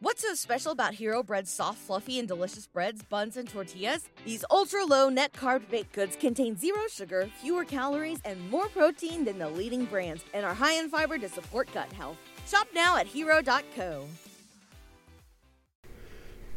What's 0.00 0.22
so 0.22 0.32
special 0.34 0.70
about 0.70 0.94
Hero 0.94 1.24
Bread's 1.24 1.50
soft, 1.50 1.78
fluffy, 1.78 2.20
and 2.20 2.28
delicious 2.28 2.68
breads, 2.68 3.02
buns, 3.02 3.36
and 3.36 3.48
tortillas? 3.48 4.08
These 4.24 4.44
ultra 4.48 4.84
low 4.84 5.08
net 5.08 5.32
carb 5.32 5.68
baked 5.68 5.92
goods 5.92 6.14
contain 6.14 6.56
zero 6.56 6.82
sugar, 6.88 7.28
fewer 7.42 7.64
calories, 7.64 8.20
and 8.24 8.48
more 8.48 8.68
protein 8.68 9.24
than 9.24 9.40
the 9.40 9.48
leading 9.48 9.86
brands, 9.86 10.22
and 10.32 10.46
are 10.46 10.54
high 10.54 10.74
in 10.74 10.88
fiber 10.88 11.18
to 11.18 11.28
support 11.28 11.68
gut 11.74 11.92
health. 11.94 12.16
Shop 12.46 12.68
now 12.72 12.96
at 12.96 13.08
hero.co. 13.08 14.04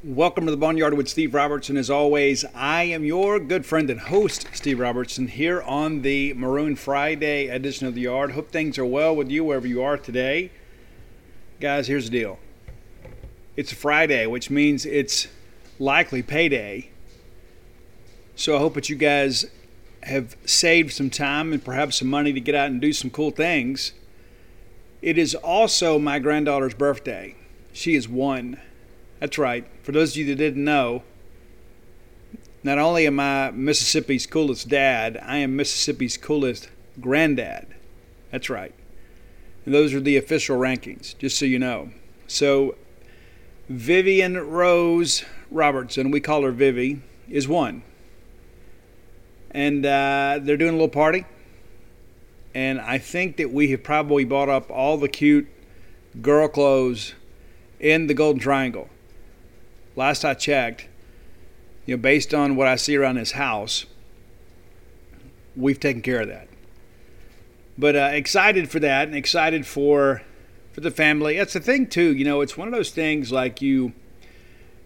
Welcome 0.04 0.46
to 0.46 0.52
the 0.52 0.58
Boneyard 0.58 0.94
with 0.94 1.10
Steve 1.10 1.34
Robertson. 1.34 1.78
As 1.78 1.90
always, 1.90 2.46
I 2.54 2.84
am 2.84 3.04
your 3.04 3.40
good 3.40 3.66
friend 3.66 3.90
and 3.90 4.02
host, 4.02 4.46
Steve 4.54 4.80
Robertson, 4.80 5.28
here 5.28 5.64
on 5.64 6.04
the 6.04 6.36
Maroon 6.36 6.76
Friday 6.76 7.48
edition 7.48 7.88
of 7.88 7.96
the 7.96 8.02
Yard. 8.02 8.34
Hope 8.34 8.52
things 8.52 8.78
are 8.78 8.86
well 8.86 9.16
with 9.16 9.32
you 9.32 9.44
wherever 9.44 9.66
you 9.66 9.82
are 9.82 9.98
today. 9.98 10.52
Guys, 11.60 11.88
here's 11.88 12.06
the 12.06 12.12
deal 12.12 12.38
it's 13.56 13.74
Friday, 13.74 14.26
which 14.26 14.50
means 14.50 14.86
it's 14.86 15.28
likely 15.80 16.22
payday. 16.22 16.90
So 18.36 18.56
I 18.56 18.60
hope 18.60 18.76
that 18.76 18.90
you 18.90 18.96
guys 18.96 19.46
have 20.04 20.36
saved 20.46 20.94
some 20.94 21.10
time 21.10 21.54
and 21.54 21.64
perhaps 21.64 22.00
some 22.00 22.08
money 22.08 22.34
to 22.34 22.40
get 22.40 22.56
out 22.56 22.70
and 22.70 22.82
do 22.82 22.94
some 22.94 23.10
cool 23.10 23.32
things. 23.32 23.94
It 25.02 25.18
is 25.18 25.36
also 25.36 26.00
my 26.00 26.20
granddaughter's 26.20 26.74
birthday. 26.74 27.36
She 27.74 27.96
is 27.96 28.08
one. 28.08 28.60
That's 29.20 29.38
right. 29.38 29.66
For 29.84 29.92
those 29.92 30.12
of 30.12 30.18
you 30.18 30.26
that 30.26 30.36
didn't 30.36 30.64
know, 30.64 31.04
not 32.64 32.78
only 32.78 33.08
am 33.08 33.20
I 33.20 33.52
Mississippi's 33.52 34.26
coolest 34.28 34.70
dad, 34.70 35.20
I 35.22 35.38
am 35.38 35.56
Mississippi's 35.56 36.18
coolest 36.18 36.70
granddad. 37.00 37.68
That's 38.32 38.50
right. 38.50 38.74
And 39.66 39.74
those 39.74 39.94
are 39.94 40.00
the 40.00 40.18
official 40.18 40.58
rankings, 40.58 41.18
just 41.18 41.38
so 41.38 41.46
you 41.46 41.60
know. 41.60 41.92
So 42.28 42.76
Vivian 43.72 44.38
Rose 44.38 45.24
Robertson, 45.50 46.12
we 46.12 46.20
call 46.20 46.44
her 46.44 46.52
Vivi, 46.52 47.02
is 47.30 47.48
one. 47.48 47.84
And 49.52 49.86
uh, 49.86 50.40
they're 50.42 50.58
doing 50.58 50.72
a 50.72 50.74
little 50.74 50.90
party. 50.90 51.26
And 52.54 52.82
I 52.82 52.98
think 52.98 53.38
that 53.38 53.52
we 53.52 53.72
have 53.72 53.84
probably 53.84 54.26
bought 54.26 54.50
up 54.50 54.70
all 54.70 54.98
the 54.98 55.08
cute 55.08 55.48
girl 56.22 56.50
clothes 56.50 57.14
in 57.80 58.08
the 58.08 58.14
Golden 58.14 58.42
Triangle. 58.42 58.90
Last 59.96 60.26
I 60.26 60.34
checked, 60.34 60.88
you 61.86 61.96
know, 61.96 62.02
based 62.02 62.34
on 62.34 62.56
what 62.56 62.68
I 62.68 62.76
see 62.76 62.98
around 62.98 63.16
this 63.16 63.32
house, 63.32 63.86
we've 65.56 65.80
taken 65.80 66.02
care 66.02 66.22
of 66.22 66.28
that. 66.28 66.48
But 67.78 67.96
uh, 67.96 68.10
excited 68.12 68.70
for 68.70 68.80
that 68.80 69.08
and 69.08 69.16
excited 69.16 69.66
for 69.66 70.22
for 70.82 70.90
the 70.90 70.96
family. 70.96 71.38
That's 71.38 71.54
the 71.54 71.60
thing 71.60 71.88
too. 71.88 72.16
You 72.16 72.26
know, 72.26 72.42
it's 72.42 72.58
one 72.58 72.68
of 72.68 72.74
those 72.74 72.90
things 72.90 73.32
like 73.32 73.62
you, 73.62 73.94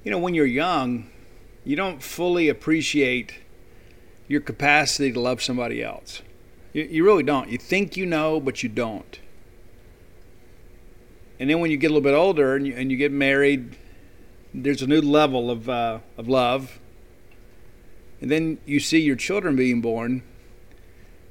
you 0.04 0.12
know, 0.12 0.20
when 0.20 0.34
you're 0.34 0.46
young, 0.46 1.10
you 1.64 1.76
don't 1.76 2.04
fully 2.04 2.50
appreciate 2.50 3.36
your 4.28 4.42
capacity 4.42 5.12
to 5.14 5.20
love 5.20 5.42
somebody 5.42 5.82
else. 5.82 6.22
You, 6.74 6.84
you 6.84 7.06
really 7.06 7.24
don't. 7.24 7.50
You 7.50 7.58
think 7.58 7.96
you 7.96 8.06
know, 8.06 8.40
but 8.40 8.62
you 8.62 8.70
don't. 8.70 9.20
And 11.40 11.50
then 11.50 11.60
when 11.60 11.72
you 11.72 11.78
get 11.78 11.88
a 11.88 11.94
little 11.94 12.02
bit 12.02 12.14
older 12.14 12.56
and 12.56 12.68
you, 12.68 12.74
and 12.76 12.92
you 12.92 12.98
get 12.98 13.12
married, 13.12 13.78
there's 14.54 14.82
a 14.82 14.88
new 14.88 15.02
level 15.02 15.50
of 15.50 15.70
uh, 15.70 16.00
of 16.18 16.28
love. 16.28 16.80
And 18.22 18.32
then 18.32 18.58
you 18.66 18.80
see 18.80 19.00
your 19.00 19.18
children 19.18 19.56
being 19.56 19.82
born, 19.82 20.24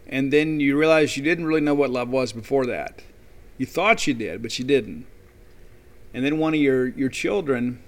and 0.06 0.32
then 0.32 0.60
you 0.60 0.78
realize 0.78 1.16
you 1.16 1.22
didn't 1.22 1.46
really 1.46 1.62
know 1.62 1.74
what 1.74 1.90
love 1.90 2.08
was 2.08 2.32
before 2.32 2.66
that 2.66 3.02
you 3.58 3.66
thought 3.66 4.06
you 4.06 4.14
did, 4.14 4.42
but 4.42 4.58
you 4.58 4.64
didn't. 4.64 5.06
And 6.12 6.24
then 6.24 6.38
one 6.38 6.54
of 6.54 6.60
your, 6.60 6.88
your 6.88 7.08
children 7.08 7.82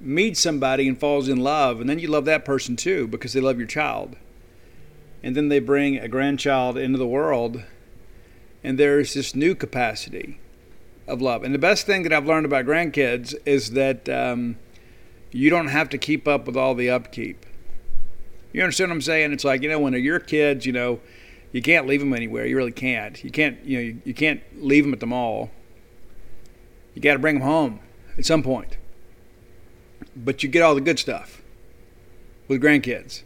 meets 0.00 0.40
somebody 0.40 0.86
and 0.88 0.98
falls 0.98 1.28
in 1.28 1.38
love, 1.38 1.80
and 1.80 1.88
then 1.88 1.98
you 1.98 2.08
love 2.08 2.24
that 2.26 2.44
person 2.44 2.76
too 2.76 3.06
because 3.08 3.32
they 3.32 3.40
love 3.40 3.58
your 3.58 3.66
child. 3.66 4.16
And 5.22 5.36
then 5.36 5.48
they 5.48 5.58
bring 5.58 5.96
a 5.96 6.08
grandchild 6.08 6.78
into 6.78 6.98
the 6.98 7.06
world, 7.06 7.62
and 8.62 8.78
there's 8.78 9.14
this 9.14 9.34
new 9.34 9.54
capacity 9.54 10.40
of 11.06 11.20
love. 11.20 11.42
And 11.42 11.54
the 11.54 11.58
best 11.58 11.86
thing 11.86 12.02
that 12.04 12.12
I've 12.12 12.26
learned 12.26 12.46
about 12.46 12.66
grandkids 12.66 13.34
is 13.44 13.72
that 13.72 14.08
um, 14.08 14.56
you 15.32 15.50
don't 15.50 15.68
have 15.68 15.88
to 15.90 15.98
keep 15.98 16.28
up 16.28 16.46
with 16.46 16.56
all 16.56 16.74
the 16.74 16.90
upkeep. 16.90 17.44
You 18.52 18.62
understand 18.62 18.90
what 18.90 18.96
I'm 18.96 19.02
saying? 19.02 19.32
It's 19.32 19.44
like, 19.44 19.62
you 19.62 19.68
know, 19.68 19.78
when 19.78 19.92
you're 19.92 20.02
your 20.02 20.20
kids, 20.20 20.64
you 20.64 20.72
know, 20.72 21.00
you 21.52 21.62
can't 21.62 21.86
leave 21.86 22.00
them 22.00 22.12
anywhere. 22.12 22.46
You 22.46 22.56
really 22.56 22.72
can't. 22.72 23.22
You 23.24 23.30
can't. 23.30 23.64
You 23.64 23.76
know. 23.76 23.82
You, 23.82 24.02
you 24.04 24.14
can't 24.14 24.42
leave 24.62 24.84
them 24.84 24.92
at 24.92 25.00
the 25.00 25.06
mall. 25.06 25.50
You 26.94 27.02
got 27.02 27.14
to 27.14 27.18
bring 27.18 27.36
them 27.36 27.48
home 27.48 27.80
at 28.16 28.26
some 28.26 28.42
point. 28.42 28.76
But 30.14 30.42
you 30.42 30.48
get 30.48 30.62
all 30.62 30.74
the 30.74 30.80
good 30.80 30.98
stuff 30.98 31.42
with 32.48 32.62
grandkids. 32.62 33.22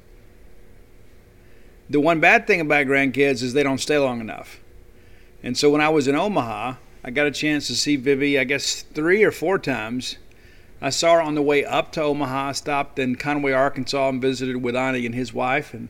The 1.89 2.01
one 2.01 2.21
bad 2.21 2.47
thing 2.47 2.61
about 2.61 2.87
grandkids 2.87 3.43
is 3.43 3.53
they 3.53 3.63
don't 3.63 3.79
stay 3.79 3.99
long 3.99 4.21
enough. 4.21 4.61
And 5.43 5.57
so 5.57 5.71
when 5.71 5.81
I 5.81 5.89
was 5.89 6.07
in 6.07 6.15
Omaha, 6.15 6.75
I 7.03 7.11
got 7.11 7.27
a 7.27 7.33
chance 7.33 7.67
to 7.67 7.75
see 7.75 7.97
Vivi, 7.97 8.39
I 8.39 8.45
guess, 8.45 8.83
three 8.83 9.25
or 9.25 9.33
four 9.33 9.59
times. 9.59 10.17
I 10.81 10.91
saw 10.91 11.15
her 11.15 11.23
on 11.23 11.35
the 11.35 11.43
way 11.43 11.65
up 11.65 11.93
to 11.93 12.03
Omaha, 12.03 12.53
stopped 12.53 12.99
in 12.99 13.17
Conway, 13.17 13.53
Arkansas, 13.53 14.09
and 14.09 14.23
visited 14.23 14.63
with 14.63 14.77
Ani 14.77 15.05
and 15.05 15.15
his 15.15 15.35
wife, 15.35 15.75
and 15.75 15.89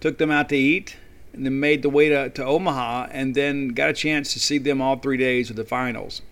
took 0.00 0.18
them 0.18 0.30
out 0.30 0.48
to 0.50 0.56
eat 0.56 0.96
and 1.32 1.44
then 1.44 1.60
made 1.60 1.82
the 1.82 1.90
way 1.90 2.08
to, 2.08 2.30
to 2.30 2.44
Omaha 2.44 3.08
and 3.10 3.34
then 3.34 3.68
got 3.68 3.90
a 3.90 3.92
chance 3.92 4.32
to 4.32 4.40
see 4.40 4.58
them 4.58 4.80
all 4.80 4.96
three 4.96 5.16
days 5.16 5.50
of 5.50 5.56
the 5.56 5.64
finals. 5.64 6.22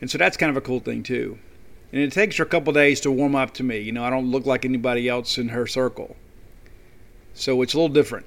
And 0.00 0.10
so 0.10 0.18
that's 0.18 0.36
kind 0.36 0.50
of 0.50 0.56
a 0.56 0.60
cool 0.60 0.80
thing 0.80 1.02
too. 1.02 1.38
And 1.92 2.02
it 2.02 2.12
takes 2.12 2.36
her 2.36 2.44
a 2.44 2.48
couple 2.48 2.72
days 2.72 3.00
to 3.02 3.10
warm 3.10 3.34
up 3.34 3.54
to 3.54 3.62
me. 3.62 3.78
You 3.78 3.92
know, 3.92 4.04
I 4.04 4.10
don't 4.10 4.30
look 4.30 4.46
like 4.46 4.64
anybody 4.64 5.08
else 5.08 5.38
in 5.38 5.48
her 5.48 5.66
circle. 5.66 6.16
So 7.34 7.62
it's 7.62 7.74
a 7.74 7.76
little 7.76 7.92
different. 7.92 8.26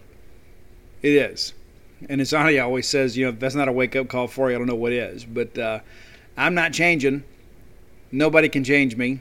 It 1.01 1.13
is. 1.13 1.53
And 2.09 2.21
as 2.21 2.33
Ani 2.33 2.59
always 2.59 2.87
says, 2.87 3.17
you 3.17 3.25
know, 3.25 3.31
if 3.31 3.39
that's 3.39 3.55
not 3.55 3.67
a 3.67 3.71
wake 3.71 3.95
up 3.95 4.07
call 4.07 4.27
for 4.27 4.49
you, 4.49 4.55
I 4.55 4.57
don't 4.57 4.67
know 4.67 4.75
what 4.75 4.91
is. 4.91 5.25
But 5.25 5.57
uh, 5.57 5.79
I'm 6.35 6.53
not 6.53 6.73
changing. 6.73 7.23
Nobody 8.11 8.49
can 8.49 8.63
change 8.63 8.95
me. 8.95 9.19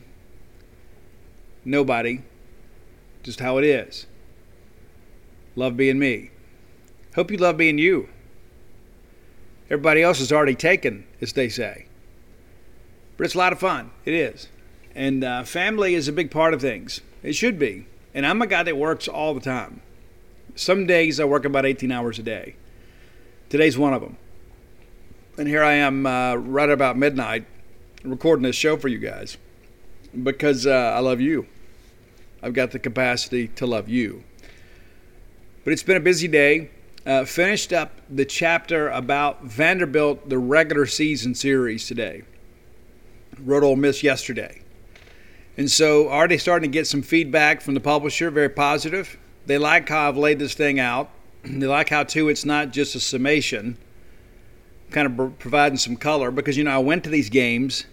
Nobody. 1.65 2.22
Just 3.22 3.41
how 3.41 3.59
it 3.59 3.65
is. 3.65 4.06
Love 5.56 5.77
being 5.77 5.99
me. 5.99 6.31
Hope 7.16 7.31
you 7.31 7.38
love 7.38 7.56
being 7.56 7.78
you. 7.78 8.10
Everybody 9.71 10.03
else 10.03 10.21
is 10.21 10.31
already 10.31 10.54
taken, 10.54 11.06
as 11.22 11.32
they 11.32 11.49
say. 11.49 11.87
But 13.16 13.25
it's 13.25 13.34
a 13.34 13.38
lot 13.38 13.54
of 13.54 13.59
fun. 13.59 13.91
It 14.04 14.12
is. 14.12 14.49
And 14.94 15.25
uh, 15.25 15.44
family 15.44 15.94
is 15.94 16.09
a 16.09 16.12
big 16.12 16.31
part 16.31 16.53
of 16.53 16.60
things. 16.60 17.00
It 17.22 17.32
should 17.32 17.59
be. 17.59 17.87
And 18.12 18.27
I'm 18.27 18.43
a 18.43 18.47
guy 18.47 18.62
that 18.62 18.77
works 18.77 19.09
all 19.09 19.32
the 19.32 19.41
time. 19.41 19.81
Some 20.54 20.87
days 20.87 21.19
I 21.19 21.25
work 21.25 21.47
about 21.47 21.65
18 21.65 21.91
hours 21.91 22.19
a 22.19 22.22
day. 22.22 22.54
Today's 23.48 23.78
one 23.78 23.94
of 23.94 24.03
them. 24.03 24.19
And 25.38 25.48
here 25.48 25.65
I 25.65 25.72
am 25.72 26.04
uh, 26.04 26.34
right 26.34 26.69
about 26.69 26.98
midnight 26.98 27.47
recording 28.04 28.43
this 28.43 28.56
show 28.56 28.77
for 28.77 28.88
you 28.88 28.98
guys 28.98 29.38
because 30.22 30.66
uh, 30.66 30.93
I 30.94 30.98
love 30.98 31.22
you. 31.22 31.47
I've 32.43 32.53
got 32.53 32.72
the 32.72 32.78
capacity 32.78 33.48
to 33.48 33.66
love 33.66 33.88
you. 33.88 34.22
But 35.65 35.72
it's 35.72 35.83
been 35.83 35.97
a 35.97 36.00
busy 36.00 36.28
day 36.28 36.71
uh, 37.06 37.25
finished 37.25 37.72
up 37.72 38.00
the 38.11 38.25
chapter 38.25 38.89
about 38.89 39.44
Vanderbilt, 39.44 40.28
the 40.28 40.39
regular 40.39 40.87
season 40.87 41.34
series 41.34 41.87
today. 41.87 42.25
Wrote 43.39 43.62
Ole 43.62 43.77
Miss 43.77 44.03
yesterday. 44.03 44.62
And 45.56 45.71
so 45.71 46.09
already 46.09 46.37
starting 46.37 46.71
to 46.71 46.72
get 46.72 46.87
some 46.87 47.03
feedback 47.03 47.61
from 47.61 47.75
the 47.75 47.81
publisher, 47.81 48.31
very 48.31 48.49
positive. 48.49 49.16
They 49.47 49.56
like 49.56 49.89
how 49.89 50.09
I've 50.09 50.16
laid 50.16 50.39
this 50.39 50.55
thing 50.55 50.81
out. 50.81 51.11
They 51.45 51.66
like 51.66 51.91
how, 51.91 52.03
too, 52.03 52.28
it's 52.28 52.45
not 52.45 52.72
just 52.72 52.97
a 52.97 53.00
summation, 53.00 53.78
kind 54.91 55.06
of 55.06 55.39
providing 55.39 55.78
some 55.78 55.97
color. 55.97 56.33
Because, 56.33 56.56
you 56.56 56.65
know, 56.65 56.72
I 56.72 56.78
went 56.78 57.05
to 57.05 57.11
these 57.11 57.31
games. 57.31 57.84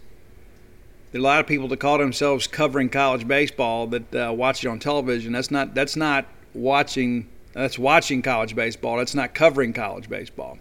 There 1.11 1.19
are 1.19 1.21
a 1.21 1.23
lot 1.23 1.39
of 1.39 1.45
people 1.45 1.67
that 1.67 1.79
call 1.79 1.99
themselves 1.99 2.47
covering 2.47 2.89
college 2.89 3.27
baseball 3.27 3.85
that 3.87 4.15
uh, 4.15 4.33
watch 4.33 4.65
it 4.65 4.69
on 4.69 4.79
television. 4.79 5.33
That's 5.33 5.51
not, 5.51 5.75
that's 5.75 5.95
not 5.95 6.25
watching 6.55 7.29
that's 7.53 7.79
watching 7.79 8.21
college 8.21 8.55
baseball. 8.55 8.97
That's 8.97 9.15
not 9.15 9.33
covering 9.33 9.73
college 9.73 10.09
baseball. 10.09 10.57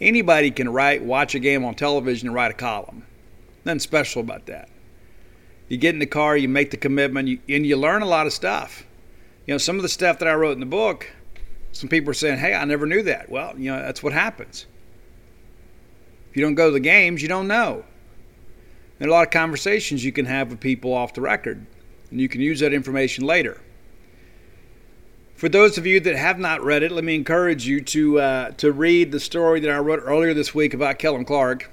Anybody 0.00 0.50
can 0.50 0.68
write, 0.68 1.02
watch 1.02 1.34
a 1.34 1.38
game 1.38 1.64
on 1.64 1.74
television 1.74 2.28
and 2.28 2.34
write 2.34 2.50
a 2.50 2.54
column. 2.54 3.06
Nothing 3.64 3.78
special 3.78 4.20
about 4.20 4.46
that. 4.46 4.68
You 5.68 5.76
get 5.76 5.94
in 5.94 6.00
the 6.00 6.06
car, 6.06 6.36
you 6.36 6.48
make 6.48 6.70
the 6.70 6.76
commitment, 6.76 7.28
you, 7.28 7.38
and 7.48 7.64
you 7.64 7.76
learn 7.76 8.02
a 8.02 8.06
lot 8.06 8.26
of 8.26 8.32
stuff. 8.32 8.84
You 9.46 9.54
know, 9.54 9.58
some 9.58 9.76
of 9.76 9.82
the 9.82 9.88
stuff 9.88 10.18
that 10.18 10.28
I 10.28 10.34
wrote 10.34 10.52
in 10.52 10.60
the 10.60 10.66
book, 10.66 11.10
some 11.72 11.88
people 11.88 12.10
are 12.10 12.14
saying, 12.14 12.38
hey, 12.38 12.54
I 12.54 12.64
never 12.64 12.86
knew 12.86 13.02
that. 13.04 13.30
Well, 13.30 13.58
you 13.58 13.70
know, 13.70 13.80
that's 13.80 14.02
what 14.02 14.12
happens. 14.12 14.66
If 16.30 16.36
you 16.36 16.42
don't 16.42 16.54
go 16.54 16.66
to 16.66 16.72
the 16.72 16.80
games, 16.80 17.22
you 17.22 17.28
don't 17.28 17.48
know. 17.48 17.84
There 18.98 19.08
are 19.08 19.10
a 19.10 19.14
lot 19.14 19.26
of 19.26 19.30
conversations 19.30 20.04
you 20.04 20.12
can 20.12 20.26
have 20.26 20.50
with 20.50 20.60
people 20.60 20.92
off 20.92 21.14
the 21.14 21.20
record, 21.20 21.66
and 22.10 22.20
you 22.20 22.28
can 22.28 22.40
use 22.40 22.60
that 22.60 22.72
information 22.72 23.24
later. 23.24 23.60
For 25.42 25.48
those 25.48 25.76
of 25.76 25.86
you 25.86 25.98
that 25.98 26.14
have 26.14 26.38
not 26.38 26.62
read 26.62 26.84
it, 26.84 26.92
let 26.92 27.02
me 27.02 27.16
encourage 27.16 27.66
you 27.66 27.80
to 27.80 28.20
uh, 28.20 28.50
to 28.58 28.70
read 28.70 29.10
the 29.10 29.18
story 29.18 29.58
that 29.58 29.70
I 29.70 29.78
wrote 29.80 30.00
earlier 30.04 30.34
this 30.34 30.54
week 30.54 30.72
about 30.72 31.00
Kellum 31.00 31.24
Clark. 31.24 31.68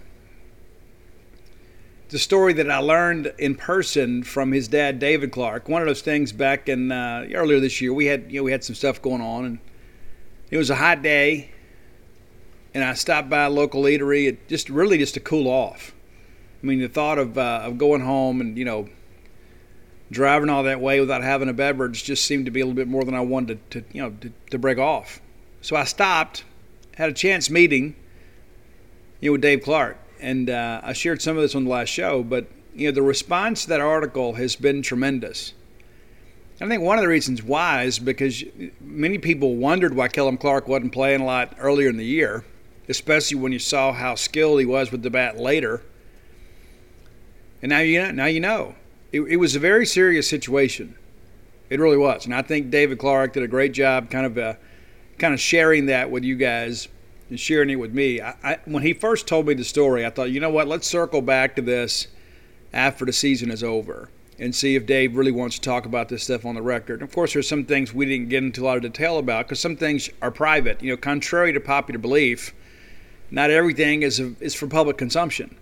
the 2.09 2.17
story 2.17 2.51
that 2.53 2.67
I 2.71 2.79
learned 2.79 3.31
in 3.37 3.53
person 3.53 4.23
from 4.23 4.53
his 4.53 4.67
dad, 4.67 4.97
David 4.97 5.31
Clark. 5.31 5.69
One 5.69 5.83
of 5.83 5.87
those 5.87 6.01
things 6.01 6.31
back 6.31 6.67
in 6.67 6.91
uh, 6.91 7.27
earlier 7.31 7.59
this 7.59 7.79
year, 7.79 7.93
we 7.93 8.07
had 8.07 8.31
you 8.31 8.39
know 8.39 8.43
we 8.43 8.51
had 8.51 8.63
some 8.63 8.73
stuff 8.73 9.03
going 9.03 9.21
on, 9.21 9.45
and 9.45 9.59
it 10.49 10.57
was 10.57 10.71
a 10.71 10.75
hot 10.75 11.03
day, 11.03 11.51
and 12.73 12.83
I 12.83 12.95
stopped 12.95 13.29
by 13.29 13.43
a 13.43 13.51
local 13.51 13.83
eatery, 13.83 14.35
just 14.47 14.71
really 14.71 14.97
just 14.97 15.13
to 15.13 15.19
cool 15.19 15.47
off. 15.47 15.93
I 16.63 16.65
mean, 16.65 16.79
the 16.79 16.89
thought 16.89 17.19
of 17.19 17.37
uh, 17.37 17.61
of 17.65 17.77
going 17.77 18.01
home 18.01 18.41
and 18.41 18.57
you 18.57 18.65
know 18.65 18.89
driving 20.11 20.49
all 20.49 20.63
that 20.63 20.81
way 20.81 20.99
without 20.99 21.23
having 21.23 21.49
a 21.49 21.53
beverage 21.53 22.03
just 22.03 22.25
seemed 22.25 22.45
to 22.45 22.51
be 22.51 22.61
a 22.61 22.65
little 22.65 22.75
bit 22.75 22.87
more 22.87 23.03
than 23.03 23.13
I 23.15 23.21
wanted 23.21 23.69
to, 23.71 23.81
to 23.81 23.87
you 23.93 24.01
know 24.01 24.11
to, 24.21 24.31
to 24.51 24.57
break 24.57 24.77
off. 24.77 25.21
So 25.61 25.75
I 25.75 25.83
stopped, 25.83 26.43
had 26.95 27.09
a 27.09 27.13
chance 27.13 27.49
meeting, 27.49 27.95
you 29.19 29.29
know, 29.29 29.33
with 29.33 29.41
Dave 29.41 29.61
Clark, 29.61 29.97
and 30.19 30.49
uh, 30.49 30.81
I 30.83 30.93
shared 30.93 31.21
some 31.21 31.35
of 31.35 31.41
this 31.41 31.55
on 31.55 31.65
the 31.65 31.69
last 31.69 31.89
show. 31.89 32.23
But 32.23 32.47
you 32.73 32.87
know, 32.87 32.93
the 32.93 33.01
response 33.01 33.63
to 33.63 33.69
that 33.69 33.81
article 33.81 34.33
has 34.33 34.55
been 34.55 34.81
tremendous. 34.81 35.53
I 36.61 36.67
think 36.67 36.81
one 36.81 36.97
of 36.97 37.03
the 37.03 37.07
reasons 37.07 37.41
why 37.41 37.83
is 37.83 37.99
because 37.99 38.43
many 38.81 39.17
people 39.17 39.55
wondered 39.55 39.93
why 39.93 40.09
Kellum 40.09 40.37
Clark 40.37 40.67
wasn't 40.67 40.91
playing 40.91 41.21
a 41.21 41.25
lot 41.25 41.55
earlier 41.57 41.87
in 41.87 41.95
the 41.95 42.05
year, 42.05 42.43
especially 42.89 43.37
when 43.37 43.53
you 43.53 43.59
saw 43.59 43.93
how 43.93 44.15
skilled 44.15 44.59
he 44.59 44.65
was 44.65 44.91
with 44.91 45.01
the 45.01 45.09
bat 45.09 45.37
later. 45.37 45.81
And 47.61 47.69
now 47.69 47.79
you 47.79 48.01
know. 48.01 48.11
Now 48.11 48.25
you 48.25 48.41
know. 48.41 48.75
It, 49.11 49.21
it 49.21 49.37
was 49.37 49.55
a 49.55 49.59
very 49.59 49.85
serious 49.85 50.27
situation. 50.27 50.95
It 51.69 51.79
really 51.79 51.97
was, 51.97 52.25
and 52.25 52.33
I 52.33 52.41
think 52.41 52.71
David 52.71 52.97
Clark 52.97 53.33
did 53.33 53.43
a 53.43 53.47
great 53.47 53.73
job, 53.73 54.09
kind 54.09 54.25
of, 54.25 54.37
uh, 54.37 54.53
kind 55.19 55.33
of 55.33 55.39
sharing 55.39 55.85
that 55.87 56.09
with 56.09 56.23
you 56.23 56.35
guys 56.35 56.87
and 57.29 57.39
sharing 57.39 57.69
it 57.69 57.75
with 57.75 57.93
me. 57.93 58.21
I, 58.21 58.35
I, 58.43 58.59
when 58.65 58.81
he 58.81 58.93
first 58.93 59.27
told 59.27 59.45
me 59.47 59.53
the 59.53 59.63
story, 59.63 60.05
I 60.05 60.09
thought, 60.09 60.31
you 60.31 60.39
know 60.39 60.49
what? 60.49 60.67
Let's 60.67 60.87
circle 60.87 61.21
back 61.21 61.55
to 61.57 61.61
this 61.61 62.07
after 62.73 63.05
the 63.05 63.13
season 63.13 63.51
is 63.51 63.63
over 63.63 64.09
and 64.39 64.55
see 64.55 64.75
if 64.75 64.85
Dave 64.85 65.15
really 65.15 65.31
wants 65.31 65.55
to 65.55 65.61
talk 65.61 65.85
about 65.85 66.09
this 66.09 66.23
stuff 66.23 66.45
on 66.45 66.55
the 66.55 66.61
record. 66.61 67.01
And 67.01 67.09
Of 67.09 67.13
course, 67.13 67.33
there's 67.33 67.47
some 67.47 67.65
things 67.65 67.93
we 67.93 68.05
didn't 68.05 68.29
get 68.29 68.43
into 68.43 68.63
a 68.63 68.65
lot 68.65 68.77
of 68.77 68.83
detail 68.83 69.17
about 69.17 69.45
because 69.45 69.59
some 69.59 69.75
things 69.75 70.09
are 70.21 70.31
private. 70.31 70.81
You 70.81 70.91
know, 70.91 70.97
contrary 70.97 71.51
to 71.53 71.59
popular 71.59 71.99
belief, 71.99 72.53
not 73.31 73.51
everything 73.51 74.01
is 74.01 74.19
is 74.19 74.55
for 74.55 74.67
public 74.67 74.97
consumption. 74.97 75.55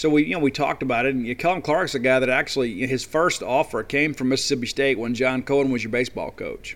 So 0.00 0.08
we, 0.08 0.24
you 0.24 0.32
know, 0.32 0.38
we 0.38 0.50
talked 0.50 0.82
about 0.82 1.04
it, 1.04 1.14
and 1.14 1.26
you 1.26 1.34
know, 1.34 1.38
Kellum 1.38 1.60
Clark's 1.60 1.94
a 1.94 1.98
guy 1.98 2.18
that 2.20 2.30
actually 2.30 2.86
his 2.86 3.04
first 3.04 3.42
offer 3.42 3.82
came 3.82 4.14
from 4.14 4.30
Mississippi 4.30 4.66
State 4.66 4.98
when 4.98 5.14
John 5.14 5.42
Cohen 5.42 5.70
was 5.70 5.84
your 5.84 5.90
baseball 5.90 6.30
coach. 6.30 6.74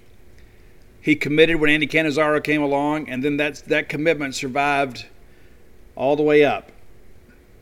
He 1.01 1.17
committed 1.17 1.57
when 1.57 1.71
Andy 1.71 1.87
Cannizaro 1.87 2.45
came 2.45 2.61
along, 2.61 3.09
and 3.09 3.25
then 3.25 3.39
that 3.39 3.63
that 3.69 3.89
commitment 3.89 4.35
survived 4.35 5.07
all 5.97 6.17
the 6.17 6.23
way 6.23 6.45
up 6.45 6.71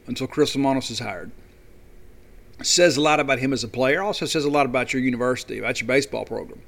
until 0.09 0.27
Chris 0.27 0.57
Lemonis 0.57 0.91
is 0.91 0.99
hired 0.99 1.31
says 2.63 2.97
a 2.97 3.01
lot 3.01 3.21
about 3.21 3.39
him 3.39 3.53
as 3.53 3.63
a 3.63 3.69
player. 3.69 4.03
Also 4.03 4.27
says 4.27 4.45
a 4.45 4.51
lot 4.51 4.67
about 4.67 4.93
your 4.93 5.01
university, 5.01 5.59
about 5.59 5.81
your 5.81 5.87
baseball 5.87 6.25
program. 6.25 6.61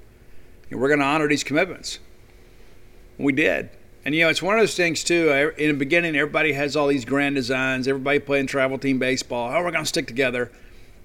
And 0.70 0.80
we're 0.80 0.88
going 0.88 1.00
to 1.00 1.04
honor 1.04 1.28
these 1.28 1.44
commitments. 1.44 1.98
We 3.18 3.32
did. 3.32 3.70
And, 4.04 4.14
you 4.14 4.22
know, 4.22 4.28
it's 4.28 4.42
one 4.42 4.56
of 4.56 4.60
those 4.60 4.76
things, 4.76 5.02
too. 5.02 5.52
In 5.56 5.68
the 5.68 5.76
beginning, 5.76 6.14
everybody 6.14 6.52
has 6.52 6.76
all 6.76 6.88
these 6.88 7.04
grand 7.04 7.36
designs, 7.36 7.88
everybody 7.88 8.18
playing 8.18 8.48
travel 8.48 8.78
team 8.78 8.98
baseball. 8.98 9.50
Oh, 9.50 9.62
we're 9.62 9.70
going 9.70 9.84
to 9.84 9.88
stick 9.88 10.06
together. 10.06 10.52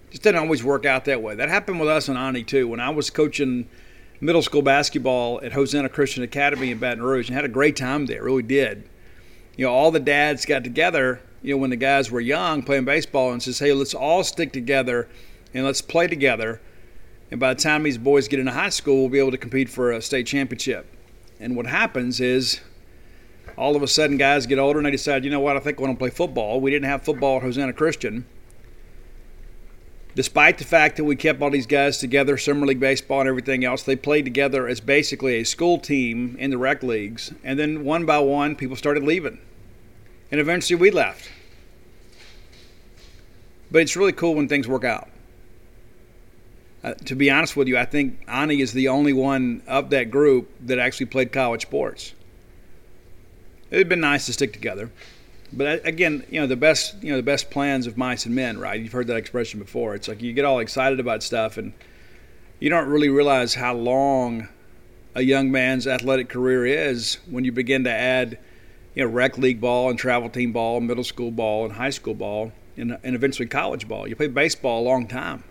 Just 0.10 0.24
didn't 0.24 0.42
always 0.42 0.63
work 0.63 0.86
out 0.86 1.06
that 1.06 1.22
way. 1.22 1.36
That 1.36 1.50
happened 1.50 1.80
with 1.80 1.90
us 1.90 2.10
and 2.10 2.18
Ani, 2.18 2.44
too. 2.44 2.68
When 2.68 2.80
I 2.80 2.90
was 2.90 3.10
coaching 3.10 3.69
middle 4.19 4.42
school 4.42 4.62
basketball 4.62 5.40
at 5.44 5.54
Hosanna 5.54 5.88
Christian 5.88 6.24
Academy 6.24 6.72
in 6.72 6.80
Baton 6.80 7.01
Rouge 7.01 7.30
and 7.30 7.36
had 7.36 7.46
a 7.46 7.50
great 7.50 7.78
time 7.78 8.06
there, 8.06 8.24
really 8.24 8.44
did. 8.44 8.90
You 9.56 9.66
know, 9.66 9.72
all 9.72 9.92
the 9.92 10.00
dads 10.00 10.45
got 10.45 10.63
together 10.63 11.22
you 11.42 11.54
know, 11.54 11.57
when 11.57 11.69
the 11.69 11.75
guys 11.75 12.12
were 12.12 12.19
young 12.19 12.63
playing 12.63 12.86
baseball 12.86 13.31
and 13.31 13.42
says, 13.42 13.60
hey, 13.60 13.74
let's 13.74 13.94
all 13.94 14.24
stick 14.24 14.52
together 14.52 15.07
and 15.54 15.66
let's 15.66 15.81
play 15.81 16.07
together. 16.07 16.62
And 17.31 17.40
by 17.40 17.54
the 17.54 17.62
time 17.62 17.84
these 17.84 17.98
boys 17.98 18.28
get 18.28 18.40
into 18.40 18.52
high 18.52 18.69
school, 18.69 19.02
we'll 19.02 19.10
be 19.10 19.19
able 19.19 19.31
to 19.31 19.38
compete 19.38 19.69
for 19.69 19.92
a 19.92 20.02
state 20.02 20.28
championship. 20.28 20.86
And 21.40 21.56
what 21.56 21.68
happens 21.68 22.19
is 22.19 22.60
all 23.59 23.75
of 23.75 23.83
a 23.83 23.88
sudden 23.88 24.17
guys 24.17 24.47
get 24.47 24.57
older 24.57 24.79
and 24.79 24.85
they 24.85 24.91
decide, 24.91 25.25
you 25.25 25.29
know 25.29 25.41
what, 25.41 25.57
I 25.57 25.59
think 25.59 25.77
I 25.77 25.81
want 25.81 25.94
to 25.95 26.00
play 26.00 26.09
football. 26.09 26.61
We 26.61 26.71
didn't 26.71 26.89
have 26.89 27.03
football 27.03 27.38
at 27.38 27.44
Hosanna 27.44 27.73
Christian. 27.73 28.25
Despite 30.15 30.57
the 30.57 30.63
fact 30.63 30.97
that 30.97 31.03
we 31.03 31.15
kept 31.15 31.41
all 31.41 31.51
these 31.51 31.67
guys 31.67 31.97
together, 31.97 32.38
summer 32.38 32.65
league 32.65 32.79
baseball 32.79 33.19
and 33.19 33.29
everything 33.29 33.63
else, 33.63 33.83
they 33.83 33.95
played 33.95 34.25
together 34.25 34.67
as 34.67 34.79
basically 34.79 35.35
a 35.35 35.44
school 35.44 35.77
team 35.77 36.35
in 36.39 36.50
the 36.50 36.57
rec 36.57 36.81
leagues. 36.81 37.33
And 37.44 37.59
then 37.59 37.83
one 37.83 38.06
by 38.06 38.19
one, 38.19 38.56
people 38.56 38.75
started 38.75 39.03
leaving 39.03 39.39
and 40.31 40.39
eventually 40.39 40.79
we 40.79 40.91
left. 40.91 41.29
But 43.71 43.81
it's 43.81 43.95
really 43.95 44.13
cool 44.13 44.35
when 44.35 44.47
things 44.47 44.67
work 44.67 44.83
out. 44.83 45.09
Uh, 46.83 46.94
to 46.94 47.15
be 47.15 47.29
honest 47.29 47.57
with 47.57 47.67
you, 47.67 47.77
I 47.77 47.85
think 47.85 48.23
Ani 48.27 48.61
is 48.61 48.71
the 48.71 48.88
only 48.88 49.11
one 49.11 49.61
of 49.67 49.89
that 49.89 50.09
group 50.09 50.50
that 50.61 50.79
actually 50.79 51.07
played 51.07 51.31
college 51.31 51.63
sports. 51.63 52.13
It'd 53.71 53.89
been 53.89 54.00
nice 54.00 54.25
to 54.25 54.33
stick 54.33 54.54
together, 54.54 54.89
but 55.54 55.68
uh, 55.68 55.77
again, 55.83 56.25
you 56.30 56.39
know 56.39 56.48
the 56.48 56.56
best 56.56 57.01
you 57.04 57.12
know 57.12 57.18
the 57.18 57.24
best 57.24 57.50
plans 57.51 57.88
of 57.88 57.98
mice 57.98 58.25
and 58.25 58.36
men, 58.36 58.57
right? 58.57 58.80
You've 58.80 58.92
heard 58.92 59.07
that 59.07 59.18
expression 59.18 59.60
before. 59.60 59.95
It's 59.95 60.07
like 60.07 60.21
you 60.21 60.33
get 60.33 60.45
all 60.45 60.60
excited 60.60 61.00
about 61.00 61.24
stuff, 61.24 61.57
and 61.57 61.74
you 62.60 62.69
don't 62.69 62.88
really 62.88 63.10
realize 63.10 63.54
how 63.54 63.75
long 63.75 64.48
a 65.16 65.21
young 65.21 65.51
man's 65.51 65.88
athletic 65.88 66.30
career 66.30 66.66
is 66.66 67.16
when 67.30 67.44
you 67.44 67.51
begin 67.51 67.83
to 67.83 67.92
add 67.92 68.38
you 68.95 69.04
know, 69.04 69.12
rec 69.12 69.38
league 69.38 69.62
ball 69.62 69.89
and 69.89 69.98
travel 69.98 70.30
team 70.30 70.51
ball, 70.51 70.77
and 70.77 70.88
middle 70.88 71.04
school 71.04 71.31
ball 71.31 71.66
and 71.66 71.74
high 71.74 71.89
school 71.89 72.13
ball, 72.13 72.51
and, 72.77 72.98
and 73.04 73.16
eventually 73.16 73.48
college 73.48 73.88
ball. 73.88 74.07
You 74.07 74.16
play 74.16 74.27
baseball 74.27 74.81
a 74.81 74.86
long 74.86 75.07
time. 75.07 75.44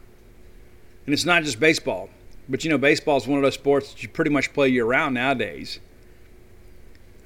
And 1.07 1.15
it's 1.15 1.25
not 1.25 1.45
just 1.45 1.59
baseball, 1.59 2.11
but 2.49 2.65
you 2.65 2.71
know, 2.71 2.79
baseball 2.79 3.17
is 3.17 3.27
one 3.27 3.39
of 3.39 3.43
those 3.43 3.55
sports 3.55 3.93
that 3.93 4.03
you 4.03 4.09
pretty 4.09 4.31
much 4.31 4.53
play 4.53 4.69
year 4.69 4.85
round 4.85 5.15
nowadays. 5.15 5.81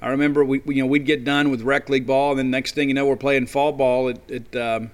I 0.03 0.09
remember 0.09 0.43
we, 0.43 0.61
you 0.65 0.83
know, 0.83 0.85
we'd 0.85 1.05
get 1.05 1.23
done 1.23 1.49
with 1.49 1.61
rec 1.61 1.87
league 1.87 2.05
ball, 2.05 2.31
and 2.31 2.39
then 2.39 2.51
next 2.51 2.75
thing 2.75 2.89
you 2.89 2.93
know, 2.93 3.05
we're 3.05 3.15
playing 3.15 3.47
fall 3.47 3.71
ball 3.71 4.09
at, 4.09 4.29
at, 4.29 4.53
um, 4.53 4.91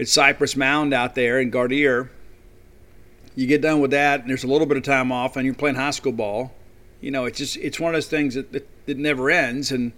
at 0.00 0.08
Cypress 0.08 0.56
Mound 0.56 0.92
out 0.92 1.14
there 1.14 1.38
in 1.38 1.52
Gardere. 1.52 2.08
You 3.36 3.46
get 3.46 3.62
done 3.62 3.80
with 3.80 3.92
that, 3.92 4.20
and 4.20 4.28
there's 4.28 4.42
a 4.42 4.48
little 4.48 4.66
bit 4.66 4.76
of 4.76 4.82
time 4.82 5.12
off, 5.12 5.36
and 5.36 5.46
you're 5.46 5.54
playing 5.54 5.76
high 5.76 5.92
school 5.92 6.10
ball. 6.10 6.52
You 7.00 7.12
know, 7.12 7.24
it's 7.24 7.38
just 7.38 7.56
it's 7.58 7.78
one 7.78 7.94
of 7.94 7.96
those 7.96 8.08
things 8.08 8.34
that, 8.34 8.50
that, 8.50 8.68
that 8.86 8.98
never 8.98 9.30
ends, 9.30 9.70
and 9.70 9.92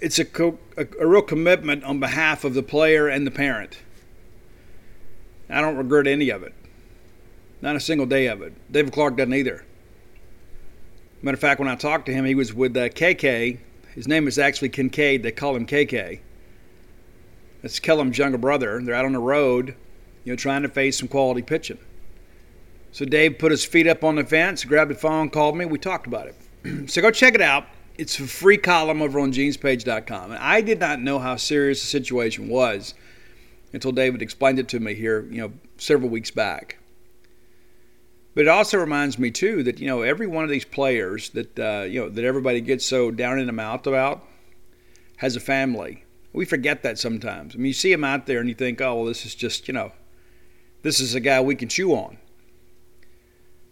it's 0.00 0.18
a, 0.18 0.24
co- 0.24 0.58
a, 0.78 0.86
a 0.98 1.06
real 1.06 1.20
commitment 1.20 1.84
on 1.84 2.00
behalf 2.00 2.44
of 2.44 2.54
the 2.54 2.62
player 2.62 3.08
and 3.08 3.26
the 3.26 3.30
parent. 3.30 3.76
I 5.50 5.60
don't 5.60 5.76
regret 5.76 6.06
any 6.06 6.30
of 6.30 6.42
it. 6.42 6.54
Not 7.60 7.76
a 7.76 7.80
single 7.80 8.06
day 8.06 8.26
of 8.26 8.40
it. 8.40 8.54
David 8.72 8.94
Clark 8.94 9.18
doesn't 9.18 9.34
either. 9.34 9.66
Matter 11.24 11.34
of 11.34 11.40
fact, 11.40 11.58
when 11.58 11.68
I 11.68 11.74
talked 11.74 12.06
to 12.06 12.12
him, 12.12 12.24
he 12.24 12.34
was 12.34 12.52
with 12.52 12.76
uh, 12.76 12.88
KK. 12.90 13.58
His 13.94 14.06
name 14.06 14.28
is 14.28 14.38
actually 14.38 14.68
Kincaid. 14.68 15.22
They 15.22 15.32
call 15.32 15.56
him 15.56 15.66
KK. 15.66 16.20
That's 17.62 17.80
Kellum's 17.80 18.18
younger 18.18 18.38
brother. 18.38 18.80
They're 18.82 18.94
out 18.94 19.06
on 19.06 19.12
the 19.12 19.18
road, 19.18 19.74
you 20.24 20.32
know, 20.32 20.36
trying 20.36 20.62
to 20.62 20.68
face 20.68 20.98
some 20.98 21.08
quality 21.08 21.40
pitching. 21.40 21.78
So 22.92 23.04
Dave 23.06 23.38
put 23.38 23.50
his 23.50 23.64
feet 23.64 23.86
up 23.86 24.04
on 24.04 24.16
the 24.16 24.24
fence, 24.24 24.64
grabbed 24.64 24.90
the 24.90 24.94
phone, 24.94 25.30
called 25.30 25.56
me. 25.56 25.64
We 25.64 25.78
talked 25.78 26.06
about 26.06 26.28
it. 26.28 26.90
so 26.90 27.00
go 27.00 27.10
check 27.10 27.34
it 27.34 27.40
out 27.40 27.66
it's 27.96 28.18
a 28.18 28.26
free 28.26 28.58
column 28.58 29.02
over 29.02 29.20
on 29.20 29.32
genespage.com. 29.32 30.32
And 30.32 30.38
I 30.38 30.60
did 30.60 30.80
not 30.80 31.00
know 31.00 31.18
how 31.18 31.36
serious 31.36 31.80
the 31.80 31.86
situation 31.86 32.48
was 32.48 32.94
until 33.72 33.92
David 33.92 34.22
explained 34.22 34.58
it 34.58 34.68
to 34.68 34.80
me 34.80 34.94
here, 34.94 35.26
you 35.30 35.40
know, 35.40 35.52
several 35.78 36.10
weeks 36.10 36.30
back. 36.30 36.78
But 38.34 38.42
it 38.42 38.48
also 38.48 38.78
reminds 38.78 39.18
me 39.18 39.30
too 39.30 39.62
that 39.62 39.78
you 39.78 39.86
know 39.86 40.02
every 40.02 40.26
one 40.26 40.44
of 40.44 40.50
these 40.50 40.64
players 40.64 41.30
that 41.30 41.58
uh, 41.58 41.82
you 41.82 42.00
know 42.00 42.08
that 42.08 42.24
everybody 42.24 42.60
gets 42.60 42.84
so 42.84 43.10
down 43.10 43.38
in 43.38 43.46
the 43.46 43.52
mouth 43.52 43.86
about 43.86 44.24
has 45.18 45.36
a 45.36 45.40
family. 45.40 46.04
We 46.32 46.44
forget 46.44 46.82
that 46.82 46.98
sometimes. 46.98 47.54
I 47.54 47.58
mean, 47.58 47.66
you 47.66 47.72
see 47.72 47.92
them 47.92 48.02
out 48.02 48.26
there 48.26 48.40
and 48.40 48.48
you 48.48 48.56
think, 48.56 48.80
oh, 48.80 48.96
well, 48.96 49.04
this 49.04 49.24
is 49.24 49.34
just 49.34 49.68
you 49.68 49.74
know, 49.74 49.92
this 50.82 50.98
is 50.98 51.14
a 51.14 51.20
guy 51.20 51.40
we 51.40 51.54
can 51.54 51.68
chew 51.68 51.92
on 51.94 52.18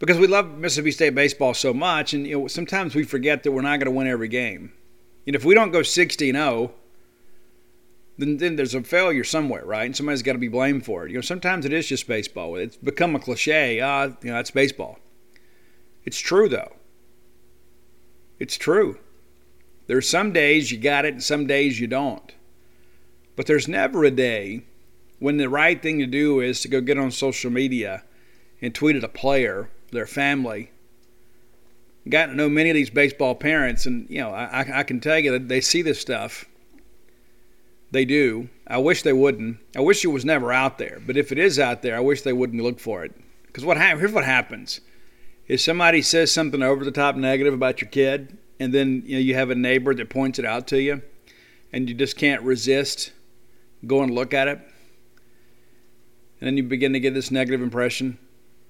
because 0.02 0.18
we 0.18 0.26
love 0.26 0.58
Mississippi 0.58 0.90
State 0.90 1.14
baseball 1.14 1.54
so 1.54 1.72
much, 1.72 2.12
and 2.12 2.26
you 2.26 2.40
know, 2.40 2.48
sometimes 2.48 2.92
we 2.94 3.04
forget 3.04 3.44
that 3.44 3.52
we're 3.52 3.62
not 3.62 3.78
going 3.78 3.86
to 3.86 3.92
win 3.92 4.08
every 4.08 4.26
game. 4.26 4.72
Know, 5.26 5.36
if 5.36 5.44
we 5.44 5.54
don't 5.54 5.70
go 5.70 5.84
60 5.84 6.32
0, 6.32 6.72
then, 8.18 8.36
then 8.36 8.56
there's 8.56 8.74
a 8.74 8.82
failure 8.82 9.24
somewhere, 9.24 9.64
right? 9.64 9.86
And 9.86 9.96
somebody's 9.96 10.22
got 10.22 10.32
to 10.32 10.38
be 10.38 10.48
blamed 10.48 10.84
for 10.84 11.04
it. 11.04 11.10
You 11.10 11.18
know, 11.18 11.22
sometimes 11.22 11.64
it 11.64 11.72
is 11.72 11.86
just 11.86 12.06
baseball. 12.06 12.56
It's 12.56 12.76
become 12.76 13.16
a 13.16 13.20
cliche. 13.20 13.80
Ah, 13.80 14.04
you 14.04 14.30
know, 14.30 14.34
that's 14.34 14.50
baseball. 14.50 14.98
It's 16.04 16.18
true 16.18 16.48
though. 16.48 16.76
It's 18.38 18.56
true. 18.56 18.98
There's 19.86 20.08
some 20.08 20.32
days 20.32 20.70
you 20.70 20.78
got 20.78 21.04
it, 21.04 21.14
and 21.14 21.22
some 21.22 21.46
days 21.46 21.80
you 21.80 21.86
don't. 21.86 22.32
But 23.36 23.46
there's 23.46 23.68
never 23.68 24.04
a 24.04 24.10
day 24.10 24.64
when 25.18 25.36
the 25.36 25.48
right 25.48 25.80
thing 25.80 25.98
to 25.98 26.06
do 26.06 26.40
is 26.40 26.60
to 26.60 26.68
go 26.68 26.80
get 26.80 26.98
on 26.98 27.10
social 27.10 27.50
media 27.50 28.02
and 28.60 28.74
tweet 28.74 28.96
at 28.96 29.04
a 29.04 29.08
player 29.08 29.70
their 29.90 30.06
family. 30.06 30.70
Got 32.08 32.26
to 32.26 32.34
know 32.34 32.48
many 32.48 32.70
of 32.70 32.74
these 32.74 32.90
baseball 32.90 33.34
parents, 33.34 33.86
and 33.86 34.08
you 34.10 34.18
know, 34.18 34.30
I, 34.30 34.80
I 34.80 34.82
can 34.82 34.98
tell 34.98 35.18
you 35.18 35.30
that 35.32 35.48
they 35.48 35.60
see 35.60 35.82
this 35.82 36.00
stuff. 36.00 36.44
They 37.92 38.06
do. 38.06 38.48
I 38.66 38.78
wish 38.78 39.02
they 39.02 39.12
wouldn't. 39.12 39.58
I 39.76 39.80
wish 39.80 40.02
it 40.02 40.08
was 40.08 40.24
never 40.24 40.50
out 40.50 40.78
there. 40.78 41.00
But 41.06 41.18
if 41.18 41.30
it 41.30 41.38
is 41.38 41.58
out 41.58 41.82
there, 41.82 41.94
I 41.94 42.00
wish 42.00 42.22
they 42.22 42.32
wouldn't 42.32 42.62
look 42.62 42.80
for 42.80 43.04
it. 43.04 43.14
Because 43.46 43.66
what 43.66 43.76
ha- 43.76 43.96
here's 43.96 44.12
what 44.12 44.24
happens: 44.24 44.80
is 45.46 45.62
somebody 45.62 46.00
says 46.00 46.32
something 46.32 46.62
over 46.62 46.84
the 46.84 46.90
top 46.90 47.16
negative 47.16 47.52
about 47.52 47.82
your 47.82 47.90
kid, 47.90 48.38
and 48.58 48.72
then 48.72 49.02
you 49.04 49.16
know 49.16 49.20
you 49.20 49.34
have 49.34 49.50
a 49.50 49.54
neighbor 49.54 49.94
that 49.94 50.08
points 50.08 50.38
it 50.38 50.46
out 50.46 50.66
to 50.68 50.80
you, 50.80 51.02
and 51.70 51.86
you 51.86 51.94
just 51.94 52.16
can't 52.16 52.42
resist 52.42 53.12
going 53.86 54.08
to 54.08 54.14
look 54.14 54.32
at 54.32 54.48
it, 54.48 54.58
and 56.40 56.46
then 56.46 56.56
you 56.56 56.62
begin 56.62 56.94
to 56.94 57.00
get 57.00 57.12
this 57.12 57.30
negative 57.30 57.60
impression, 57.60 58.16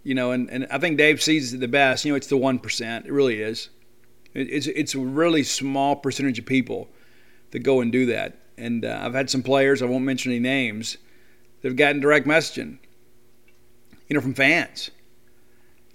you 0.02 0.16
know. 0.16 0.32
And, 0.32 0.50
and 0.50 0.66
I 0.68 0.78
think 0.78 0.98
Dave 0.98 1.22
sees 1.22 1.54
it 1.54 1.60
the 1.60 1.68
best. 1.68 2.04
You 2.04 2.10
know, 2.10 2.16
it's 2.16 2.26
the 2.26 2.36
one 2.36 2.58
percent. 2.58 3.06
It 3.06 3.12
really 3.12 3.40
is. 3.40 3.68
It, 4.34 4.48
it's 4.50 4.66
it's 4.66 4.94
a 4.96 4.98
really 4.98 5.44
small 5.44 5.94
percentage 5.94 6.40
of 6.40 6.46
people 6.46 6.88
that 7.52 7.60
go 7.60 7.80
and 7.80 7.92
do 7.92 8.06
that 8.06 8.41
and 8.56 8.84
uh, 8.84 9.00
I've 9.02 9.14
had 9.14 9.30
some 9.30 9.42
players, 9.42 9.82
I 9.82 9.86
won't 9.86 10.04
mention 10.04 10.32
any 10.32 10.40
names, 10.40 10.96
that 11.60 11.68
have 11.68 11.76
gotten 11.76 12.00
direct 12.00 12.26
messaging, 12.26 12.78
you 14.08 14.14
know, 14.14 14.20
from 14.20 14.34
fans. 14.34 14.90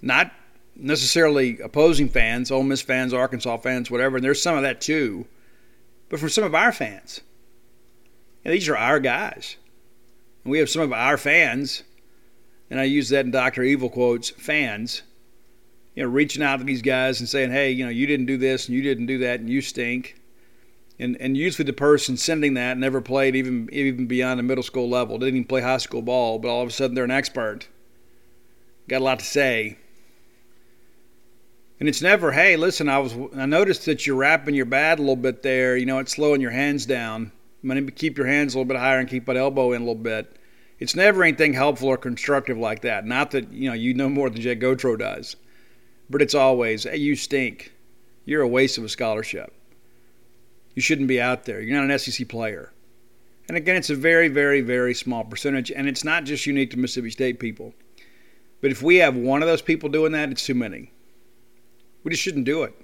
Not 0.00 0.32
necessarily 0.76 1.58
opposing 1.60 2.08
fans, 2.08 2.50
Ole 2.50 2.62
Miss 2.62 2.82
fans, 2.82 3.12
Arkansas 3.12 3.56
fans, 3.58 3.90
whatever, 3.90 4.16
and 4.16 4.24
there's 4.24 4.42
some 4.42 4.56
of 4.56 4.62
that 4.62 4.80
too, 4.80 5.26
but 6.08 6.20
from 6.20 6.28
some 6.28 6.44
of 6.44 6.54
our 6.54 6.72
fans. 6.72 7.20
And 8.44 8.54
these 8.54 8.68
are 8.68 8.76
our 8.76 9.00
guys. 9.00 9.56
And 10.44 10.50
we 10.50 10.58
have 10.58 10.70
some 10.70 10.82
of 10.82 10.92
our 10.92 11.18
fans, 11.18 11.82
and 12.70 12.80
I 12.80 12.84
use 12.84 13.08
that 13.10 13.24
in 13.24 13.30
Dr. 13.30 13.62
Evil 13.62 13.90
quotes, 13.90 14.30
fans, 14.30 15.02
you 15.94 16.02
know, 16.02 16.08
reaching 16.08 16.42
out 16.42 16.58
to 16.58 16.64
these 16.64 16.82
guys 16.82 17.18
and 17.18 17.28
saying, 17.28 17.50
hey, 17.50 17.72
you 17.72 17.84
know, 17.84 17.90
you 17.90 18.06
didn't 18.06 18.26
do 18.26 18.36
this 18.36 18.68
and 18.68 18.76
you 18.76 18.82
didn't 18.82 19.06
do 19.06 19.18
that 19.18 19.40
and 19.40 19.50
you 19.50 19.60
stink 19.60 20.20
and 20.98 21.16
and 21.20 21.36
usually 21.36 21.64
the 21.64 21.72
person 21.72 22.16
sending 22.16 22.54
that 22.54 22.76
never 22.76 23.00
played 23.00 23.36
even 23.36 23.68
even 23.72 24.06
beyond 24.06 24.38
the 24.38 24.42
middle 24.42 24.64
school 24.64 24.88
level, 24.88 25.18
didn't 25.18 25.36
even 25.36 25.44
play 25.44 25.60
high 25.60 25.78
school 25.78 26.02
ball, 26.02 26.38
but 26.38 26.48
all 26.48 26.62
of 26.62 26.68
a 26.68 26.72
sudden 26.72 26.94
they're 26.94 27.04
an 27.04 27.10
expert, 27.10 27.68
got 28.88 29.00
a 29.00 29.04
lot 29.04 29.20
to 29.20 29.24
say. 29.24 29.78
And 31.80 31.88
it's 31.88 32.02
never, 32.02 32.32
hey, 32.32 32.56
listen, 32.56 32.88
I 32.88 32.98
was 32.98 33.14
I 33.36 33.46
noticed 33.46 33.86
that 33.86 34.06
you're 34.06 34.16
wrapping 34.16 34.56
your 34.56 34.66
bat 34.66 34.98
a 34.98 35.02
little 35.02 35.14
bit 35.16 35.42
there. 35.42 35.76
You 35.76 35.86
know, 35.86 36.00
it's 36.00 36.12
slowing 36.12 36.40
your 36.40 36.50
hands 36.50 36.86
down. 36.86 37.30
Maybe 37.62 37.92
keep 37.92 38.18
your 38.18 38.26
hands 38.26 38.54
a 38.54 38.58
little 38.58 38.68
bit 38.68 38.78
higher 38.78 38.98
and 38.98 39.08
keep 39.08 39.26
that 39.26 39.36
elbow 39.36 39.72
in 39.72 39.82
a 39.82 39.84
little 39.84 39.94
bit. 39.94 40.36
It's 40.80 40.96
never 40.96 41.22
anything 41.22 41.52
helpful 41.52 41.88
or 41.88 41.96
constructive 41.96 42.58
like 42.58 42.82
that. 42.82 43.06
Not 43.06 43.30
that 43.32 43.52
you 43.52 43.68
know 43.68 43.74
you 43.74 43.94
know 43.94 44.08
more 44.08 44.30
than 44.30 44.40
Jake 44.40 44.60
Gautreau 44.60 44.98
does, 44.98 45.36
but 46.10 46.22
it's 46.22 46.34
always, 46.34 46.82
hey, 46.82 46.96
you 46.96 47.14
stink. 47.14 47.72
You're 48.24 48.42
a 48.42 48.48
waste 48.48 48.78
of 48.78 48.84
a 48.84 48.88
scholarship 48.88 49.54
you 50.78 50.82
shouldn't 50.82 51.08
be 51.08 51.20
out 51.20 51.44
there. 51.44 51.60
You're 51.60 51.76
not 51.76 51.90
an 51.90 51.98
SEC 51.98 52.28
player. 52.28 52.72
And 53.48 53.56
again, 53.56 53.74
it's 53.74 53.90
a 53.90 53.96
very, 53.96 54.28
very, 54.28 54.60
very 54.60 54.94
small 54.94 55.24
percentage, 55.24 55.72
and 55.72 55.88
it's 55.88 56.04
not 56.04 56.22
just 56.22 56.46
unique 56.46 56.70
to 56.70 56.78
Mississippi 56.78 57.10
State 57.10 57.40
people. 57.40 57.74
But 58.60 58.70
if 58.70 58.80
we 58.80 58.98
have 58.98 59.16
one 59.16 59.42
of 59.42 59.48
those 59.48 59.60
people 59.60 59.88
doing 59.88 60.12
that, 60.12 60.30
it's 60.30 60.46
too 60.46 60.54
many. 60.54 60.92
We 62.04 62.12
just 62.12 62.22
shouldn't 62.22 62.44
do 62.44 62.62
it. 62.62 62.74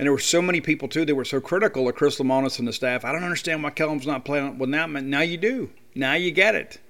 And 0.00 0.06
there 0.06 0.12
were 0.12 0.18
so 0.18 0.42
many 0.42 0.60
people 0.60 0.88
too 0.88 1.04
that 1.04 1.14
were 1.14 1.24
so 1.24 1.40
critical 1.40 1.88
of 1.88 1.94
Chris 1.94 2.18
Lemonis 2.18 2.58
and 2.58 2.66
the 2.66 2.72
staff. 2.72 3.04
I 3.04 3.12
don't 3.12 3.22
understand 3.22 3.62
why 3.62 3.70
Kellum's 3.70 4.04
not 4.04 4.24
playing. 4.24 4.58
Well, 4.58 4.68
now, 4.68 4.88
now 4.88 5.20
you 5.20 5.36
do. 5.36 5.70
Now 5.94 6.14
you 6.14 6.32
get 6.32 6.56
it. 6.56 6.80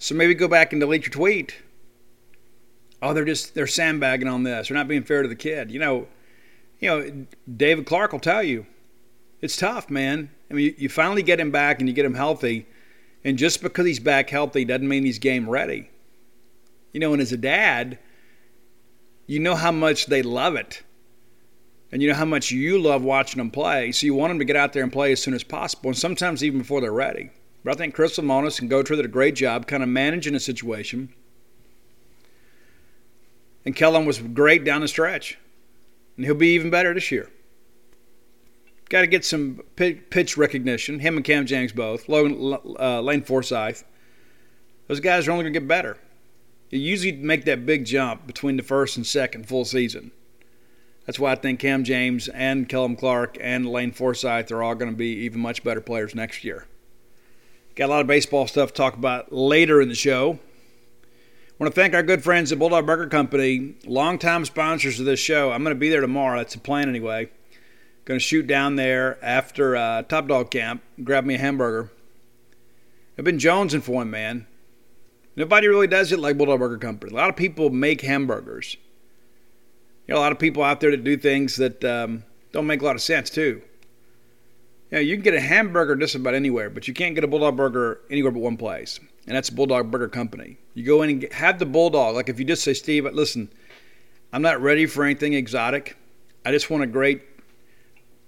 So 0.00 0.16
maybe 0.16 0.34
go 0.34 0.48
back 0.48 0.72
and 0.72 0.80
delete 0.80 1.04
your 1.04 1.12
tweet. 1.12 1.54
Oh, 3.00 3.14
they're 3.14 3.24
just 3.24 3.54
they're 3.54 3.68
sandbagging 3.68 4.26
on 4.26 4.42
this. 4.42 4.66
They're 4.66 4.76
not 4.76 4.88
being 4.88 5.04
fair 5.04 5.22
to 5.22 5.28
the 5.28 5.36
kid. 5.36 5.70
You 5.70 5.78
know, 5.78 6.08
you 6.80 6.88
know, 6.88 7.26
David 7.56 7.86
Clark 7.86 8.12
will 8.12 8.20
tell 8.20 8.42
you 8.42 8.66
it's 9.40 9.56
tough, 9.56 9.88
man. 9.88 10.30
I 10.50 10.54
mean, 10.54 10.74
you, 10.76 10.88
finally 10.88 11.22
get 11.22 11.40
him 11.40 11.50
back 11.50 11.78
and 11.78 11.88
you 11.88 11.94
get 11.94 12.04
him 12.04 12.14
healthy, 12.14 12.66
and 13.24 13.38
just 13.38 13.62
because 13.62 13.86
he's 13.86 14.00
back 14.00 14.28
healthy 14.30 14.64
doesn't 14.64 14.88
mean 14.88 15.04
he's 15.04 15.18
game 15.18 15.48
ready. 15.48 15.90
You 16.92 17.00
know, 17.00 17.12
and 17.12 17.22
as 17.22 17.32
a 17.32 17.36
dad, 17.36 17.98
you 19.26 19.38
know 19.38 19.54
how 19.54 19.70
much 19.70 20.06
they 20.06 20.22
love 20.22 20.56
it. 20.56 20.82
And 21.92 22.02
you 22.02 22.08
know 22.08 22.14
how 22.14 22.24
much 22.24 22.50
you 22.50 22.78
love 22.78 23.02
watching 23.02 23.38
them 23.38 23.50
play. 23.50 23.92
So 23.92 24.06
you 24.06 24.14
want 24.14 24.30
them 24.30 24.38
to 24.38 24.44
get 24.44 24.56
out 24.56 24.72
there 24.72 24.82
and 24.82 24.92
play 24.92 25.12
as 25.12 25.22
soon 25.22 25.34
as 25.34 25.44
possible, 25.44 25.90
and 25.90 25.98
sometimes 25.98 26.42
even 26.42 26.60
before 26.60 26.80
they're 26.80 26.92
ready. 26.92 27.30
But 27.64 27.74
I 27.74 27.76
think 27.76 27.94
Chris 27.94 28.18
Lemonis 28.18 28.60
and 28.60 28.70
Gautreau 28.70 28.96
did 28.96 29.04
a 29.04 29.08
great 29.08 29.34
job 29.34 29.66
kind 29.66 29.82
of 29.82 29.88
managing 29.88 30.32
the 30.32 30.40
situation. 30.40 31.12
And 33.64 33.76
Kellum 33.76 34.06
was 34.06 34.18
great 34.18 34.64
down 34.64 34.80
the 34.80 34.88
stretch 34.88 35.36
and 36.20 36.26
he'll 36.26 36.34
be 36.34 36.52
even 36.52 36.68
better 36.68 36.92
this 36.92 37.10
year. 37.10 37.30
Got 38.90 39.00
to 39.00 39.06
get 39.06 39.24
some 39.24 39.62
pitch 39.74 40.36
recognition. 40.36 40.98
Him 40.98 41.16
and 41.16 41.24
Cam 41.24 41.46
James 41.46 41.72
both. 41.72 42.10
Logan, 42.10 42.58
uh, 42.78 43.00
Lane 43.00 43.22
Forsythe. 43.22 43.80
Those 44.86 45.00
guys 45.00 45.26
are 45.26 45.30
only 45.30 45.44
going 45.44 45.54
to 45.54 45.60
get 45.60 45.66
better. 45.66 45.96
You 46.68 46.78
usually 46.78 47.12
make 47.12 47.46
that 47.46 47.64
big 47.64 47.86
jump 47.86 48.26
between 48.26 48.58
the 48.58 48.62
first 48.62 48.98
and 48.98 49.06
second 49.06 49.48
full 49.48 49.64
season. 49.64 50.10
That's 51.06 51.18
why 51.18 51.32
I 51.32 51.36
think 51.36 51.58
Cam 51.58 51.84
James 51.84 52.28
and 52.28 52.68
Kellum 52.68 52.96
Clark 52.96 53.38
and 53.40 53.66
Lane 53.66 53.90
Forsythe 53.90 54.52
are 54.52 54.62
all 54.62 54.74
going 54.74 54.90
to 54.90 54.96
be 54.96 55.24
even 55.24 55.40
much 55.40 55.64
better 55.64 55.80
players 55.80 56.14
next 56.14 56.44
year. 56.44 56.66
Got 57.76 57.86
a 57.86 57.92
lot 57.92 58.00
of 58.02 58.06
baseball 58.06 58.46
stuff 58.46 58.72
to 58.72 58.74
talk 58.74 58.94
about 58.94 59.32
later 59.32 59.80
in 59.80 59.88
the 59.88 59.94
show 59.94 60.38
want 61.60 61.74
to 61.74 61.78
thank 61.78 61.92
our 61.92 62.02
good 62.02 62.24
friends 62.24 62.50
at 62.52 62.58
Bulldog 62.58 62.86
Burger 62.86 63.06
Company, 63.06 63.74
longtime 63.84 64.46
sponsors 64.46 64.98
of 64.98 65.04
this 65.04 65.20
show. 65.20 65.52
I'm 65.52 65.62
going 65.62 65.76
to 65.76 65.78
be 65.78 65.90
there 65.90 66.00
tomorrow. 66.00 66.38
That's 66.38 66.54
the 66.54 66.60
plan 66.60 66.88
anyway. 66.88 67.28
Going 68.06 68.18
to 68.18 68.24
shoot 68.24 68.46
down 68.46 68.76
there 68.76 69.22
after 69.22 69.76
uh, 69.76 70.02
Top 70.04 70.26
Dog 70.26 70.50
Camp, 70.50 70.82
grab 71.04 71.26
me 71.26 71.34
a 71.34 71.38
hamburger. 71.38 71.92
I've 73.18 73.26
been 73.26 73.36
jonesing 73.36 73.82
for 73.82 73.92
one, 73.92 74.10
man. 74.10 74.46
Nobody 75.36 75.68
really 75.68 75.86
does 75.86 76.12
it 76.12 76.18
like 76.18 76.38
Bulldog 76.38 76.60
Burger 76.60 76.78
Company. 76.78 77.12
A 77.12 77.16
lot 77.16 77.28
of 77.28 77.36
people 77.36 77.68
make 77.68 78.00
hamburgers. 78.00 78.78
You 80.06 80.14
know, 80.14 80.20
a 80.20 80.22
lot 80.22 80.32
of 80.32 80.38
people 80.38 80.62
out 80.62 80.80
there 80.80 80.90
that 80.92 81.04
do 81.04 81.18
things 81.18 81.56
that 81.56 81.84
um, 81.84 82.24
don't 82.52 82.66
make 82.66 82.80
a 82.80 82.86
lot 82.86 82.96
of 82.96 83.02
sense, 83.02 83.28
too. 83.28 83.60
You 84.90 84.96
know, 84.96 85.00
you 85.00 85.14
can 85.16 85.22
get 85.22 85.34
a 85.34 85.40
hamburger 85.40 85.94
just 85.94 86.14
about 86.14 86.34
anywhere, 86.34 86.70
but 86.70 86.88
you 86.88 86.94
can't 86.94 87.14
get 87.14 87.22
a 87.22 87.28
Bulldog 87.28 87.58
Burger 87.58 88.00
anywhere 88.10 88.32
but 88.32 88.40
one 88.40 88.56
place 88.56 88.98
and 89.26 89.36
that's 89.36 89.50
Bulldog 89.50 89.90
Burger 89.90 90.08
Company. 90.08 90.58
You 90.74 90.84
go 90.84 91.02
in 91.02 91.10
and 91.10 91.20
get, 91.20 91.32
have 91.34 91.58
the 91.58 91.66
Bulldog. 91.66 92.14
Like 92.14 92.28
if 92.28 92.38
you 92.38 92.44
just 92.44 92.62
say, 92.62 92.74
Steve, 92.74 93.04
listen, 93.04 93.50
I'm 94.32 94.42
not 94.42 94.60
ready 94.60 94.86
for 94.86 95.04
anything 95.04 95.34
exotic. 95.34 95.96
I 96.44 96.52
just 96.52 96.70
want 96.70 96.82
a 96.82 96.86
great 96.86 97.22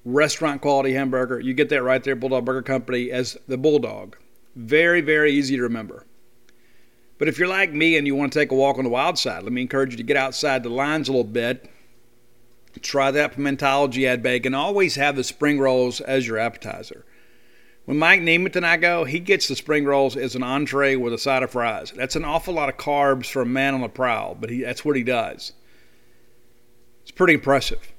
restaurant 0.04 0.60
quality 0.60 0.92
hamburger. 0.92 1.40
You 1.40 1.54
get 1.54 1.68
that 1.70 1.82
right 1.82 2.02
there, 2.02 2.16
Bulldog 2.16 2.44
Burger 2.44 2.62
Company, 2.62 3.10
as 3.10 3.36
the 3.48 3.56
Bulldog. 3.56 4.16
Very, 4.54 5.00
very 5.00 5.32
easy 5.32 5.56
to 5.56 5.62
remember. 5.62 6.04
But 7.18 7.28
if 7.28 7.38
you're 7.38 7.48
like 7.48 7.72
me 7.72 7.96
and 7.96 8.06
you 8.06 8.14
want 8.14 8.32
to 8.32 8.38
take 8.38 8.50
a 8.50 8.56
walk 8.56 8.78
on 8.78 8.84
the 8.84 8.90
wild 8.90 9.16
side, 9.18 9.44
let 9.44 9.52
me 9.52 9.62
encourage 9.62 9.92
you 9.92 9.96
to 9.96 10.02
get 10.02 10.16
outside 10.16 10.62
the 10.62 10.68
lines 10.68 11.08
a 11.08 11.12
little 11.12 11.24
bit. 11.24 11.70
Try 12.80 13.10
that 13.10 13.36
pimentology 13.36 14.06
ad 14.06 14.22
bake 14.22 14.46
and 14.46 14.56
Always 14.56 14.96
have 14.96 15.14
the 15.14 15.24
spring 15.24 15.60
rolls 15.60 16.00
as 16.00 16.26
your 16.26 16.38
appetizer. 16.38 17.04
When 17.92 17.98
Mike 17.98 18.22
Nemeth 18.22 18.56
and 18.56 18.64
I 18.64 18.78
go, 18.78 19.04
he 19.04 19.18
gets 19.18 19.48
the 19.48 19.54
spring 19.54 19.84
rolls 19.84 20.16
as 20.16 20.34
an 20.34 20.42
entree 20.42 20.96
with 20.96 21.12
a 21.12 21.18
side 21.18 21.42
of 21.42 21.50
fries. 21.50 21.92
That's 21.94 22.16
an 22.16 22.24
awful 22.24 22.54
lot 22.54 22.70
of 22.70 22.78
carbs 22.78 23.26
for 23.26 23.42
a 23.42 23.46
man 23.46 23.74
on 23.74 23.82
the 23.82 23.88
prowl, 23.90 24.34
but 24.34 24.48
he, 24.48 24.62
that's 24.62 24.82
what 24.82 24.96
he 24.96 25.02
does. 25.02 25.52
It's 27.02 27.10
pretty 27.10 27.34
impressive. 27.34 27.92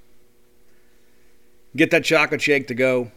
Get 1.75 1.91
that 1.91 2.05
chocolate 2.05 2.41
shake 2.41 2.67
to 2.69 2.73
go. 2.73 3.12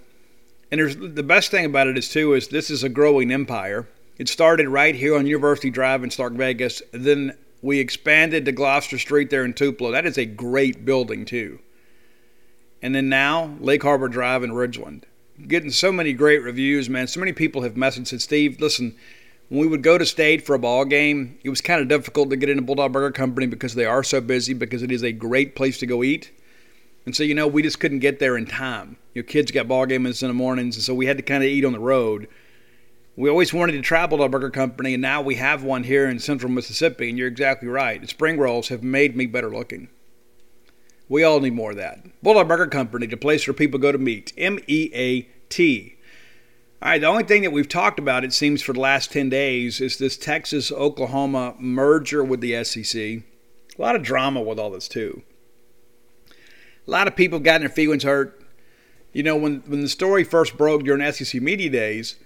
And 0.71 0.79
there's 0.79 0.97
the 0.97 1.23
best 1.23 1.51
thing 1.51 1.65
about 1.65 1.87
it 1.87 1.97
is 1.97 2.11
too 2.11 2.35
is 2.35 2.49
this 2.49 2.69
is 2.69 2.85
a 2.85 2.91
growing 2.91 3.33
empire. 3.33 3.89
It 4.19 4.29
started 4.29 4.69
right 4.69 4.95
here 4.95 5.17
on 5.17 5.27
University 5.27 5.71
Drive 5.71 6.05
in 6.05 6.11
Stark 6.11 6.35
Vegas. 6.35 6.83
Then 6.93 7.39
we 7.63 7.79
expanded 7.79 8.45
to 8.45 8.53
Gloster 8.53 8.99
Street 8.99 9.31
there 9.31 9.47
in 9.47 9.55
Tupelo. 9.55 9.93
That 9.93 10.05
is 10.05 10.19
a 10.19 10.27
great 10.27 10.85
building 10.85 11.25
too. 11.25 11.59
And 12.83 12.95
then 12.95 13.09
now 13.09 13.57
Lake 13.61 13.83
Harbor 13.83 14.09
Drive 14.09 14.45
in 14.45 14.51
Ridgeland 14.51 15.05
getting 15.47 15.71
so 15.71 15.93
many 15.93 16.13
great 16.13 16.43
reviews, 16.43 16.89
man. 16.89 17.07
So 17.07 17.21
many 17.21 17.33
people 17.33 17.63
have 17.63 17.75
messaged 17.75 18.09
said, 18.09 18.23
Steve, 18.23 18.61
listen, 18.61 18.95
when 19.49 19.61
we 19.61 19.67
would 19.67 19.83
go 19.83 19.99
to 19.99 20.07
state 20.07 20.45
for 20.45 20.55
a 20.55 20.59
ball 20.59 20.85
game, 20.85 21.39
it 21.45 21.51
was 21.51 21.61
kind 21.61 21.81
of 21.81 21.89
difficult 21.89 22.31
to 22.31 22.37
get 22.37 22.49
into 22.49 22.63
Bulldog 22.63 22.93
Burger 22.93 23.13
Company 23.13 23.47
because 23.47 23.75
they 23.75 23.85
are 23.85 24.03
so 24.03 24.21
busy, 24.21 24.55
because 24.55 24.83
it 24.83 24.91
is 24.91 25.05
a 25.05 25.13
great 25.13 25.55
place 25.55 25.79
to 25.79 25.87
go 25.87 26.03
eat. 26.03 26.33
And 27.05 27.15
so, 27.15 27.23
you 27.23 27.35
know, 27.35 27.47
we 27.47 27.63
just 27.63 27.79
couldn't 27.79 28.01
get 28.01 28.19
there 28.19 28.37
in 28.37 28.47
time. 28.47 28.97
Your 29.15 29.25
kids 29.25 29.53
got 29.53 29.69
ball 29.69 29.87
games 29.87 30.23
in 30.23 30.29
the 30.29 30.35
mornings, 30.35 30.77
and 30.77 30.83
so 30.83 30.95
we 30.95 31.07
had 31.07 31.17
to 31.19 31.23
kind 31.23 31.45
of 31.45 31.49
eat 31.49 31.65
on 31.65 31.73
the 31.73 31.79
road. 31.79 32.27
We 33.15 33.31
always 33.31 33.55
wanted 33.55 33.73
to 33.73 33.83
to 33.83 34.23
a 34.23 34.29
burger 34.29 34.51
company, 34.51 34.95
and 34.95 35.01
now 35.01 35.23
we 35.23 35.37
have 35.37 35.63
one 35.63 35.85
here 35.85 36.09
in 36.09 36.19
central 36.19 36.51
Mississippi, 36.51 37.09
and 37.09 37.17
you're 37.17 37.29
exactly 37.29 37.69
right. 37.69 38.07
Spring 38.09 38.39
rolls 38.39 38.69
have 38.69 38.83
made 38.83 39.17
me 39.17 39.27
better 39.27 39.49
looking. 39.49 39.89
We 41.09 41.23
all 41.23 41.41
need 41.41 41.55
more 41.55 41.71
of 41.71 41.77
that. 41.77 42.05
Bulldog 42.23 42.49
Burger 42.49 42.67
Company, 42.67 43.07
the 43.07 43.17
place 43.17 43.47
where 43.47 43.55
people 43.55 43.79
go 43.79 43.93
to 43.93 43.99
meet. 43.99 44.33
M 44.37 44.59
E 44.67 44.91
A 44.95 45.23
T. 45.49 45.97
All 46.83 46.91
right, 46.91 47.01
the 47.01 47.07
only 47.07 47.25
thing 47.25 47.43
that 47.43 47.53
we've 47.53 47.69
talked 47.69 47.99
about, 47.99 48.25
it 48.25 48.35
seems, 48.35 48.61
for 48.61 48.75
the 48.75 48.81
last 48.81 49.11
10 49.11 49.31
days 49.31 49.81
is 49.81 49.97
this 49.97 50.17
Texas 50.17 50.71
Oklahoma 50.71 51.55
merger 51.59 52.23
with 52.23 52.43
the 52.43 52.63
SEC. 52.65 53.01
A 53.01 53.23
lot 53.79 53.97
of 53.97 54.03
drama 54.03 54.43
with 54.43 54.59
all 54.59 54.71
this, 54.71 54.87
too. 54.87 55.23
A 56.87 56.91
lot 56.91 57.09
of 57.09 57.17
people 57.17 57.39
got 57.39 57.61
their 57.61 57.71
feelings 57.71 58.03
hurt. 58.03 58.43
You 59.13 59.23
know, 59.23 59.37
when 59.37 59.63
when 59.67 59.81
the 59.81 59.89
story 59.89 60.25
first 60.25 60.59
broke 60.59 60.85
during 60.85 61.11
SEC 61.13 61.41
media 61.41 61.71
days, 61.71 62.17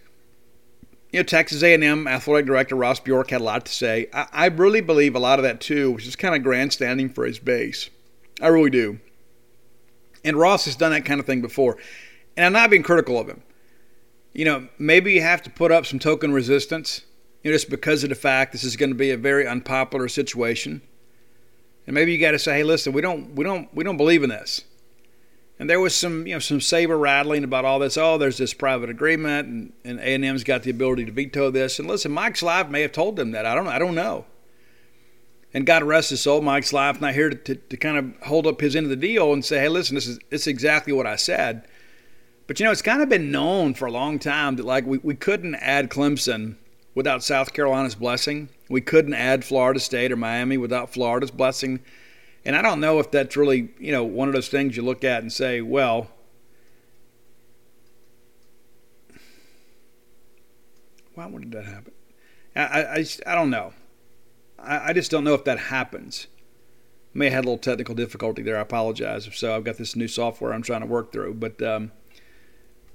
you 1.13 1.21
know, 1.21 1.25
Texas 1.25 1.63
A&M 1.63 2.09
athletic 2.09 2.47
director 2.47 2.75
Ross 2.75 2.99
Bjork 2.99 3.31
had 3.31 3.41
a 3.41 3.45
lot 3.45 3.67
to 3.67 3.73
say. 3.73 4.09
I, 4.13 4.27
I 4.33 4.47
really 4.47 4.81
believe 4.81 5.15
a 5.15 5.21
lot 5.21 5.39
of 5.39 5.45
that 5.45 5.61
too 5.61 5.93
was 5.93 6.05
just 6.05 6.19
kind 6.19 6.35
of 6.35 6.43
grandstanding 6.43 7.09
for 7.09 7.25
his 7.25 7.39
base. 7.39 7.91
I 8.41 8.49
really 8.49 8.71
do. 8.71 8.99
And 10.25 10.37
Ross 10.37 10.65
has 10.67 10.77
done 10.77 10.93
that 10.93 11.05
kind 11.05 11.21
of 11.21 11.27
thing 11.27 11.41
before, 11.41 11.77
and 12.37 12.45
I'm 12.45 12.53
not 12.53 12.71
being 12.71 12.83
critical 12.83 13.19
of 13.19 13.29
him. 13.29 13.43
You 14.33 14.45
know, 14.45 14.69
maybe 14.79 15.13
you 15.13 15.23
have 15.23 15.43
to 15.43 15.51
put 15.51 15.73
up 15.73 15.87
some 15.87 15.99
token 15.99 16.33
resistance, 16.33 17.03
you 17.43 17.51
know, 17.51 17.55
just 17.55 17.71
because 17.71 18.05
of 18.05 18.11
the 18.11 18.15
fact 18.15 18.53
this 18.53 18.65
is 18.65 18.77
going 18.77 18.91
to 18.91 18.97
be 18.97 19.11
a 19.11 19.17
very 19.17 19.47
unpopular 19.47 20.09
situation. 20.09 20.83
And 21.87 21.95
maybe 21.95 22.13
you 22.13 22.21
got 22.21 22.33
to 22.33 22.39
say, 22.39 22.59
hey, 22.59 22.63
listen, 22.63 22.93
we 22.93 23.01
don't, 23.01 23.35
we 23.35 23.45
don't, 23.45 23.75
we 23.75 23.83
don't 23.83 23.97
believe 23.97 24.23
in 24.23 24.31
this. 24.31 24.65
And 25.59 25.69
there 25.69 25.81
was 25.81 25.95
some, 25.95 26.27
you 26.27 26.35
know, 26.35 26.39
some 26.39 26.61
saber 26.61 26.97
rattling 26.97 27.45
about 27.45 27.65
all 27.67 27.79
this. 27.79 27.99
Oh, 27.99 28.17
there's 28.17 28.39
this 28.39 28.55
private 28.55 28.89
agreement, 28.89 29.49
and, 29.49 29.73
and 29.85 30.01
A&M's 30.01 30.45
got 30.45 30.63
the 30.63 30.71
ability 30.71 31.05
to 31.05 31.13
veto 31.13 31.51
this. 31.51 31.79
And 31.79 31.87
listen, 31.87 32.13
Mike 32.13 32.37
Slive 32.37 32.71
may 32.71 32.81
have 32.83 32.93
told 32.93 33.17
them 33.17 33.33
that. 33.33 33.45
I 33.45 33.55
don't, 33.55 33.65
know, 33.65 33.71
I 33.71 33.79
don't 33.79 33.95
know. 33.95 34.25
And 35.52 35.66
God 35.66 35.83
rest 35.83 36.11
his 36.11 36.21
soul, 36.21 36.40
Mike 36.40 36.64
Slive's 36.64 37.00
not 37.00 37.14
here 37.14 37.30
to, 37.30 37.37
to, 37.37 37.54
to, 37.57 37.76
kind 37.76 37.97
of 37.97 38.28
hold 38.28 38.47
up 38.47 38.61
his 38.61 38.76
end 38.76 38.85
of 38.85 38.90
the 38.90 38.97
deal 38.97 39.33
and 39.33 39.45
say, 39.45 39.59
hey, 39.59 39.69
listen, 39.69 39.97
this 39.97 40.07
is, 40.07 40.19
this 40.30 40.42
is 40.42 40.47
exactly 40.47 40.92
what 40.92 41.07
I 41.07 41.16
said. 41.16 41.66
But, 42.47 42.61
you 42.61 42.66
know, 42.66 42.73
it's 42.73 42.83
kind 42.83 43.02
of 43.02 43.09
been 43.09 43.33
known 43.33 43.75
for 43.75 43.87
a 43.87 43.92
long 43.92 44.19
time 44.19 44.57
that, 44.57 44.64
like, 44.64 44.87
we, 44.87 44.99
we 44.99 45.14
couldn't 45.14 45.57
add 45.57 45.90
Clemson 45.90 46.57
without 46.95 47.25
South 47.25 47.52
Carolina's 47.52 47.95
blessing. 47.97 48.49
We 48.69 48.80
couldn't 48.80 49.14
add 49.14 49.45
Florida 49.45 49.80
State 49.80 50.12
or 50.12 50.16
Miami 50.16 50.57
without 50.57 50.92
Florida's 50.92 51.30
blessing. 51.33 51.80
And 52.45 52.57
I 52.57 52.62
don't 52.62 52.80
know 52.80 53.00
if 53.00 53.11
that's 53.11 53.37
really, 53.37 53.71
you 53.78 53.92
know, 53.92 54.04
one 54.04 54.28
of 54.28 54.35
those 54.35 54.49
things 54.49 54.76
you 54.76 54.83
look 54.83 55.04
at 55.04 55.23
and 55.23 55.33
say, 55.33 55.61
well, 55.61 56.09
why 61.14 61.26
would 61.26 61.50
that 61.52 61.64
happen? 61.64 61.92
I, 62.57 62.83
I, 62.83 63.07
I 63.26 63.35
don't 63.35 63.50
know. 63.50 63.73
I, 64.62 64.88
I 64.88 64.93
just 64.93 65.11
don't 65.11 65.25
know 65.25 65.35
if 65.35 65.45
that 65.45 65.59
happens. 65.59 66.26
May 67.12 67.26
have 67.26 67.35
had 67.35 67.45
a 67.45 67.49
little 67.49 67.59
technical 67.59 67.95
difficulty 67.95 68.43
there. 68.43 68.57
I 68.57 68.61
apologize 68.61 69.26
if 69.26 69.37
so. 69.37 69.55
I've 69.55 69.64
got 69.64 69.76
this 69.76 69.97
new 69.97 70.09
software 70.09 70.52
I'm 70.52 70.62
trying 70.62 70.81
to 70.81 70.87
work 70.87 71.12
through, 71.12 71.35
but 71.35 71.61
um, 71.61 71.90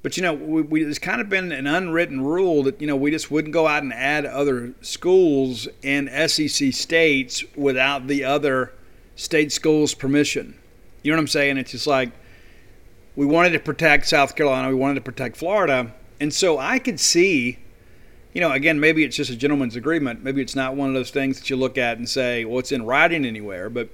but 0.06 0.18
you 0.18 0.24
know, 0.24 0.34
we, 0.34 0.62
we, 0.62 0.86
it's 0.86 1.00
kind 1.00 1.20
of 1.20 1.30
been 1.30 1.52
an 1.52 1.66
unwritten 1.66 2.22
rule 2.22 2.64
that 2.64 2.80
you 2.80 2.88
know 2.88 2.96
we 2.96 3.12
just 3.12 3.32
wouldn't 3.32 3.54
go 3.54 3.68
out 3.68 3.84
and 3.84 3.92
add 3.92 4.26
other 4.26 4.74
schools 4.82 5.68
in 5.82 6.08
SEC 6.28 6.74
states 6.74 7.44
without 7.56 8.08
the 8.08 8.24
other 8.24 8.72
state 9.16 9.52
schools' 9.52 9.94
permission. 9.94 10.58
You 11.02 11.12
know 11.12 11.18
what 11.18 11.22
I'm 11.22 11.28
saying? 11.28 11.58
It's 11.58 11.72
just 11.72 11.88
like 11.88 12.12
we 13.16 13.26
wanted 13.26 13.50
to 13.52 13.60
protect 13.60 14.08
South 14.08 14.36
Carolina, 14.36 14.70
we 14.70 14.76
wanted 14.76 14.96
to 14.96 15.02
protect 15.02 15.38
Florida, 15.38 15.94
and 16.20 16.34
so 16.34 16.58
I 16.58 16.80
could 16.80 17.00
see, 17.00 17.58
you 18.36 18.42
know, 18.42 18.52
again, 18.52 18.82
maybe 18.82 19.06
it's 19.06 19.16
just 19.16 19.32
a 19.32 19.36
gentleman's 19.36 19.78
agreement. 19.78 20.22
Maybe 20.22 20.42
it's 20.42 20.58
not 20.58 20.76
one 20.76 20.90
of 20.90 20.94
those 20.94 21.10
things 21.10 21.40
that 21.40 21.50
you 21.50 21.56
look 21.56 21.78
at 21.78 21.98
and 21.98 22.08
say, 22.08 22.44
well, 22.44 22.60
it's 22.60 22.74
in 22.74 22.86
writing 22.86 23.24
anywhere. 23.24 23.70
But 23.70 23.90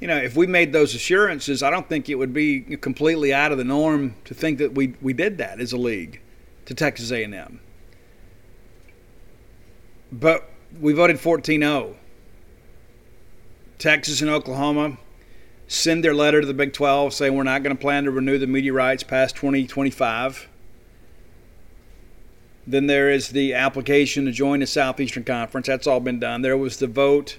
you 0.00 0.08
know, 0.08 0.16
if 0.16 0.36
we 0.36 0.48
made 0.48 0.72
those 0.72 0.96
assurances, 0.96 1.62
I 1.62 1.70
don't 1.70 1.88
think 1.88 2.08
it 2.08 2.16
would 2.16 2.32
be 2.32 2.76
completely 2.76 3.32
out 3.32 3.52
of 3.52 3.58
the 3.58 3.64
norm 3.64 4.16
to 4.24 4.34
think 4.34 4.58
that 4.58 4.74
we 4.74 4.94
we 5.00 5.12
did 5.12 5.38
that 5.38 5.60
as 5.60 5.72
a 5.72 5.76
league 5.76 6.20
to 6.66 6.74
Texas 6.74 7.12
A&M. 7.12 7.60
But 10.10 10.50
we 10.80 10.92
voted 10.92 11.16
14-0 11.16 11.94
Texas 13.78 14.20
and 14.20 14.30
Oklahoma 14.30 14.98
send 15.68 16.02
their 16.02 16.14
letter 16.14 16.40
to 16.40 16.46
the 16.46 16.54
Big 16.54 16.72
12 16.72 17.14
saying 17.14 17.34
we're 17.34 17.44
not 17.44 17.62
going 17.62 17.76
to 17.76 17.80
plan 17.80 18.04
to 18.04 18.10
renew 18.10 18.38
the 18.38 18.46
media 18.46 18.72
rights 18.72 19.04
past 19.04 19.36
2025. 19.36 20.48
Then 22.68 22.86
there 22.86 23.10
is 23.10 23.30
the 23.30 23.54
application 23.54 24.26
to 24.26 24.32
join 24.32 24.60
the 24.60 24.66
Southeastern 24.66 25.24
Conference. 25.24 25.66
That's 25.66 25.86
all 25.86 26.00
been 26.00 26.20
done. 26.20 26.42
There 26.42 26.56
was 26.56 26.76
the 26.76 26.86
vote 26.86 27.38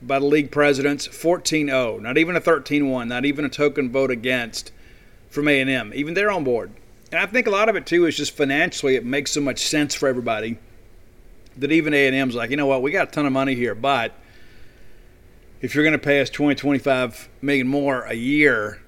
by 0.00 0.18
the 0.18 0.24
league 0.24 0.50
presidents 0.50 1.06
14-0, 1.06 2.00
not 2.00 2.16
even 2.16 2.34
a 2.34 2.40
13-1, 2.40 3.08
not 3.08 3.26
even 3.26 3.44
a 3.44 3.50
token 3.50 3.90
vote 3.92 4.10
against 4.10 4.72
from 5.28 5.48
A&M. 5.48 5.92
Even 5.94 6.14
they're 6.14 6.30
on 6.30 6.44
board. 6.44 6.70
And 7.12 7.20
I 7.20 7.26
think 7.26 7.46
a 7.46 7.50
lot 7.50 7.68
of 7.68 7.76
it 7.76 7.84
too 7.84 8.06
is 8.06 8.16
just 8.16 8.36
financially 8.36 8.96
it 8.96 9.04
makes 9.04 9.32
so 9.32 9.40
much 9.40 9.66
sense 9.66 9.94
for 9.94 10.08
everybody 10.08 10.58
that 11.58 11.70
even 11.70 11.92
A&M's 11.92 12.34
like, 12.34 12.50
you 12.50 12.56
know 12.56 12.66
what, 12.66 12.80
we 12.80 12.90
got 12.90 13.08
a 13.08 13.10
ton 13.10 13.26
of 13.26 13.32
money 13.32 13.54
here, 13.54 13.74
but– 13.74 14.14
if 15.60 15.74
you're 15.74 15.84
going 15.84 15.92
to 15.92 15.98
pay 15.98 16.20
us 16.20 16.30
20, 16.30 16.54
25 16.54 17.28
million 17.42 17.68
more 17.68 18.02
a 18.04 18.14
year, 18.14 18.80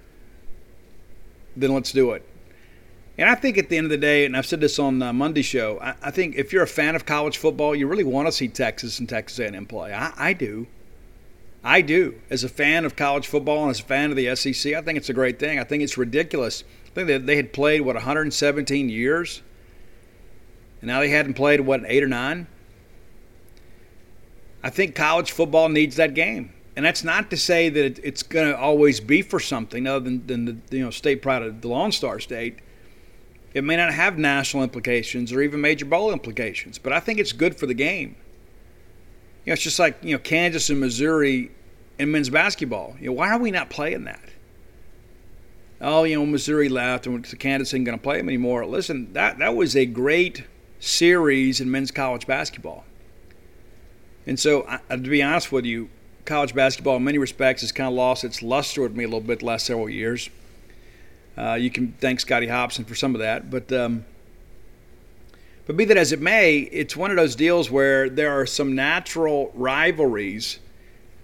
then 1.54 1.74
let's 1.74 1.92
do 1.92 2.12
it. 2.12 2.26
And 3.18 3.28
I 3.28 3.34
think 3.34 3.58
at 3.58 3.68
the 3.68 3.76
end 3.76 3.86
of 3.86 3.90
the 3.90 3.98
day, 3.98 4.24
and 4.24 4.36
I've 4.36 4.46
said 4.46 4.60
this 4.60 4.78
on 4.78 5.02
uh, 5.02 5.12
Monday 5.12 5.42
show, 5.42 5.78
I, 5.80 5.94
I, 6.02 6.10
think 6.10 6.36
if 6.36 6.52
you're 6.52 6.62
a 6.62 6.68
fan 6.68 6.96
of 6.96 7.04
college 7.04 7.36
football, 7.36 7.74
you 7.74 7.86
really 7.86 8.04
want 8.04 8.26
to 8.26 8.32
see 8.32 8.48
Texas 8.48 8.98
and 8.98 9.08
Texas 9.08 9.38
A&M 9.38 9.66
play. 9.66 9.92
I, 9.92 10.12
I 10.16 10.32
do. 10.32 10.66
I 11.62 11.82
do. 11.82 12.20
As 12.30 12.42
a 12.42 12.48
fan 12.48 12.84
of 12.84 12.96
college 12.96 13.26
football 13.26 13.62
and 13.62 13.70
as 13.70 13.80
a 13.80 13.84
fan 13.84 14.10
of 14.10 14.16
the 14.16 14.34
SEC, 14.34 14.72
I 14.72 14.80
think 14.80 14.96
it's 14.96 15.10
a 15.10 15.14
great 15.14 15.38
thing. 15.38 15.58
I 15.58 15.64
think 15.64 15.82
it's 15.82 15.98
ridiculous. 15.98 16.64
I 16.86 16.90
think 16.94 17.08
that 17.08 17.26
they 17.26 17.36
had 17.36 17.52
played 17.52 17.82
what 17.82 17.96
117 17.96 18.88
years, 18.88 19.42
and 20.80 20.88
now 20.88 21.00
they 21.00 21.10
hadn't 21.10 21.34
played 21.34 21.60
what 21.60 21.82
eight 21.86 22.02
or 22.02 22.08
nine. 22.08 22.46
I 24.64 24.70
think 24.70 24.94
college 24.94 25.32
football 25.32 25.68
needs 25.68 25.96
that 25.96 26.14
game 26.14 26.52
and 26.74 26.84
that's 26.84 27.04
not 27.04 27.30
to 27.30 27.36
say 27.36 27.68
that 27.68 27.98
it's 28.02 28.22
going 28.22 28.50
to 28.50 28.58
always 28.58 29.00
be 29.00 29.22
for 29.22 29.38
something 29.38 29.86
other 29.86 30.04
than, 30.04 30.26
than 30.26 30.44
the 30.44 30.76
you 30.76 30.84
know 30.84 30.90
state 30.90 31.20
pride 31.20 31.42
of 31.42 31.60
the 31.60 31.68
Lone 31.68 31.92
Star 31.92 32.18
State. 32.18 32.60
It 33.54 33.64
may 33.64 33.76
not 33.76 33.92
have 33.92 34.18
national 34.18 34.62
implications 34.62 35.32
or 35.32 35.42
even 35.42 35.60
major 35.60 35.84
bowl 35.84 36.12
implications, 36.12 36.78
but 36.78 36.92
I 36.92 37.00
think 37.00 37.18
it's 37.18 37.32
good 37.32 37.56
for 37.56 37.66
the 37.66 37.74
game. 37.74 38.16
You 39.44 39.50
know, 39.50 39.52
it's 39.54 39.62
just 39.62 39.78
like 39.78 39.98
you 40.02 40.14
know 40.14 40.18
Kansas 40.18 40.70
and 40.70 40.80
Missouri 40.80 41.50
in 41.98 42.10
men's 42.10 42.30
basketball. 42.30 42.96
You 42.98 43.06
know, 43.06 43.12
why 43.12 43.30
are 43.30 43.38
we 43.38 43.50
not 43.50 43.70
playing 43.70 44.04
that? 44.04 44.22
Oh, 45.80 46.04
you 46.04 46.16
know, 46.16 46.24
Missouri 46.24 46.68
left 46.68 47.06
and 47.06 47.24
Kansas 47.38 47.70
isn't 47.70 47.84
going 47.84 47.98
to 47.98 48.02
play 48.02 48.18
them 48.18 48.28
anymore. 48.28 48.64
Listen, 48.64 49.12
that 49.14 49.38
that 49.38 49.56
was 49.56 49.76
a 49.76 49.84
great 49.84 50.44
series 50.78 51.60
in 51.60 51.70
men's 51.70 51.90
college 51.90 52.26
basketball. 52.26 52.84
And 54.26 54.38
so, 54.38 54.62
to 54.88 54.96
be 54.96 55.22
honest 55.22 55.50
with 55.50 55.64
you, 55.64 55.90
college 56.24 56.54
basketball, 56.54 56.96
in 56.96 57.04
many 57.04 57.18
respects, 57.18 57.62
has 57.62 57.72
kind 57.72 57.88
of 57.88 57.94
lost 57.94 58.22
its 58.22 58.42
luster 58.42 58.82
with 58.82 58.94
me 58.94 59.04
a 59.04 59.08
little 59.08 59.20
bit 59.20 59.40
the 59.40 59.46
last 59.46 59.66
several 59.66 59.88
years. 59.88 60.30
Uh, 61.36 61.54
you 61.54 61.70
can 61.70 61.92
thank 61.92 62.20
Scotty 62.20 62.46
Hopson 62.46 62.84
for 62.84 62.94
some 62.94 63.14
of 63.14 63.20
that, 63.20 63.50
but 63.50 63.72
um, 63.72 64.04
but 65.66 65.76
be 65.76 65.84
that 65.86 65.96
as 65.96 66.12
it 66.12 66.20
may, 66.20 66.58
it's 66.58 66.96
one 66.96 67.10
of 67.10 67.16
those 67.16 67.36
deals 67.36 67.70
where 67.70 68.10
there 68.10 68.38
are 68.38 68.46
some 68.46 68.74
natural 68.74 69.52
rivalries 69.54 70.58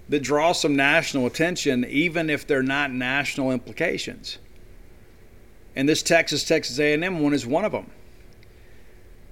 that 0.09 0.21
draw 0.21 0.53
some 0.53 0.77
national 0.77 1.27
attention, 1.27 1.85
even 1.85 2.31
if 2.31 2.47
they're 2.47 2.63
not 2.63 2.93
national 2.93 3.51
implications. 3.51 4.39
And 5.77 5.89
this 5.89 6.03
Texas 6.03 6.45
Texas 6.45 6.79
A&M 6.79 7.21
one 7.21 7.35
is 7.35 7.47
one 7.47 7.65
of 7.65 7.73
them. 7.73 7.91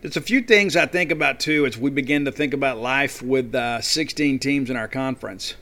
There's 0.02 0.16
a 0.16 0.20
few 0.20 0.42
things 0.42 0.76
I 0.76 0.86
think 0.86 1.10
about 1.10 1.40
too 1.40 1.66
as 1.66 1.78
we 1.78 1.90
begin 1.90 2.26
to 2.26 2.32
think 2.32 2.52
about 2.52 2.78
life 2.78 3.22
with 3.22 3.54
uh, 3.54 3.80
16 3.80 4.38
teams 4.38 4.70
in 4.70 4.76
our 4.76 4.88
conference. 4.88 5.54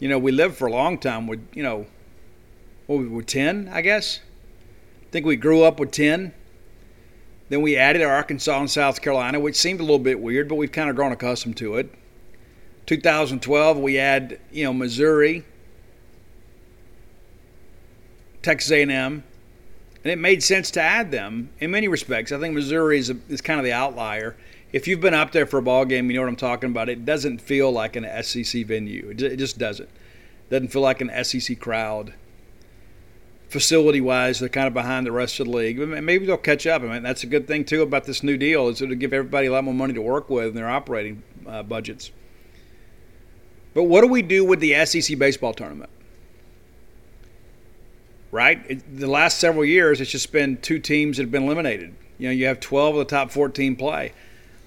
You 0.00 0.08
know, 0.08 0.18
we 0.18 0.32
lived 0.32 0.56
for 0.56 0.66
a 0.66 0.72
long 0.72 0.98
time 0.98 1.26
with, 1.26 1.46
you 1.54 1.62
know, 1.62 1.86
what 2.90 2.98
we 2.98 3.06
were 3.06 3.22
10, 3.22 3.70
I 3.72 3.82
guess. 3.82 4.18
I 5.02 5.10
think 5.12 5.24
we 5.24 5.36
grew 5.36 5.62
up 5.62 5.78
with 5.78 5.92
10. 5.92 6.32
Then 7.48 7.62
we 7.62 7.76
added 7.76 8.02
Arkansas 8.02 8.58
and 8.58 8.68
South 8.68 9.00
Carolina, 9.00 9.38
which 9.38 9.54
seemed 9.54 9.78
a 9.78 9.84
little 9.84 10.00
bit 10.00 10.18
weird, 10.18 10.48
but 10.48 10.56
we've 10.56 10.72
kind 10.72 10.90
of 10.90 10.96
grown 10.96 11.12
accustomed 11.12 11.56
to 11.58 11.76
it. 11.76 11.94
2012, 12.86 13.78
we 13.78 13.96
add, 13.96 14.40
you 14.50 14.64
know, 14.64 14.72
Missouri, 14.72 15.44
Texas 18.42 18.72
A&M, 18.72 18.88
and 18.90 19.22
it 20.12 20.18
made 20.18 20.42
sense 20.42 20.72
to 20.72 20.82
add 20.82 21.12
them 21.12 21.50
in 21.60 21.70
many 21.70 21.86
respects. 21.86 22.32
I 22.32 22.40
think 22.40 22.54
Missouri 22.54 22.98
is, 22.98 23.10
a, 23.10 23.16
is 23.28 23.40
kind 23.40 23.60
of 23.60 23.64
the 23.64 23.72
outlier. 23.72 24.36
If 24.72 24.88
you've 24.88 25.00
been 25.00 25.14
up 25.14 25.30
there 25.30 25.46
for 25.46 25.58
a 25.58 25.62
ball 25.62 25.84
game, 25.84 26.10
you 26.10 26.16
know 26.16 26.22
what 26.22 26.28
I'm 26.28 26.34
talking 26.34 26.70
about. 26.70 26.88
It 26.88 27.04
doesn't 27.04 27.40
feel 27.40 27.70
like 27.70 27.94
an 27.94 28.24
SEC 28.24 28.66
venue. 28.66 29.14
It 29.16 29.36
just 29.36 29.58
doesn't. 29.58 29.88
It 29.88 30.50
doesn't 30.50 30.68
feel 30.68 30.82
like 30.82 31.00
an 31.00 31.24
SEC 31.24 31.60
crowd. 31.60 32.14
Facility 33.50 34.00
wise, 34.00 34.40
they're 34.40 34.48
kind 34.48 34.66
of 34.66 34.74
behind 34.74 35.04
the 35.06 35.12
rest 35.12 35.40
of 35.40 35.46
the 35.46 35.52
league. 35.52 35.78
Maybe 35.78 36.24
they'll 36.24 36.36
catch 36.36 36.66
up. 36.66 36.82
I 36.82 36.86
mean, 36.86 37.02
that's 37.02 37.24
a 37.24 37.26
good 37.26 37.46
thing 37.46 37.64
too 37.64 37.82
about 37.82 38.04
this 38.04 38.22
new 38.22 38.36
deal 38.36 38.68
is 38.68 38.80
it'll 38.80 38.94
give 38.94 39.12
everybody 39.12 39.48
a 39.48 39.52
lot 39.52 39.64
more 39.64 39.74
money 39.74 39.92
to 39.92 40.02
work 40.02 40.30
with 40.30 40.48
in 40.48 40.54
their 40.54 40.70
operating 40.70 41.22
uh, 41.46 41.62
budgets. 41.62 42.10
But 43.74 43.84
what 43.84 44.00
do 44.00 44.06
we 44.06 44.22
do 44.22 44.44
with 44.44 44.60
the 44.60 44.84
SEC 44.86 45.18
baseball 45.18 45.52
tournament? 45.52 45.90
right? 48.30 48.62
It, 48.68 48.98
the 48.98 49.06
last 49.06 49.38
several 49.38 49.64
years, 49.64 50.00
it's 50.00 50.10
just 50.10 50.32
been 50.32 50.56
two 50.58 50.78
teams 50.78 51.16
that 51.16 51.24
have 51.24 51.30
been 51.30 51.44
eliminated. 51.44 51.94
You 52.18 52.28
know, 52.28 52.32
you 52.32 52.46
have 52.46 52.60
12 52.60 52.96
of 52.96 52.98
the 52.98 53.04
top 53.04 53.30
14 53.30 53.76
play. 53.76 54.12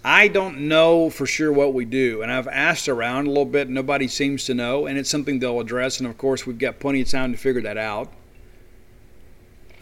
I 0.05 0.27
don't 0.27 0.67
know 0.67 1.09
for 1.09 1.25
sure 1.25 1.51
what 1.51 1.73
we 1.73 1.85
do, 1.85 2.21
and 2.21 2.31
I've 2.31 2.47
asked 2.47 2.89
around 2.89 3.27
a 3.27 3.29
little 3.29 3.45
bit. 3.45 3.69
Nobody 3.69 4.09
seems 4.09 4.43
to 4.45 4.53
know, 4.53 4.85
and 4.85 4.97
it's 4.97 5.09
something 5.09 5.39
they'll 5.39 5.61
address. 5.61 5.99
And 5.99 6.09
of 6.09 6.17
course, 6.17 6.45
we've 6.45 6.57
got 6.57 6.79
plenty 6.79 7.01
of 7.01 7.09
time 7.09 7.31
to 7.31 7.37
figure 7.37 7.61
that 7.61 7.77
out. 7.77 8.11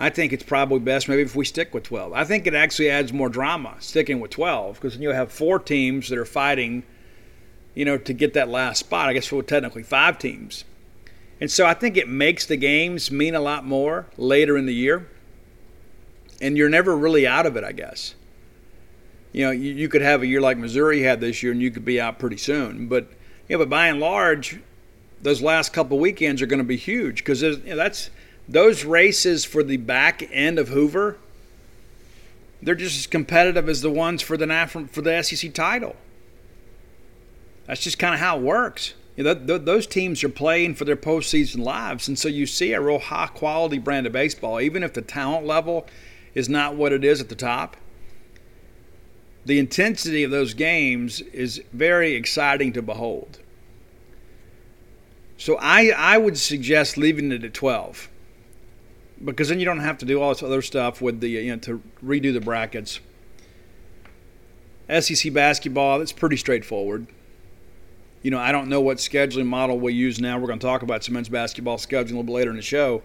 I 0.02 0.10
think 0.10 0.34
it's 0.34 0.42
probably 0.42 0.80
best 0.80 1.08
maybe 1.08 1.22
if 1.22 1.36
we 1.36 1.46
stick 1.46 1.76
with 1.76 1.84
12. 1.84 2.12
I 2.14 2.24
think 2.24 2.48
it 2.48 2.56
actually 2.56 2.90
adds 2.90 3.14
more 3.14 3.30
drama 3.30 3.76
sticking 3.80 4.20
with 4.20 4.32
12 4.32 4.78
because 4.78 4.94
then 4.94 5.04
you'll 5.04 5.14
have 5.14 5.32
four 5.32 5.60
teams 5.60 6.10
that 6.10 6.18
are 6.18 6.26
fighting, 6.26 6.82
you 7.76 7.86
know, 7.86 8.00
to 8.00 8.12
get 8.12 8.34
that 8.34 8.50
last 8.50 8.80
spot. 8.80 9.10
I 9.10 9.14
guess 9.14 9.32
we're 9.32 9.44
technically 9.44 9.84
five 9.84 10.18
teams. 10.18 10.66
And 11.40 11.52
so 11.52 11.68
I 11.68 11.76
think 11.76 11.98
it 11.98 12.10
makes 12.10 12.48
the 12.48 12.58
games 12.58 13.12
mean 13.12 13.36
a 13.36 13.40
lot 13.40 13.64
more 13.64 14.08
later 14.18 14.58
in 14.58 14.66
the 14.66 14.74
year. 14.74 15.08
And 16.42 16.58
you're 16.58 16.68
never 16.68 16.98
really 16.98 17.28
out 17.28 17.46
of 17.46 17.56
it, 17.56 17.64
I 17.64 17.72
guess. 17.72 18.16
You 19.34 19.46
know, 19.46 19.52
you, 19.52 19.72
you 19.72 19.88
could 19.88 20.02
have 20.02 20.24
a 20.24 20.28
year 20.28 20.42
like 20.42 20.58
Missouri 20.58 21.04
had 21.04 21.22
this 21.22 21.44
year 21.44 21.52
and 21.52 21.62
you 21.62 21.70
could 21.70 21.86
be 21.86 22.02
out 22.02 22.18
pretty 22.18 22.38
soon. 22.38 22.88
But, 22.88 23.08
you 23.48 23.56
know, 23.56 23.60
but 23.60 23.70
by 23.70 23.86
and 23.86 24.00
large, 24.00 24.60
those 25.22 25.44
last 25.44 25.74
couple 25.74 26.00
weekends 26.00 26.42
are 26.42 26.48
going 26.48 26.58
to 26.58 26.64
be 26.64 26.76
huge 26.76 27.18
because 27.18 27.44
you 27.44 27.58
know, 27.58 27.76
that's 27.76 28.10
those 28.52 28.84
races 28.84 29.46
for 29.46 29.64
the 29.64 29.78
back 29.78 30.28
end 30.32 30.60
of 30.60 30.70
Hoover. 30.70 31.18
They're 32.62 32.76
just 32.76 32.98
as 32.98 33.08
competitive 33.08 33.68
as 33.68 33.82
the 33.82 33.90
ones 33.90 34.22
for 34.22 34.38
the 34.38 34.88
for 34.92 35.02
the 35.02 35.24
SEC 35.24 35.54
title. 35.54 35.96
That's 37.66 37.82
just 37.82 37.98
kind 37.98 38.14
of 38.14 38.20
how 38.20 38.38
it 38.38 38.44
works. 38.44 38.94
You 39.16 39.24
know, 39.24 39.34
th- 39.34 39.48
th- 39.48 39.62
those 39.64 39.88
teams 39.88 40.24
are 40.24 40.30
playing 40.30 40.76
for 40.76 40.86
their 40.86 40.96
postseason 40.96 41.64
lives, 41.64 42.08
and 42.08 42.20
so 42.20 42.28
you 42.28 42.46
see 42.46 42.74
a 42.74 42.82
real 42.82 43.00
high 43.00 43.28
quality 43.28 43.78
brand 43.78 44.06
of 44.06 44.14
baseball, 44.14 44.60
even 44.60 44.84
if 44.84 44.94
the 44.94 45.02
talent 45.02 45.46
level 45.46 45.88
is 46.34 46.48
not 46.50 46.76
what 46.76 46.92
it 46.92 47.04
is 47.04 47.20
at 47.20 47.30
the 47.30 47.36
top. 47.36 47.78
The 49.46 49.58
intensity 49.58 50.24
of 50.24 50.32
those 50.32 50.54
games 50.54 51.22
is 51.22 51.64
very 51.74 52.14
exciting 52.14 52.74
to 52.74 52.82
behold. 52.82 53.40
So 55.38 55.58
I, 55.60 55.92
I 55.98 56.18
would 56.20 56.38
suggest 56.38 56.98
leaving 56.98 57.32
it 57.32 57.44
at 57.44 57.54
12 57.54 58.08
because 59.24 59.50
then 59.50 59.60
you 59.60 59.66
don't 59.66 59.80
have 59.80 59.98
to 60.00 60.06
do 60.06 60.22
all 60.22 60.30
this 60.30 60.44
other 60.44 60.62
stuff 60.62 61.02
with 61.02 61.20
the 61.20 61.30
you 61.30 61.52
know 61.52 61.60
to 61.60 61.82
redo 62.04 62.34
the 62.34 62.42
brackets. 62.42 63.00
SEC 65.00 65.34
basketball, 65.34 66.00
that's 66.00 66.12
pretty 66.12 66.36
straightforward. 66.36 67.08
You 68.24 68.32
know, 68.32 68.40
I 68.40 68.52
don't 68.52 68.68
know 68.68 68.82
what 68.82 68.98
scheduling 68.98 69.46
model 69.46 69.80
we 69.80 69.94
use 69.94 70.20
now. 70.20 70.38
We're 70.38 70.48
going 70.48 70.60
to 70.60 70.66
talk 70.66 70.82
about 70.84 71.04
some 71.04 71.14
men's 71.14 71.30
basketball 71.30 71.78
scheduling 71.78 72.12
a 72.12 72.16
little 72.16 72.24
bit 72.24 72.34
later 72.34 72.50
in 72.50 72.58
the 72.58 72.62
show. 72.62 73.02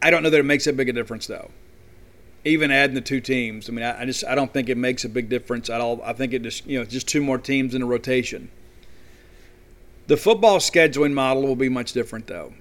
I 0.00 0.10
don't 0.10 0.22
know 0.22 0.30
that 0.30 0.40
it 0.40 0.44
makes 0.44 0.66
a 0.66 0.72
big 0.72 0.88
a 0.88 0.92
difference 0.92 1.26
though. 1.26 1.50
Even 2.44 2.70
adding 2.70 2.94
the 2.94 3.00
two 3.00 3.20
teams, 3.20 3.68
I 3.68 3.72
mean, 3.72 3.84
I, 3.84 4.02
I 4.02 4.04
just 4.04 4.24
I 4.24 4.34
don't 4.34 4.52
think 4.52 4.68
it 4.68 4.76
makes 4.76 5.04
a 5.04 5.08
big 5.08 5.28
difference 5.28 5.70
at 5.70 5.80
all. 5.80 6.00
I 6.02 6.12
think 6.12 6.32
it 6.32 6.42
just 6.42 6.66
you 6.66 6.78
know 6.78 6.84
just 6.84 7.08
two 7.08 7.22
more 7.22 7.38
teams 7.38 7.74
in 7.74 7.82
a 7.82 7.86
rotation. 7.86 8.50
The 10.08 10.16
football 10.16 10.58
scheduling 10.58 11.12
model 11.12 11.42
will 11.42 11.56
be 11.56 11.68
much 11.68 11.92
different, 11.92 12.26
though. 12.26 12.52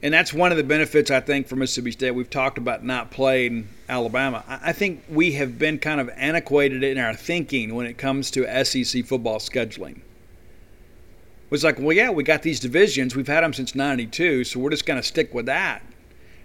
And 0.00 0.14
that's 0.14 0.32
one 0.32 0.52
of 0.52 0.56
the 0.56 0.64
benefits, 0.64 1.10
I 1.10 1.20
think, 1.20 1.48
for 1.48 1.56
Mississippi 1.56 1.90
State. 1.90 2.12
We've 2.12 2.30
talked 2.30 2.56
about 2.56 2.84
not 2.84 3.10
playing 3.10 3.68
Alabama. 3.88 4.44
I 4.46 4.72
think 4.72 5.02
we 5.08 5.32
have 5.32 5.58
been 5.58 5.78
kind 5.78 6.00
of 6.00 6.08
antiquated 6.10 6.84
in 6.84 6.98
our 6.98 7.14
thinking 7.14 7.74
when 7.74 7.86
it 7.86 7.98
comes 7.98 8.30
to 8.32 8.64
SEC 8.64 9.04
football 9.04 9.38
scheduling. 9.38 9.96
It 9.96 11.50
was 11.50 11.64
like, 11.64 11.80
well, 11.80 11.96
yeah, 11.96 12.10
we 12.10 12.22
got 12.22 12.42
these 12.42 12.60
divisions. 12.60 13.16
We've 13.16 13.26
had 13.26 13.42
them 13.42 13.52
since 13.52 13.74
92, 13.74 14.44
so 14.44 14.60
we're 14.60 14.70
just 14.70 14.86
going 14.86 15.00
to 15.00 15.06
stick 15.06 15.34
with 15.34 15.46
that. 15.46 15.82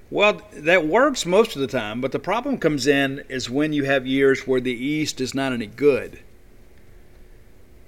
Well, 0.09 0.41
that 0.53 0.87
works 0.87 1.25
most 1.25 1.55
of 1.55 1.61
the 1.61 1.67
time, 1.67 2.01
but 2.01 2.11
the 2.11 2.19
problem 2.19 2.57
comes 2.57 2.87
in 2.87 3.23
is 3.29 3.49
when 3.49 3.73
you 3.73 3.83
have 3.83 4.07
years 4.07 4.47
where 4.47 4.61
the 4.61 4.73
East 4.73 5.21
is 5.21 5.35
not 5.35 5.53
any 5.53 5.67
good. 5.67 6.19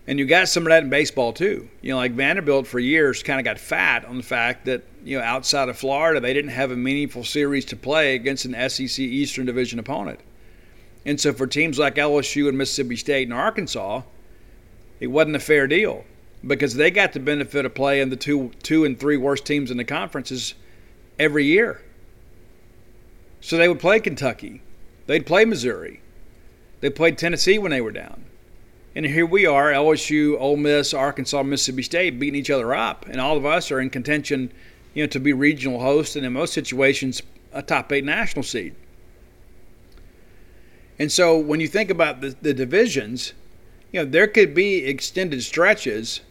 And 0.07 0.19
you 0.19 0.25
got 0.25 0.47
some 0.47 0.63
of 0.63 0.69
that 0.69 0.83
in 0.83 0.89
baseball 0.89 1.33
too. 1.33 1.67
You 1.81 1.91
know, 1.91 1.97
like 1.97 2.11
Vanderbilt 2.11 2.67
for 2.67 2.79
years 2.79 3.23
kind 3.23 3.39
of 3.39 3.43
got 3.43 3.57
fat 3.57 4.05
on 4.05 4.17
the 4.17 4.23
fact 4.23 4.65
that, 4.65 4.83
you 5.03 5.17
know, 5.17 5.23
outside 5.23 5.67
of 5.67 5.77
Florida, 5.77 6.19
they 6.19 6.33
didn't 6.33 6.51
have 6.51 6.71
a 6.71 6.75
meaningful 6.75 7.23
series 7.23 7.65
to 7.65 7.75
play 7.75 8.15
against 8.15 8.45
an 8.45 8.69
SEC 8.69 8.99
Eastern 8.99 9.45
Division 9.47 9.79
opponent. 9.79 10.19
And 11.05 11.19
so 11.19 11.33
for 11.33 11.47
teams 11.47 11.79
like 11.79 11.95
LSU 11.95 12.49
and 12.49 12.57
Mississippi 12.57 12.95
State 12.95 13.27
and 13.27 13.33
Arkansas, 13.33 14.03
it 14.99 15.07
wasn't 15.07 15.35
a 15.35 15.39
fair 15.39 15.67
deal 15.67 16.05
because 16.45 16.75
they 16.75 16.91
got 16.91 17.13
the 17.13 17.19
benefit 17.19 17.65
of 17.65 17.73
playing 17.73 18.09
the 18.09 18.15
two 18.15 18.51
two 18.61 18.85
and 18.85 18.99
three 18.99 19.17
worst 19.17 19.45
teams 19.45 19.71
in 19.71 19.77
the 19.77 19.83
conferences 19.83 20.53
every 21.19 21.45
year. 21.45 21.81
So 23.41 23.57
they 23.57 23.67
would 23.67 23.79
play 23.79 23.99
Kentucky. 23.99 24.61
They'd 25.07 25.25
play 25.25 25.45
Missouri. 25.45 26.01
They 26.81 26.89
played 26.89 27.17
Tennessee 27.17 27.57
when 27.57 27.71
they 27.71 27.81
were 27.81 27.91
down. 27.91 28.25
And 28.95 29.05
here 29.05 29.25
we 29.25 29.45
are, 29.45 29.73
LSU, 29.73 30.39
Ole 30.39 30.55
Miss, 30.55 30.93
Arkansas, 30.93 31.43
Mississippi 31.43 31.83
State, 31.83 32.17
beating 32.17 32.39
each 32.39 32.49
other 32.49 32.73
up, 32.73 33.05
and 33.07 33.19
all 33.19 33.35
of 33.35 33.45
us 33.45 33.69
are 33.69 33.81
in 33.81 33.89
contention, 33.89 34.53
you 34.93 35.03
know, 35.03 35.07
to 35.07 35.19
be 35.19 35.33
regional 35.33 35.81
hosts, 35.81 36.15
and 36.15 36.25
in 36.25 36.31
most 36.31 36.53
situations, 36.53 37.21
a 37.51 37.61
top 37.61 37.91
eight 37.91 38.05
national 38.05 38.43
seed. 38.43 38.73
And 40.97 41.11
so, 41.11 41.37
when 41.37 41.59
you 41.59 41.67
think 41.67 41.89
about 41.89 42.21
the, 42.21 42.37
the 42.41 42.53
divisions, 42.53 43.33
you 43.91 43.99
know, 43.99 44.09
there 44.09 44.27
could 44.27 44.53
be 44.53 44.85
extended 44.85 45.43
stretches 45.43 46.21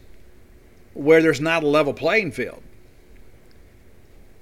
where 0.95 1.21
there's 1.21 1.41
not 1.41 1.61
a 1.61 1.67
level 1.67 1.93
playing 1.93 2.31
field. 2.31 2.63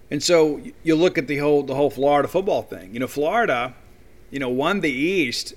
And 0.10 0.24
so, 0.24 0.62
you 0.82 0.96
look 0.96 1.18
at 1.18 1.28
the 1.28 1.40
whole 1.40 1.62
the 1.62 1.76
whole 1.76 1.90
Florida 1.90 2.30
football 2.30 2.62
thing. 2.62 2.94
You 2.94 3.02
know, 3.02 3.08
Florida, 3.08 3.76
you 4.32 4.40
know, 4.40 4.48
won 4.48 4.80
the 4.80 4.92
East 4.92 5.56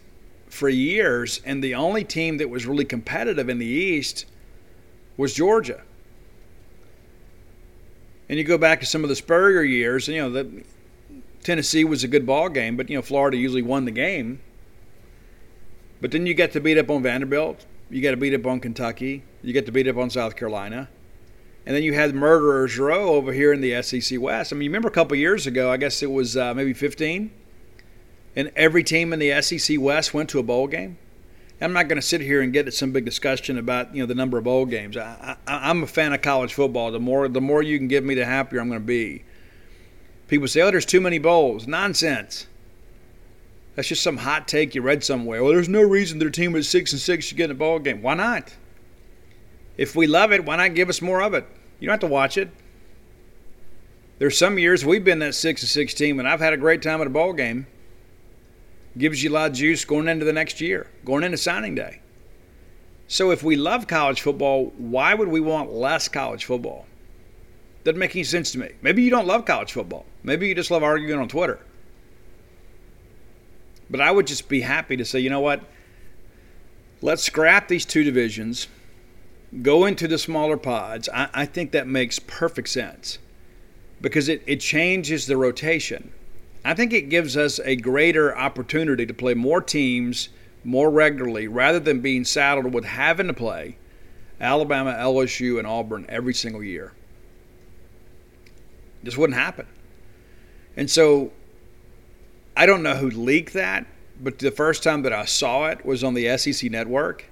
for 0.48 0.68
years, 0.68 1.40
and 1.44 1.62
the 1.62 1.74
only 1.74 2.04
team 2.04 2.38
that 2.38 2.48
was 2.48 2.66
really 2.66 2.84
competitive 2.84 3.48
in 3.48 3.58
the 3.58 3.66
East 3.66 4.26
was 5.16 5.34
Georgia. 5.34 5.82
And 8.28 8.38
you 8.38 8.44
go 8.44 8.58
back 8.58 8.80
to 8.80 8.86
some 8.86 9.02
of 9.02 9.08
the 9.08 9.16
Spurrier 9.16 9.62
years, 9.62 10.08
and 10.08 10.16
you 10.16 10.22
know 10.22 10.30
the 10.30 10.64
Tennessee 11.42 11.84
was 11.84 12.02
a 12.02 12.08
good 12.08 12.26
ball 12.26 12.48
game, 12.48 12.76
but 12.76 12.90
you 12.90 12.96
know 12.96 13.02
Florida 13.02 13.36
usually 13.36 13.62
won 13.62 13.84
the 13.84 13.90
game. 13.90 14.40
But 16.00 16.10
then 16.10 16.26
you 16.26 16.34
get 16.34 16.52
to 16.52 16.60
beat 16.60 16.78
up 16.78 16.90
on 16.90 17.02
Vanderbilt, 17.02 17.64
you 17.88 18.00
get 18.00 18.10
to 18.10 18.16
beat 18.16 18.34
up 18.34 18.46
on 18.46 18.60
Kentucky, 18.60 19.22
you 19.42 19.52
get 19.52 19.66
to 19.66 19.72
beat 19.72 19.88
up 19.88 19.96
on 19.96 20.10
South 20.10 20.36
Carolina, 20.36 20.88
and 21.64 21.74
then 21.74 21.82
you 21.82 21.94
had 21.94 22.14
murderers 22.14 22.78
row 22.78 23.14
over 23.14 23.32
here 23.32 23.52
in 23.52 23.60
the 23.60 23.80
SEC 23.82 24.20
West. 24.20 24.52
I 24.52 24.56
mean, 24.56 24.64
you 24.64 24.70
remember 24.70 24.88
a 24.88 24.92
couple 24.92 25.16
years 25.16 25.46
ago? 25.46 25.70
I 25.70 25.76
guess 25.76 26.02
it 26.02 26.10
was 26.10 26.36
uh, 26.36 26.52
maybe 26.52 26.72
15 26.72 27.30
and 28.36 28.52
every 28.54 28.84
team 28.84 29.14
in 29.14 29.18
the 29.18 29.40
SEC 29.40 29.80
West 29.80 30.12
went 30.12 30.28
to 30.30 30.38
a 30.38 30.42
bowl 30.42 30.66
game. 30.66 30.98
I'm 31.58 31.72
not 31.72 31.88
going 31.88 31.96
to 31.96 32.06
sit 32.06 32.20
here 32.20 32.42
and 32.42 32.52
get 32.52 32.72
some 32.74 32.92
big 32.92 33.06
discussion 33.06 33.56
about 33.56 33.94
you 33.94 34.02
know 34.02 34.06
the 34.06 34.14
number 34.14 34.36
of 34.36 34.44
bowl 34.44 34.66
games. 34.66 34.96
I, 34.96 35.36
am 35.46 35.82
a 35.82 35.86
fan 35.86 36.12
of 36.12 36.20
college 36.20 36.52
football. 36.52 36.92
The 36.92 37.00
more 37.00 37.28
the 37.28 37.40
more 37.40 37.62
you 37.62 37.78
can 37.78 37.88
give 37.88 38.04
me, 38.04 38.14
the 38.14 38.26
happier 38.26 38.60
I'm 38.60 38.68
going 38.68 38.80
to 38.80 38.86
be. 38.86 39.24
People 40.28 40.48
say, 40.48 40.60
"Oh, 40.60 40.70
there's 40.70 40.84
too 40.84 41.00
many 41.00 41.18
bowls." 41.18 41.66
Nonsense. 41.66 42.46
That's 43.74 43.88
just 43.88 44.02
some 44.02 44.18
hot 44.18 44.48
take 44.48 44.74
you 44.74 44.82
read 44.82 45.02
somewhere. 45.02 45.42
Well, 45.42 45.52
there's 45.52 45.68
no 45.68 45.82
reason 45.82 46.18
their 46.18 46.30
team 46.30 46.54
is 46.56 46.68
six 46.68 46.92
and 46.92 47.00
six 47.00 47.26
should 47.26 47.36
get 47.36 47.46
in 47.46 47.50
a 47.52 47.54
bowl 47.54 47.78
game. 47.78 48.02
Why 48.02 48.14
not? 48.14 48.54
If 49.76 49.94
we 49.94 50.06
love 50.06 50.32
it, 50.32 50.44
why 50.44 50.56
not 50.56 50.74
give 50.74 50.88
us 50.88 51.02
more 51.02 51.22
of 51.22 51.34
it? 51.34 51.46
You 51.78 51.86
don't 51.86 51.92
have 51.94 52.00
to 52.00 52.06
watch 52.06 52.38
it. 52.38 52.48
There's 54.18 54.36
some 54.36 54.58
years 54.58 54.84
we've 54.84 55.04
been 55.04 55.18
that 55.18 55.34
six 55.34 55.62
and 55.62 55.68
six 55.68 55.92
team, 55.92 56.18
and 56.18 56.26
I've 56.26 56.40
had 56.40 56.54
a 56.54 56.58
great 56.58 56.80
time 56.80 57.02
at 57.02 57.06
a 57.06 57.10
bowl 57.10 57.34
game 57.34 57.66
gives 58.98 59.22
you 59.22 59.30
a 59.30 59.32
lot 59.32 59.50
of 59.50 59.56
juice 59.56 59.84
going 59.84 60.08
into 60.08 60.24
the 60.24 60.32
next 60.32 60.60
year, 60.60 60.90
going 61.04 61.24
into 61.24 61.36
signing 61.36 61.74
day. 61.74 62.00
So 63.08 63.30
if 63.30 63.42
we 63.42 63.56
love 63.56 63.86
college 63.86 64.20
football, 64.20 64.72
why 64.76 65.14
would 65.14 65.28
we 65.28 65.40
want 65.40 65.72
less 65.72 66.08
college 66.08 66.44
football? 66.44 66.86
Doesn't 67.84 67.98
make 67.98 68.16
any 68.16 68.24
sense 68.24 68.50
to 68.52 68.58
me. 68.58 68.70
Maybe 68.82 69.02
you 69.02 69.10
don't 69.10 69.26
love 69.26 69.44
college 69.44 69.72
football. 69.72 70.06
Maybe 70.24 70.48
you 70.48 70.54
just 70.54 70.70
love 70.70 70.82
arguing 70.82 71.20
on 71.20 71.28
Twitter. 71.28 71.60
But 73.88 74.00
I 74.00 74.10
would 74.10 74.26
just 74.26 74.48
be 74.48 74.62
happy 74.62 74.96
to 74.96 75.04
say, 75.04 75.20
you 75.20 75.30
know 75.30 75.40
what? 75.40 75.60
Let's 77.00 77.22
scrap 77.22 77.68
these 77.68 77.84
two 77.84 78.02
divisions, 78.02 78.66
go 79.62 79.84
into 79.84 80.08
the 80.08 80.18
smaller 80.18 80.56
pods. 80.56 81.08
I, 81.14 81.28
I 81.32 81.46
think 81.46 81.70
that 81.72 81.86
makes 81.86 82.18
perfect 82.18 82.68
sense 82.68 83.18
because 84.00 84.28
it, 84.28 84.42
it 84.46 84.60
changes 84.60 85.26
the 85.26 85.36
rotation. 85.36 86.12
I 86.66 86.74
think 86.74 86.92
it 86.92 87.08
gives 87.08 87.36
us 87.36 87.60
a 87.60 87.76
greater 87.76 88.36
opportunity 88.36 89.06
to 89.06 89.14
play 89.14 89.34
more 89.34 89.60
teams 89.60 90.30
more 90.64 90.90
regularly 90.90 91.46
rather 91.46 91.78
than 91.78 92.00
being 92.00 92.24
saddled 92.24 92.74
with 92.74 92.84
having 92.84 93.28
to 93.28 93.32
play 93.32 93.76
Alabama, 94.40 94.92
LSU, 94.98 95.58
and 95.58 95.66
Auburn 95.66 96.06
every 96.08 96.34
single 96.34 96.64
year. 96.64 96.92
This 99.00 99.16
wouldn't 99.16 99.38
happen. 99.38 99.68
And 100.76 100.90
so 100.90 101.30
I 102.56 102.66
don't 102.66 102.82
know 102.82 102.96
who 102.96 103.10
leaked 103.10 103.52
that, 103.52 103.86
but 104.20 104.40
the 104.40 104.50
first 104.50 104.82
time 104.82 105.02
that 105.02 105.12
I 105.12 105.24
saw 105.24 105.68
it 105.68 105.86
was 105.86 106.02
on 106.02 106.14
the 106.14 106.36
SEC 106.36 106.68
network, 106.68 107.26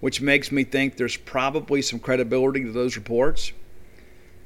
which 0.00 0.22
makes 0.22 0.50
me 0.50 0.64
think 0.64 0.96
there's 0.96 1.18
probably 1.18 1.82
some 1.82 1.98
credibility 1.98 2.64
to 2.64 2.72
those 2.72 2.96
reports. 2.96 3.52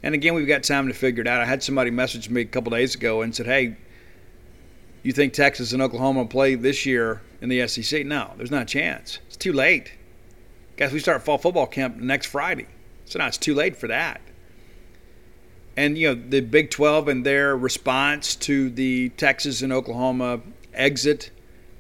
And 0.02 0.12
again, 0.12 0.35
we've 0.35 0.48
got 0.48 0.64
time 0.64 0.88
to 0.88 0.94
figure 0.94 1.20
it 1.20 1.28
out. 1.28 1.40
I 1.40 1.44
had 1.44 1.62
somebody 1.62 1.92
message 1.92 2.28
me 2.28 2.40
a 2.40 2.46
couple 2.46 2.70
days 2.70 2.96
ago 2.96 3.22
and 3.22 3.33
said, 3.33 3.46
"Hey, 3.46 3.76
you 5.02 5.12
think 5.12 5.32
Texas 5.32 5.72
and 5.72 5.82
Oklahoma 5.82 6.26
play 6.26 6.54
this 6.54 6.84
year 6.84 7.22
in 7.40 7.48
the 7.48 7.66
SEC? 7.68 8.04
No, 8.04 8.32
there's 8.37 8.50
not 8.50 8.62
a 8.62 8.66
chance. 8.66 9.18
It's 9.26 9.37
too 9.37 9.52
late. 9.52 9.92
Guys, 10.76 10.92
we 10.92 11.00
start 11.00 11.22
fall 11.22 11.38
football 11.38 11.66
camp 11.66 11.96
next 11.96 12.26
Friday. 12.26 12.66
So 13.04 13.18
now 13.18 13.26
it's 13.26 13.38
too 13.38 13.54
late 13.54 13.76
for 13.76 13.88
that. 13.88 14.20
And 15.76 15.96
you 15.96 16.08
know 16.08 16.20
the 16.28 16.40
Big 16.40 16.70
12 16.70 17.08
and 17.08 17.24
their 17.24 17.56
response 17.56 18.34
to 18.37 18.68
the 18.70 19.11
Texas 19.11 19.62
and 19.62 19.72
Oklahoma 19.72 20.40
exit, 20.74 21.30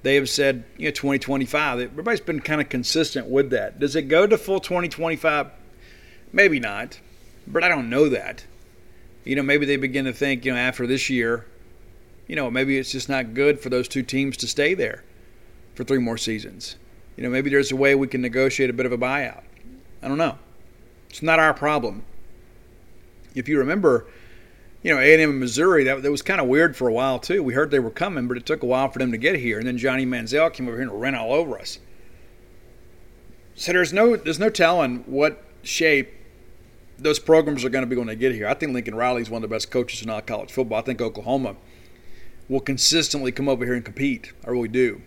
they 0.02 0.14
have 0.14 0.28
said 0.28 0.64
you 0.76 0.86
know 0.86 0.92
2025. 0.92 1.80
Everybody's 1.80 2.20
been 2.20 2.40
kind 2.40 2.60
of 2.60 2.68
consistent 2.68 3.28
with 3.28 3.50
that. 3.50 3.78
Does 3.78 3.96
it 3.96 4.02
go 4.02 4.26
to 4.26 4.38
full 4.38 4.60
2025? 4.60 5.50
Maybe 6.32 6.60
not, 6.60 7.00
but 7.46 7.64
I 7.64 7.68
don't 7.68 7.90
know 7.90 8.08
that. 8.08 8.44
You 9.24 9.36
know, 9.36 9.42
maybe 9.42 9.66
they 9.66 9.76
begin 9.76 10.04
to 10.04 10.12
think 10.12 10.44
you 10.44 10.52
know 10.52 10.58
after 10.58 10.86
this 10.86 11.10
year, 11.10 11.46
you 12.28 12.36
know 12.36 12.50
maybe 12.50 12.78
it's 12.78 12.92
just 12.92 13.08
not 13.08 13.34
good 13.34 13.58
for 13.58 13.68
those 13.68 13.88
two 13.88 14.04
teams 14.04 14.36
to 14.36 14.46
stay 14.46 14.74
there 14.74 15.02
for 15.74 15.82
three 15.82 15.98
more 15.98 16.16
seasons. 16.16 16.76
You 17.16 17.24
know, 17.24 17.30
maybe 17.30 17.50
there's 17.50 17.72
a 17.72 17.76
way 17.76 17.96
we 17.96 18.06
can 18.06 18.20
negotiate 18.22 18.70
a 18.70 18.72
bit 18.72 18.86
of 18.86 18.92
a 18.92 18.98
buyout. 18.98 19.42
I 20.00 20.06
don't 20.06 20.18
know. 20.18 20.38
It's 21.10 21.22
not 21.22 21.40
our 21.40 21.52
problem 21.52 22.04
if 23.38 23.48
you 23.48 23.58
remember, 23.58 24.06
you 24.82 24.92
know, 24.94 25.00
A&M 25.00 25.30
and 25.30 25.40
Missouri, 25.40 25.84
that, 25.84 26.02
that 26.02 26.10
was 26.10 26.22
kind 26.22 26.40
of 26.40 26.48
weird 26.48 26.76
for 26.76 26.88
a 26.88 26.92
while 26.92 27.18
too. 27.18 27.42
We 27.42 27.54
heard 27.54 27.70
they 27.70 27.78
were 27.78 27.90
coming, 27.90 28.28
but 28.28 28.36
it 28.36 28.46
took 28.46 28.62
a 28.62 28.66
while 28.66 28.88
for 28.88 28.98
them 28.98 29.12
to 29.12 29.18
get 29.18 29.36
here. 29.36 29.58
And 29.58 29.66
then 29.66 29.78
Johnny 29.78 30.04
Manziel 30.04 30.52
came 30.52 30.68
over 30.68 30.76
here 30.76 30.88
and 30.88 31.00
ran 31.00 31.14
all 31.14 31.32
over 31.32 31.58
us. 31.58 31.78
So 33.54 33.72
there's 33.72 33.92
no 33.92 34.16
there's 34.16 34.38
no 34.38 34.50
telling 34.50 34.98
what 35.06 35.42
shape 35.62 36.12
those 36.96 37.18
programs 37.18 37.64
are 37.64 37.68
going 37.68 37.82
to 37.82 37.88
be 37.88 37.96
when 37.96 38.06
they 38.06 38.16
get 38.16 38.32
here. 38.32 38.46
I 38.46 38.54
think 38.54 38.72
Lincoln 38.72 38.94
Riley 38.94 39.22
is 39.22 39.30
one 39.30 39.42
of 39.42 39.48
the 39.48 39.54
best 39.54 39.70
coaches 39.70 40.02
in 40.02 40.10
all 40.10 40.20
college 40.20 40.52
football. 40.52 40.78
I 40.78 40.82
think 40.82 41.00
Oklahoma 41.00 41.56
will 42.48 42.60
consistently 42.60 43.32
come 43.32 43.48
over 43.48 43.64
here 43.64 43.74
and 43.74 43.84
compete. 43.84 44.32
I 44.46 44.50
really 44.50 44.68
do. 44.68 45.02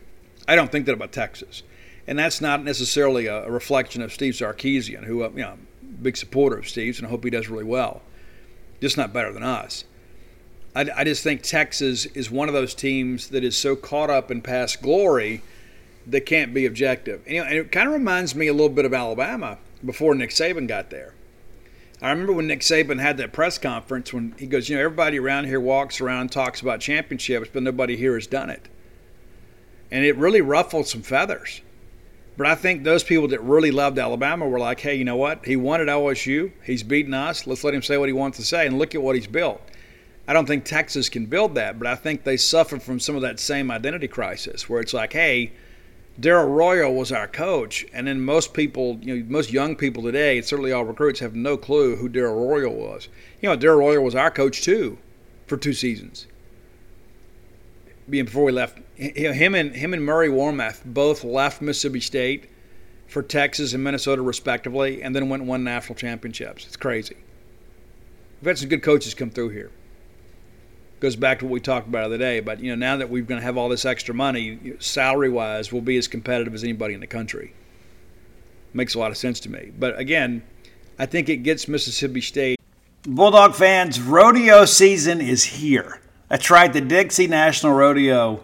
I 0.47 0.55
don't 0.55 0.71
think 0.71 0.85
that 0.85 0.93
about 0.93 1.11
Texas, 1.11 1.63
and 2.07 2.17
that's 2.17 2.41
not 2.41 2.63
necessarily 2.63 3.27
a, 3.27 3.49
reflection 3.49 4.01
of 4.01 4.11
Steve 4.11 4.33
Sarkisian, 4.33 5.05
who 5.05 5.23
uh, 5.23 5.29
you 5.29 5.41
know, 5.41 5.57
big 6.01 6.17
supporter 6.17 6.57
of 6.57 6.67
Steve's, 6.67 6.99
and 6.99 7.07
I 7.07 7.09
hope 7.09 7.23
he 7.23 7.29
does 7.29 7.47
really 7.47 7.63
well 7.63 8.01
just 8.81 8.97
not 8.97 9.13
better 9.13 9.31
than 9.31 9.43
us. 9.43 9.85
I, 10.75 10.89
I 10.95 11.03
just 11.03 11.23
think 11.23 11.43
Texas 11.43 12.07
is 12.07 12.31
one 12.31 12.49
of 12.49 12.53
those 12.53 12.73
teams 12.73 13.29
that 13.29 13.43
is 13.43 13.55
so 13.55 13.75
caught 13.75 14.09
up 14.09 14.31
in 14.31 14.41
past 14.41 14.81
glory 14.81 15.43
that 16.07 16.25
can't 16.25 16.53
be 16.53 16.65
objective. 16.65 17.21
And, 17.25 17.35
you 17.35 17.41
know, 17.41 17.47
and 17.47 17.57
it 17.57 17.71
kind 17.71 17.87
of 17.87 17.93
reminds 17.93 18.33
me 18.35 18.47
a 18.47 18.53
little 18.53 18.69
bit 18.69 18.85
of 18.85 18.93
Alabama 18.93 19.59
before 19.85 20.15
Nick 20.15 20.31
Saban 20.31 20.67
got 20.67 20.89
there. 20.89 21.13
I 22.01 22.09
remember 22.09 22.33
when 22.33 22.47
Nick 22.47 22.61
Saban 22.61 22.99
had 22.99 23.17
that 23.17 23.31
press 23.31 23.59
conference 23.59 24.11
when 24.11 24.33
he 24.39 24.47
goes, 24.47 24.67
you 24.67 24.75
know, 24.75 24.83
everybody 24.83 25.19
around 25.19 25.45
here 25.45 25.59
walks 25.59 26.01
around 26.01 26.21
and 26.21 26.31
talks 26.31 26.59
about 26.59 26.79
championships, 26.79 27.49
but 27.53 27.61
nobody 27.61 27.95
here 27.95 28.15
has 28.15 28.25
done 28.25 28.49
it. 28.49 28.67
And 29.91 30.03
it 30.03 30.17
really 30.17 30.41
ruffled 30.41 30.87
some 30.87 31.03
feathers. 31.03 31.61
But 32.37 32.47
I 32.47 32.55
think 32.55 32.83
those 32.83 33.03
people 33.03 33.27
that 33.27 33.43
really 33.43 33.69
loved 33.69 33.99
Alabama 33.99 34.47
were 34.47 34.57
like, 34.57 34.79
hey, 34.79 34.95
you 34.95 35.03
know 35.03 35.17
what? 35.17 35.45
He 35.45 35.53
at 35.53 35.59
LSU. 35.59 36.51
He's 36.63 36.81
beaten 36.81 37.13
us. 37.13 37.45
Let's 37.45 37.63
let 37.63 37.73
him 37.73 37.83
say 37.83 37.97
what 37.97 38.09
he 38.09 38.13
wants 38.13 38.37
to 38.37 38.43
say. 38.43 38.65
And 38.65 38.79
look 38.79 38.95
at 38.95 39.01
what 39.03 39.15
he's 39.15 39.27
built. 39.27 39.61
I 40.27 40.33
don't 40.33 40.45
think 40.45 40.65
Texas 40.65 41.09
can 41.09 41.25
build 41.25 41.55
that, 41.55 41.77
but 41.77 41.87
I 41.87 41.95
think 41.95 42.23
they 42.23 42.37
suffer 42.37 42.79
from 42.79 42.99
some 42.99 43.15
of 43.15 43.21
that 43.21 43.39
same 43.39 43.69
identity 43.69 44.07
crisis 44.07 44.69
where 44.69 44.79
it's 44.81 44.93
like, 44.93 45.13
hey, 45.13 45.51
Darrell 46.19 46.49
Royal 46.49 46.93
was 46.93 47.11
our 47.11 47.27
coach, 47.27 47.85
and 47.93 48.05
then 48.05 48.21
most 48.21 48.53
people, 48.53 48.99
you 49.01 49.15
know, 49.15 49.25
most 49.29 49.51
young 49.51 49.75
people 49.75 50.03
today, 50.03 50.41
certainly 50.41 50.71
all 50.71 50.83
recruits, 50.83 51.19
have 51.19 51.35
no 51.35 51.57
clue 51.57 51.95
who 51.95 52.09
Darrell 52.09 52.47
Royal 52.47 52.73
was. 52.73 53.07
You 53.41 53.49
know, 53.49 53.55
Darrell 53.55 53.79
Royal 53.79 54.03
was 54.03 54.13
our 54.13 54.29
coach 54.29 54.61
too, 54.61 54.97
for 55.47 55.57
two 55.57 55.73
seasons. 55.73 56.27
Being 58.09 58.25
before 58.25 58.43
we 58.43 58.51
left 58.51 58.79
him 58.97 59.55
and 59.55 59.75
him 59.75 59.93
and 59.93 60.03
Murray 60.03 60.27
Warmath 60.27 60.83
both 60.85 61.23
left 61.23 61.61
Mississippi 61.61 62.01
State 62.01 62.49
for 63.07 63.23
Texas 63.23 63.73
and 63.73 63.83
Minnesota 63.83 64.21
respectively, 64.21 65.01
and 65.01 65.15
then 65.15 65.29
went 65.29 65.41
and 65.41 65.49
won 65.49 65.63
national 65.63 65.95
championships. 65.95 66.65
It's 66.65 66.77
crazy. 66.77 67.17
We've 68.41 68.47
had 68.47 68.57
some 68.57 68.69
good 68.69 68.83
coaches 68.83 69.13
come 69.13 69.29
through 69.29 69.49
here. 69.49 69.71
Goes 71.01 71.17
back 71.17 71.39
to 71.39 71.45
what 71.45 71.51
we 71.51 71.59
talked 71.59 71.87
about 71.87 71.99
the 71.99 72.05
other 72.05 72.17
day. 72.17 72.39
But 72.39 72.61
you 72.61 72.69
know, 72.69 72.75
now 72.75 72.95
that 72.95 73.09
we're 73.09 73.23
going 73.23 73.41
to 73.41 73.45
have 73.45 73.57
all 73.57 73.67
this 73.67 73.83
extra 73.83 74.15
money, 74.15 74.75
salary-wise, 74.79 75.73
we'll 75.73 75.81
be 75.81 75.97
as 75.97 76.07
competitive 76.07 76.53
as 76.53 76.63
anybody 76.63 76.93
in 76.93 77.01
the 77.01 77.07
country. 77.07 77.53
Makes 78.73 78.95
a 78.95 78.99
lot 78.99 79.11
of 79.11 79.17
sense 79.17 79.41
to 79.41 79.49
me. 79.49 79.73
But 79.77 79.99
again, 79.99 80.43
I 80.97 81.07
think 81.07 81.27
it 81.27 81.37
gets 81.37 81.67
Mississippi 81.67 82.21
State. 82.21 82.57
Bulldog 83.03 83.53
fans, 83.55 83.99
rodeo 83.99 84.63
season 84.63 85.19
is 85.19 85.43
here. 85.43 85.99
That's 86.29 86.49
right, 86.49 86.71
the 86.71 86.79
Dixie 86.79 87.27
National 87.27 87.73
Rodeo 87.73 88.43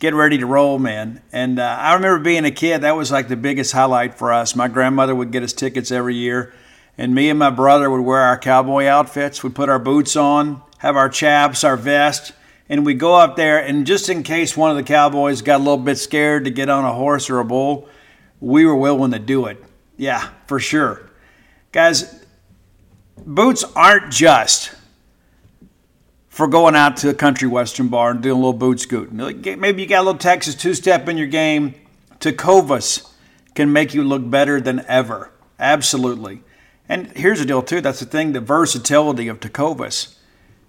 Get 0.00 0.12
ready 0.12 0.36
to 0.36 0.46
roll, 0.46 0.78
man. 0.78 1.22
And 1.32 1.58
uh, 1.58 1.62
I 1.62 1.94
remember 1.94 2.18
being 2.18 2.44
a 2.44 2.50
kid, 2.50 2.82
that 2.82 2.96
was 2.96 3.12
like 3.12 3.28
the 3.28 3.36
biggest 3.36 3.72
highlight 3.72 4.14
for 4.14 4.32
us. 4.32 4.56
My 4.56 4.68
grandmother 4.68 5.14
would 5.14 5.30
get 5.30 5.42
us 5.42 5.52
tickets 5.52 5.90
every 5.90 6.16
year, 6.16 6.52
and 6.98 7.14
me 7.14 7.30
and 7.30 7.38
my 7.38 7.50
brother 7.50 7.88
would 7.88 8.02
wear 8.02 8.20
our 8.20 8.36
cowboy 8.36 8.84
outfits. 8.84 9.42
We'd 9.42 9.54
put 9.54 9.68
our 9.68 9.78
boots 9.78 10.16
on, 10.16 10.60
have 10.84 10.96
our 10.96 11.08
chaps, 11.08 11.64
our 11.64 11.78
vest, 11.78 12.32
and 12.68 12.84
we'd 12.84 12.98
go 12.98 13.14
up 13.14 13.36
there. 13.36 13.58
And 13.58 13.86
just 13.86 14.10
in 14.10 14.22
case 14.22 14.54
one 14.54 14.70
of 14.70 14.76
the 14.76 14.82
cowboys 14.82 15.40
got 15.40 15.56
a 15.56 15.64
little 15.64 15.78
bit 15.78 15.96
scared 15.96 16.44
to 16.44 16.50
get 16.50 16.68
on 16.68 16.84
a 16.84 16.92
horse 16.92 17.30
or 17.30 17.38
a 17.38 17.44
bull, 17.44 17.88
we 18.38 18.66
were 18.66 18.76
willing 18.76 19.12
to 19.12 19.18
do 19.18 19.46
it. 19.46 19.64
Yeah, 19.96 20.28
for 20.46 20.60
sure. 20.60 21.08
Guys, 21.72 22.22
boots 23.16 23.64
aren't 23.74 24.12
just 24.12 24.74
for 26.28 26.46
going 26.48 26.76
out 26.76 26.98
to 26.98 27.08
a 27.08 27.14
country 27.14 27.48
western 27.48 27.88
bar 27.88 28.10
and 28.10 28.22
doing 28.22 28.34
a 28.34 28.36
little 28.36 28.52
boot 28.52 28.78
scooting. 28.78 29.16
Maybe 29.16 29.80
you 29.80 29.88
got 29.88 30.02
a 30.02 30.04
little 30.04 30.18
Texas 30.18 30.54
two 30.54 30.74
step 30.74 31.08
in 31.08 31.16
your 31.16 31.28
game. 31.28 31.76
Tecovas 32.20 33.10
can 33.54 33.72
make 33.72 33.94
you 33.94 34.04
look 34.04 34.28
better 34.28 34.60
than 34.60 34.84
ever. 34.86 35.30
Absolutely. 35.58 36.42
And 36.90 37.06
here's 37.16 37.38
the 37.38 37.46
deal, 37.46 37.62
too. 37.62 37.80
That's 37.80 38.00
the 38.00 38.06
thing 38.06 38.34
the 38.34 38.40
versatility 38.40 39.28
of 39.28 39.40
Tecovas 39.40 40.16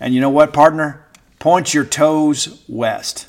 And 0.00 0.14
you 0.14 0.20
know 0.20 0.30
what, 0.30 0.54
partner? 0.54 1.06
Point 1.38 1.74
your 1.74 1.84
toes 1.84 2.64
west. 2.68 3.28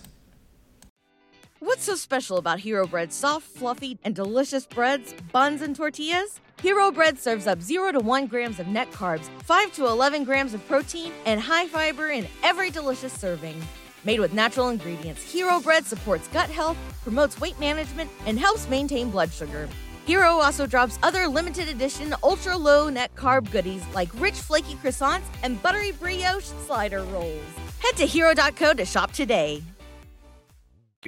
What's 1.59 1.83
so 1.83 1.95
special 1.95 2.37
about 2.37 2.59
Hero 2.61 2.87
Bread's 2.87 3.15
soft, 3.15 3.45
fluffy, 3.45 3.99
and 4.03 4.15
delicious 4.15 4.65
breads, 4.65 5.13
buns, 5.31 5.61
and 5.61 5.75
tortillas? 5.75 6.39
Hero 6.61 6.91
Bread 6.91 7.19
serves 7.19 7.45
up 7.45 7.61
0 7.61 7.91
to 7.91 7.99
1 7.99 8.27
grams 8.27 8.59
of 8.59 8.67
net 8.67 8.91
carbs, 8.91 9.29
5 9.43 9.73
to 9.73 9.85
11 9.85 10.23
grams 10.23 10.53
of 10.53 10.65
protein, 10.67 11.11
and 11.25 11.39
high 11.39 11.67
fiber 11.67 12.09
in 12.09 12.27
every 12.43 12.69
delicious 12.69 13.13
serving. 13.13 13.61
Made 14.03 14.19
with 14.19 14.33
natural 14.33 14.69
ingredients, 14.69 15.21
Hero 15.23 15.59
Bread 15.59 15.85
supports 15.85 16.27
gut 16.29 16.49
health, 16.49 16.77
promotes 17.03 17.39
weight 17.39 17.59
management, 17.59 18.09
and 18.25 18.39
helps 18.39 18.67
maintain 18.69 19.09
blood 19.11 19.31
sugar. 19.31 19.67
Hero 20.11 20.41
also 20.41 20.67
drops 20.67 20.99
other 21.03 21.25
limited 21.25 21.69
edition 21.69 22.13
ultra 22.21 22.57
low 22.57 22.89
net 22.89 23.15
carb 23.15 23.49
goodies 23.49 23.81
like 23.93 24.09
rich 24.15 24.33
flaky 24.33 24.75
croissants 24.75 25.23
and 25.41 25.63
buttery 25.63 25.93
brioche 25.93 26.51
slider 26.65 27.05
rolls. 27.05 27.41
Head 27.79 27.95
to 27.95 28.05
hero.co 28.05 28.73
to 28.73 28.83
shop 28.83 29.13
today 29.13 29.63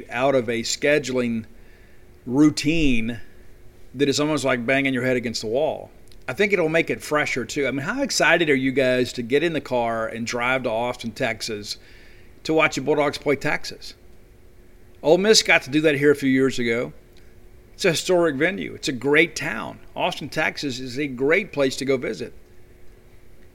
out 0.10 0.36
of 0.36 0.48
a 0.48 0.62
scheduling 0.62 1.44
routine 2.26 3.20
that 3.94 4.08
is 4.08 4.22
almost 4.22 4.46
like 4.46 4.66
banging 4.66 4.94
your 4.94 5.04
head 5.04 5.18
against 5.18 5.42
the 5.42 5.48
wall. 5.48 5.92
I 6.30 6.32
think 6.32 6.54
it'll 6.54 6.70
make 6.70 6.90
it 6.90 7.04
fresher 7.04 7.44
too. 7.44 7.68
I 7.68 7.72
mean, 7.72 7.86
how 7.86 8.04
excited 8.04 8.50
are 8.50 8.56
you 8.56 8.72
guys 8.72 9.12
to 9.14 9.22
get 9.22 9.44
in 9.44 9.52
the 9.52 9.60
car 9.60 10.08
and 10.08 10.26
drive 10.26 10.64
to 10.64 10.70
Austin, 10.70 11.12
Texas 11.12 11.76
to 12.46 12.54
watch 12.54 12.76
the 12.76 12.82
Bulldogs 12.82 13.18
play 13.18 13.36
Texas? 13.36 13.96
Ole 15.02 15.18
Miss 15.18 15.44
got 15.44 15.64
to 15.64 15.70
do 15.70 15.82
that 15.82 15.96
here 15.96 16.12
a 16.12 16.16
few 16.16 16.30
years 16.30 16.58
ago. 16.58 16.94
It's 17.84 17.86
a 17.86 17.92
historic 17.92 18.38
venue. 18.38 18.74
It's 18.76 18.88
a 18.88 18.94
great 18.94 19.36
town. 19.36 19.80
Austin, 19.94 20.30
Texas 20.30 20.80
is 20.80 20.98
a 20.98 21.06
great 21.06 21.52
place 21.52 21.76
to 21.76 21.84
go 21.84 21.98
visit. 21.98 22.34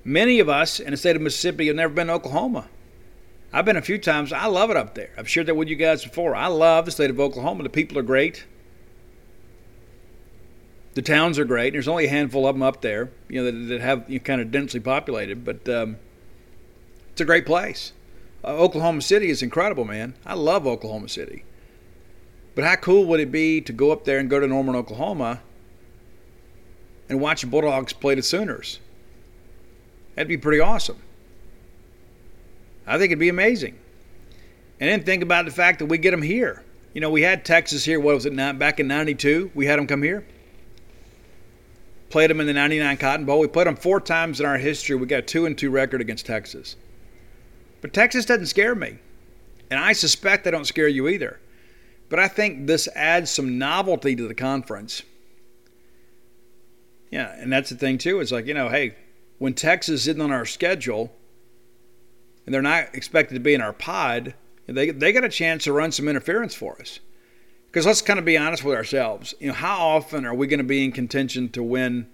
Many 0.05 0.38
of 0.38 0.51
us 0.51 0.81
in 0.81 0.91
the 0.91 0.99
state 0.99 1.17
of 1.17 1.23
Mississippi 1.23 1.69
have 1.69 1.77
never 1.77 1.95
been 1.95 2.09
to 2.09 2.12
Oklahoma. 2.12 2.69
I've 3.55 3.64
been 3.64 3.79
a 3.79 3.81
few 3.81 3.97
times. 3.97 4.31
I 4.31 4.45
love 4.45 4.69
it 4.69 4.77
up 4.77 4.95
there. 4.95 5.09
I've 5.17 5.31
shared 5.31 5.47
that 5.47 5.55
with 5.55 5.69
you 5.69 5.77
guys 5.77 6.05
before. 6.05 6.37
I 6.37 6.49
love 6.49 6.85
the 6.85 6.91
state 6.91 7.09
of 7.09 7.19
Oklahoma. 7.19 7.62
The 7.62 7.71
people 7.71 7.97
are 7.97 8.03
great. 8.03 8.45
The 10.93 11.01
towns 11.01 11.38
are 11.38 11.47
great. 11.47 11.73
There's 11.73 11.88
only 11.88 12.05
a 12.05 12.11
handful 12.11 12.47
of 12.47 12.55
them 12.55 12.62
up 12.62 12.83
there, 12.83 13.11
you 13.31 13.43
know, 13.43 13.51
that, 13.51 13.69
that 13.69 13.81
have 13.81 14.11
you 14.11 14.19
know, 14.19 14.25
kind 14.25 14.43
of 14.43 14.51
densely 14.51 14.81
populated, 14.81 15.43
but 15.43 15.67
um, 15.71 15.97
it's 17.12 17.23
a 17.23 17.25
great 17.25 17.47
place. 17.47 17.95
Uh, 18.45 18.49
Oklahoma 18.49 19.01
City 19.01 19.31
is 19.31 19.43
incredible, 19.43 19.87
man. 19.87 20.12
I 20.27 20.35
love 20.35 20.67
Oklahoma 20.67 21.09
City. 21.09 21.45
But 22.59 22.64
how 22.64 22.75
cool 22.75 23.05
would 23.05 23.21
it 23.21 23.31
be 23.31 23.61
to 23.61 23.73
go 23.73 23.92
up 23.92 24.05
there 24.05 24.18
and 24.18 24.29
go 24.29 24.40
to 24.40 24.47
Norman, 24.49 24.75
Oklahoma, 24.75 25.42
and 27.09 27.21
watch 27.21 27.49
Bulldogs 27.49 27.92
play 27.92 28.16
the 28.16 28.23
Sooners? 28.25 28.81
That'd 30.16 30.27
be 30.27 30.37
pretty 30.38 30.59
awesome. 30.59 31.01
I 32.85 32.99
think 32.99 33.12
it'd 33.12 33.21
be 33.21 33.29
amazing. 33.29 33.79
And 34.81 34.90
then 34.90 35.05
think 35.05 35.23
about 35.23 35.44
the 35.44 35.53
fact 35.53 35.79
that 35.79 35.87
we 35.87 35.99
get 35.99 36.11
them 36.11 36.23
here. 36.23 36.64
You 36.94 37.01
know, 37.01 37.11
we 37.11 37.23
had 37.23 37.44
Texas 37.44 37.85
here. 37.85 38.01
What 38.01 38.16
was 38.16 38.27
it? 38.27 38.35
Back 38.35 38.81
in 38.81 38.88
'92, 38.88 39.53
we 39.55 39.66
had 39.66 39.79
them 39.79 39.87
come 39.87 40.03
here. 40.03 40.27
Played 42.11 42.29
them 42.29 42.40
in 42.40 42.49
the 42.49 42.55
'99 42.55 42.97
Cotton 42.97 43.25
Bowl. 43.25 43.38
We 43.38 43.47
played 43.47 43.68
them 43.68 43.77
four 43.77 44.01
times 44.01 44.40
in 44.40 44.47
our 44.47 44.59
history. 44.59 44.97
We 44.97 45.07
got 45.07 45.21
a 45.21 45.23
two 45.23 45.47
and 45.47 45.57
two 45.57 45.71
record 45.71 46.01
against 46.01 46.27
Texas. 46.27 46.75
But 47.83 47.94
Texas 47.94 48.25
doesn't 48.25 48.47
scare 48.47 48.75
me, 48.75 48.99
and 49.71 49.79
I 49.79 49.92
suspect 49.92 50.42
they 50.42 50.51
don't 50.51 50.64
scare 50.64 50.88
you 50.88 51.07
either. 51.07 51.38
But 52.09 52.18
I 52.18 52.29
think 52.29 52.66
this 52.66 52.88
adds 52.94 53.31
some 53.31 53.59
novelty 53.59 54.16
to 54.16 54.27
the 54.27 54.35
conference. 54.35 55.03
Yeah, 57.11 57.35
and 57.38 57.53
that's 57.53 57.71
the 57.71 57.77
thing 57.77 57.99
too. 57.99 58.21
It's 58.21 58.33
like 58.33 58.47
you 58.47 58.55
know, 58.55 58.68
hey, 58.68 58.97
when 59.38 59.55
Texas 59.55 60.07
isn't 60.07 60.21
on 60.21 60.33
our 60.33 60.47
schedule 60.47 61.12
and 62.44 62.55
they're 62.55 62.62
not 62.62 62.94
expected 62.94 63.35
to 63.35 63.40
be 63.40 63.55
in 63.55 63.61
our 63.61 63.73
pod, 63.73 64.35
they, 64.66 64.90
they 64.90 65.12
got 65.12 65.25
a 65.25 65.29
chance 65.29 65.64
to 65.64 65.73
run 65.73 65.92
some 65.92 66.09
interference 66.09 66.55
for 66.55 66.79
us. 66.81 67.01
Because 67.66 67.87
let's 67.87 68.03
kind 68.03 68.18
of 68.18 68.25
be 68.25 68.37
honest 68.37 68.64
with 68.64 68.75
ourselves. 68.75 69.35
You 69.38 69.49
know, 69.49 69.55
how 69.55 69.79
often 69.79 70.25
are 70.25 70.35
we 70.35 70.47
going 70.47 70.59
to 70.59 70.64
be 70.64 70.85
in 70.85 70.92
contention 70.92 71.51
to 71.51 71.62
win 71.62 72.07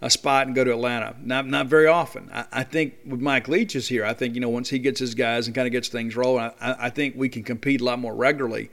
a 0.00 0.10
spot 0.10 0.46
and 0.46 0.54
go 0.54 0.64
to 0.64 0.72
Atlanta? 0.72 1.16
Not 1.22 1.46
not 1.46 1.66
very 1.66 1.86
often. 1.86 2.30
I, 2.32 2.44
I 2.52 2.64
think 2.64 2.94
with 3.06 3.20
Mike 3.20 3.48
Leach 3.48 3.74
is 3.74 3.88
here, 3.88 4.04
I 4.04 4.12
think 4.12 4.34
you 4.34 4.40
know 4.40 4.50
once 4.50 4.68
he 4.68 4.78
gets 4.78 5.00
his 5.00 5.14
guys 5.14 5.46
and 5.46 5.54
kind 5.54 5.66
of 5.66 5.72
gets 5.72 5.88
things 5.88 6.14
rolling, 6.14 6.50
I, 6.60 6.86
I 6.86 6.90
think 6.90 7.14
we 7.16 7.28
can 7.28 7.42
compete 7.42 7.80
a 7.80 7.84
lot 7.84 7.98
more 7.98 8.14
regularly. 8.14 8.70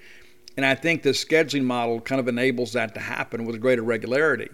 And 0.60 0.66
I 0.66 0.76
think 0.76 1.04
the 1.04 1.12
scheduling 1.12 1.64
model 1.64 2.02
kind 2.02 2.20
of 2.20 2.28
enables 2.28 2.74
that 2.74 2.94
to 2.96 3.00
happen 3.00 3.46
with 3.46 3.62
greater 3.62 3.82
regularity. 3.82 4.50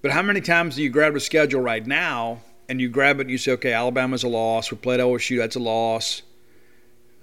But 0.00 0.12
how 0.12 0.22
many 0.22 0.40
times 0.40 0.76
do 0.76 0.82
you 0.84 0.90
grab 0.90 1.16
a 1.16 1.18
schedule 1.18 1.60
right 1.60 1.84
now 1.84 2.40
and 2.68 2.80
you 2.80 2.88
grab 2.88 3.18
it 3.18 3.22
and 3.22 3.30
you 3.32 3.36
say, 3.36 3.50
okay, 3.50 3.72
Alabama's 3.72 4.22
a 4.22 4.28
loss. 4.28 4.70
We 4.70 4.76
played 4.76 5.00
LSU, 5.00 5.38
that's 5.38 5.56
a 5.56 5.58
loss. 5.58 6.22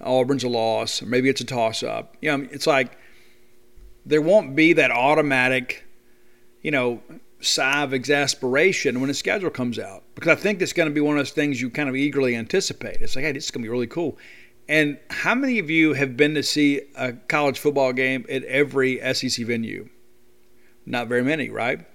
Auburn's 0.02 0.44
a 0.44 0.50
loss. 0.50 1.00
Maybe 1.00 1.30
it's 1.30 1.40
a 1.40 1.46
toss 1.46 1.82
up. 1.82 2.18
You 2.20 2.36
know, 2.36 2.46
it's 2.52 2.66
like 2.66 2.98
there 4.04 4.20
won't 4.20 4.54
be 4.54 4.74
that 4.74 4.90
automatic, 4.90 5.86
you 6.60 6.70
know, 6.70 7.00
sigh 7.40 7.82
of 7.82 7.94
exasperation 7.94 9.00
when 9.00 9.08
the 9.08 9.14
schedule 9.14 9.48
comes 9.48 9.78
out. 9.78 10.02
Because 10.14 10.28
I 10.28 10.34
think 10.34 10.60
it's 10.60 10.74
going 10.74 10.90
to 10.90 10.94
be 10.94 11.00
one 11.00 11.16
of 11.16 11.20
those 11.20 11.30
things 11.32 11.62
you 11.62 11.70
kind 11.70 11.88
of 11.88 11.96
eagerly 11.96 12.36
anticipate. 12.36 13.00
It's 13.00 13.16
like, 13.16 13.24
hey, 13.24 13.32
this 13.32 13.46
is 13.46 13.50
going 13.50 13.62
to 13.62 13.66
be 13.66 13.70
really 13.70 13.86
cool. 13.86 14.18
And 14.68 14.98
how 15.08 15.34
many 15.34 15.58
of 15.58 15.70
you 15.70 15.94
have 15.94 16.16
been 16.16 16.34
to 16.34 16.42
see 16.42 16.82
a 16.94 17.14
college 17.14 17.58
football 17.58 17.92
game 17.92 18.26
at 18.28 18.44
every 18.44 19.00
SEC 19.14 19.46
venue? 19.46 19.88
Not 20.84 21.08
very 21.08 21.22
many, 21.22 21.48
right? 21.48 21.86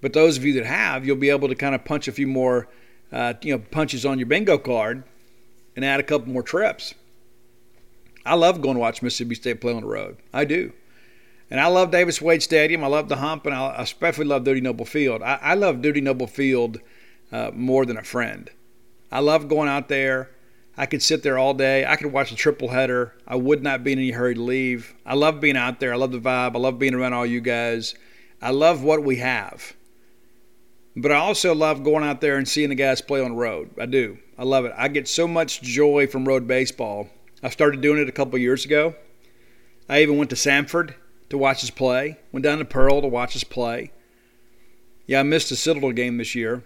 But 0.00 0.12
those 0.12 0.36
of 0.38 0.44
you 0.44 0.54
that 0.54 0.66
have, 0.66 1.06
you'll 1.06 1.16
be 1.16 1.30
able 1.30 1.48
to 1.48 1.54
kind 1.54 1.74
of 1.74 1.84
punch 1.84 2.08
a 2.08 2.12
few 2.12 2.26
more, 2.26 2.68
uh, 3.12 3.34
you 3.42 3.54
know, 3.54 3.62
punches 3.70 4.06
on 4.06 4.18
your 4.18 4.26
bingo 4.26 4.58
card 4.58 5.04
and 5.76 5.84
add 5.84 6.00
a 6.00 6.02
couple 6.02 6.32
more 6.32 6.42
trips. 6.42 6.94
I 8.24 8.34
love 8.34 8.62
going 8.62 8.74
to 8.74 8.80
watch 8.80 9.02
Mississippi 9.02 9.34
State 9.34 9.60
play 9.60 9.74
on 9.74 9.82
the 9.82 9.88
road. 9.88 10.16
I 10.32 10.44
do. 10.44 10.72
And 11.50 11.60
I 11.60 11.66
love 11.66 11.90
Davis 11.90 12.22
Wade 12.22 12.42
Stadium. 12.42 12.82
I 12.82 12.86
love 12.86 13.08
the 13.08 13.16
hump, 13.16 13.44
and 13.46 13.54
I 13.54 13.82
especially 13.82 14.24
love 14.24 14.44
Dudy 14.44 14.62
Noble 14.62 14.86
Field. 14.86 15.22
I, 15.22 15.38
I 15.42 15.54
love 15.54 15.82
Dudy 15.82 16.00
Noble 16.00 16.26
Field 16.26 16.80
uh, 17.30 17.50
more 17.54 17.84
than 17.84 17.98
a 17.98 18.02
friend. 18.02 18.50
I 19.12 19.20
love 19.20 19.48
going 19.48 19.68
out 19.68 19.88
there. 19.88 20.30
I 20.76 20.86
could 20.86 21.02
sit 21.02 21.22
there 21.22 21.38
all 21.38 21.54
day. 21.54 21.86
I 21.86 21.96
could 21.96 22.12
watch 22.12 22.32
a 22.32 22.36
triple 22.36 22.68
header. 22.68 23.14
I 23.26 23.36
would 23.36 23.62
not 23.62 23.84
be 23.84 23.92
in 23.92 23.98
any 23.98 24.10
hurry 24.10 24.34
to 24.34 24.42
leave. 24.42 24.94
I 25.06 25.14
love 25.14 25.40
being 25.40 25.56
out 25.56 25.78
there. 25.78 25.92
I 25.92 25.96
love 25.96 26.12
the 26.12 26.18
vibe. 26.18 26.56
I 26.56 26.58
love 26.58 26.78
being 26.78 26.94
around 26.94 27.12
all 27.12 27.26
you 27.26 27.40
guys. 27.40 27.94
I 28.42 28.50
love 28.50 28.82
what 28.82 29.04
we 29.04 29.16
have. 29.16 29.74
But 30.96 31.12
I 31.12 31.16
also 31.16 31.54
love 31.54 31.84
going 31.84 32.04
out 32.04 32.20
there 32.20 32.36
and 32.36 32.46
seeing 32.46 32.68
the 32.68 32.74
guys 32.74 33.00
play 33.00 33.20
on 33.20 33.30
the 33.30 33.36
road. 33.36 33.70
I 33.80 33.86
do. 33.86 34.18
I 34.38 34.44
love 34.44 34.64
it. 34.64 34.72
I 34.76 34.88
get 34.88 35.08
so 35.08 35.28
much 35.28 35.62
joy 35.62 36.06
from 36.06 36.26
road 36.26 36.46
baseball. 36.46 37.08
I 37.42 37.50
started 37.50 37.80
doing 37.80 38.00
it 38.00 38.08
a 38.08 38.12
couple 38.12 38.38
years 38.38 38.64
ago. 38.64 38.94
I 39.88 40.02
even 40.02 40.16
went 40.16 40.30
to 40.30 40.36
Samford 40.36 40.94
to 41.30 41.38
watch 41.38 41.62
us 41.62 41.70
play. 41.70 42.18
Went 42.32 42.44
down 42.44 42.58
to 42.58 42.64
Pearl 42.64 43.00
to 43.00 43.08
watch 43.08 43.36
us 43.36 43.44
play. 43.44 43.92
Yeah, 45.06 45.20
I 45.20 45.22
missed 45.24 45.50
a 45.50 45.56
Citadel 45.56 45.92
game 45.92 46.16
this 46.16 46.34
year, 46.34 46.64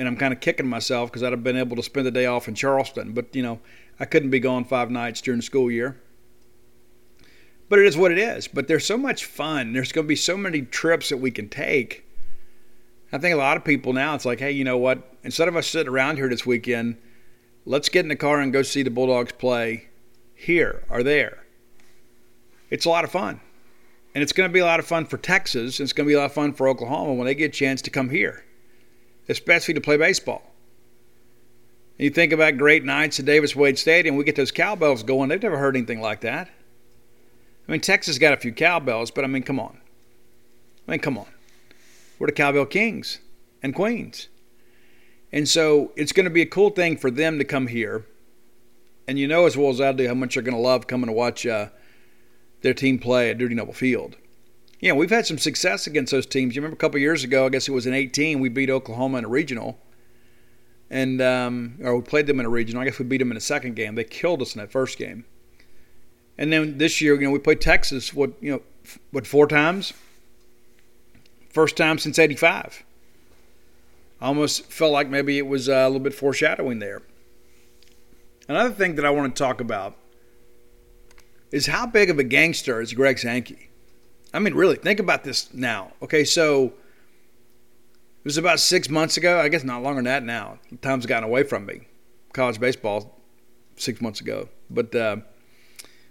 and 0.00 0.08
I'm 0.08 0.16
kind 0.16 0.32
of 0.32 0.40
kicking 0.40 0.66
myself 0.66 1.12
because 1.12 1.22
I'd 1.22 1.30
have 1.30 1.44
been 1.44 1.56
able 1.56 1.76
to 1.76 1.82
spend 1.84 2.06
the 2.06 2.10
day 2.10 2.26
off 2.26 2.48
in 2.48 2.56
Charleston. 2.56 3.12
But 3.12 3.36
you 3.36 3.42
know, 3.42 3.60
I 4.00 4.04
couldn't 4.04 4.30
be 4.30 4.40
gone 4.40 4.64
five 4.64 4.90
nights 4.90 5.20
during 5.20 5.38
the 5.38 5.46
school 5.46 5.70
year. 5.70 6.00
But 7.68 7.78
it 7.78 7.86
is 7.86 7.96
what 7.96 8.10
it 8.10 8.18
is. 8.18 8.48
But 8.48 8.66
there's 8.66 8.84
so 8.84 8.98
much 8.98 9.24
fun. 9.24 9.72
There's 9.72 9.92
going 9.92 10.06
to 10.06 10.08
be 10.08 10.16
so 10.16 10.36
many 10.36 10.62
trips 10.62 11.10
that 11.10 11.18
we 11.18 11.30
can 11.30 11.48
take 11.48 12.04
I 13.12 13.18
think 13.18 13.34
a 13.34 13.38
lot 13.38 13.56
of 13.56 13.64
people 13.64 13.92
now, 13.92 14.14
it's 14.14 14.24
like, 14.24 14.38
hey, 14.38 14.52
you 14.52 14.64
know 14.64 14.78
what? 14.78 15.14
Instead 15.24 15.48
of 15.48 15.56
us 15.56 15.66
sitting 15.66 15.92
around 15.92 16.16
here 16.16 16.28
this 16.28 16.46
weekend, 16.46 16.96
let's 17.66 17.88
get 17.88 18.04
in 18.04 18.08
the 18.08 18.16
car 18.16 18.40
and 18.40 18.52
go 18.52 18.62
see 18.62 18.82
the 18.82 18.90
Bulldogs 18.90 19.32
play 19.32 19.88
here 20.34 20.84
or 20.88 21.02
there. 21.02 21.44
It's 22.70 22.84
a 22.84 22.88
lot 22.88 23.04
of 23.04 23.10
fun. 23.10 23.40
And 24.14 24.22
it's 24.22 24.32
going 24.32 24.48
to 24.48 24.52
be 24.52 24.60
a 24.60 24.64
lot 24.64 24.80
of 24.80 24.86
fun 24.86 25.06
for 25.06 25.18
Texas. 25.18 25.80
And 25.80 25.86
it's 25.86 25.92
going 25.92 26.06
to 26.06 26.10
be 26.10 26.14
a 26.14 26.18
lot 26.18 26.26
of 26.26 26.32
fun 26.32 26.52
for 26.52 26.68
Oklahoma 26.68 27.14
when 27.14 27.26
they 27.26 27.34
get 27.34 27.46
a 27.46 27.54
chance 27.54 27.82
to 27.82 27.90
come 27.90 28.10
here, 28.10 28.44
especially 29.30 29.74
to 29.74 29.80
play 29.80 29.96
baseball. 29.96 30.42
And 31.98 32.04
you 32.04 32.10
think 32.10 32.32
about 32.32 32.56
great 32.56 32.84
nights 32.84 33.20
at 33.20 33.26
Davis 33.26 33.54
Wade 33.54 33.78
Stadium, 33.78 34.16
we 34.16 34.24
get 34.24 34.36
those 34.36 34.50
cowbells 34.50 35.02
going. 35.02 35.28
They've 35.28 35.42
never 35.42 35.58
heard 35.58 35.76
anything 35.76 36.00
like 36.00 36.20
that. 36.22 36.48
I 37.68 37.72
mean, 37.72 37.80
Texas 37.80 38.18
got 38.18 38.32
a 38.32 38.36
few 38.36 38.52
cowbells, 38.52 39.10
but 39.10 39.24
I 39.24 39.28
mean, 39.28 39.42
come 39.42 39.60
on. 39.60 39.78
I 40.88 40.92
mean, 40.92 41.00
come 41.00 41.16
on. 41.16 41.26
We're 42.18 42.26
the 42.26 42.32
Cowbell 42.32 42.66
Kings 42.66 43.20
and 43.62 43.74
Queens. 43.74 44.28
And 45.32 45.48
so 45.48 45.92
it's 45.94 46.12
going 46.12 46.24
to 46.24 46.30
be 46.30 46.42
a 46.42 46.46
cool 46.46 46.70
thing 46.70 46.96
for 46.96 47.10
them 47.10 47.38
to 47.38 47.44
come 47.44 47.68
here. 47.68 48.04
And 49.06 49.18
you 49.18 49.28
know 49.28 49.46
as 49.46 49.56
well 49.56 49.70
as 49.70 49.80
I 49.80 49.92
do 49.92 50.08
how 50.08 50.14
much 50.14 50.34
they're 50.34 50.42
going 50.42 50.56
to 50.56 50.60
love 50.60 50.86
coming 50.86 51.06
to 51.06 51.12
watch 51.12 51.46
uh, 51.46 51.68
their 52.62 52.74
team 52.74 52.98
play 52.98 53.30
at 53.30 53.38
Dudy 53.38 53.54
Noble 53.54 53.72
Field. 53.72 54.16
Yeah, 54.80 54.92
we've 54.94 55.10
had 55.10 55.26
some 55.26 55.38
success 55.38 55.86
against 55.86 56.10
those 56.10 56.24
teams. 56.24 56.56
You 56.56 56.62
remember 56.62 56.74
a 56.74 56.78
couple 56.78 56.98
years 56.98 57.22
ago, 57.22 57.46
I 57.46 57.50
guess 57.50 57.68
it 57.68 57.72
was 57.72 57.86
in 57.86 57.92
18, 57.92 58.40
we 58.40 58.48
beat 58.48 58.70
Oklahoma 58.70 59.18
in 59.18 59.24
a 59.26 59.28
regional. 59.28 59.78
And, 60.88 61.20
um, 61.20 61.78
or 61.82 61.96
we 61.96 62.02
played 62.02 62.26
them 62.26 62.40
in 62.40 62.46
a 62.46 62.48
regional. 62.48 62.82
I 62.82 62.86
guess 62.86 62.98
we 62.98 63.04
beat 63.04 63.18
them 63.18 63.30
in 63.30 63.34
the 63.34 63.42
second 63.42 63.76
game. 63.76 63.94
They 63.94 64.04
killed 64.04 64.40
us 64.42 64.54
in 64.54 64.60
that 64.60 64.72
first 64.72 64.98
game. 64.98 65.24
And 66.38 66.50
then 66.52 66.78
this 66.78 67.00
year, 67.00 67.14
you 67.14 67.26
know, 67.26 67.30
we 67.30 67.38
played 67.38 67.60
Texas, 67.60 68.14
what, 68.14 68.32
you 68.40 68.52
know, 68.52 68.62
what, 69.10 69.26
four 69.26 69.46
times? 69.46 69.92
First 71.50 71.76
time 71.76 71.98
since 71.98 72.18
85. 72.18 72.82
I 74.20 74.26
almost 74.26 74.72
felt 74.72 74.92
like 74.92 75.08
maybe 75.08 75.36
it 75.38 75.46
was 75.46 75.68
uh, 75.68 75.72
a 75.72 75.86
little 75.86 76.00
bit 76.00 76.14
foreshadowing 76.14 76.78
there. 76.78 77.02
Another 78.48 78.74
thing 78.74 78.96
that 78.96 79.04
I 79.04 79.10
want 79.10 79.34
to 79.34 79.42
talk 79.42 79.60
about 79.60 79.96
is 81.52 81.66
how 81.66 81.86
big 81.86 82.10
of 82.10 82.18
a 82.18 82.24
gangster 82.24 82.80
is 82.80 82.94
Greg 82.94 83.18
Sankey? 83.18 83.69
I 84.32 84.38
mean, 84.38 84.54
really, 84.54 84.76
think 84.76 85.00
about 85.00 85.24
this 85.24 85.52
now. 85.52 85.92
Okay, 86.02 86.24
so 86.24 86.66
it 86.66 88.24
was 88.24 88.38
about 88.38 88.60
six 88.60 88.88
months 88.88 89.16
ago. 89.16 89.40
I 89.40 89.48
guess 89.48 89.64
not 89.64 89.82
longer 89.82 89.98
than 89.98 90.04
that 90.04 90.22
now. 90.24 90.58
Time's 90.82 91.06
gotten 91.06 91.24
away 91.24 91.42
from 91.42 91.66
me. 91.66 91.88
College 92.32 92.60
baseball, 92.60 93.20
six 93.76 94.00
months 94.00 94.20
ago. 94.20 94.48
But 94.68 94.94
uh, 94.94 95.16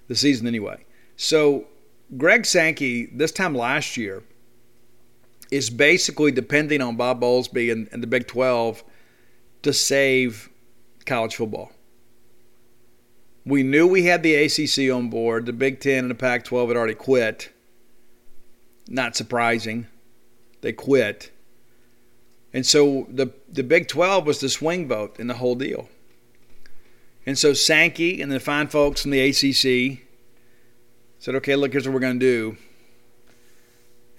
the 0.08 0.15
season 0.15 0.48
anyway. 0.48 0.83
So 1.15 1.67
Greg 2.17 2.46
Sankey, 2.46 3.06
this 3.06 3.31
time 3.31 3.56
last 3.56 3.96
year, 3.96 4.23
is 5.52 5.69
basically 5.69 6.31
depending 6.31 6.81
on 6.81 6.96
Bob 6.96 7.21
Bowlesby 7.21 7.71
and, 7.71 7.87
and 7.91 8.04
the 8.04 8.08
Big 8.08 8.27
12 8.27 8.83
to 9.63 9.73
save 9.73 10.50
college 11.06 11.35
football. 11.35 11.71
We 13.46 13.63
knew 13.63 13.87
we 13.87 14.04
had 14.04 14.21
the 14.23 14.35
ACC 14.35 14.94
on 14.94 15.10
board. 15.10 15.46
The 15.46 15.54
Big 15.54 15.79
Ten 15.79 16.00
and 16.00 16.12
the 16.12 16.15
Pac 16.15 16.44
12 16.44 16.69
had 16.69 16.77
already 16.77 16.94
quit. 16.94 17.52
Not 18.90 19.15
surprising. 19.15 19.87
They 20.60 20.73
quit. 20.73 21.31
And 22.52 22.65
so 22.65 23.08
the, 23.10 23.31
the 23.48 23.63
Big 23.63 23.87
12 23.87 24.25
was 24.25 24.40
the 24.40 24.50
swing 24.50 24.87
vote 24.87 25.17
in 25.19 25.27
the 25.27 25.35
whole 25.35 25.56
deal. 25.56 25.87
And 27.25 27.37
so 27.37 27.54
Sankey 27.54 28.21
and 28.21 28.31
the 28.31 28.40
fine 28.42 28.67
folks 28.67 29.04
from 29.04 29.12
the 29.12 29.21
ACC 29.21 30.00
said, 31.19 31.35
okay, 31.35 31.56
look, 31.56 31.71
here's 31.71 31.87
what 31.87 31.94
we're 31.94 32.02
going 32.02 32.19
to 32.19 32.25
do 32.25 32.58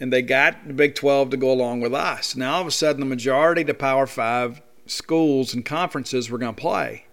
and 0.00 0.10
they 0.10 0.22
got 0.22 0.66
the 0.66 0.72
Big 0.72 0.94
12 0.94 1.30
to 1.30 1.36
go 1.36 1.52
along 1.52 1.80
with 1.80 1.92
us. 1.92 2.34
Now, 2.34 2.54
all 2.54 2.62
of 2.62 2.66
a 2.66 2.70
sudden, 2.70 3.00
the 3.00 3.06
majority 3.06 3.60
of 3.60 3.66
the 3.66 3.74
Power 3.74 4.06
Five 4.06 4.62
schools 4.86 5.52
and 5.52 5.64
conferences 5.64 6.30
were 6.30 6.38
going 6.38 6.54
to 6.54 6.60
play. 6.60 7.04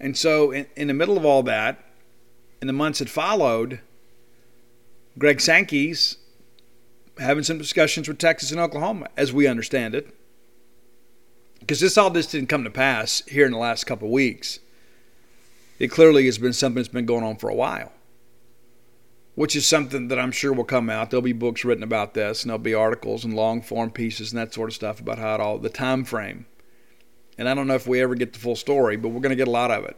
And 0.00 0.18
so, 0.18 0.50
in, 0.50 0.66
in 0.76 0.88
the 0.88 0.94
middle 0.94 1.16
of 1.16 1.24
all 1.24 1.44
that, 1.44 1.84
in 2.60 2.66
the 2.66 2.72
months 2.72 2.98
that 2.98 3.08
followed, 3.08 3.80
Greg 5.20 5.40
Sankey's 5.40 6.16
having 7.18 7.44
some 7.44 7.58
discussions 7.58 8.08
with 8.08 8.18
Texas 8.18 8.50
and 8.50 8.58
Oklahoma, 8.58 9.06
as 9.16 9.32
we 9.32 9.46
understand 9.46 9.94
it. 9.94 10.12
Because 11.60 11.78
this 11.78 11.96
all 11.96 12.10
this 12.10 12.26
didn't 12.26 12.48
come 12.48 12.64
to 12.64 12.70
pass 12.70 13.22
here 13.28 13.46
in 13.46 13.52
the 13.52 13.58
last 13.58 13.84
couple 13.84 14.08
of 14.08 14.12
weeks. 14.12 14.58
It 15.78 15.88
clearly 15.88 16.26
has 16.26 16.38
been 16.38 16.52
something 16.52 16.76
that's 16.76 16.88
been 16.88 17.06
going 17.06 17.22
on 17.22 17.36
for 17.36 17.48
a 17.48 17.54
while 17.54 17.92
which 19.40 19.56
is 19.56 19.66
something 19.66 20.08
that 20.08 20.18
I'm 20.18 20.32
sure 20.32 20.52
will 20.52 20.64
come 20.64 20.90
out. 20.90 21.08
There'll 21.08 21.22
be 21.22 21.32
books 21.32 21.64
written 21.64 21.82
about 21.82 22.12
this, 22.12 22.42
and 22.42 22.50
there'll 22.50 22.58
be 22.58 22.74
articles 22.74 23.24
and 23.24 23.32
long 23.32 23.62
form 23.62 23.90
pieces 23.90 24.32
and 24.32 24.38
that 24.38 24.52
sort 24.52 24.68
of 24.68 24.74
stuff 24.74 25.00
about 25.00 25.18
how 25.18 25.34
it 25.34 25.40
all 25.40 25.56
the 25.56 25.70
time 25.70 26.04
frame. 26.04 26.44
And 27.38 27.48
I 27.48 27.54
don't 27.54 27.66
know 27.66 27.74
if 27.74 27.86
we 27.86 28.02
ever 28.02 28.14
get 28.14 28.34
the 28.34 28.38
full 28.38 28.54
story, 28.54 28.96
but 28.96 29.08
we're 29.08 29.20
going 29.20 29.30
to 29.30 29.36
get 29.36 29.48
a 29.48 29.50
lot 29.50 29.70
of 29.70 29.84
it. 29.84 29.96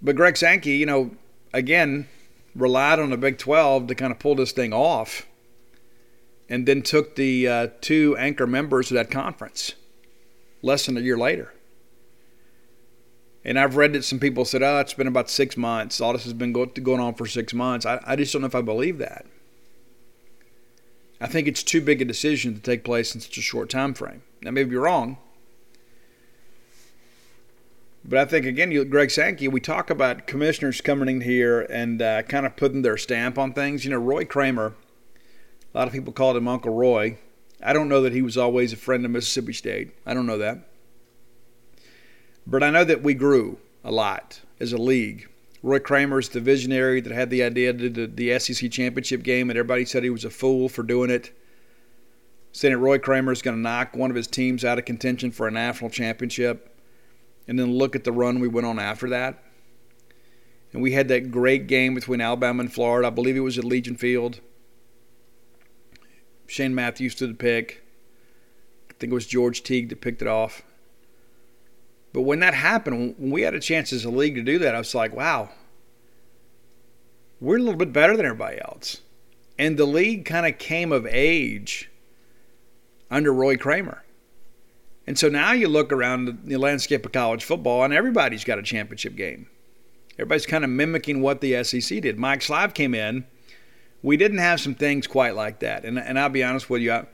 But 0.00 0.14
Greg 0.14 0.36
Sankey, 0.36 0.76
you 0.76 0.86
know, 0.86 1.10
again, 1.52 2.06
relied 2.56 2.98
on 2.98 3.10
the 3.10 3.16
Big 3.16 3.38
12 3.38 3.86
to 3.88 3.94
kind 3.94 4.12
of 4.12 4.18
pull 4.18 4.34
this 4.34 4.52
thing 4.52 4.72
off, 4.72 5.26
and 6.48 6.66
then 6.66 6.82
took 6.82 7.16
the 7.16 7.48
uh, 7.48 7.68
two 7.80 8.16
anchor 8.18 8.46
members 8.46 8.90
of 8.90 8.94
that 8.94 9.10
conference 9.10 9.74
less 10.62 10.86
than 10.86 10.96
a 10.96 11.00
year 11.00 11.16
later. 11.16 11.52
And 13.44 13.58
I've 13.58 13.76
read 13.76 13.92
that 13.92 14.04
some 14.04 14.18
people 14.18 14.44
said, 14.44 14.62
oh, 14.62 14.80
it's 14.80 14.94
been 14.94 15.06
about 15.06 15.30
six 15.30 15.56
months. 15.56 16.00
All 16.00 16.12
this 16.12 16.24
has 16.24 16.32
been 16.32 16.52
going 16.52 17.00
on 17.00 17.14
for 17.14 17.26
six 17.26 17.54
months. 17.54 17.86
I, 17.86 18.00
I 18.04 18.16
just 18.16 18.32
don't 18.32 18.42
know 18.42 18.46
if 18.46 18.56
I 18.56 18.60
believe 18.60 18.98
that. 18.98 19.24
I 21.20 21.26
think 21.26 21.46
it's 21.46 21.62
too 21.62 21.80
big 21.80 22.02
a 22.02 22.04
decision 22.04 22.54
to 22.54 22.60
take 22.60 22.84
place 22.84 23.14
in 23.14 23.20
such 23.20 23.38
a 23.38 23.42
short 23.42 23.70
time 23.70 23.94
frame. 23.94 24.22
Now, 24.42 24.50
maybe 24.50 24.72
you're 24.72 24.82
wrong. 24.82 25.18
But 28.08 28.20
I 28.20 28.24
think, 28.24 28.46
again, 28.46 28.70
you, 28.70 28.84
Greg 28.84 29.10
Sankey, 29.10 29.48
we 29.48 29.58
talk 29.58 29.90
about 29.90 30.28
commissioners 30.28 30.80
coming 30.80 31.08
in 31.08 31.22
here 31.22 31.62
and 31.62 32.00
uh, 32.00 32.22
kind 32.22 32.46
of 32.46 32.54
putting 32.54 32.82
their 32.82 32.96
stamp 32.96 33.36
on 33.36 33.52
things. 33.52 33.84
You 33.84 33.90
know, 33.90 33.98
Roy 33.98 34.24
Kramer, 34.24 34.74
a 35.74 35.78
lot 35.78 35.88
of 35.88 35.92
people 35.92 36.12
called 36.12 36.36
him 36.36 36.46
Uncle 36.46 36.72
Roy. 36.72 37.18
I 37.60 37.72
don't 37.72 37.88
know 37.88 38.02
that 38.02 38.12
he 38.12 38.22
was 38.22 38.36
always 38.36 38.72
a 38.72 38.76
friend 38.76 39.04
of 39.04 39.10
Mississippi 39.10 39.52
State. 39.52 39.90
I 40.06 40.14
don't 40.14 40.26
know 40.26 40.38
that. 40.38 40.68
But 42.46 42.62
I 42.62 42.70
know 42.70 42.84
that 42.84 43.02
we 43.02 43.12
grew 43.14 43.58
a 43.82 43.90
lot 43.90 44.40
as 44.60 44.72
a 44.72 44.78
league. 44.78 45.28
Roy 45.64 45.80
Kramer's 45.80 46.28
the 46.28 46.40
visionary 46.40 47.00
that 47.00 47.12
had 47.12 47.30
the 47.30 47.42
idea 47.42 47.72
to 47.72 47.90
do 47.90 48.06
the 48.06 48.38
SEC 48.38 48.70
championship 48.70 49.24
game, 49.24 49.50
and 49.50 49.58
everybody 49.58 49.84
said 49.84 50.04
he 50.04 50.10
was 50.10 50.24
a 50.24 50.30
fool 50.30 50.68
for 50.68 50.84
doing 50.84 51.10
it. 51.10 51.36
Saying 52.52 52.72
that 52.72 52.78
Roy 52.78 53.00
Kramer 53.00 53.32
is 53.32 53.42
going 53.42 53.56
to 53.56 53.60
knock 53.60 53.96
one 53.96 54.10
of 54.10 54.16
his 54.16 54.28
teams 54.28 54.64
out 54.64 54.78
of 54.78 54.84
contention 54.84 55.32
for 55.32 55.48
a 55.48 55.50
national 55.50 55.90
championship. 55.90 56.75
And 57.48 57.58
then 57.58 57.74
look 57.74 57.94
at 57.94 58.04
the 58.04 58.12
run 58.12 58.40
we 58.40 58.48
went 58.48 58.66
on 58.66 58.78
after 58.78 59.08
that. 59.10 59.42
And 60.72 60.82
we 60.82 60.92
had 60.92 61.08
that 61.08 61.30
great 61.30 61.66
game 61.66 61.94
between 61.94 62.20
Alabama 62.20 62.60
and 62.60 62.72
Florida. 62.72 63.06
I 63.06 63.10
believe 63.10 63.36
it 63.36 63.40
was 63.40 63.58
at 63.58 63.64
Legion 63.64 63.96
Field. 63.96 64.40
Shane 66.46 66.74
Matthews 66.74 67.14
to 67.16 67.26
the 67.26 67.34
pick. 67.34 67.82
I 68.90 68.94
think 68.98 69.10
it 69.10 69.14
was 69.14 69.26
George 69.26 69.62
Teague 69.62 69.88
that 69.90 70.00
picked 70.00 70.22
it 70.22 70.28
off. 70.28 70.62
But 72.12 72.22
when 72.22 72.40
that 72.40 72.54
happened, 72.54 73.14
when 73.18 73.30
we 73.30 73.42
had 73.42 73.54
a 73.54 73.60
chance 73.60 73.92
as 73.92 74.04
a 74.04 74.10
league 74.10 74.36
to 74.36 74.42
do 74.42 74.58
that, 74.60 74.74
I 74.74 74.78
was 74.78 74.94
like, 74.94 75.14
wow, 75.14 75.50
we're 77.40 77.56
a 77.56 77.60
little 77.60 77.76
bit 77.76 77.92
better 77.92 78.16
than 78.16 78.24
everybody 78.24 78.58
else. 78.60 79.02
And 79.58 79.76
the 79.76 79.84
league 79.84 80.24
kind 80.24 80.46
of 80.46 80.58
came 80.58 80.92
of 80.92 81.06
age 81.06 81.90
under 83.10 83.32
Roy 83.32 83.56
Kramer. 83.56 84.02
And 85.06 85.18
so 85.18 85.28
now 85.28 85.52
you 85.52 85.68
look 85.68 85.92
around 85.92 86.40
the 86.44 86.56
landscape 86.56 87.06
of 87.06 87.12
college 87.12 87.44
football, 87.44 87.84
and 87.84 87.94
everybody's 87.94 88.44
got 88.44 88.58
a 88.58 88.62
championship 88.62 89.14
game. 89.14 89.48
Everybody's 90.14 90.46
kind 90.46 90.64
of 90.64 90.70
mimicking 90.70 91.20
what 91.20 91.40
the 91.40 91.62
SEC 91.62 92.00
did. 92.00 92.18
Mike 92.18 92.40
Slive 92.40 92.74
came 92.74 92.94
in. 92.94 93.24
We 94.02 94.16
didn't 94.16 94.38
have 94.38 94.60
some 94.60 94.74
things 94.74 95.06
quite 95.06 95.34
like 95.34 95.60
that. 95.60 95.84
And, 95.84 95.98
and 95.98 96.18
I'll 96.18 96.28
be 96.28 96.42
honest 96.42 96.68
with 96.68 96.82
you, 96.82 96.92
I'm 96.92 97.06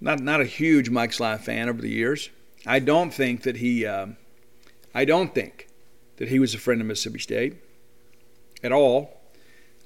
not, 0.00 0.20
not 0.20 0.40
a 0.40 0.44
huge 0.44 0.90
Mike 0.90 1.12
Slive 1.12 1.40
fan 1.40 1.68
over 1.68 1.80
the 1.80 1.88
years. 1.88 2.30
I 2.66 2.78
don't 2.78 3.12
think 3.12 3.42
that 3.44 3.56
he. 3.56 3.86
Uh, 3.86 4.08
I 4.94 5.04
don't 5.04 5.34
think 5.34 5.68
that 6.16 6.28
he 6.28 6.38
was 6.38 6.52
a 6.52 6.58
friend 6.58 6.80
of 6.80 6.86
Mississippi 6.86 7.20
State 7.20 7.56
at 8.62 8.72
all. 8.72 9.16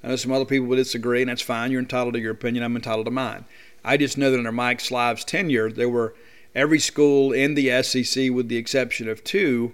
I 0.03 0.09
know 0.09 0.15
some 0.15 0.31
other 0.31 0.45
people 0.45 0.67
would 0.67 0.75
disagree, 0.75 1.21
and 1.21 1.29
that's 1.29 1.41
fine. 1.41 1.71
You're 1.71 1.81
entitled 1.81 2.15
to 2.15 2.19
your 2.19 2.33
opinion. 2.33 2.63
I'm 2.63 2.75
entitled 2.75 3.05
to 3.05 3.11
mine. 3.11 3.45
I 3.83 3.97
just 3.97 4.17
know 4.17 4.31
that 4.31 4.37
under 4.37 4.51
Mike 4.51 4.79
Slive's 4.79 5.23
tenure, 5.23 5.71
there 5.71 5.89
were 5.89 6.15
every 6.55 6.79
school 6.79 7.33
in 7.33 7.53
the 7.53 7.83
SEC, 7.83 8.31
with 8.31 8.47
the 8.47 8.57
exception 8.57 9.09
of 9.09 9.23
two, 9.23 9.73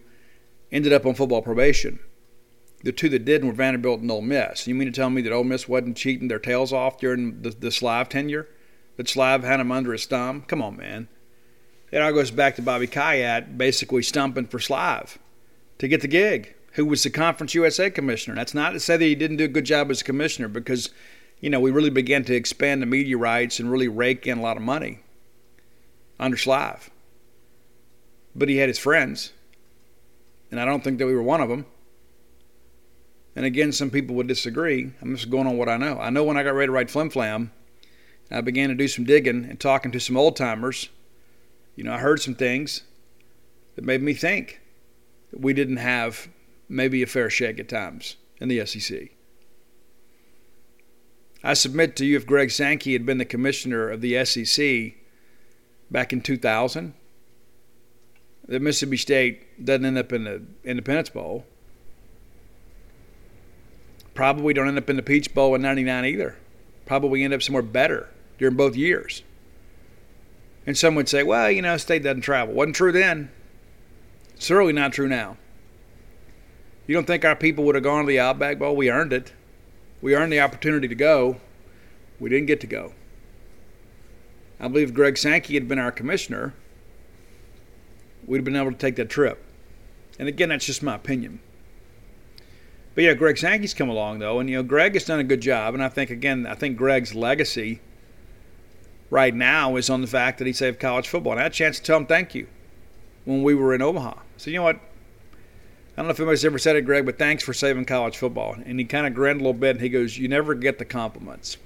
ended 0.72 0.92
up 0.92 1.06
on 1.06 1.14
football 1.14 1.42
probation. 1.42 2.00
The 2.84 2.92
two 2.92 3.10
that 3.10 3.26
didn't 3.26 3.48
were 3.48 3.54
Vanderbilt 3.54 4.02
and 4.02 4.10
Ole 4.10 4.24
Miss. 4.24 4.66
You 4.66 4.74
mean 4.74 4.88
to 4.88 4.94
tell 4.94 5.12
me 5.12 5.22
that 5.22 5.32
Ole 5.32 5.44
Miss 5.44 5.70
wasn't 5.70 5.98
cheating 5.98 6.28
their 6.28 6.40
tails 6.40 6.74
off 6.74 7.00
during 7.00 7.44
the, 7.44 7.52
the 7.52 7.70
Slive 7.70 8.10
tenure? 8.10 8.48
That 8.98 9.08
Slive 9.08 9.44
had 9.44 9.60
them 9.60 9.72
under 9.72 9.92
his 9.92 10.06
thumb? 10.06 10.42
Come 10.48 10.64
on, 10.64 10.78
man. 10.78 11.08
It 11.92 12.02
all 12.02 12.12
goes 12.12 12.32
back 12.32 12.56
to 12.56 12.62
Bobby 12.62 12.88
Khayat 12.88 13.58
basically 13.58 14.02
stumping 14.02 14.48
for 14.48 14.58
Slive 14.58 15.18
to 15.78 15.88
get 15.88 16.02
the 16.02 16.08
gig, 16.08 16.56
who 16.74 16.86
was 16.86 17.04
the 17.04 17.10
Conference 17.10 17.54
USA 17.54 17.92
commissioner. 17.92 18.36
That's 18.36 18.54
not 18.54 18.72
to 18.72 18.80
say 18.80 18.98
that 18.98 19.06
he 19.06 19.14
didn't 19.14 19.38
do 19.38 19.46
a 19.46 19.50
good 19.50 19.66
job 19.66 19.92
as 19.92 20.02
a 20.02 20.06
commissioner 20.06 20.48
because, 20.48 20.90
you 21.40 21.50
know, 21.50 21.60
we 21.60 21.70
really 21.70 21.90
began 21.90 22.24
to 22.26 22.34
expand 22.34 22.82
the 22.82 22.88
media 22.88 23.18
rights 23.18 23.60
and 23.60 23.70
really 23.70 23.90
rake 23.90 24.26
in 24.26 24.40
a 24.40 24.42
lot 24.42 24.58
of 24.58 24.64
money 24.64 25.02
under 26.22 26.38
Slive. 26.38 26.90
But 28.34 28.48
he 28.48 28.58
had 28.58 28.70
his 28.70 28.80
friends, 28.80 29.34
and 30.50 30.58
I 30.58 30.64
don't 30.64 30.82
think 30.82 31.00
that 31.00 31.08
we 31.08 31.14
were 31.14 31.22
one 31.22 31.42
of 31.42 31.50
them. 31.50 31.66
And 33.36 33.46
again, 33.46 33.74
some 33.74 33.90
people 33.90 34.16
would 34.16 34.28
disagree. 34.28 34.94
I'm 35.02 35.16
just 35.16 35.30
going 35.30 35.48
on 35.48 35.58
what 35.58 35.68
I 35.68 35.76
know. 35.76 36.00
I 36.00 36.10
know 36.10 36.24
when 36.24 36.38
I 36.38 36.44
got 36.44 36.54
ready 36.54 36.68
to 36.68 36.72
write 36.72 36.90
Flim 36.90 37.10
Flam, 37.10 37.52
I 38.30 38.40
began 38.40 38.70
to 38.70 38.76
do 38.76 38.88
some 38.88 39.04
digging 39.04 39.44
and 39.44 39.60
talking 39.60 39.92
to 39.92 40.00
some 40.00 40.16
old 40.16 40.38
timers 40.38 40.88
you 41.76 41.84
know, 41.84 41.94
I 41.94 41.98
heard 41.98 42.22
some 42.22 42.36
things 42.36 42.84
that 43.76 43.84
made 43.86 44.02
me 44.02 44.14
think 44.14 44.62
that 45.32 45.42
we 45.42 45.54
didn't 45.54 45.78
have 45.78 46.28
maybe 46.68 47.02
a 47.02 47.08
fair 47.08 47.30
shake 47.30 47.60
at 47.60 47.70
times 47.70 48.18
in 48.40 48.50
the 48.50 48.66
SEC. 48.66 49.10
I 51.44 51.54
submit 51.54 51.96
to 51.96 52.06
you 52.06 52.18
if 52.18 52.28
Greg 52.28 52.52
Sankey 52.52 52.94
had 52.94 53.06
been 53.06 53.18
the 53.18 53.26
commissioner 53.26 53.90
of 53.90 54.02
the 54.02 54.24
SEC 54.26 54.94
back 55.92 56.14
in 56.14 56.22
2000, 56.22 56.94
that 58.48 58.62
Mississippi 58.62 58.98
State 58.98 59.64
doesn't 59.64 59.86
end 59.86 59.98
up 59.98 60.12
in 60.12 60.24
the 60.24 60.42
Independence 60.64 61.10
Bowl. 61.10 61.46
Probably 64.14 64.54
don't 64.54 64.68
end 64.68 64.78
up 64.78 64.90
in 64.90 64.96
the 64.96 65.04
Peach 65.04 65.34
Bowl 65.34 65.54
in 65.56 65.62
99 65.62 66.06
either. 66.06 66.38
Probably 66.86 67.24
end 67.24 67.34
up 67.34 67.44
somewhere 67.44 67.62
better 67.62 68.10
during 68.38 68.56
both 68.56 68.76
years. 68.76 69.24
And 70.66 70.78
some 70.78 70.96
would 70.96 71.10
say, 71.10 71.24
well, 71.24 71.50
you 71.50 71.62
know, 71.62 71.78
state 71.78 72.04
doesn't 72.04 72.22
travel. 72.22 72.54
Wasn't 72.54 72.76
true 72.76 72.92
then. 72.92 73.32
Certainly 74.38 74.74
not 74.74 74.94
true 74.94 75.08
now. 75.08 75.38
You 76.88 76.96
don't 76.96 77.08
think 77.08 77.24
our 77.24 77.36
people 77.36 77.64
would 77.66 77.76
have 77.76 77.84
gone 77.84 78.04
to 78.04 78.08
the 78.08 78.20
Outback 78.20 78.60
Bowl? 78.60 78.76
We 78.76 78.92
earned 78.92 79.14
it. 79.14 79.34
We 80.02 80.16
earned 80.16 80.34
the 80.34 80.42
opportunity 80.42 80.88
to 80.88 80.96
go. 80.96 81.38
We 82.20 82.30
didn't 82.30 82.48
get 82.48 82.60
to 82.62 82.68
go. 82.68 82.94
I 84.62 84.68
believe 84.68 84.94
Greg 84.94 85.18
Sankey 85.18 85.56
had 85.56 85.68
been 85.68 85.80
our 85.80 85.92
commissioner, 85.92 86.54
we'd 88.28 88.38
have 88.38 88.46
been 88.46 88.56
able 88.56 88.72
to 88.72 88.78
take 88.78 88.96
that 88.98 89.10
trip. 89.10 89.44
And 90.20 90.28
again, 90.28 90.50
that's 90.50 90.66
just 90.66 90.84
my 90.84 90.96
opinion. 90.96 91.40
But 92.94 93.06
yeah, 93.06 93.14
Greg 93.16 93.40
Sankey's 93.40 93.74
come 93.74 93.90
along 93.90 94.20
though, 94.20 94.40
and 94.40 94.48
you 94.48 94.58
know, 94.58 94.64
Greg 94.64 94.94
has 94.94 95.06
done 95.06 95.20
a 95.20 95.24
good 95.24 95.42
job. 95.42 95.74
And 95.74 95.84
I 95.84 95.90
think 95.90 96.12
again, 96.12 96.46
I 96.46 96.54
think 96.54 96.78
Greg's 96.78 97.16
legacy 97.16 97.82
right 99.10 99.34
now 99.34 99.78
is 99.78 99.90
on 99.90 100.02
the 100.02 100.08
fact 100.08 100.38
that 100.38 100.48
he 100.48 100.54
saved 100.54 100.80
college 100.80 101.08
football. 101.08 101.34
And 101.34 101.40
I 101.40 101.44
had 101.44 101.52
a 101.54 101.56
chance 101.56 101.78
to 101.78 101.84
tell 101.84 101.98
him 101.98 102.06
thank 102.06 102.36
you 102.36 102.48
when 103.26 103.42
we 103.42 103.56
were 103.56 103.74
in 103.74 103.82
Omaha. 103.82 104.14
So, 104.38 104.52
you 104.52 104.58
know 104.58 104.64
what? 104.64 104.76
I 104.76 105.98
don't 105.98 106.06
know 106.06 106.12
if 106.12 106.20
anybody's 106.20 106.46
ever 106.46 106.60
said 106.60 106.76
it, 106.76 106.86
Greg, 106.86 107.06
but 107.06 107.18
thanks 107.18 107.44
for 107.44 107.54
saving 107.54 107.86
college 107.86 108.18
football. 108.18 108.56
And 108.64 108.78
he 108.78 108.86
kind 108.86 109.08
of 109.08 109.16
grinned 109.16 109.42
a 109.42 109.44
little 109.44 109.60
bit 109.60 109.72
and 109.72 109.82
he 109.82 109.90
goes, 109.90 110.18
You 110.18 110.28
never 110.28 110.54
get 110.54 110.78
the 110.78 110.86
compliments. 110.86 111.58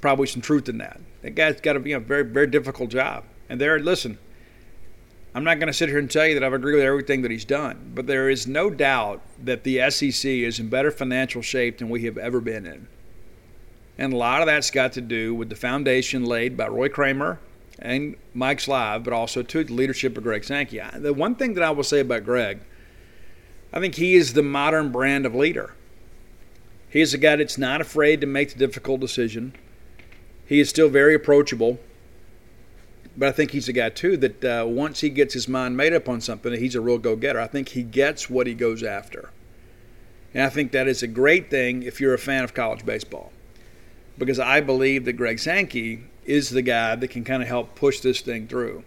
Probably 0.00 0.26
some 0.26 0.42
truth 0.42 0.68
in 0.68 0.78
that. 0.78 1.00
That 1.22 1.34
guy's 1.34 1.60
got 1.60 1.74
to 1.74 1.80
be 1.80 1.92
a 1.92 2.00
very, 2.00 2.24
very 2.24 2.46
difficult 2.46 2.90
job. 2.90 3.24
And 3.48 3.60
there, 3.60 3.78
listen, 3.78 4.18
I'm 5.34 5.44
not 5.44 5.58
going 5.58 5.68
to 5.68 5.72
sit 5.72 5.88
here 5.88 5.98
and 5.98 6.10
tell 6.10 6.26
you 6.26 6.34
that 6.34 6.42
I've 6.44 6.52
agreed 6.52 6.76
with 6.76 6.84
everything 6.84 7.22
that 7.22 7.30
he's 7.30 7.44
done, 7.44 7.92
but 7.94 8.06
there 8.06 8.28
is 8.28 8.46
no 8.46 8.70
doubt 8.70 9.20
that 9.42 9.62
the 9.64 9.90
SEC 9.90 10.28
is 10.28 10.58
in 10.58 10.68
better 10.68 10.90
financial 10.90 11.42
shape 11.42 11.78
than 11.78 11.88
we 11.88 12.04
have 12.04 12.18
ever 12.18 12.40
been 12.40 12.66
in. 12.66 12.88
And 13.96 14.12
a 14.12 14.16
lot 14.16 14.40
of 14.40 14.46
that's 14.46 14.70
got 14.70 14.92
to 14.94 15.00
do 15.00 15.34
with 15.34 15.48
the 15.48 15.56
foundation 15.56 16.24
laid 16.24 16.56
by 16.56 16.68
Roy 16.68 16.88
Kramer 16.88 17.38
and 17.78 18.16
Mike 18.34 18.58
Slive, 18.58 19.04
but 19.04 19.12
also 19.12 19.42
to 19.42 19.64
the 19.64 19.72
leadership 19.72 20.16
of 20.16 20.24
Greg 20.24 20.42
Sankey. 20.42 20.80
The 20.96 21.12
one 21.12 21.34
thing 21.34 21.54
that 21.54 21.62
I 21.62 21.70
will 21.70 21.84
say 21.84 22.00
about 22.00 22.24
Greg, 22.24 22.60
I 23.72 23.78
think 23.78 23.94
he 23.94 24.14
is 24.14 24.32
the 24.32 24.42
modern 24.42 24.90
brand 24.90 25.26
of 25.26 25.34
leader. 25.34 25.74
He 26.88 27.00
is 27.00 27.14
a 27.14 27.18
guy 27.18 27.36
that's 27.36 27.58
not 27.58 27.80
afraid 27.80 28.20
to 28.20 28.26
make 28.26 28.52
the 28.52 28.58
difficult 28.58 29.00
decision. 29.00 29.54
He 30.50 30.58
is 30.58 30.68
still 30.68 30.88
very 30.88 31.14
approachable. 31.14 31.78
but 33.16 33.28
I 33.28 33.32
think 33.32 33.52
he's 33.52 33.68
a 33.68 33.72
guy 33.72 33.90
too 33.90 34.16
that 34.16 34.44
uh, 34.44 34.64
once 34.66 35.00
he 35.00 35.10
gets 35.10 35.34
his 35.34 35.46
mind 35.46 35.76
made 35.76 35.92
up 35.92 36.08
on 36.08 36.20
something, 36.20 36.52
he's 36.52 36.74
a 36.74 36.80
real 36.80 36.98
go-getter. 36.98 37.38
I 37.38 37.46
think 37.46 37.68
he 37.68 37.82
gets 37.82 38.28
what 38.28 38.46
he 38.46 38.54
goes 38.54 38.82
after, 38.82 39.30
and 40.34 40.42
I 40.42 40.48
think 40.48 40.72
that 40.72 40.88
is 40.88 41.02
a 41.02 41.06
great 41.06 41.50
thing 41.50 41.82
if 41.84 42.00
you're 42.00 42.14
a 42.14 42.18
fan 42.18 42.42
of 42.42 42.52
college 42.54 42.84
baseball, 42.84 43.30
because 44.18 44.40
I 44.40 44.60
believe 44.60 45.04
that 45.04 45.12
Greg 45.14 45.38
Sankey 45.38 46.04
is 46.24 46.50
the 46.50 46.62
guy 46.62 46.96
that 46.96 47.08
can 47.08 47.24
kind 47.24 47.42
of 47.42 47.48
help 47.48 47.74
push 47.74 48.00
this 48.00 48.20
thing 48.20 48.48
through. 48.48 48.82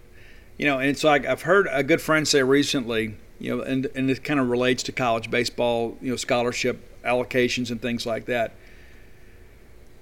You 0.58 0.66
know, 0.66 0.80
and 0.80 0.90
it's 0.90 1.04
like 1.04 1.26
I've 1.26 1.44
heard 1.44 1.68
a 1.72 1.84
good 1.84 2.02
friend 2.02 2.28
say 2.28 2.44
recently, 2.44 3.16
you 3.40 3.56
know, 3.56 3.64
and 3.64 3.86
and 3.96 4.10
it 4.10 4.24
kind 4.24 4.40
of 4.40 4.50
relates 4.50 4.84
to 4.84 4.92
college 4.92 5.32
baseball, 5.32 5.98
you 6.02 6.10
know, 6.10 6.18
scholarship 6.18 6.78
allocations 7.04 7.72
and 7.72 7.82
things 7.82 8.06
like 8.06 8.26
that 8.26 8.54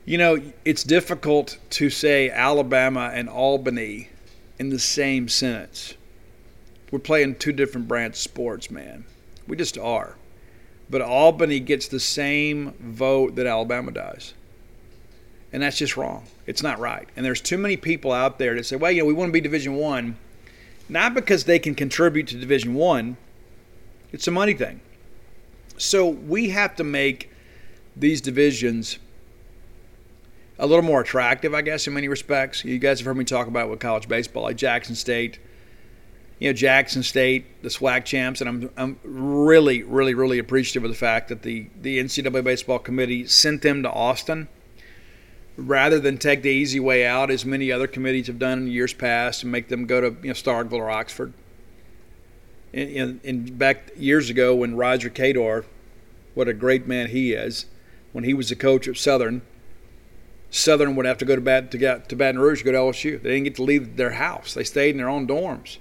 you 0.06 0.18
know, 0.18 0.42
it's 0.66 0.84
difficult 0.84 1.58
to 1.72 1.90
say 1.90 2.30
Alabama 2.30 3.12
and 3.14 3.30
Albany 3.30 4.10
in 4.58 4.70
the 4.70 4.80
same 4.80 5.28
sentence. 5.28 5.94
We're 6.92 7.00
playing 7.00 7.36
two 7.36 7.52
different 7.52 7.88
branch 7.88 8.16
sports, 8.16 8.72
man. 8.72 9.06
We 9.48 9.56
just 9.56 9.78
are. 9.78 10.16
But 10.90 11.02
Albany 11.02 11.60
gets 11.60 11.88
the 11.88 12.00
same 12.00 12.74
vote 12.80 13.36
that 13.36 13.46
Alabama 13.46 13.92
does. 13.92 14.34
And 15.54 15.62
that's 15.62 15.78
just 15.78 15.98
wrong. 15.98 16.26
It's 16.46 16.64
not 16.64 16.80
right. 16.80 17.08
And 17.16 17.26
there's 17.26 17.42
too 17.42 17.58
many 17.58 17.78
people 17.78 18.12
out 18.12 18.40
there 18.40 18.56
that 18.56 18.66
say, 18.66 18.76
well, 18.76 18.92
you 18.92 19.02
know, 19.02 19.06
we 19.06 19.14
want 19.14 19.30
to 19.30 19.34
be 19.34 19.42
Division 19.42 19.76
One, 19.76 20.18
not 20.90 21.14
because 21.14 21.44
they 21.44 21.60
can 21.60 21.76
contribute 21.76 22.28
to 22.28 22.38
Division 22.38 22.74
One. 22.74 23.18
It's 24.12 24.28
a 24.28 24.32
money 24.32 24.54
thing. 24.54 24.82
So 25.78 26.08
we 26.08 26.50
have 26.50 26.76
to 26.78 26.84
make 26.84 27.30
these 27.96 28.20
divisions– 28.20 28.98
a 30.62 30.68
little 30.68 30.84
more 30.84 31.02
attractive, 31.02 31.56
I 31.56 31.62
guess, 31.64 31.88
in 31.88 31.94
many 31.96 32.08
respects. 32.08 32.64
You 32.64 32.78
guys 32.78 33.00
have 33.00 33.08
heard 33.08 33.18
me 33.18 33.26
talk 33.26 33.48
about 33.48 33.70
with 33.70 33.80
college 33.80 34.08
baseball, 34.08 34.44
like 34.44 34.58
Jackson 34.58 34.94
State. 34.94 35.40
You 36.38 36.50
know, 36.50 36.54
Jackson 36.54 37.02
State, 37.02 37.64
the 37.64 37.70
SWAC 37.70 38.06
champs, 38.06 38.42
and 38.42 38.48
I'm, 38.48 38.70
I'm 38.78 39.00
really, 39.04 39.84
really, 39.84 40.14
really 40.14 40.38
appreciative 40.38 40.84
of 40.84 40.92
the 40.92 40.98
fact 40.98 41.30
that 41.30 41.42
the, 41.42 41.68
the 41.82 42.00
NCAA 42.00 42.44
Baseball 42.44 42.80
Committee 42.80 43.28
sent 43.28 43.64
them 43.64 43.84
to 43.84 43.92
Austin 43.92 44.48
rather 45.58 46.00
than 46.00 46.18
take 46.18 46.42
the 46.44 46.50
easy 46.50 46.80
way 46.80 47.06
out, 47.06 47.30
as 47.30 47.44
many 47.44 47.72
other 47.72 47.88
committees 47.88 48.28
have 48.28 48.40
done 48.40 48.60
in 48.60 48.68
years 48.68 48.94
past, 48.94 49.44
and 49.44 49.52
make 49.52 49.68
them 49.68 49.86
go 49.86 50.02
to 50.02 50.16
you 50.22 50.30
know, 50.30 50.34
Starkville 50.34 50.74
or 50.74 50.90
Oxford. 50.90 51.34
In, 52.72 52.88
in, 52.88 53.22
in 53.24 53.58
back 53.58 53.92
years 53.98 54.30
ago, 54.30 54.56
when 54.56 54.76
Roger 54.76 55.10
Cador, 55.10 55.66
what 56.36 56.48
a 56.48 56.54
great 56.54 56.88
man 56.88 57.10
he 57.10 57.34
is, 57.34 57.66
when 58.14 58.24
he 58.24 58.34
was 58.34 58.50
the 58.50 58.56
coach 58.56 58.88
at 58.88 58.98
Southern, 58.98 59.42
Southern 60.52 60.98
would 60.98 61.06
have 61.06 61.18
to 61.18 61.26
go 61.26 61.36
to, 61.36 61.42
Bat, 61.42 61.72
to, 61.72 61.78
get, 61.78 62.10
to 62.10 62.16
Baton 62.16 62.40
Rouge 62.40 62.62
go 62.62 62.74
to 62.74 62.78
LSU. 62.78 63.22
They 63.22 63.30
didn't 63.30 63.46
get 63.46 63.56
to 63.56 63.64
leave 63.64 63.96
their 63.96 64.12
house. 64.12 64.54
They 64.54 64.66
stayed 64.66 64.92
in 64.92 64.98
their 64.98 65.10
own 65.10 65.26
dorms. 65.26 65.78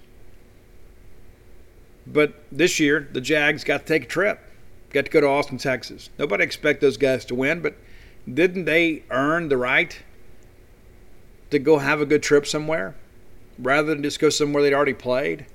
But 2.07 2.45
this 2.53 2.79
year, 2.79 3.09
the 3.13 3.21
Jags 3.21 3.65
got 3.65 3.81
to 3.81 3.87
take 3.87 4.05
a 4.05 4.07
trip. 4.07 4.41
Got 4.91 5.07
to 5.07 5.11
go 5.11 5.21
to 5.21 5.27
Austin, 5.27 5.59
Texas. 5.59 6.09
Nobody 6.19 6.45
expect 6.45 6.81
those 6.81 6.97
guys 6.97 7.25
to 7.27 7.35
win, 7.35 7.61
but 7.61 7.75
didn't 8.33 8.65
they 8.65 9.03
earn 9.11 9.49
the 9.49 9.57
right 9.57 10.01
to 11.51 11.59
go 11.59 11.79
have 11.79 12.01
a 12.01 12.07
good 12.07 12.23
trip 12.23 12.47
somewhere 12.47 12.95
rather 13.59 13.89
than 13.93 14.05
just 14.05 14.21
go 14.21 14.29
somewhere 14.29 14.63
they'd 14.63 14.73
already 14.73 14.95
played? 14.95 15.47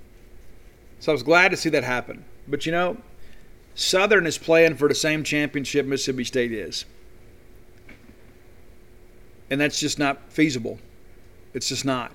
So 0.99 1.11
I 1.11 1.13
was 1.13 1.23
glad 1.23 1.51
to 1.51 1.57
see 1.57 1.69
that 1.69 1.85
happen. 1.85 2.25
But 2.49 2.65
you 2.65 2.73
know, 2.73 2.97
Southern 3.75 4.27
is 4.27 4.37
playing 4.37 4.75
for 4.75 4.89
the 4.89 4.95
same 4.95 5.23
championship 5.23 5.85
Mississippi 5.85 6.25
State 6.25 6.51
is 6.51 6.85
and 9.49 9.59
that's 9.59 9.79
just 9.79 9.99
not 9.99 10.31
feasible. 10.31 10.79
It's 11.53 11.69
just 11.69 11.85
not. 11.85 12.11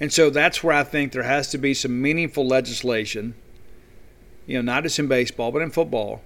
And 0.00 0.12
so 0.12 0.30
that's 0.30 0.62
where 0.64 0.74
I 0.74 0.84
think 0.84 1.12
there 1.12 1.22
has 1.22 1.48
to 1.50 1.58
be 1.58 1.74
some 1.74 2.02
meaningful 2.02 2.46
legislation, 2.46 3.34
you 4.46 4.56
know, 4.56 4.62
not 4.62 4.82
just 4.82 4.98
in 4.98 5.06
baseball, 5.06 5.52
but 5.52 5.62
in 5.62 5.70
football. 5.70 6.22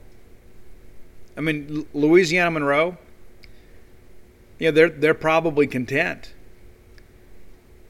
I 1.36 1.42
mean, 1.42 1.86
Louisiana 1.92 2.50
Monroe, 2.52 2.96
you 4.58 4.68
know, 4.68 4.70
they're, 4.70 4.88
they're 4.88 5.14
probably 5.14 5.66
content 5.66 6.32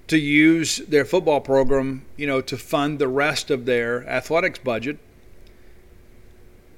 to 0.09 0.19
use 0.19 0.79
their 0.79 1.05
football 1.05 1.41
program, 1.41 2.05
you 2.17 2.27
know, 2.27 2.41
to 2.41 2.57
fund 2.57 2.99
the 2.99 3.09
rest 3.09 3.51
of 3.51 3.65
their 3.65 4.09
athletics 4.09 4.59
budget. 4.59 4.99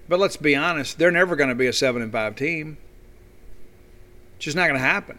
But 0.09 0.19
let's 0.19 0.37
be 0.37 0.57
honest, 0.57 0.99
they're 0.99 1.11
never 1.11 1.37
going 1.37 1.51
to 1.51 1.55
be 1.55 1.67
a 1.67 1.73
7 1.73 2.01
and 2.01 2.13
5 2.13 2.37
team. 2.37 2.79
It's 4.39 4.45
just 4.45 4.57
not 4.57 4.69
going 4.69 4.79
to 4.79 4.87
happen. 4.87 5.19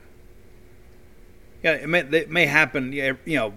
Yeah, 1.61 1.74
it 1.74 1.89
may, 1.89 1.99
it 1.99 2.30
may 2.30 2.45
happen, 2.45 2.93
you 2.93 3.17
know, 3.26 3.53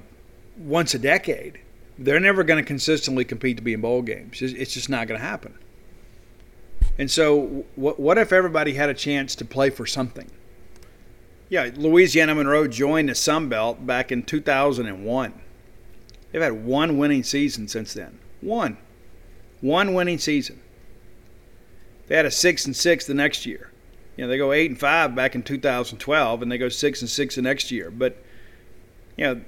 once 0.59 0.93
a 0.93 0.99
decade. 0.99 1.61
They're 1.97 2.19
never 2.19 2.43
going 2.43 2.61
to 2.61 2.67
consistently 2.67 3.25
compete 3.25 3.59
to 3.59 3.63
be 3.63 3.73
in 3.73 3.81
bowl 3.81 4.03
games. 4.03 4.43
It's 4.43 4.75
just 4.75 4.89
not 4.89 5.07
going 5.07 5.21
to 5.21 5.25
happen. 5.25 5.57
And 6.99 7.09
so, 7.09 7.65
what, 7.77 8.01
what 8.01 8.19
if 8.19 8.33
everybody 8.33 8.75
had 8.75 8.91
a 8.91 8.95
chance 8.95 9.37
to 9.37 9.45
play 9.45 9.71
for 9.71 9.87
something? 9.87 10.29
Yeah, 11.49 11.71
Louisiana 11.77 12.35
Monroe 12.35 12.67
joined 12.67 13.09
the 13.09 13.15
Sun 13.15 13.49
Belt 13.49 13.87
back 13.87 14.11
in 14.11 14.25
2001. 14.25 15.41
They've 16.33 16.43
had 16.43 16.65
one 16.65 16.99
winning 16.99 17.23
season 17.23 17.69
since 17.69 17.95
then. 17.95 18.19
One. 18.41 18.79
One 19.61 19.95
winning 19.95 20.19
season. 20.19 20.61
They 22.09 22.17
had 22.17 22.27
a 22.27 22.33
6 22.33 22.67
and 22.67 22.75
6 22.75 23.07
the 23.07 23.15
next 23.15 23.47
year 23.47 23.72
you 24.23 24.29
know 24.29 24.31
they 24.31 24.39
go 24.39 24.53
eight 24.53 24.71
and 24.71 24.79
five 24.79 25.17
back 25.17 25.35
in 25.35 25.43
2012, 25.43 26.43
and 26.43 26.53
they 26.53 26.57
go 26.57 26.69
six 26.69 27.01
and 27.01 27.11
six 27.11 27.35
the 27.35 27.43
next 27.43 27.73
year. 27.73 27.91
But 27.91 28.17
you 29.17 29.25
know, 29.25 29.41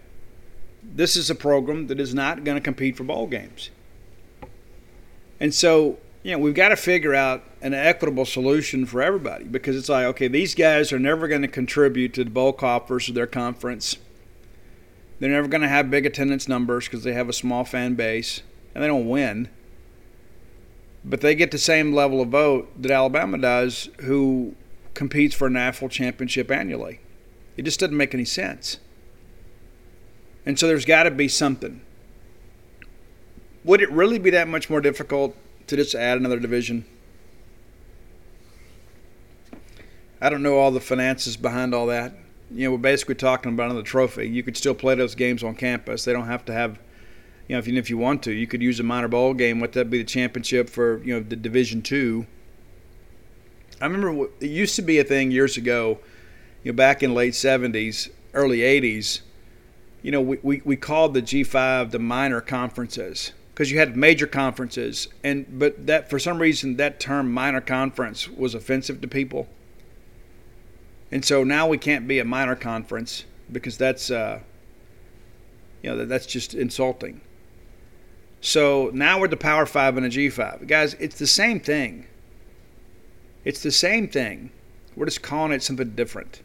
this 0.82 1.14
is 1.14 1.30
a 1.30 1.34
program 1.36 1.86
that 1.86 2.00
is 2.00 2.12
not 2.12 2.42
going 2.42 2.56
to 2.56 2.60
compete 2.60 2.96
for 2.96 3.04
bowl 3.04 3.28
games, 3.28 3.70
and 5.38 5.54
so 5.54 5.98
you 6.24 6.32
know 6.32 6.38
we've 6.38 6.56
got 6.56 6.70
to 6.70 6.76
figure 6.76 7.14
out 7.14 7.44
an 7.62 7.72
equitable 7.72 8.24
solution 8.24 8.84
for 8.84 9.00
everybody 9.00 9.44
because 9.44 9.76
it's 9.76 9.88
like 9.88 10.06
okay, 10.06 10.26
these 10.26 10.56
guys 10.56 10.92
are 10.92 10.98
never 10.98 11.28
going 11.28 11.42
to 11.42 11.48
contribute 11.48 12.12
to 12.14 12.24
the 12.24 12.30
bowl 12.30 12.52
coffers 12.52 13.08
of 13.08 13.14
their 13.14 13.28
conference. 13.28 13.96
They're 15.20 15.30
never 15.30 15.46
going 15.46 15.62
to 15.62 15.68
have 15.68 15.88
big 15.88 16.04
attendance 16.04 16.48
numbers 16.48 16.86
because 16.86 17.04
they 17.04 17.12
have 17.12 17.28
a 17.28 17.32
small 17.32 17.64
fan 17.64 17.94
base 17.94 18.42
and 18.74 18.82
they 18.82 18.88
don't 18.88 19.08
win 19.08 19.48
but 21.04 21.20
they 21.20 21.34
get 21.34 21.50
the 21.50 21.58
same 21.58 21.94
level 21.94 22.20
of 22.22 22.28
vote 22.28 22.70
that 22.80 22.90
Alabama 22.90 23.36
does, 23.36 23.90
who 24.00 24.54
competes 24.94 25.34
for 25.34 25.46
a 25.46 25.50
national 25.50 25.90
championship 25.90 26.50
annually. 26.50 27.00
It 27.56 27.62
just 27.62 27.80
doesn't 27.80 27.96
make 27.96 28.14
any 28.14 28.24
sense. 28.24 28.78
And 30.46 30.58
so 30.58 30.66
there's 30.66 30.84
got 30.84 31.04
to 31.04 31.10
be 31.10 31.28
something. 31.28 31.80
Would 33.64 33.80
it 33.80 33.90
really 33.90 34.18
be 34.18 34.30
that 34.30 34.48
much 34.48 34.68
more 34.68 34.80
difficult 34.80 35.36
to 35.66 35.76
just 35.76 35.94
add 35.94 36.18
another 36.18 36.38
division? 36.38 36.84
I 40.20 40.30
don't 40.30 40.42
know 40.42 40.58
all 40.58 40.70
the 40.70 40.80
finances 40.80 41.36
behind 41.36 41.74
all 41.74 41.86
that. 41.86 42.14
You 42.50 42.64
know, 42.64 42.72
we're 42.72 42.78
basically 42.78 43.14
talking 43.14 43.52
about 43.52 43.66
another 43.66 43.82
trophy. 43.82 44.28
You 44.28 44.42
could 44.42 44.56
still 44.56 44.74
play 44.74 44.94
those 44.94 45.14
games 45.14 45.42
on 45.42 45.54
campus. 45.54 46.04
They 46.04 46.12
don't 46.12 46.26
have 46.26 46.44
to 46.46 46.52
have 46.52 46.78
you 47.48 47.54
know, 47.54 47.58
if 47.58 47.66
you, 47.66 47.76
if 47.76 47.90
you 47.90 47.98
want 47.98 48.22
to, 48.22 48.32
you 48.32 48.46
could 48.46 48.62
use 48.62 48.80
a 48.80 48.82
minor 48.82 49.08
bowl 49.08 49.34
game. 49.34 49.60
What 49.60 49.72
that 49.72 49.90
be 49.90 49.98
the 49.98 50.04
championship 50.04 50.70
for 50.70 51.02
you 51.04 51.14
know 51.14 51.20
the 51.20 51.36
Division 51.36 51.82
Two. 51.82 52.26
I 53.84 53.86
remember 53.86 54.30
it 54.40 54.46
used 54.46 54.76
to 54.76 54.82
be 54.82 54.98
a 54.98 55.04
thing 55.04 55.30
years 55.30 55.58
ago, 55.58 55.98
you 56.62 56.72
know, 56.72 56.76
back 56.76 57.02
in 57.02 57.12
late 57.12 57.34
'70s, 57.34 58.08
early 58.32 58.60
'80s. 58.60 59.20
You 60.00 60.10
know, 60.10 60.22
we, 60.22 60.38
we, 60.42 60.62
we 60.64 60.74
called 60.74 61.12
the 61.12 61.20
G5 61.20 61.90
the 61.90 61.98
minor 61.98 62.40
conferences 62.40 63.32
because 63.52 63.70
you 63.70 63.78
had 63.78 63.94
major 63.94 64.26
conferences, 64.26 65.08
and 65.22 65.58
but 65.58 65.86
that 65.86 66.08
for 66.08 66.18
some 66.18 66.38
reason 66.38 66.76
that 66.76 66.98
term 66.98 67.30
minor 67.30 67.60
conference 67.60 68.26
was 68.26 68.54
offensive 68.54 69.02
to 69.02 69.08
people, 69.08 69.48
and 71.12 71.22
so 71.22 71.44
now 71.44 71.68
we 71.68 71.76
can't 71.76 72.08
be 72.08 72.18
a 72.18 72.24
minor 72.24 72.56
conference 72.56 73.26
because 73.52 73.76
that's 73.76 74.10
uh, 74.10 74.40
you 75.82 75.90
know 75.90 75.98
that, 75.98 76.08
that's 76.08 76.24
just 76.24 76.54
insulting. 76.54 77.20
So 78.40 78.90
now 78.94 79.20
we're 79.20 79.28
the 79.28 79.36
Power 79.36 79.66
5 79.66 79.98
and 79.98 80.06
a 80.06 80.08
G5. 80.08 80.66
Guys, 80.68 80.94
it's 80.94 81.18
the 81.18 81.26
same 81.26 81.60
thing. 81.60 82.06
It's 83.44 83.62
the 83.62 83.70
same 83.70 84.08
thing. 84.08 84.50
We're 84.96 85.06
just 85.06 85.22
calling 85.22 85.52
it 85.52 85.62
something 85.62 85.90
different. 85.90 86.42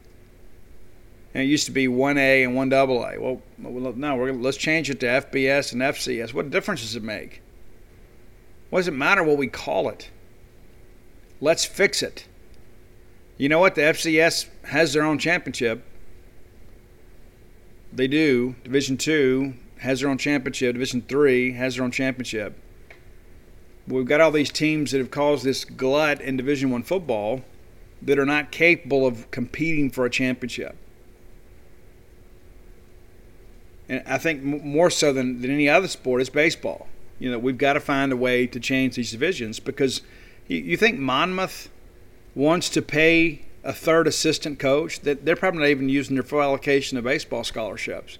And 1.33 1.43
it 1.43 1.47
used 1.47 1.65
to 1.67 1.71
be 1.71 1.87
1A 1.87 2.43
and 2.43 2.55
1AA. 2.55 3.19
Well, 3.19 3.41
no, 3.57 4.15
we're, 4.15 4.33
let's 4.33 4.57
change 4.57 4.89
it 4.89 4.99
to 5.01 5.05
FBS 5.05 5.73
and 5.73 5.81
FCS. 5.81 6.33
What 6.33 6.49
difference 6.49 6.81
does 6.81 6.95
it 6.95 7.03
make? 7.03 7.41
What 8.69 8.79
does 8.79 8.87
it 8.87 8.93
matter 8.93 9.23
what 9.23 9.37
we 9.37 9.47
call 9.47 9.89
it? 9.89 10.09
Let's 11.39 11.65
fix 11.65 12.01
it. 12.01 12.25
You 13.37 13.47
know 13.47 13.59
what? 13.59 13.75
The 13.75 13.81
FCS 13.81 14.47
has 14.63 14.93
their 14.93 15.03
own 15.03 15.17
championship. 15.19 15.85
They 17.93 18.07
do. 18.07 18.55
Division 18.63 18.97
2 18.97 19.53
has 19.79 20.01
their 20.01 20.09
own 20.09 20.17
championship. 20.17 20.73
Division 20.73 21.01
three 21.01 21.53
has 21.53 21.75
their 21.75 21.83
own 21.83 21.91
championship. 21.91 22.57
We've 23.89 24.05
got 24.05 24.21
all 24.21 24.31
these 24.31 24.51
teams 24.51 24.91
that 24.91 24.99
have 24.99 25.11
caused 25.11 25.43
this 25.43 25.65
glut 25.65 26.21
in 26.21 26.37
Division 26.37 26.69
one 26.69 26.83
football 26.83 27.41
that 28.01 28.17
are 28.17 28.25
not 28.25 28.51
capable 28.51 29.05
of 29.05 29.29
competing 29.31 29.89
for 29.89 30.05
a 30.05 30.09
championship. 30.09 30.77
and 33.89 34.03
I 34.05 34.19
think 34.19 34.43
more 34.43 34.91
so 34.91 35.11
than, 35.11 35.41
than 35.41 35.51
any 35.51 35.67
other 35.67 35.87
sport, 35.87 36.21
is 36.21 36.29
baseball. 36.29 36.87
You 37.17 37.31
know, 37.31 37.39
we've 37.39 37.57
got 37.57 37.73
to 37.73 37.79
find 37.79 38.11
a 38.11 38.15
way 38.15 38.45
to 38.47 38.59
change 38.59 38.95
these 38.95 39.11
divisions 39.11 39.59
because 39.59 40.01
you, 40.47 40.59
you 40.59 40.77
think 40.77 40.99
Monmouth 40.99 41.69
wants 42.35 42.69
to 42.69 42.81
pay 42.81 43.41
a 43.63 43.73
third 43.73 44.07
assistant 44.07 44.59
coach 44.59 45.01
that 45.01 45.25
they're 45.25 45.35
probably 45.35 45.61
not 45.61 45.69
even 45.69 45.89
using 45.89 46.15
their 46.15 46.23
full 46.23 46.41
allocation 46.41 46.97
of 46.97 47.03
baseball 47.03 47.43
scholarships. 47.43 48.19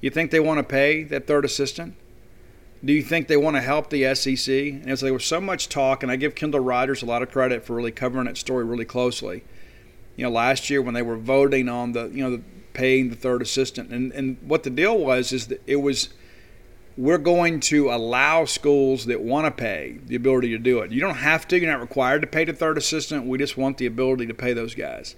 You 0.00 0.10
think 0.10 0.30
they 0.30 0.40
want 0.40 0.58
to 0.58 0.64
pay 0.64 1.04
that 1.04 1.26
third 1.26 1.44
assistant? 1.44 1.94
Do 2.84 2.92
you 2.92 3.02
think 3.02 3.28
they 3.28 3.36
want 3.36 3.56
to 3.56 3.62
help 3.62 3.90
the 3.90 4.14
SEC? 4.14 4.48
And 4.48 4.90
as 4.90 5.00
there 5.00 5.12
was 5.12 5.24
so 5.24 5.40
much 5.40 5.68
talk, 5.68 6.02
and 6.02 6.12
I 6.12 6.16
give 6.16 6.34
Kendall 6.34 6.60
Rogers 6.60 7.02
a 7.02 7.06
lot 7.06 7.22
of 7.22 7.30
credit 7.30 7.64
for 7.64 7.74
really 7.74 7.92
covering 7.92 8.26
that 8.26 8.36
story 8.36 8.64
really 8.64 8.84
closely. 8.84 9.42
You 10.14 10.24
know, 10.24 10.30
last 10.30 10.70
year 10.70 10.80
when 10.80 10.94
they 10.94 11.02
were 11.02 11.16
voting 11.16 11.68
on 11.68 11.92
the, 11.92 12.08
you 12.08 12.22
know, 12.22 12.36
the 12.36 12.42
paying 12.74 13.08
the 13.08 13.16
third 13.16 13.40
assistant, 13.40 13.90
and 13.90 14.12
and 14.12 14.36
what 14.42 14.62
the 14.62 14.70
deal 14.70 14.98
was 14.98 15.32
is 15.32 15.46
that 15.48 15.62
it 15.66 15.76
was 15.76 16.10
we're 16.96 17.18
going 17.18 17.60
to 17.60 17.90
allow 17.90 18.44
schools 18.44 19.06
that 19.06 19.20
want 19.20 19.44
to 19.44 19.50
pay 19.50 19.98
the 20.06 20.14
ability 20.14 20.50
to 20.50 20.58
do 20.58 20.80
it. 20.80 20.90
You 20.90 21.00
don't 21.00 21.16
have 21.16 21.46
to, 21.48 21.58
you're 21.58 21.70
not 21.70 21.80
required 21.80 22.22
to 22.22 22.26
pay 22.26 22.44
the 22.44 22.54
third 22.54 22.78
assistant. 22.78 23.26
We 23.26 23.36
just 23.36 23.58
want 23.58 23.76
the 23.76 23.84
ability 23.84 24.26
to 24.26 24.34
pay 24.34 24.54
those 24.54 24.74
guys. 24.74 25.14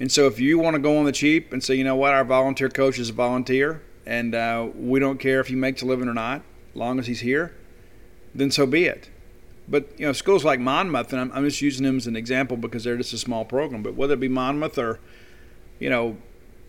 And 0.00 0.10
so 0.10 0.26
if 0.26 0.40
you 0.40 0.58
want 0.58 0.74
to 0.74 0.80
go 0.80 0.98
on 0.98 1.04
the 1.04 1.12
cheap 1.12 1.52
and 1.52 1.62
say, 1.62 1.76
you 1.76 1.84
know 1.84 1.94
what, 1.94 2.12
our 2.12 2.24
volunteer 2.24 2.68
coach 2.68 2.98
is 2.98 3.10
a 3.10 3.12
volunteer, 3.12 3.82
and 4.06 4.34
uh, 4.34 4.68
we 4.74 5.00
don't 5.00 5.18
care 5.18 5.40
if 5.40 5.48
he 5.48 5.54
makes 5.54 5.82
a 5.82 5.86
living 5.86 6.08
or 6.08 6.14
not, 6.14 6.42
long 6.74 6.98
as 6.98 7.06
he's 7.06 7.20
here, 7.20 7.54
then 8.34 8.50
so 8.50 8.66
be 8.66 8.84
it. 8.84 9.08
But 9.66 9.88
you 9.98 10.06
know, 10.06 10.12
schools 10.12 10.44
like 10.44 10.60
Monmouth, 10.60 11.12
and 11.12 11.20
I'm, 11.20 11.32
I'm 11.32 11.44
just 11.44 11.62
using 11.62 11.84
them 11.84 11.96
as 11.96 12.06
an 12.06 12.16
example 12.16 12.56
because 12.56 12.84
they're 12.84 12.96
just 12.96 13.12
a 13.12 13.18
small 13.18 13.44
program. 13.44 13.82
But 13.82 13.94
whether 13.94 14.14
it 14.14 14.20
be 14.20 14.28
Monmouth 14.28 14.78
or, 14.78 15.00
you 15.78 15.88
know, 15.88 16.18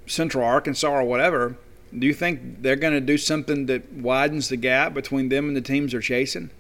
Central 0.07 0.45
Arkansas 0.45 0.89
or 0.89 1.03
whatever, 1.03 1.57
do 1.97 2.07
you 2.07 2.13
think 2.13 2.61
they're 2.61 2.75
going 2.75 2.93
to 2.93 3.01
do 3.01 3.17
something 3.17 3.65
that 3.65 3.91
widens 3.91 4.49
the 4.49 4.57
gap 4.57 4.93
between 4.93 5.29
them 5.29 5.47
and 5.47 5.57
the 5.57 5.61
teams 5.61 5.91
they're 5.91 6.01
chasing? 6.01 6.51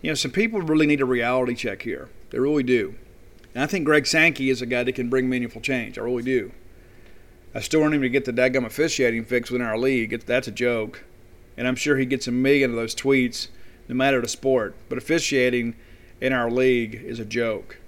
You 0.00 0.10
know, 0.10 0.14
some 0.14 0.30
people 0.30 0.60
really 0.60 0.86
need 0.86 1.00
a 1.00 1.06
reality 1.06 1.54
check 1.54 1.82
here. 1.82 2.08
They 2.30 2.38
really 2.38 2.62
do. 2.62 2.94
And 3.54 3.62
I 3.62 3.66
think 3.66 3.84
Greg 3.84 4.06
Sankey 4.06 4.50
is 4.50 4.60
a 4.60 4.66
guy 4.66 4.82
that 4.82 4.94
can 4.94 5.08
bring 5.08 5.28
meaningful 5.28 5.60
change. 5.60 5.98
I 5.98 6.02
really 6.02 6.22
do. 6.22 6.52
I 7.54 7.60
still 7.60 7.80
want 7.80 7.94
him 7.94 8.02
to 8.02 8.08
get 8.08 8.24
the 8.24 8.32
daggum 8.32 8.64
officiating 8.64 9.24
fixed 9.24 9.52
within 9.52 9.66
our 9.66 9.78
league. 9.78 10.10
That's 10.26 10.48
a 10.48 10.52
joke. 10.52 11.04
And 11.56 11.68
I'm 11.68 11.76
sure 11.76 11.96
he 11.96 12.06
gets 12.06 12.26
a 12.26 12.32
million 12.32 12.70
of 12.70 12.76
those 12.76 12.94
tweets, 12.94 13.48
no 13.88 13.94
matter 13.94 14.20
the 14.20 14.28
sport. 14.28 14.74
But 14.88 14.98
officiating 14.98 15.76
in 16.20 16.32
our 16.32 16.50
league 16.50 16.94
is 16.94 17.20
a 17.20 17.24
joke, 17.24 17.78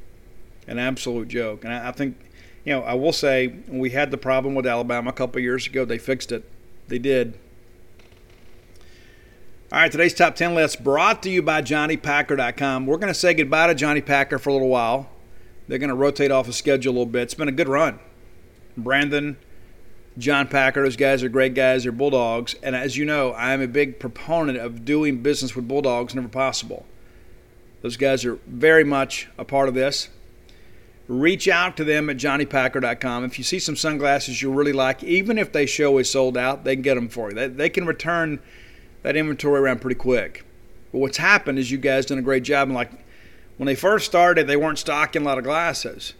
an 0.69 0.79
absolute 0.79 1.29
joke. 1.29 1.65
And 1.65 1.73
I, 1.73 1.89
I 1.89 1.93
think, 1.93 2.17
you 2.65 2.75
know, 2.75 2.83
I 2.83 2.95
will 2.95 3.13
say 3.13 3.57
we 3.67 3.91
had 3.91 4.13
the 4.13 4.19
problem 4.19 4.55
with 4.55 4.67
Alabama 4.67 5.11
a 5.11 5.13
couple 5.13 5.41
years 5.41 5.67
ago, 5.67 5.85
they 5.85 5.99
fixed 5.99 6.31
it. 6.31 6.49
They 6.87 6.99
did. 6.99 7.39
All 9.73 9.81
right, 9.81 9.91
today's 9.91 10.15
top 10.15 10.37
10 10.37 10.55
list 10.55 10.85
brought 10.85 11.25
to 11.25 11.31
you 11.31 11.43
by 11.43 11.61
JohnnyPacker.com. 11.61 12.87
We're 12.87 12.99
going 12.99 13.13
to 13.13 13.19
say 13.19 13.35
goodbye 13.35 13.67
to 13.67 13.75
Johnny 13.75 14.01
Packer 14.01 14.39
for 14.39 14.51
a 14.51 14.53
little 14.53 14.69
while. 14.69 15.11
They're 15.67 15.79
going 15.79 15.89
to 15.89 15.97
rotate 15.97 16.31
off 16.31 16.47
the 16.47 16.53
schedule 16.53 16.93
a 16.93 16.95
little 16.95 17.07
bit. 17.07 17.23
It's 17.23 17.35
been 17.35 17.49
a 17.49 17.53
good 17.53 17.69
run. 17.69 17.99
Brandon, 18.77 19.37
John 20.19 20.49
Packer, 20.49 20.83
those 20.83 20.97
guys 20.97 21.23
are 21.23 21.29
great 21.29 21.55
guys. 21.55 21.83
They're 21.83 21.93
Bulldogs. 21.93 22.55
And 22.63 22.75
as 22.75 22.97
you 22.97 23.05
know, 23.05 23.33
I 23.33 23.53
am 23.53 23.61
a 23.61 23.69
big 23.69 23.99
proponent 23.99 24.59
of 24.59 24.85
doing 24.85 25.23
business 25.23 25.55
with 25.55 25.69
Bulldogs 25.69 26.15
whenever 26.15 26.33
possible. 26.33 26.87
Those 27.83 27.97
guys 27.97 28.25
are 28.25 28.39
very 28.47 28.85
much 28.85 29.29
a 29.39 29.45
part 29.45 29.69
of 29.69 29.75
this 29.75 30.09
reach 31.09 31.49
out 31.49 31.77
to 31.77 31.85
them 31.85 32.11
at 32.11 32.17
johnnypacker.com. 32.17 33.25
If 33.25 33.39
you 33.39 33.45
see 33.45 33.59
some 33.59 33.77
sunglasses 33.77 34.43
you 34.43 34.53
really 34.53 34.73
like, 34.73 35.05
even 35.05 35.39
if 35.39 35.53
they 35.53 35.67
show 35.67 35.99
is 35.99 36.11
sold 36.11 36.37
out, 36.37 36.65
they 36.65 36.75
can 36.75 36.83
get 36.83 36.95
them 36.95 37.09
for 37.09 37.31
you. 37.31 37.35
They, 37.35 37.49
they 37.49 37.69
can 37.69 37.87
return 37.87 38.41
that 39.03 39.17
inventory 39.17 39.61
around 39.61 39.81
pretty 39.81 39.97
quick. 39.97 40.45
But 40.93 40.99
what's 40.99 41.19
happened 41.19 41.59
is 41.59 41.71
you 41.71 41.79
guys 41.79 42.07
done 42.07 42.19
a 42.19 42.23
great 42.23 42.43
job. 42.43 42.69
And 42.69 42.75
like 42.75 42.91
when 43.57 43.67
they 43.67 43.75
first 43.75 44.07
started, 44.07 44.47
they 44.47 44.57
weren't 44.57 44.79
stocking 44.79 45.23
a 45.23 45.25
lot 45.25 45.39
of 45.39 45.45
glasses. 45.45 46.15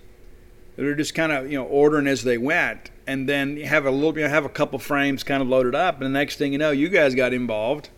They 0.77 0.85
were 0.85 0.95
just 0.95 1.15
kind 1.15 1.33
of 1.33 1.51
you 1.51 1.59
know 1.59 1.65
ordering 1.65 2.07
as 2.07 2.23
they 2.23 2.39
went, 2.39 2.91
and 3.07 3.29
then 3.29 3.57
you 3.57 3.67
have 3.67 3.87
a 3.87 3.91
little, 3.91 4.17
you 4.17 4.25
know, 4.25 4.29
have 4.29 4.45
a 4.45 4.51
couple 4.51 4.79
frames 4.79 5.23
kind 5.23 5.43
of 5.43 5.49
loaded 5.49 5.75
up, 5.75 5.97
and 5.97 6.05
the 6.05 6.19
next 6.19 6.37
thing 6.37 6.53
you 6.53 6.59
know, 6.59 6.71
you 6.71 6.89
guys 6.89 7.15
got 7.15 7.33
involved, 7.33 7.91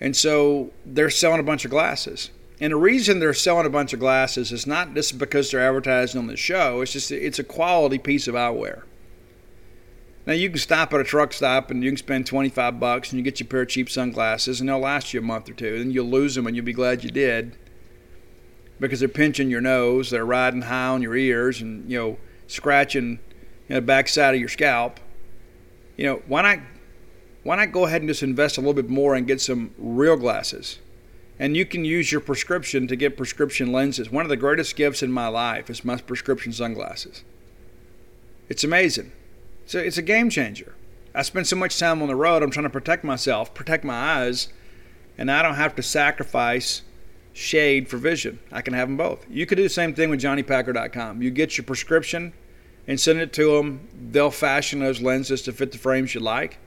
and 0.00 0.16
so 0.16 0.72
they're 0.84 1.10
selling 1.10 1.40
a 1.40 1.44
bunch 1.44 1.64
of 1.64 1.70
glasses. 1.70 2.30
And 2.60 2.72
the 2.72 2.76
reason 2.76 3.18
they're 3.18 3.34
selling 3.34 3.66
a 3.66 3.70
bunch 3.70 3.92
of 3.92 4.00
glasses 4.00 4.50
is 4.50 4.66
not 4.66 4.94
just 4.94 5.18
because 5.18 5.50
they're 5.50 5.66
advertising 5.66 6.18
on 6.18 6.26
the 6.26 6.36
show. 6.36 6.80
It's 6.80 6.92
just 6.92 7.12
it's 7.12 7.38
a 7.38 7.44
quality 7.44 7.98
piece 7.98 8.28
of 8.28 8.34
eyewear. 8.34 8.82
Now 10.26 10.32
you 10.32 10.48
can 10.48 10.58
stop 10.58 10.92
at 10.92 11.00
a 11.00 11.04
truck 11.04 11.32
stop 11.32 11.70
and 11.70 11.84
you 11.84 11.90
can 11.90 11.98
spend 11.98 12.26
25 12.26 12.80
bucks 12.80 13.12
and 13.12 13.18
you 13.18 13.22
get 13.22 13.38
your 13.38 13.46
pair 13.46 13.62
of 13.62 13.68
cheap 13.68 13.88
sunglasses 13.90 14.58
and 14.58 14.68
they'll 14.68 14.78
last 14.78 15.12
you 15.12 15.20
a 15.20 15.22
month 15.22 15.48
or 15.48 15.52
two. 15.52 15.78
Then 15.78 15.90
you'll 15.90 16.06
lose 16.06 16.34
them 16.34 16.46
and 16.46 16.56
you'll 16.56 16.64
be 16.64 16.72
glad 16.72 17.04
you 17.04 17.10
did 17.10 17.56
because 18.80 19.00
they're 19.00 19.08
pinching 19.08 19.50
your 19.50 19.60
nose, 19.60 20.10
they're 20.10 20.26
riding 20.26 20.62
high 20.62 20.88
on 20.88 21.02
your 21.02 21.14
ears 21.14 21.60
and 21.60 21.88
you 21.90 21.98
know 21.98 22.18
scratching 22.46 23.20
you 23.68 23.80
backside 23.80 24.34
of 24.34 24.40
your 24.40 24.48
scalp. 24.48 25.00
You 25.96 26.06
know 26.06 26.22
why 26.26 26.42
not? 26.42 26.58
Why 27.42 27.56
not 27.56 27.72
go 27.72 27.86
ahead 27.86 28.02
and 28.02 28.08
just 28.08 28.22
invest 28.22 28.58
a 28.58 28.60
little 28.60 28.74
bit 28.74 28.88
more 28.88 29.14
and 29.14 29.26
get 29.26 29.40
some 29.40 29.72
real 29.78 30.16
glasses? 30.16 30.78
and 31.38 31.56
you 31.56 31.66
can 31.66 31.84
use 31.84 32.10
your 32.10 32.20
prescription 32.20 32.86
to 32.86 32.96
get 32.96 33.16
prescription 33.16 33.72
lenses. 33.72 34.10
One 34.10 34.24
of 34.24 34.30
the 34.30 34.36
greatest 34.36 34.76
gifts 34.76 35.02
in 35.02 35.12
my 35.12 35.28
life 35.28 35.68
is 35.68 35.84
my 35.84 35.96
prescription 35.96 36.52
sunglasses. 36.52 37.24
It's 38.48 38.64
amazing. 38.64 39.12
So 39.66 39.78
it's 39.78 39.98
a 39.98 40.02
game 40.02 40.30
changer. 40.30 40.74
I 41.14 41.22
spend 41.22 41.46
so 41.46 41.56
much 41.56 41.78
time 41.78 42.02
on 42.02 42.08
the 42.08 42.16
road, 42.16 42.42
I'm 42.42 42.50
trying 42.50 42.64
to 42.64 42.70
protect 42.70 43.02
myself, 43.02 43.54
protect 43.54 43.84
my 43.84 43.94
eyes, 43.94 44.48
and 45.18 45.30
I 45.30 45.42
don't 45.42 45.54
have 45.54 45.74
to 45.76 45.82
sacrifice 45.82 46.82
shade 47.32 47.88
for 47.88 47.96
vision. 47.96 48.38
I 48.52 48.62
can 48.62 48.74
have 48.74 48.88
them 48.88 48.96
both. 48.96 49.26
You 49.28 49.46
could 49.46 49.56
do 49.56 49.62
the 49.62 49.68
same 49.68 49.94
thing 49.94 50.10
with 50.10 50.20
johnnypacker.com. 50.20 51.22
You 51.22 51.30
get 51.30 51.56
your 51.56 51.64
prescription 51.64 52.32
and 52.86 52.98
send 53.00 53.20
it 53.20 53.32
to 53.34 53.56
them. 53.56 53.88
They'll 54.10 54.30
fashion 54.30 54.80
those 54.80 55.00
lenses 55.00 55.42
to 55.42 55.52
fit 55.52 55.72
the 55.72 55.78
frames 55.78 56.14
you 56.14 56.20
like 56.20 56.58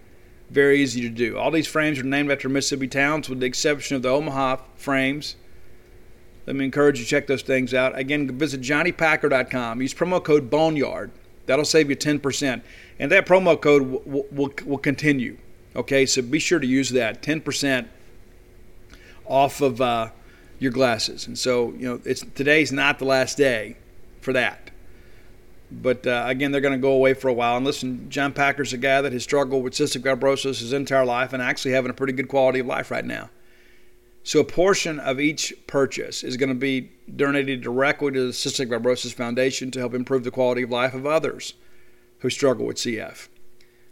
very 0.50 0.82
easy 0.82 1.02
to 1.02 1.10
do. 1.10 1.38
All 1.38 1.52
these 1.52 1.68
frames 1.68 2.00
are 2.00 2.04
named 2.04 2.32
after 2.32 2.50
Mississippi 2.50 2.88
towns, 2.88 3.30
with 3.30 3.40
the 3.40 3.46
exception 3.46 3.96
of 3.96 4.02
the 4.02 4.10
Omaha 4.10 4.58
frames. 4.76 5.36
Let 6.46 6.56
me 6.56 6.66
encourage 6.66 6.98
you 6.98 7.06
to 7.06 7.10
check 7.10 7.28
those 7.28 7.44
things 7.44 7.74
out. 7.74 7.98
Again, 7.98 8.38
visit 8.38 8.62
johnnypacker.com. 8.62 9.82
Use 9.82 9.94
promo 9.94 10.24
code 10.24 10.50
Boneyard. 10.50 11.12
That'll 11.46 11.66
save 11.66 11.90
you 11.90 11.96
10%. 11.96 12.62
And 12.98 13.12
that 13.12 13.26
promo 13.26 13.60
code 13.60 13.84
will, 13.84 14.26
will, 14.32 14.52
will 14.66 14.78
continue. 14.78 15.38
Okay, 15.76 16.06
so 16.06 16.22
be 16.22 16.40
sure 16.40 16.60
to 16.60 16.66
use 16.66 16.90
that 16.90 17.22
10% 17.22 17.88
off 19.28 19.62
of 19.62 19.80
uh, 19.80 20.10
your 20.58 20.72
glasses. 20.72 21.28
And 21.28 21.38
so, 21.38 21.72
you 21.74 21.88
know, 21.88 22.02
it's 22.04 22.26
today's 22.34 22.72
not 22.72 22.98
the 22.98 23.06
last 23.06 23.38
day 23.38 23.78
for 24.22 24.34
that. 24.34 24.69
But 25.72 26.08
uh, 26.08 26.24
again, 26.28 26.52
they're 26.52 26.62
going 26.62 26.74
to 26.74 26.82
go 26.82 26.94
away 26.94 27.14
for 27.14 27.28
a 27.28 27.34
while. 27.34 27.58
And 27.58 27.66
listen, 27.66 28.10
John 28.10 28.34
Packer's 28.34 28.74
a 28.74 28.78
guy 28.78 29.02
that 29.02 29.14
has 29.14 29.24
struggled 29.24 29.64
with 29.64 29.74
cystic 29.74 30.02
fibrosis 30.02 30.60
his 30.60 30.74
entire 30.74 31.06
life 31.06 31.34
and 31.34 31.42
actually 31.42 31.72
having 31.72 31.92
a 31.92 31.94
pretty 31.94 32.14
good 32.14 32.28
quality 32.28 32.60
of 32.60 32.66
life 32.66 32.90
right 32.90 33.06
now. 33.06 33.30
So 34.24 34.40
a 34.40 34.44
portion 34.44 35.00
of 35.00 35.20
each 35.20 35.54
purchase 35.66 36.24
is 36.24 36.38
going 36.38 36.50
to 36.50 36.56
be 36.56 36.92
donated 37.16 37.62
directly 37.62 38.12
to 38.12 38.28
the 38.28 38.32
Cystic 38.32 38.68
Fibrosis 38.68 39.14
Foundation 39.14 39.72
to 39.72 39.80
help 39.80 39.94
improve 39.94 40.24
the 40.24 40.32
quality 40.32 40.64
of 40.64 40.70
life 40.70 40.94
of 40.94 41.06
others 41.06 41.54
who 42.20 42.30
struggle 42.30 42.66
with 42.66 42.78
CF. 42.78 43.28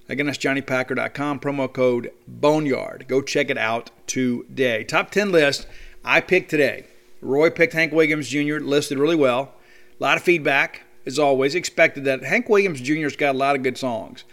Again, 0.10 0.26
that's 0.26 0.38
johnnypacker.com, 0.38 1.40
promo 1.40 1.72
code 1.72 2.12
Boneyard. 2.28 3.06
Go 3.08 3.22
check 3.22 3.50
it 3.50 3.58
out 3.58 3.90
today. 4.06 4.84
Top 4.84 5.12
10 5.12 5.32
list 5.32 5.66
I 6.04 6.22
picked 6.22 6.50
today. 6.50 6.86
Roy 7.22 7.50
picked 7.50 7.74
Hank 7.74 7.92
Williams 7.92 8.30
Jr., 8.30 8.60
listed 8.60 9.00
really 9.00 9.16
well. 9.16 9.54
A 10.00 10.04
lot 10.04 10.18
of 10.18 10.24
feedback 10.24 10.84
as 11.08 11.18
always, 11.18 11.56
expected 11.56 12.04
that 12.04 12.22
Hank 12.22 12.50
Williams 12.50 12.82
Jr.'s 12.82 13.16
got 13.16 13.34
a 13.34 13.38
lot 13.38 13.56
of 13.56 13.64
good 13.64 13.78
songs. 13.78 14.26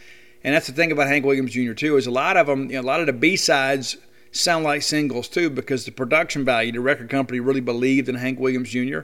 And 0.42 0.54
that's 0.54 0.66
the 0.66 0.72
thing 0.72 0.92
about 0.92 1.06
Hank 1.06 1.24
Williams 1.24 1.52
Jr. 1.52 1.72
too 1.72 1.96
is 1.96 2.06
a 2.06 2.10
lot 2.10 2.36
of 2.36 2.48
them, 2.48 2.68
you 2.68 2.74
know, 2.74 2.80
a 2.80 2.82
lot 2.82 3.00
of 3.00 3.06
the 3.06 3.12
B 3.12 3.36
sides 3.36 3.96
sound 4.32 4.64
like 4.64 4.82
singles 4.82 5.28
too 5.28 5.48
because 5.48 5.84
the 5.84 5.92
production 5.92 6.44
value, 6.44 6.72
the 6.72 6.80
record 6.80 7.08
company 7.08 7.40
really 7.40 7.60
believed 7.60 8.08
in 8.08 8.16
Hank 8.16 8.40
Williams 8.40 8.70
Jr. 8.70 9.00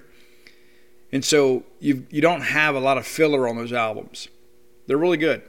And 1.12 1.25
so 1.25 1.62
you 1.79 2.07
you 2.11 2.21
don't 2.21 2.43
have 2.43 2.75
a 2.75 2.81
lot 2.81 2.99
of 2.99 3.07
filler 3.07 3.49
on 3.49 3.57
those 3.57 3.73
albums. 3.73 4.29
They're 4.87 4.99
really 4.99 5.16
good. 5.16 5.43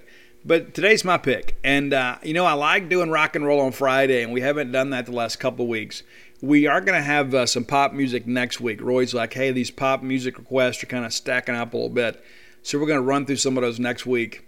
But 0.45 0.73
today's 0.73 1.03
my 1.03 1.19
pick, 1.19 1.55
and 1.63 1.93
uh, 1.93 2.17
you 2.23 2.33
know 2.33 2.45
I 2.45 2.53
like 2.53 2.89
doing 2.89 3.11
rock 3.11 3.35
and 3.35 3.45
roll 3.45 3.61
on 3.61 3.71
Friday, 3.71 4.23
and 4.23 4.31
we 4.31 4.41
haven't 4.41 4.71
done 4.71 4.89
that 4.91 5.05
the 5.05 5.11
last 5.11 5.39
couple 5.39 5.65
of 5.65 5.69
weeks 5.69 6.01
we 6.41 6.65
are 6.65 6.81
going 6.81 6.97
to 6.97 7.05
have 7.05 7.33
uh, 7.33 7.45
some 7.45 7.63
pop 7.63 7.93
music 7.93 8.25
next 8.25 8.59
week. 8.59 8.81
Roy's 8.81 9.13
like, 9.13 9.33
hey, 9.33 9.51
these 9.51 9.69
pop 9.69 10.01
music 10.01 10.37
requests 10.39 10.83
are 10.83 10.87
kind 10.87 11.05
of 11.05 11.13
stacking 11.13 11.55
up 11.55 11.73
a 11.73 11.77
little 11.77 11.89
bit. 11.89 12.23
So 12.63 12.79
we're 12.79 12.87
going 12.87 12.97
to 12.97 13.03
run 13.03 13.25
through 13.25 13.37
some 13.37 13.57
of 13.57 13.61
those 13.61 13.79
next 13.79 14.05
week. 14.05 14.45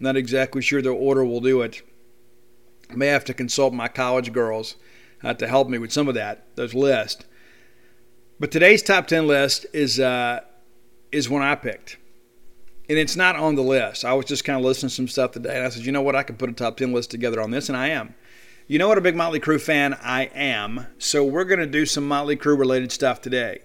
Not 0.00 0.16
exactly 0.16 0.62
sure 0.62 0.80
the 0.80 0.90
order 0.90 1.24
will 1.24 1.40
do 1.40 1.60
it. 1.62 1.82
I 2.90 2.94
may 2.94 3.08
have 3.08 3.24
to 3.26 3.34
consult 3.34 3.74
my 3.74 3.88
college 3.88 4.32
girls 4.32 4.76
uh, 5.22 5.34
to 5.34 5.46
help 5.46 5.68
me 5.68 5.78
with 5.78 5.92
some 5.92 6.08
of 6.08 6.14
that, 6.14 6.46
those 6.56 6.74
lists. 6.74 7.24
But 8.40 8.50
today's 8.50 8.82
top 8.82 9.06
10 9.06 9.26
list 9.26 9.66
is, 9.72 10.00
uh, 10.00 10.40
is 11.12 11.28
one 11.28 11.42
I 11.42 11.54
picked. 11.54 11.98
and 12.88 12.98
it's 12.98 13.16
not 13.16 13.36
on 13.36 13.54
the 13.54 13.62
list. 13.62 14.04
I 14.04 14.12
was 14.14 14.26
just 14.26 14.44
kind 14.44 14.58
of 14.58 14.64
listening 14.64 14.90
to 14.90 14.94
some 14.94 15.08
stuff 15.08 15.32
today, 15.32 15.56
and 15.56 15.64
I 15.64 15.68
said, 15.70 15.86
you 15.86 15.92
know 15.92 16.02
what, 16.02 16.16
I 16.16 16.22
could 16.22 16.38
put 16.38 16.50
a 16.50 16.52
top 16.52 16.76
10 16.76 16.92
list 16.92 17.10
together 17.10 17.40
on 17.40 17.50
this, 17.50 17.68
and 17.68 17.76
I 17.76 17.88
am. 17.88 18.14
You 18.66 18.78
know 18.78 18.88
what 18.88 18.96
a 18.96 19.02
big 19.02 19.14
Motley 19.14 19.40
Crue 19.40 19.60
fan 19.60 19.92
I 20.02 20.30
am, 20.34 20.86
so 20.96 21.22
we're 21.22 21.44
going 21.44 21.60
to 21.60 21.66
do 21.66 21.84
some 21.84 22.08
Motley 22.08 22.34
Crue 22.34 22.58
related 22.58 22.92
stuff 22.92 23.20
today. 23.20 23.60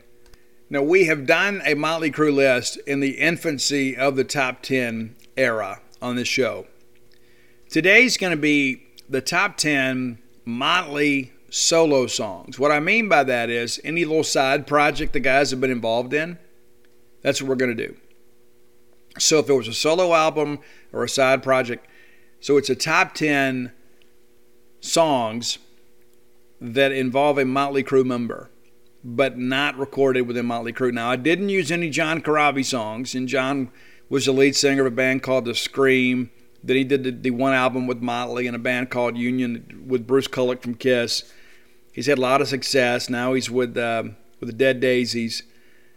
Now, 0.70 0.82
we 0.82 1.06
have 1.06 1.26
done 1.26 1.62
a 1.66 1.74
Motley 1.74 2.12
Crue 2.12 2.34
list 2.34 2.76
in 2.86 3.00
the 3.00 3.12
infancy 3.12 3.96
of 3.96 4.18
the 4.18 4.26
top 4.26 4.62
10 4.62 5.16
era 5.38 5.80
on 6.02 6.18
this 6.18 6.28
show. 6.28 6.68
Today's 7.70 8.18
going 8.18 8.32
to 8.32 8.38
be 8.38 8.88
the 9.08 9.22
top 9.22 9.56
10 9.56 10.18
Motley 10.44 11.32
solo 11.50 12.06
songs. 12.06 12.60
What 12.60 12.74
I 12.74 12.82
mean 12.82 13.08
by 13.08 13.24
that 13.24 13.50
is 13.50 13.80
any 13.86 14.04
little 14.04 14.26
side 14.26 14.68
project 14.68 15.14
the 15.14 15.22
guys 15.22 15.52
have 15.52 15.62
been 15.62 15.72
involved 15.72 16.14
in, 16.14 16.38
that's 17.22 17.42
what 17.42 17.48
we're 17.48 17.56
going 17.56 17.78
to 17.78 17.88
do. 17.88 17.96
So 19.18 19.40
if 19.40 19.48
it 19.50 19.54
was 19.54 19.70
a 19.70 19.74
solo 19.74 20.14
album 20.14 20.60
or 20.92 21.06
a 21.06 21.10
side 21.10 21.42
project, 21.42 21.88
so 22.42 22.58
it's 22.58 22.70
a 22.70 22.76
top 22.76 23.14
10 23.14 23.72
songs 24.82 25.58
that 26.62 26.92
involve 26.92 27.38
a 27.38 27.46
Motley 27.46 27.84
Crue 27.84 28.06
member, 28.06 28.50
but 29.04 29.38
not 29.38 29.78
recorded 29.78 30.22
within 30.22 30.46
Motley 30.46 30.74
Crue. 30.74 30.94
Now, 30.94 31.10
I 31.10 31.16
didn't 31.16 31.50
use 31.50 31.72
any 31.72 31.90
John 31.90 32.22
Corabi 32.22 32.66
songs, 32.66 33.16
and 33.16 33.28
John 33.28 33.72
was 34.10 34.26
the 34.26 34.32
lead 34.32 34.56
singer 34.56 34.86
of 34.86 34.94
a 34.94 34.96
band 34.96 35.24
called 35.24 35.46
The 35.46 35.56
Scream. 35.56 36.32
Then 36.64 36.76
he 36.76 36.84
did 36.84 37.04
the, 37.04 37.12
the 37.12 37.32
one 37.32 37.54
album 37.54 37.88
with 37.88 38.02
Motley 38.02 38.48
and 38.48 38.56
a 38.56 38.60
band 38.60 38.90
called 38.90 39.18
Union 39.18 39.86
with 39.88 40.06
Bruce 40.06 40.28
Kulick 40.28 40.62
from 40.62 40.76
Kiss. 40.76 41.32
He's 41.94 42.08
had 42.08 42.18
a 42.18 42.22
lot 42.22 42.42
of 42.42 42.48
success. 42.48 43.10
Now 43.10 43.34
he's 43.34 43.50
with 43.50 43.78
uh, 43.78 44.04
with 44.40 44.48
the 44.48 44.54
Dead 44.54 44.80
Daisies, 44.80 45.44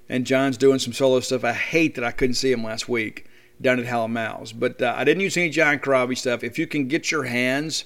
and 0.09 0.27
John's 0.27 0.57
doing 0.57 0.79
some 0.79 0.93
solo 0.93 1.21
stuff. 1.21 1.45
I 1.45 1.53
hate 1.53 1.95
that 1.97 2.05
I 2.05 2.13
couldn't 2.13 2.35
see 2.35 2.53
him 2.53 2.63
last 2.65 2.89
week 2.89 3.27
down 3.61 3.79
at 3.79 3.87
Hal 3.87 4.07
& 4.07 4.09
Mal's, 4.09 4.53
but 4.53 4.83
uh, 4.83 4.95
I 4.97 5.05
didn't 5.05 5.23
use 5.23 5.37
any 5.37 5.51
John 5.51 5.79
Corabi 5.79 6.19
stuff. 6.19 6.43
If 6.43 6.59
you 6.59 6.67
can 6.67 6.89
get 6.89 7.11
your 7.11 7.25
hands 7.25 7.85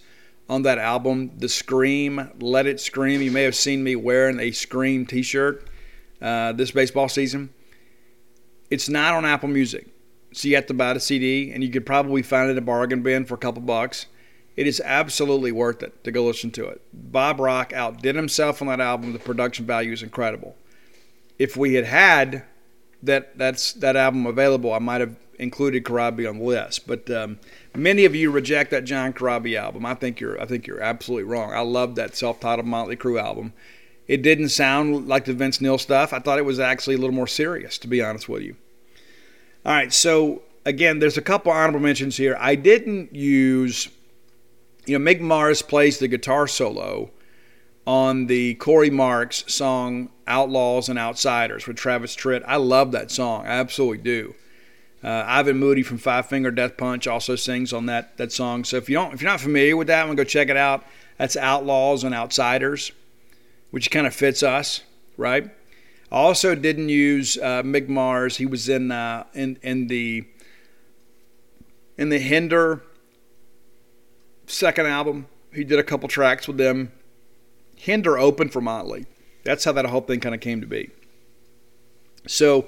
on 0.48 0.62
that 0.62 0.78
album, 0.78 1.32
The 1.38 1.48
Scream, 1.48 2.30
Let 2.40 2.66
It 2.66 2.80
Scream, 2.80 3.20
you 3.20 3.30
may 3.30 3.42
have 3.42 3.56
seen 3.56 3.82
me 3.82 3.96
wearing 3.96 4.38
a 4.38 4.52
Scream 4.52 5.06
T-shirt 5.06 5.68
uh, 6.22 6.52
this 6.52 6.70
baseball 6.70 7.08
season. 7.08 7.50
It's 8.70 8.88
not 8.88 9.14
on 9.14 9.24
Apple 9.24 9.48
Music, 9.48 9.88
so 10.32 10.48
you 10.48 10.54
have 10.54 10.66
to 10.66 10.74
buy 10.74 10.92
the 10.92 11.00
CD, 11.00 11.52
and 11.52 11.62
you 11.62 11.70
could 11.70 11.86
probably 11.86 12.22
find 12.22 12.48
it 12.48 12.52
in 12.52 12.58
a 12.58 12.62
bargain 12.62 13.02
bin 13.02 13.24
for 13.24 13.34
a 13.34 13.38
couple 13.38 13.62
bucks. 13.62 14.06
It 14.56 14.66
is 14.66 14.80
absolutely 14.84 15.52
worth 15.52 15.82
it 15.82 16.02
to 16.04 16.10
go 16.10 16.24
listen 16.24 16.50
to 16.52 16.66
it. 16.66 16.80
Bob 16.92 17.40
Rock 17.40 17.72
outdid 17.74 18.16
himself 18.16 18.62
on 18.62 18.68
that 18.68 18.80
album. 18.80 19.12
The 19.12 19.18
production 19.18 19.66
value 19.66 19.92
is 19.92 20.02
incredible. 20.02 20.56
If 21.38 21.56
we 21.56 21.74
had 21.74 21.84
had 21.84 22.44
that 23.06 23.36
that's 23.38 23.72
that 23.74 23.96
album 23.96 24.26
available, 24.26 24.72
I 24.72 24.78
might 24.78 25.00
have 25.00 25.16
included 25.38 25.84
Corabi 25.84 26.28
on 26.28 26.38
the 26.38 26.44
list. 26.44 26.86
But 26.86 27.10
um, 27.10 27.38
many 27.74 28.04
of 28.04 28.14
you 28.14 28.30
reject 28.30 28.70
that 28.70 28.84
John 28.84 29.12
Corabi 29.12 29.58
album. 29.58 29.86
I 29.86 29.94
think 29.94 30.20
you're 30.20 30.40
I 30.40 30.46
think 30.46 30.66
you're 30.66 30.80
absolutely 30.80 31.24
wrong. 31.24 31.52
I 31.52 31.60
love 31.60 31.94
that 31.96 32.16
self-titled 32.16 32.66
Motley 32.66 32.96
Crue 32.96 33.20
album. 33.20 33.52
It 34.06 34.22
didn't 34.22 34.50
sound 34.50 35.08
like 35.08 35.24
the 35.24 35.32
Vince 35.32 35.60
Neil 35.60 35.78
stuff. 35.78 36.12
I 36.12 36.20
thought 36.20 36.38
it 36.38 36.44
was 36.44 36.60
actually 36.60 36.94
a 36.94 36.98
little 36.98 37.14
more 37.14 37.26
serious, 37.26 37.76
to 37.78 37.88
be 37.88 38.00
honest 38.00 38.28
with 38.28 38.42
you. 38.42 38.54
All 39.64 39.72
right, 39.72 39.92
so 39.92 40.42
again, 40.64 41.00
there's 41.00 41.18
a 41.18 41.22
couple 41.22 41.50
honorable 41.50 41.80
mentions 41.80 42.16
here. 42.16 42.36
I 42.38 42.54
didn't 42.54 43.12
use 43.14 43.88
you 44.86 44.96
know, 44.96 45.04
Mick 45.04 45.20
Mars 45.20 45.62
plays 45.62 45.98
the 45.98 46.08
guitar 46.08 46.46
solo 46.46 47.10
on 47.86 48.26
the 48.26 48.54
Corey 48.54 48.90
Marks 48.90 49.44
song 49.46 50.10
Outlaws 50.26 50.88
and 50.88 50.98
Outsiders 50.98 51.66
with 51.66 51.76
Travis 51.76 52.16
Tritt. 52.16 52.42
I 52.46 52.56
love 52.56 52.92
that 52.92 53.10
song. 53.10 53.46
I 53.46 53.50
absolutely 53.50 53.98
do. 53.98 54.34
Uh, 55.04 55.22
Ivan 55.26 55.58
Moody 55.58 55.82
from 55.82 55.98
Five 55.98 56.26
Finger 56.26 56.50
Death 56.50 56.76
Punch 56.76 57.06
also 57.06 57.36
sings 57.36 57.72
on 57.72 57.86
that 57.86 58.16
that 58.16 58.32
song. 58.32 58.64
So 58.64 58.76
if 58.76 58.88
you 58.88 58.96
don't 58.96 59.14
if 59.14 59.22
you're 59.22 59.30
not 59.30 59.40
familiar 59.40 59.76
with 59.76 59.86
that 59.86 60.06
one, 60.06 60.16
go 60.16 60.24
check 60.24 60.48
it 60.48 60.56
out. 60.56 60.84
That's 61.16 61.36
Outlaws 61.36 62.02
and 62.02 62.14
Outsiders, 62.14 62.92
which 63.70 63.90
kind 63.90 64.06
of 64.06 64.14
fits 64.14 64.42
us, 64.42 64.80
right? 65.16 65.50
I 66.10 66.16
also 66.16 66.54
didn't 66.54 66.88
use 66.88 67.36
uh, 67.36 67.62
Mick 67.62 67.88
Mars. 67.88 68.36
He 68.38 68.46
was 68.46 68.68
in 68.68 68.90
uh, 68.90 69.24
in 69.32 69.58
in 69.62 69.86
the 69.86 70.26
in 71.96 72.08
the 72.08 72.18
Hinder 72.18 72.82
second 74.46 74.86
album. 74.86 75.26
He 75.52 75.62
did 75.62 75.78
a 75.78 75.84
couple 75.84 76.08
tracks 76.08 76.48
with 76.48 76.56
them. 76.56 76.92
Hinder 77.86 78.18
open 78.18 78.48
for 78.48 78.60
Motley. 78.60 79.06
That's 79.44 79.64
how 79.64 79.72
that 79.72 79.86
whole 79.86 80.00
thing 80.00 80.20
kind 80.20 80.34
of 80.34 80.40
came 80.40 80.60
to 80.60 80.66
be. 80.66 80.90
So, 82.26 82.66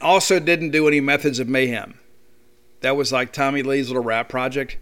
also 0.00 0.40
didn't 0.40 0.70
do 0.70 0.88
any 0.88 1.00
Methods 1.00 1.38
of 1.38 1.48
Mayhem. 1.48 1.98
That 2.80 2.96
was 2.96 3.12
like 3.12 3.32
Tommy 3.32 3.62
Lee's 3.62 3.88
little 3.88 4.02
rap 4.02 4.28
project. 4.28 4.76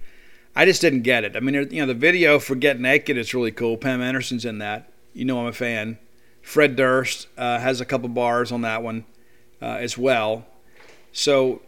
I 0.54 0.64
just 0.64 0.80
didn't 0.80 1.02
get 1.02 1.24
it. 1.24 1.36
I 1.36 1.40
mean, 1.40 1.54
you 1.70 1.82
know, 1.82 1.86
the 1.86 1.94
video 1.94 2.38
for 2.38 2.54
Get 2.54 2.80
Naked 2.80 3.18
is 3.18 3.34
really 3.34 3.52
cool. 3.52 3.76
Pam 3.76 4.00
Anderson's 4.00 4.46
in 4.46 4.58
that. 4.58 4.90
You 5.12 5.26
know, 5.26 5.38
I'm 5.40 5.46
a 5.46 5.52
fan. 5.52 5.98
Fred 6.40 6.74
Durst 6.74 7.28
uh, 7.36 7.58
has 7.58 7.80
a 7.80 7.84
couple 7.84 8.08
bars 8.08 8.52
on 8.52 8.62
that 8.62 8.82
one 8.82 9.04
uh, 9.60 9.66
as 9.66 9.98
well. 9.98 10.46
So 11.12 11.60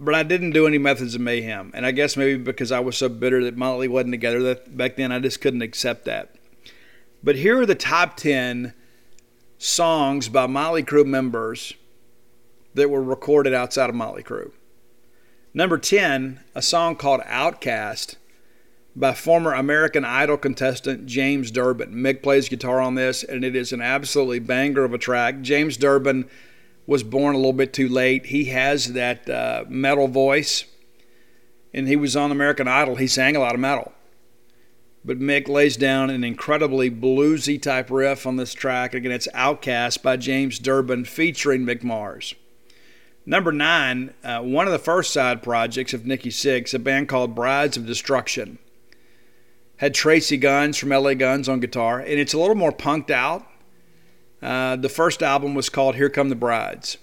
but 0.00 0.14
I 0.14 0.22
didn't 0.22 0.52
do 0.52 0.66
any 0.66 0.78
methods 0.78 1.14
of 1.14 1.20
mayhem. 1.20 1.70
And 1.74 1.84
I 1.84 1.90
guess 1.90 2.16
maybe 2.16 2.42
because 2.42 2.72
I 2.72 2.80
was 2.80 2.96
so 2.96 3.10
bitter 3.10 3.44
that 3.44 3.56
Motley 3.56 3.86
wasn't 3.86 4.14
together 4.14 4.42
that 4.44 4.74
back 4.74 4.96
then, 4.96 5.12
I 5.12 5.18
just 5.18 5.42
couldn't 5.42 5.60
accept 5.60 6.06
that. 6.06 6.34
But 7.22 7.36
here 7.36 7.60
are 7.60 7.66
the 7.66 7.74
top 7.74 8.16
10 8.16 8.72
songs 9.58 10.28
by 10.28 10.46
Motley 10.46 10.82
Crue 10.82 11.04
members 11.04 11.74
that 12.74 12.88
were 12.88 13.02
recorded 13.02 13.52
outside 13.52 13.90
of 13.90 13.96
Motley 13.96 14.22
Crue. 14.22 14.52
Number 15.52 15.76
10, 15.76 16.40
a 16.54 16.62
song 16.62 16.96
called 16.96 17.20
Outcast 17.26 18.16
by 18.96 19.12
former 19.12 19.52
American 19.52 20.04
Idol 20.04 20.36
contestant 20.36 21.06
James 21.06 21.50
Durbin. 21.50 21.92
Mick 21.92 22.22
plays 22.22 22.48
guitar 22.48 22.80
on 22.80 22.94
this, 22.94 23.22
and 23.22 23.44
it 23.44 23.54
is 23.54 23.72
an 23.72 23.82
absolutely 23.82 24.38
banger 24.38 24.84
of 24.84 24.94
a 24.94 24.98
track. 24.98 25.42
James 25.42 25.76
Durbin 25.76 26.28
was 26.86 27.02
born 27.02 27.34
a 27.34 27.38
little 27.38 27.52
bit 27.52 27.72
too 27.72 27.88
late. 27.88 28.26
He 28.26 28.46
has 28.46 28.94
that 28.94 29.28
uh, 29.28 29.64
metal 29.68 30.08
voice, 30.08 30.64
and 31.74 31.86
he 31.86 31.96
was 31.96 32.16
on 32.16 32.32
American 32.32 32.66
Idol. 32.66 32.96
He 32.96 33.06
sang 33.06 33.36
a 33.36 33.40
lot 33.40 33.54
of 33.54 33.60
metal. 33.60 33.92
But 35.04 35.18
Mick 35.18 35.48
lays 35.48 35.76
down 35.76 36.10
an 36.10 36.24
incredibly 36.24 36.90
bluesy 36.90 37.60
type 37.60 37.90
riff 37.90 38.26
on 38.26 38.36
this 38.36 38.52
track. 38.52 38.92
Again, 38.92 39.12
it's 39.12 39.28
Outcast 39.32 40.02
by 40.02 40.16
James 40.16 40.58
Durbin 40.58 41.04
featuring 41.04 41.64
Mick 41.64 41.82
Mars. 41.82 42.34
Number 43.24 43.52
nine, 43.52 44.12
uh, 44.24 44.40
one 44.40 44.66
of 44.66 44.72
the 44.72 44.78
first 44.78 45.12
side 45.12 45.42
projects 45.42 45.94
of 45.94 46.06
Nikki 46.06 46.30
Sixx, 46.30 46.74
a 46.74 46.78
band 46.78 47.08
called 47.08 47.34
Brides 47.34 47.76
of 47.76 47.86
Destruction. 47.86 48.58
Had 49.76 49.94
Tracii 49.94 50.38
Guns 50.38 50.76
from 50.76 50.90
LA 50.90 51.14
Guns 51.14 51.48
on 51.48 51.60
guitar, 51.60 52.00
and 52.00 52.18
it's 52.18 52.34
a 52.34 52.38
little 52.38 52.54
more 52.54 52.72
punked 52.72 53.10
out. 53.10 53.46
Uh, 54.42 54.76
the 54.76 54.88
first 54.88 55.22
album 55.22 55.54
was 55.54 55.68
called 55.68 55.94
Here 55.94 56.10
Come 56.10 56.28
the 56.28 56.34
Brides. 56.34 56.98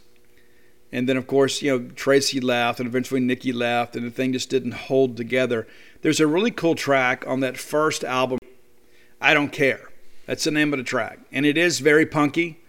And 0.91 1.07
then, 1.07 1.17
of 1.17 1.27
course, 1.27 1.61
you 1.61 1.71
know, 1.71 1.85
Tracii 1.85 2.41
left, 2.41 2.79
and 2.79 2.87
eventually 2.87 3.19
Nikki 3.19 3.51
left, 3.51 3.95
and 3.95 4.05
the 4.05 4.11
thing 4.11 4.33
just 4.33 4.49
didn't 4.49 4.73
hold 4.73 5.17
together. 5.17 5.67
There's 6.01 6.19
a 6.19 6.27
really 6.27 6.51
cool 6.51 6.75
track 6.75 7.25
on 7.27 7.41
that 7.41 7.57
first 7.57 8.03
album, 8.03 8.39
I 9.19 9.33
Don't 9.33 9.51
Care. 9.51 9.89
That's 10.25 10.43
the 10.43 10.51
name 10.51 10.73
of 10.73 10.77
the 10.77 10.83
track. 10.83 11.19
And 11.31 11.45
it 11.45 11.57
is 11.57 11.79
very 11.79 12.05
punky, 12.05 12.59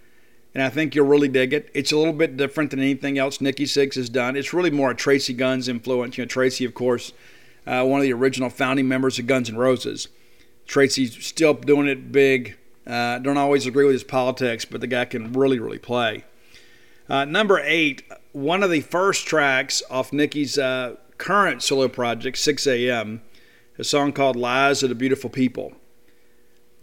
and 0.54 0.62
I 0.62 0.68
think 0.68 0.94
you'll 0.94 1.06
really 1.06 1.28
dig 1.28 1.52
it. 1.52 1.70
It's 1.74 1.92
a 1.92 1.96
little 1.96 2.12
bit 2.12 2.36
different 2.36 2.70
than 2.70 2.80
anything 2.80 3.18
else 3.18 3.40
Nikki 3.40 3.64
Sixx 3.64 3.94
has 3.94 4.08
done. 4.08 4.36
It's 4.36 4.52
really 4.52 4.70
more 4.70 4.90
a 4.90 4.96
Tracii 4.96 5.36
Guns 5.36 5.68
influence. 5.68 6.18
You 6.18 6.24
know, 6.24 6.28
Tracii, 6.28 6.66
of 6.66 6.74
course, 6.74 7.12
uh, 7.66 7.84
one 7.84 8.00
of 8.00 8.04
the 8.04 8.12
original 8.12 8.50
founding 8.50 8.88
members 8.88 9.18
of 9.18 9.26
Guns 9.26 9.48
N' 9.48 9.56
Roses. 9.56 10.08
Tracii's 10.66 11.24
still 11.24 11.54
doing 11.54 11.86
it 11.86 12.12
big 12.12 12.56
uh, 12.88 13.18
don't 13.18 13.36
always 13.36 13.66
agree 13.66 13.84
with 13.84 13.92
his 13.92 14.04
politics, 14.04 14.64
but 14.64 14.80
the 14.80 14.86
guy 14.86 15.04
can 15.04 15.32
really, 15.34 15.58
really 15.58 15.78
play. 15.78 16.24
Uh, 17.09 17.24
number 17.24 17.59
eight, 17.61 18.02
one 18.32 18.62
of 18.62 18.70
the 18.70 18.80
first 18.80 19.26
tracks 19.26 19.82
off 19.90 20.12
Nikki's 20.12 20.59
uh, 20.59 20.96
current 21.16 21.62
solo 21.62 21.88
project, 21.88 22.38
6 22.38 22.66
a.m., 22.66 23.22
a 23.78 23.84
song 23.84 24.12
called 24.12 24.36
Lies 24.36 24.82
of 24.82 24.88
the 24.88 24.94
Beautiful 24.94 25.30
People. 25.30 25.72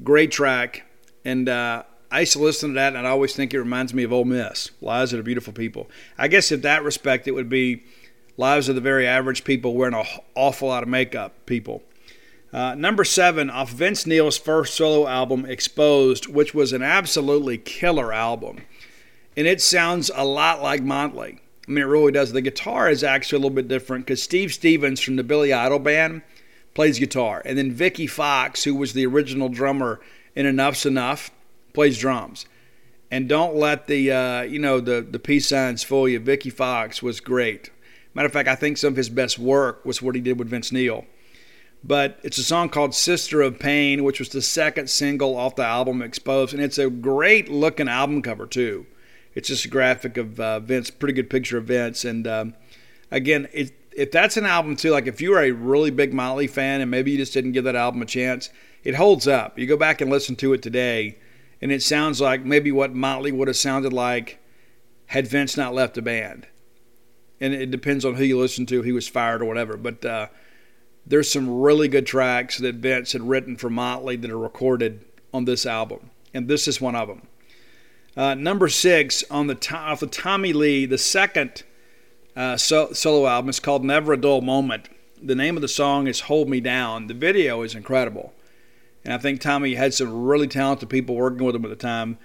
Great 0.04 0.32
track. 0.32 0.86
And 1.24 1.50
uh, 1.50 1.84
I 2.12 2.22
used 2.22 2.34
to 2.34 2.40
listen 2.40 2.70
to 2.70 2.76
that, 2.76 2.96
and 2.96 3.06
I 3.06 3.10
always 3.10 3.36
think 3.36 3.54
it 3.54 3.60
reminds 3.60 3.94
me 3.94 4.04
of 4.04 4.14
Ole 4.14 4.26
Miss, 4.26 4.72
Lives 4.82 5.12
of 5.14 5.18
the 5.18 5.24
Beautiful 5.24 5.54
People. 5.54 5.90
I 6.18 6.28
guess 6.28 6.52
in 6.52 6.62
that 6.62 6.84
respect, 6.84 7.28
it 7.28 7.32
would 7.32 7.50
be 7.50 7.84
Lives 8.38 8.70
of 8.70 8.76
the 8.76 8.82
Very 8.82 9.08
Average 9.08 9.44
People 9.44 9.76
wearing 9.76 9.96
an 9.96 10.06
awful 10.36 10.70
lot 10.70 10.84
of 10.84 10.90
makeup 10.90 11.46
people. 11.46 11.84
Uh, 12.54 12.74
number 12.76 13.04
seven, 13.04 13.50
off 13.50 13.72
Vince 13.72 14.06
Neil's 14.06 14.38
first 14.38 14.76
solo 14.76 15.08
album, 15.08 15.46
Exposed, 15.46 16.28
which 16.28 16.54
was 16.54 16.72
an 16.72 16.82
absolutely 16.82 17.58
killer 17.58 18.14
album. 18.14 18.60
And 19.38 19.48
it 19.48 19.62
sounds 19.62 20.12
a 20.14 20.26
lot 20.26 20.62
like 20.62 20.82
Motley. 20.82 21.42
I 21.68 21.72
mean, 21.72 21.84
it 21.84 21.88
really 21.88 22.12
does. 22.12 22.32
The 22.32 22.42
guitar 22.42 22.90
is 22.90 23.04
actually 23.04 23.38
a 23.38 23.40
little 23.40 23.56
bit 23.56 23.68
different 23.68 24.06
because 24.06 24.22
Steve 24.22 24.54
Stevens 24.54 25.02
from 25.02 25.16
the 25.16 25.24
Billy 25.24 25.52
Idol 25.52 25.80
band 25.80 26.22
plays 26.74 27.00
guitar. 27.00 27.42
And 27.44 27.58
then 27.58 27.72
Vikki 27.72 28.08
Foxx, 28.08 28.64
who 28.64 28.76
was 28.76 28.94
the 28.94 29.06
original 29.06 29.50
drummer 29.50 30.00
in 30.36 30.46
Enuff 30.46 30.76
Z'Nuff, 30.76 31.32
plays 31.74 31.98
drums. 31.98 32.46
And 33.10 33.30
don't 33.30 33.56
let 33.56 33.88
the, 33.88 34.12
uh, 34.12 34.42
you 34.42 34.60
know, 34.60 34.80
the, 34.80 35.02
the 35.02 35.20
peace 35.20 35.48
signs 35.48 35.84
fool 35.84 36.08
you. 36.08 36.20
Vikki 36.20 36.50
Foxx 36.50 37.02
was 37.02 37.20
great. 37.20 37.72
Matter 38.14 38.28
of 38.28 38.34
fact, 38.34 38.48
I 38.48 38.56
think 38.56 38.78
some 38.78 38.94
of 38.94 38.98
his 38.98 39.10
best 39.10 39.40
work 39.40 39.86
was 39.86 40.02
what 40.02 40.16
he 40.16 40.22
did 40.22 40.40
with 40.40 40.50
Vince 40.50 40.72
Neil. 40.72 41.06
But 41.84 42.20
it's 42.24 42.38
a 42.38 42.44
song 42.44 42.70
called 42.70 42.96
Sister 42.96 43.42
of 43.42 43.60
Pain, 43.60 44.04
which 44.04 44.20
was 44.20 44.30
the 44.30 44.42
second 44.42 44.90
single 44.90 45.36
off 45.36 45.56
the 45.56 45.66
album 45.66 46.02
Exposed. 46.02 46.54
And 46.54 46.64
it's 46.64 46.78
a 46.78 46.90
great 46.90 47.50
looking 47.50 47.88
album 47.88 48.22
cover, 48.22 48.48
too. 48.48 48.86
It's 49.36 49.50
just 49.50 49.66
a 49.66 49.70
graphic 49.70 50.18
of 50.18 50.40
uh, 50.40 50.62
Vince, 50.62 50.90
pretty 50.90 51.14
good 51.14 51.30
picture 51.30 51.58
of 51.58 51.66
Vince. 51.66 52.06
And 52.06 52.26
um, 52.26 52.56
again, 53.12 53.48
it, 53.54 53.74
if 53.92 54.12
that's 54.12 54.38
an 54.38 54.46
album, 54.46 54.76
too, 54.76 54.92
like 54.92 55.08
if 55.08 55.22
you 55.22 55.34
are 55.34 55.44
a 55.44 55.52
really 55.52 55.92
big 55.92 56.14
Motley 56.14 56.48
fan 56.48 56.82
and 56.82 56.90
maybe 56.90 57.12
you 57.12 57.18
just 57.18 57.34
didn't 57.34 57.52
give 57.52 57.66
that 57.66 57.76
album 57.76 58.02
a 58.02 58.06
chance, 58.06 58.50
it 58.84 58.96
holds 58.96 59.28
up. 59.28 59.60
You 59.60 59.68
go 59.68 59.78
back 59.78 60.02
and 60.02 60.10
listen 60.10 60.36
to 60.38 60.54
it 60.54 60.62
today, 60.62 61.18
and 61.62 61.72
it 61.72 61.84
sounds 61.84 62.22
like 62.22 62.46
maybe 62.46 62.72
what 62.72 62.94
Motley 62.94 63.32
would 63.32 63.48
have 63.48 63.58
sounded 63.58 63.94
like 63.94 64.40
had 65.08 65.28
Vince 65.28 65.58
not 65.58 65.74
left 65.74 65.96
the 65.96 66.02
band. 66.02 66.48
And 67.42 67.54
it 67.54 67.72
depends 67.72 68.06
on 68.06 68.16
who 68.16 68.24
you 68.24 68.40
listen 68.40 68.66
to, 68.68 68.82
he 68.82 68.92
was 68.92 69.08
fired 69.08 69.42
or 69.42 69.46
whatever. 69.46 69.76
But 69.76 70.06
uh, 70.06 70.28
there's 71.06 71.32
some 71.32 71.62
really 71.62 71.88
good 71.88 72.06
tracks 72.06 72.58
that 72.60 72.76
Vince 72.76 73.12
had 73.12 73.28
written 73.28 73.58
for 73.58 73.70
Motley 73.70 74.16
that 74.16 74.32
are 74.32 74.38
recorded 74.38 75.06
on 75.34 75.46
this 75.46 75.66
album, 75.66 76.12
and 76.34 76.48
this 76.48 76.68
is 76.68 76.80
one 76.80 76.96
of 76.96 77.08
them. 77.08 77.28
Uh, 78.18 78.34
number 78.34 78.70
six 78.70 79.24
on 79.30 79.48
the 79.48 79.76
off 79.76 80.00
the 80.00 80.08
Tommy 80.08 80.54
Lee, 80.54 80.86
the 80.86 80.98
second 80.98 81.64
uh, 82.36 82.56
so, 82.56 82.94
solo 82.94 83.28
album 83.28 83.50
is 83.50 83.60
called 83.60 83.84
Never 83.84 84.14
a 84.14 84.18
Dull 84.18 84.42
Moment. 84.42 84.88
The 85.22 85.36
name 85.36 85.58
of 85.58 85.62
the 85.62 85.68
song 85.68 86.08
is 86.08 86.22
Hold 86.22 86.48
Me 86.48 86.62
Down. 86.62 87.08
The 87.08 87.14
video 87.14 87.62
is 87.62 87.76
incredible, 87.76 88.34
and 89.04 89.14
I 89.14 89.18
think 89.18 89.42
Tommy 89.42 89.76
had 89.76 89.94
some 89.94 90.24
really 90.24 90.48
talented 90.48 90.90
people 90.90 91.16
working 91.16 91.46
with 91.46 91.56
him 91.56 91.66
at 91.66 91.70
the 91.70 91.76
time. 91.76 92.18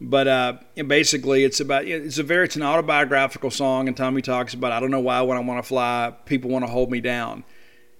But 0.00 0.28
uh, 0.28 0.58
basically, 0.86 1.42
it's 1.42 1.58
about 1.58 1.84
it's 1.84 2.18
a 2.18 2.22
very 2.22 2.44
it's 2.44 2.56
an 2.56 2.62
autobiographical 2.62 3.50
song, 3.50 3.88
and 3.88 3.96
Tommy 3.96 4.22
talks 4.22 4.54
about 4.54 4.70
I 4.70 4.78
don't 4.78 4.90
know 4.90 5.00
why 5.00 5.20
when 5.22 5.36
I 5.36 5.40
want 5.40 5.62
to 5.62 5.68
fly, 5.68 6.12
people 6.26 6.50
want 6.50 6.64
to 6.64 6.70
hold 6.70 6.90
me 6.92 7.00
down. 7.00 7.42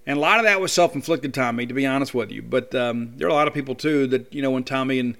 And 0.07 0.17
a 0.17 0.21
lot 0.21 0.39
of 0.39 0.45
that 0.45 0.61
was 0.61 0.71
self 0.71 0.95
inflicted, 0.95 1.33
Tommy, 1.33 1.65
to 1.65 1.73
be 1.73 1.85
honest 1.85 2.13
with 2.13 2.31
you. 2.31 2.41
But 2.41 2.73
um, 2.75 3.17
there 3.17 3.27
are 3.27 3.31
a 3.31 3.33
lot 3.33 3.47
of 3.47 3.53
people, 3.53 3.75
too, 3.75 4.07
that, 4.07 4.33
you 4.33 4.41
know, 4.41 4.51
when 4.51 4.63
Tommy 4.63 4.99
and 4.99 5.17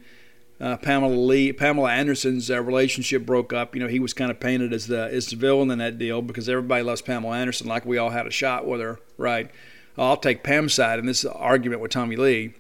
uh, 0.59 0.77
Pamela 0.77 1.13
Lee, 1.13 1.51
Pamela 1.51 1.91
Anderson's 1.91 2.49
uh, 2.49 2.61
relationship 2.61 3.25
broke 3.25 3.51
up, 3.51 3.75
you 3.75 3.81
know, 3.81 3.87
he 3.87 3.99
was 3.99 4.13
kind 4.13 4.31
of 4.31 4.39
painted 4.39 4.73
as 4.73 4.87
the, 4.87 5.09
as 5.11 5.27
the 5.27 5.35
villain 5.35 5.69
in 5.69 5.79
that 5.79 5.97
deal 5.97 6.21
because 6.21 6.47
everybody 6.47 6.83
loves 6.83 7.01
Pamela 7.01 7.37
Anderson, 7.37 7.67
like 7.67 7.85
we 7.85 7.97
all 7.97 8.11
had 8.11 8.25
a 8.25 8.31
shot 8.31 8.65
with 8.65 8.79
her, 8.79 8.99
right? 9.17 9.51
I'll 9.97 10.17
take 10.17 10.43
Pam's 10.43 10.73
side 10.73 10.99
in 10.99 11.05
this 11.05 11.25
argument 11.25 11.81
with 11.81 11.91
Tommy 11.91 12.15
Lee. 12.15 12.53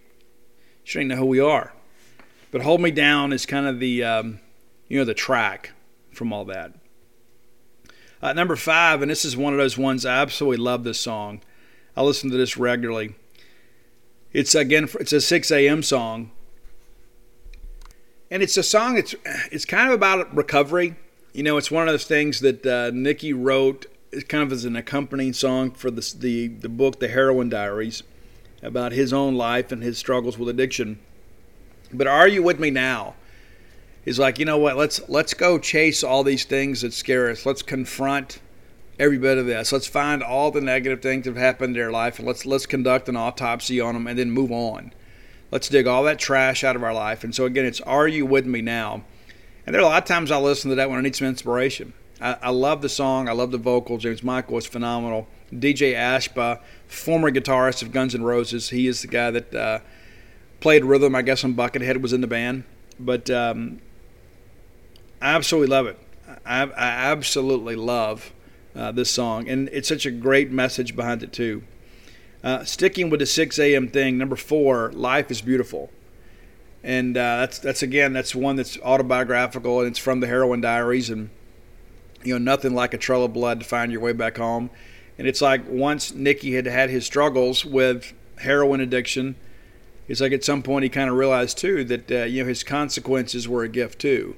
She 0.83 0.99
didn't 0.99 1.09
know 1.09 1.17
who 1.17 1.25
we 1.25 1.39
are. 1.39 1.73
But 2.51 2.61
Hold 2.61 2.81
Me 2.81 2.91
Down 2.91 3.33
is 3.33 3.45
kind 3.45 3.65
of 3.65 3.79
the, 3.79 4.03
um, 4.03 4.39
you 4.87 4.97
know, 4.97 5.05
the 5.05 5.13
track 5.13 5.71
from 6.13 6.31
all 6.31 6.45
that. 6.45 6.73
Uh, 8.21 8.33
number 8.33 8.55
five, 8.55 9.01
and 9.01 9.11
this 9.11 9.25
is 9.25 9.35
one 9.35 9.53
of 9.53 9.59
those 9.59 9.77
ones 9.77 10.05
I 10.05 10.21
absolutely 10.21 10.63
love 10.63 10.83
this 10.83 10.99
song. 10.99 11.41
I 11.97 12.01
listen 12.01 12.29
to 12.31 12.37
this 12.37 12.57
regularly. 12.57 13.15
It's 14.31 14.55
again, 14.55 14.89
it's 14.99 15.13
a 15.13 15.21
6 15.21 15.51
a.m. 15.51 15.83
song, 15.83 16.31
and 18.31 18.43
it's 18.43 18.57
a 18.57 18.63
song. 18.63 18.97
It's 18.97 19.15
it's 19.51 19.65
kind 19.65 19.87
of 19.87 19.93
about 19.93 20.35
recovery. 20.35 20.95
You 21.33 21.43
know, 21.43 21.57
it's 21.57 21.69
one 21.69 21.87
of 21.87 21.93
those 21.93 22.05
things 22.05 22.39
that 22.39 22.65
uh, 22.65 22.91
Nikki 22.93 23.33
wrote, 23.33 23.85
kind 24.27 24.43
of 24.43 24.51
as 24.51 24.65
an 24.65 24.75
accompanying 24.75 25.33
song 25.33 25.71
for 25.71 25.91
the, 25.91 26.13
the 26.17 26.47
the 26.47 26.69
book, 26.69 26.99
The 26.99 27.07
Heroin 27.07 27.49
Diaries, 27.49 28.03
about 28.61 28.91
his 28.91 29.13
own 29.13 29.35
life 29.35 29.71
and 29.71 29.83
his 29.83 29.97
struggles 29.97 30.37
with 30.37 30.49
addiction. 30.49 30.99
But 31.93 32.07
are 32.07 32.27
you 32.27 32.41
with 32.43 32.59
me 32.59 32.71
now? 32.71 33.15
Is 34.05 34.19
like, 34.19 34.37
you 34.37 34.45
know 34.45 34.57
what? 34.57 34.77
Let's 34.77 35.01
let's 35.09 35.33
go 35.33 35.57
chase 35.57 36.03
all 36.03 36.23
these 36.23 36.45
things 36.45 36.81
that 36.81 36.93
scare 36.93 37.29
us. 37.29 37.45
Let's 37.45 37.61
confront 37.63 38.39
every 38.99 39.17
bit 39.17 39.37
of 39.37 39.45
this. 39.45 39.71
Let's 39.71 39.87
find 39.87 40.23
all 40.23 40.51
the 40.51 40.61
negative 40.61 41.01
things 41.01 41.25
that 41.25 41.31
have 41.31 41.41
happened 41.41 41.75
in 41.75 41.81
their 41.81 41.91
life 41.91 42.19
and 42.19 42.27
let's 42.27 42.45
let's 42.45 42.65
conduct 42.65 43.09
an 43.09 43.15
autopsy 43.15 43.81
on 43.81 43.93
them 43.93 44.07
and 44.07 44.17
then 44.17 44.31
move 44.31 44.51
on. 44.51 44.93
Let's 45.51 45.69
dig 45.69 45.87
all 45.87 46.03
that 46.03 46.19
trash 46.19 46.63
out 46.63 46.75
of 46.75 46.83
our 46.83 46.93
life. 46.93 47.23
And 47.23 47.33
so 47.33 47.45
again, 47.45 47.65
it's 47.65 47.81
Are 47.81 48.07
You 48.07 48.25
With 48.25 48.45
Me 48.45 48.61
Now? 48.61 49.03
And 49.65 49.73
there 49.73 49.81
are 49.81 49.85
a 49.85 49.87
lot 49.87 50.03
of 50.03 50.07
times 50.07 50.31
I 50.31 50.37
listen 50.37 50.69
to 50.69 50.75
that 50.75 50.89
when 50.89 50.99
I 50.99 51.01
need 51.01 51.15
some 51.15 51.27
inspiration. 51.27 51.93
I, 52.21 52.37
I 52.41 52.49
love 52.49 52.81
the 52.81 52.89
song. 52.89 53.27
I 53.27 53.33
love 53.33 53.51
the 53.51 53.57
vocal. 53.57 53.97
James 53.97 54.23
Michael 54.23 54.57
is 54.57 54.65
phenomenal. 54.65 55.27
DJ 55.53 55.93
Ashba, 55.93 56.59
former 56.87 57.31
guitarist 57.31 57.81
of 57.81 57.91
Guns 57.91 58.15
N' 58.15 58.23
Roses, 58.23 58.69
he 58.69 58.87
is 58.87 59.01
the 59.01 59.07
guy 59.07 59.31
that 59.31 59.55
uh, 59.55 59.79
played 60.59 60.83
rhythm. 60.83 61.15
I 61.15 61.21
guess 61.21 61.43
on 61.43 61.53
Buckethead 61.55 62.01
was 62.01 62.13
in 62.13 62.21
the 62.21 62.27
band, 62.27 62.63
but 62.99 63.29
um, 63.29 63.79
I 65.21 65.35
absolutely 65.35 65.67
love 65.67 65.87
it. 65.87 65.99
I, 66.45 66.63
I 66.63 66.87
absolutely 67.11 67.75
love 67.75 68.33
uh, 68.75 68.91
this 68.91 69.11
song, 69.11 69.47
and 69.47 69.69
it's 69.71 69.87
such 69.87 70.05
a 70.05 70.11
great 70.11 70.51
message 70.51 70.95
behind 70.95 71.23
it 71.23 71.31
too. 71.31 71.63
Uh, 72.45 72.63
sticking 72.63 73.09
with 73.09 73.19
the 73.19 73.25
6 73.25 73.57
a.m. 73.57 73.87
thing, 73.87 74.19
number 74.19 74.35
four, 74.35 74.91
life 74.93 75.31
is 75.31 75.41
beautiful, 75.41 75.89
and 76.83 77.17
uh, 77.17 77.39
that's 77.39 77.57
that's 77.57 77.81
again 77.81 78.13
that's 78.13 78.35
one 78.35 78.55
that's 78.55 78.77
autobiographical 78.83 79.79
and 79.79 79.89
it's 79.89 79.97
from 79.97 80.19
the 80.19 80.27
Heroin 80.27 80.61
Diaries, 80.61 81.09
and 81.09 81.31
you 82.23 82.33
know 82.33 82.37
nothing 82.37 82.75
like 82.75 82.93
a 82.93 82.99
trail 82.99 83.25
of 83.25 83.33
blood 83.33 83.61
to 83.61 83.65
find 83.65 83.91
your 83.91 84.01
way 84.01 84.13
back 84.13 84.37
home, 84.37 84.69
and 85.17 85.27
it's 85.27 85.41
like 85.41 85.67
once 85.67 86.13
Nikki 86.13 86.53
had 86.53 86.67
had 86.67 86.91
his 86.91 87.03
struggles 87.03 87.65
with 87.65 88.13
heroin 88.37 88.79
addiction, 88.79 89.35
it's 90.07 90.21
like 90.21 90.31
at 90.31 90.43
some 90.43 90.61
point 90.61 90.83
he 90.83 90.89
kind 90.89 91.09
of 91.09 91.15
realized 91.15 91.57
too 91.57 91.83
that 91.85 92.11
uh, 92.11 92.23
you 92.25 92.43
know 92.43 92.47
his 92.47 92.63
consequences 92.63 93.47
were 93.47 93.63
a 93.63 93.69
gift 93.69 93.97
too 93.97 94.35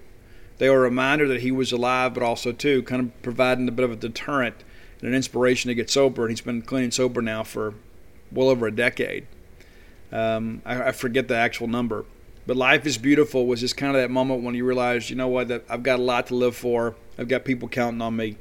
they 0.58 0.70
were 0.70 0.78
a 0.78 0.90
reminder 0.90 1.28
that 1.28 1.42
he 1.42 1.52
was 1.52 1.72
alive, 1.72 2.14
but 2.14 2.24
also 2.24 2.52
too 2.52 2.84
kind 2.84 3.02
of 3.02 3.22
providing 3.22 3.68
a 3.68 3.72
bit 3.72 3.86
of 3.86 3.92
a 3.92 3.96
deterrent 3.96 4.64
and 5.00 5.10
an 5.10 5.16
inspiration 5.16 5.70
to 5.70 5.76
get 5.76 5.90
sober. 5.90 6.24
And 6.24 6.32
he's 6.32 6.42
been 6.42 6.62
clean 6.62 6.86
and 6.86 6.94
sober 6.94 7.22
now 7.22 7.44
for 7.44 7.76
well 8.32 8.50
over 8.50 8.68
a 8.68 8.72
decade. 8.72 9.28
Um, 10.12 10.62
I, 10.66 10.84
I, 10.84 10.92
forget 10.94 11.28
the 11.28 11.36
actual 11.36 11.68
number, 11.68 12.06
but 12.46 12.56
life 12.56 12.86
is 12.86 12.98
beautiful 12.98 13.46
was 13.46 13.60
just 13.60 13.76
kind 13.76 13.94
of 13.94 14.02
that 14.02 14.10
moment 14.10 14.42
when 14.44 14.56
you 14.56 14.64
realize, 14.64 15.10
you 15.10 15.18
know 15.18 15.28
what, 15.28 15.50
that 15.50 15.66
I've 15.70 15.84
got 15.84 16.00
a 16.00 16.02
lot 16.02 16.28
to 16.28 16.36
live 16.36 16.56
for. 16.56 16.96
I've 17.18 17.28
got 17.28 17.44
people 17.44 17.68
counting 17.68 18.02
on 18.02 18.16
me. 18.16 18.38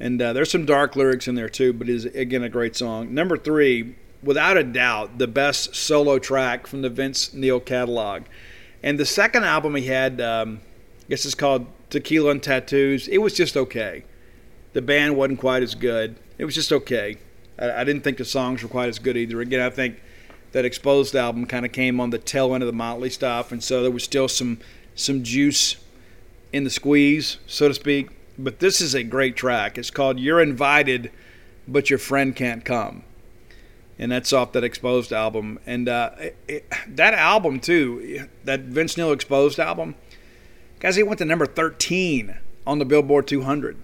And 0.00 0.20
uh, 0.20 0.32
there's 0.32 0.50
some 0.50 0.64
dark 0.64 0.96
lyrics 0.96 1.28
in 1.28 1.36
there 1.36 1.48
too, 1.48 1.72
but 1.72 1.88
is 1.88 2.06
again 2.06 2.42
a 2.42 2.48
great 2.48 2.74
song. 2.74 3.14
Number 3.14 3.36
three, 3.36 3.94
without 4.22 4.56
a 4.56 4.64
doubt, 4.64 5.18
the 5.18 5.28
best 5.28 5.76
solo 5.76 6.18
track 6.18 6.66
from 6.66 6.82
the 6.82 6.90
Vince 6.90 7.32
Neil 7.32 7.60
catalog. 7.60 8.22
And 8.82 8.98
the 8.98 9.06
second 9.06 9.44
album 9.44 9.76
he 9.76 9.86
had. 9.86 10.20
Um, 10.20 10.60
I 11.10 11.14
guess 11.14 11.24
it's 11.24 11.34
called 11.34 11.66
Tequila 11.90 12.30
and 12.30 12.40
Tattoos. 12.40 13.08
It 13.08 13.18
was 13.18 13.34
just 13.34 13.56
okay. 13.56 14.04
The 14.74 14.80
band 14.80 15.16
wasn't 15.16 15.40
quite 15.40 15.64
as 15.64 15.74
good. 15.74 16.14
It 16.38 16.44
was 16.44 16.54
just 16.54 16.70
okay. 16.70 17.16
I, 17.60 17.84
didn't 17.84 18.02
think 18.02 18.18
the 18.18 18.24
songs 18.24 18.62
were 18.62 18.68
quite 18.68 18.88
as 18.88 18.98
good 18.98 19.16
either. 19.16 19.40
Again, 19.40 19.60
I 19.60 19.70
think 19.70 20.00
that 20.52 20.64
Exposed 20.64 21.14
album 21.14 21.46
kind 21.46 21.64
of 21.64 21.72
came 21.72 22.00
on 22.00 22.10
the 22.10 22.18
tail 22.18 22.54
end 22.54 22.62
of 22.62 22.66
the 22.66 22.72
Motley 22.72 23.10
stuff, 23.10 23.52
and 23.52 23.62
so 23.62 23.82
there 23.82 23.90
was 23.90 24.04
still 24.04 24.28
some 24.28 24.58
some 24.94 25.22
juice 25.22 25.76
in 26.52 26.64
the 26.64 26.70
squeeze, 26.70 27.38
so 27.46 27.68
to 27.68 27.74
speak. 27.74 28.10
But 28.38 28.58
this 28.58 28.80
is 28.80 28.94
a 28.94 29.02
great 29.02 29.36
track. 29.36 29.78
It's 29.78 29.90
called 29.90 30.18
"You're 30.18 30.40
Invited, 30.40 31.10
but 31.68 31.90
Your 31.90 31.98
Friend 31.98 32.34
Can't 32.34 32.64
Come," 32.64 33.04
and 33.98 34.10
that's 34.10 34.32
off 34.32 34.52
that 34.52 34.64
Exposed 34.64 35.12
album. 35.12 35.58
And 35.66 35.88
uh, 35.88 36.10
it, 36.18 36.36
it, 36.48 36.72
that 36.88 37.14
album 37.14 37.60
too, 37.60 38.28
that 38.44 38.60
Vince 38.60 38.96
Neil 38.96 39.12
Exposed 39.12 39.58
album 39.58 39.94
Guys, 40.80 40.96
he 40.96 41.02
went 41.02 41.18
to 41.18 41.26
number 41.26 41.44
13 41.44 42.38
on 42.66 42.78
the 42.78 42.86
Billboard 42.86 43.26
200. 43.26 43.76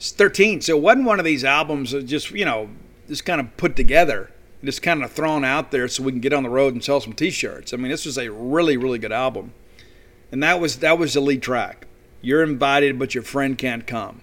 13. 0.00 0.62
So 0.62 0.76
it 0.76 0.82
wasn't 0.82 1.04
one 1.04 1.18
of 1.18 1.24
these 1.24 1.44
albums 1.44 1.92
that 1.92 2.04
just, 2.06 2.30
you 2.30 2.44
know, 2.44 2.70
just 3.08 3.24
kind 3.24 3.40
of 3.40 3.56
put 3.56 3.76
together, 3.76 4.30
just 4.64 4.82
kind 4.82 5.02
of 5.02 5.12
thrown 5.12 5.44
out 5.44 5.70
there 5.70 5.88
so 5.88 6.02
we 6.02 6.12
can 6.12 6.20
get 6.20 6.32
on 6.32 6.42
the 6.42 6.48
road 6.48 6.72
and 6.72 6.82
sell 6.82 7.00
some 7.00 7.12
T-shirts. 7.12 7.72
I 7.72 7.76
mean, 7.76 7.90
this 7.90 8.06
was 8.06 8.16
a 8.16 8.30
really, 8.30 8.76
really 8.76 8.98
good 8.98 9.12
album, 9.12 9.52
and 10.32 10.42
that 10.42 10.60
was 10.60 10.78
that 10.78 10.98
was 10.98 11.14
the 11.14 11.20
lead 11.20 11.42
track. 11.42 11.86
You're 12.22 12.42
invited, 12.42 12.98
but 12.98 13.14
your 13.14 13.22
friend 13.22 13.56
can't 13.56 13.86
come. 13.86 14.22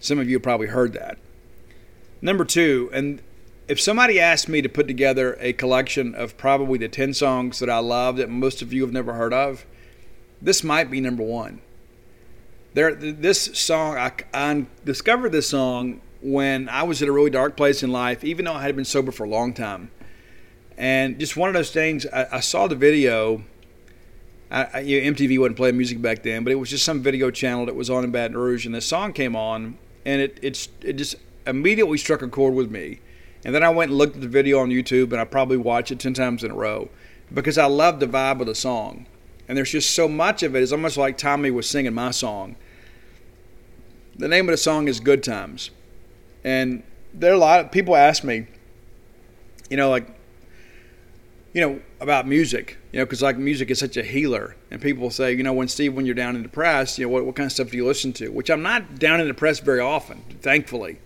Some 0.00 0.18
of 0.18 0.28
you 0.28 0.38
probably 0.40 0.68
heard 0.68 0.92
that. 0.92 1.18
Number 2.20 2.44
two, 2.44 2.90
and 2.92 3.20
if 3.68 3.80
somebody 3.80 4.20
asked 4.20 4.48
me 4.48 4.62
to 4.62 4.68
put 4.68 4.86
together 4.86 5.36
a 5.40 5.52
collection 5.52 6.14
of 6.14 6.36
probably 6.36 6.78
the 6.78 6.88
10 6.88 7.14
songs 7.14 7.58
that 7.58 7.70
I 7.70 7.78
love 7.78 8.16
that 8.16 8.30
most 8.30 8.62
of 8.62 8.72
you 8.72 8.82
have 8.82 8.92
never 8.92 9.14
heard 9.14 9.32
of, 9.32 9.66
this 10.40 10.62
might 10.62 10.90
be 10.90 11.00
number 11.00 11.22
one. 11.22 11.60
There, 12.76 12.94
this 12.94 13.58
song 13.58 13.96
I, 13.96 14.12
I 14.34 14.66
discovered 14.84 15.32
this 15.32 15.48
song 15.48 16.02
when 16.20 16.68
I 16.68 16.82
was 16.82 17.00
at 17.00 17.08
a 17.08 17.12
really 17.12 17.30
dark 17.30 17.56
place 17.56 17.82
in 17.82 17.90
life, 17.90 18.22
even 18.22 18.44
though 18.44 18.52
I 18.52 18.60
had 18.64 18.76
been 18.76 18.84
sober 18.84 19.10
for 19.12 19.24
a 19.24 19.28
long 19.30 19.54
time. 19.54 19.90
And 20.76 21.18
just 21.18 21.38
one 21.38 21.48
of 21.48 21.54
those 21.54 21.70
things, 21.70 22.04
I, 22.04 22.26
I 22.32 22.40
saw 22.40 22.66
the 22.66 22.74
video. 22.74 23.42
I, 24.50 24.80
you 24.80 25.00
know, 25.00 25.10
MTV 25.10 25.38
wasn't 25.38 25.56
playing 25.56 25.78
music 25.78 26.02
back 26.02 26.22
then, 26.22 26.44
but 26.44 26.52
it 26.52 26.56
was 26.56 26.68
just 26.68 26.84
some 26.84 27.00
video 27.00 27.30
channel 27.30 27.64
that 27.64 27.74
was 27.74 27.88
on 27.88 28.04
in 28.04 28.10
Baton 28.10 28.36
Rouge, 28.36 28.66
and 28.66 28.74
the 28.74 28.82
song 28.82 29.14
came 29.14 29.34
on, 29.34 29.78
and 30.04 30.20
it 30.20 30.38
it, 30.42 30.68
it 30.82 30.92
just 30.98 31.14
immediately 31.46 31.96
struck 31.96 32.20
a 32.20 32.28
chord 32.28 32.52
with 32.52 32.70
me. 32.70 33.00
And 33.42 33.54
then 33.54 33.62
I 33.62 33.70
went 33.70 33.90
and 33.90 33.96
looked 33.96 34.16
at 34.16 34.20
the 34.20 34.28
video 34.28 34.58
on 34.58 34.68
YouTube, 34.68 35.12
and 35.12 35.20
I 35.20 35.24
probably 35.24 35.56
watched 35.56 35.92
it 35.92 35.98
ten 35.98 36.12
times 36.12 36.44
in 36.44 36.50
a 36.50 36.54
row 36.54 36.90
because 37.32 37.56
I 37.56 37.64
loved 37.64 38.00
the 38.00 38.06
vibe 38.06 38.40
of 38.40 38.46
the 38.46 38.54
song 38.54 39.06
and 39.48 39.56
there's 39.56 39.70
just 39.70 39.92
so 39.92 40.08
much 40.08 40.42
of 40.42 40.56
it. 40.56 40.62
It's 40.62 40.72
almost 40.72 40.96
like 40.96 41.16
Tommy 41.16 41.50
was 41.50 41.68
singing 41.68 41.94
my 41.94 42.10
song. 42.10 42.56
The 44.18 44.28
name 44.28 44.48
of 44.48 44.52
the 44.54 44.56
song 44.56 44.88
is 44.88 44.98
Good 44.98 45.22
Times. 45.22 45.70
And 46.42 46.82
there 47.12 47.32
are 47.32 47.34
a 47.34 47.38
lot 47.38 47.60
of 47.60 47.70
people 47.70 47.94
ask 47.94 48.24
me, 48.24 48.46
you 49.68 49.76
know, 49.76 49.90
like, 49.90 50.08
you 51.52 51.60
know, 51.60 51.80
about 52.00 52.26
music, 52.26 52.78
you 52.92 52.98
know, 52.98 53.04
because 53.04 53.20
like 53.20 53.36
music 53.36 53.70
is 53.70 53.78
such 53.78 53.98
a 53.98 54.02
healer. 54.02 54.56
And 54.70 54.80
people 54.80 55.10
say, 55.10 55.34
you 55.34 55.42
know, 55.42 55.52
when 55.52 55.68
Steve, 55.68 55.92
when 55.92 56.06
you're 56.06 56.14
down 56.14 56.34
and 56.34 56.42
depressed, 56.42 56.98
you 56.98 57.04
know, 57.04 57.12
what, 57.12 57.26
what 57.26 57.36
kind 57.36 57.44
of 57.44 57.52
stuff 57.52 57.70
do 57.70 57.76
you 57.76 57.84
listen 57.84 58.14
to? 58.14 58.28
Which 58.30 58.48
I'm 58.48 58.62
not 58.62 58.98
down 58.98 59.20
and 59.20 59.28
depressed 59.28 59.62
very 59.62 59.80
often, 59.80 60.22
thankfully. 60.40 60.98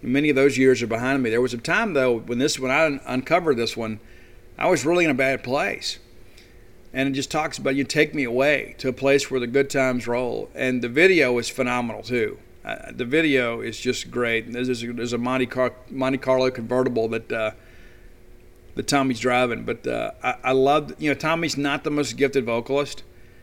Many 0.00 0.30
of 0.30 0.36
those 0.36 0.56
years 0.56 0.82
are 0.82 0.86
behind 0.86 1.22
me. 1.22 1.28
There 1.28 1.42
was 1.42 1.52
a 1.52 1.58
time 1.58 1.92
though 1.92 2.20
when 2.20 2.38
this, 2.38 2.58
when 2.58 2.70
I 2.70 2.98
uncovered 3.06 3.58
this 3.58 3.76
one, 3.76 4.00
I 4.56 4.68
was 4.70 4.86
really 4.86 5.04
in 5.04 5.10
a 5.10 5.14
bad 5.14 5.44
place. 5.44 5.98
And 6.96 7.10
it 7.10 7.12
just 7.12 7.30
talks 7.30 7.58
about 7.58 7.74
you 7.74 7.84
take 7.84 8.14
me 8.14 8.24
away 8.24 8.74
to 8.78 8.88
a 8.88 8.92
place 8.92 9.30
where 9.30 9.38
the 9.38 9.46
good 9.46 9.68
times 9.68 10.08
roll. 10.08 10.48
And 10.54 10.80
the 10.80 10.88
video 10.88 11.36
is 11.36 11.46
phenomenal 11.50 12.02
too. 12.02 12.38
Uh, 12.64 12.90
the 12.90 13.04
video 13.04 13.60
is 13.60 13.78
just 13.78 14.10
great. 14.10 14.50
There's, 14.50 14.82
a, 14.82 14.92
there's 14.94 15.12
a 15.12 15.18
Monte, 15.18 15.44
Car- 15.44 15.74
Monte 15.90 16.16
Carlo 16.16 16.50
convertible 16.50 17.06
that 17.08 17.30
uh, 17.30 17.50
Tommy's 18.86 19.20
driving, 19.20 19.64
but 19.64 19.86
uh, 19.86 20.12
I, 20.22 20.36
I 20.44 20.52
love 20.52 20.94
you 20.98 21.10
know 21.10 21.14
Tommy's 21.14 21.58
not 21.58 21.84
the 21.84 21.90
most 21.90 22.16
gifted 22.16 22.46
vocalist, 22.46 23.02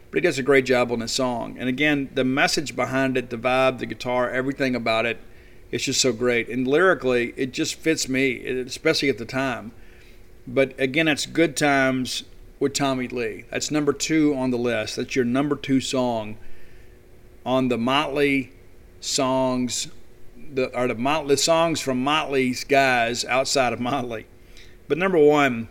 but 0.10 0.18
he 0.18 0.22
does 0.22 0.40
a 0.40 0.44
great 0.44 0.66
job 0.66 0.92
on 0.92 1.00
the 1.00 1.08
song. 1.08 1.56
And 1.60 1.70
again, 1.70 2.10
the 2.14 2.24
message 2.24 2.76
behind 2.76 3.18
it, 3.18 3.30
the 3.30 3.38
vibe, 3.38 3.78
the 3.78 3.86
guitar, 3.86 4.32
everything 4.32 4.76
about 4.76 5.06
it, 5.06 5.20
it's 5.72 5.84
just 5.84 6.02
so 6.02 6.12
great. 6.12 6.50
And 6.50 6.68
lyrically, 6.68 7.36
it 7.38 7.54
just 7.54 7.76
fits 7.76 8.10
me, 8.10 8.46
especially 8.48 9.10
at 9.10 9.20
the 9.20 9.26
time. 9.26 9.74
But 10.48 10.74
again, 10.80 11.08
it's 11.08 11.28
good 11.28 11.56
times 11.56 12.24
with 12.64 12.74
Tommy 12.74 13.08
Lee. 13.08 13.44
That's 13.52 13.70
number 13.70 13.94
two 13.94 14.34
on 14.36 14.50
the 14.50 14.58
list. 14.58 14.96
That's 14.96 15.16
your 15.16 15.26
number 15.26 15.56
two 15.56 15.82
song 15.82 16.38
on 17.46 17.68
the 17.68 17.78
Motley 17.78 18.54
songs, 19.02 19.90
the, 20.54 20.76
or 20.76 20.88
the 20.88 20.96
Motley 20.96 21.36
songs 21.36 21.82
from 21.82 22.02
Motley's 22.02 22.64
guys 22.64 23.26
outside 23.26 23.74
of 23.74 23.80
Motley. 23.80 24.26
But 24.88 24.98
number 24.98 25.18
one, 25.18 25.68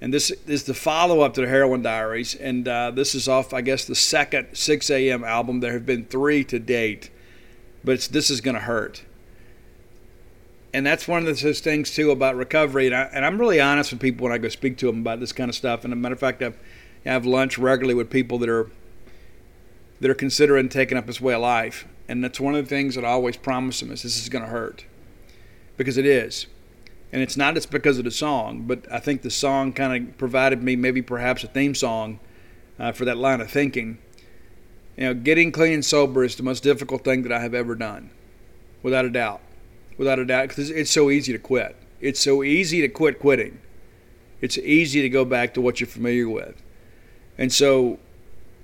and 0.00 0.12
this 0.12 0.30
is 0.46 0.64
the 0.64 0.74
follow 0.74 1.22
up 1.22 1.34
to 1.34 1.40
the 1.40 1.48
Heroin 1.48 1.82
Diaries, 1.82 2.34
and 2.34 2.68
uh, 2.68 2.90
this 2.90 3.14
is 3.14 3.26
off, 3.26 3.52
I 3.52 3.62
guess, 3.62 3.84
the 3.86 3.94
second 3.94 4.48
Sixx:A.M. 4.52 5.24
album. 5.24 5.60
There 5.60 5.72
have 5.72 5.86
been 5.86 6.04
three 6.04 6.44
to 6.44 6.58
date, 6.58 7.10
but 7.82 8.00
this 8.12 8.30
is 8.30 8.40
going 8.40 8.54
to 8.54 8.60
hurt. 8.60 9.04
And 10.72 10.86
that's 10.86 11.08
one 11.08 11.26
of 11.26 11.40
those 11.40 11.60
things, 11.60 11.92
too, 11.92 12.10
about 12.10 12.36
recovery. 12.36 12.86
And, 12.86 12.94
I, 12.94 13.26
am 13.26 13.40
really 13.40 13.60
honest 13.60 13.90
with 13.92 14.00
people 14.00 14.24
when 14.24 14.32
I 14.32 14.38
go 14.38 14.48
speak 14.48 14.78
to 14.78 14.86
them 14.86 15.00
about 15.00 15.18
this 15.18 15.32
kind 15.32 15.48
of 15.48 15.54
stuff. 15.54 15.84
And 15.84 15.92
a 15.92 15.96
matter 15.96 16.12
of 16.14 16.20
fact, 16.20 16.42
I've, 16.42 16.58
I 17.04 17.10
have 17.10 17.26
lunch 17.26 17.58
regularly 17.58 17.94
with 17.94 18.10
people 18.10 18.38
that 18.38 18.48
are 18.48 18.70
that 20.00 20.10
are 20.10 20.14
considering 20.14 20.68
taking 20.68 20.96
up 20.96 21.06
this 21.06 21.20
way 21.20 21.34
of 21.34 21.42
life. 21.42 21.86
And 22.08 22.24
that's 22.24 22.40
one 22.40 22.54
of 22.54 22.64
the 22.64 22.68
things 22.68 22.94
that 22.94 23.04
I 23.04 23.08
always 23.08 23.36
promise 23.36 23.80
them 23.80 23.92
is 23.92 24.02
this 24.02 24.20
is 24.20 24.28
going 24.28 24.44
to 24.44 24.50
hurt. 24.50 24.86
Because 25.76 25.98
it 25.98 26.06
is. 26.06 26.46
And 27.12 27.22
it's 27.22 27.36
not 27.36 27.54
just 27.54 27.70
because 27.70 27.98
of 27.98 28.04
the 28.04 28.10
song, 28.10 28.62
but 28.66 28.90
I 28.90 28.98
think 28.98 29.22
the 29.22 29.30
song 29.30 29.72
kind 29.72 30.08
of 30.08 30.18
provided 30.18 30.62
me 30.62 30.76
maybe 30.76 31.02
perhaps 31.02 31.44
a 31.44 31.48
theme 31.48 31.74
song 31.74 32.20
uh, 32.78 32.92
for 32.92 33.04
that 33.04 33.18
line 33.18 33.40
of 33.40 33.50
thinking. 33.50 33.98
You 34.96 35.04
know, 35.04 35.14
getting 35.14 35.52
clean 35.52 35.74
and 35.74 35.84
sober 35.84 36.24
is 36.24 36.36
the 36.36 36.42
most 36.42 36.62
difficult 36.62 37.04
thing 37.04 37.22
that 37.22 37.32
I 37.32 37.40
have 37.40 37.54
ever 37.54 37.74
done, 37.74 38.10
without 38.82 39.04
a 39.04 39.10
doubt. 39.10 39.40
Without 40.00 40.18
a 40.18 40.24
doubt, 40.24 40.48
because 40.48 40.70
it's 40.70 40.90
so 40.90 41.10
easy 41.10 41.30
to 41.30 41.38
quit. 41.38 41.76
It's 42.00 42.20
so 42.20 42.42
easy 42.42 42.80
to 42.80 42.88
quit 42.88 43.18
quitting. 43.18 43.60
It's 44.40 44.56
easy 44.56 45.02
to 45.02 45.10
go 45.10 45.26
back 45.26 45.52
to 45.52 45.60
what 45.60 45.78
you're 45.78 45.86
familiar 45.86 46.26
with. 46.26 46.62
And 47.36 47.52
so 47.52 47.98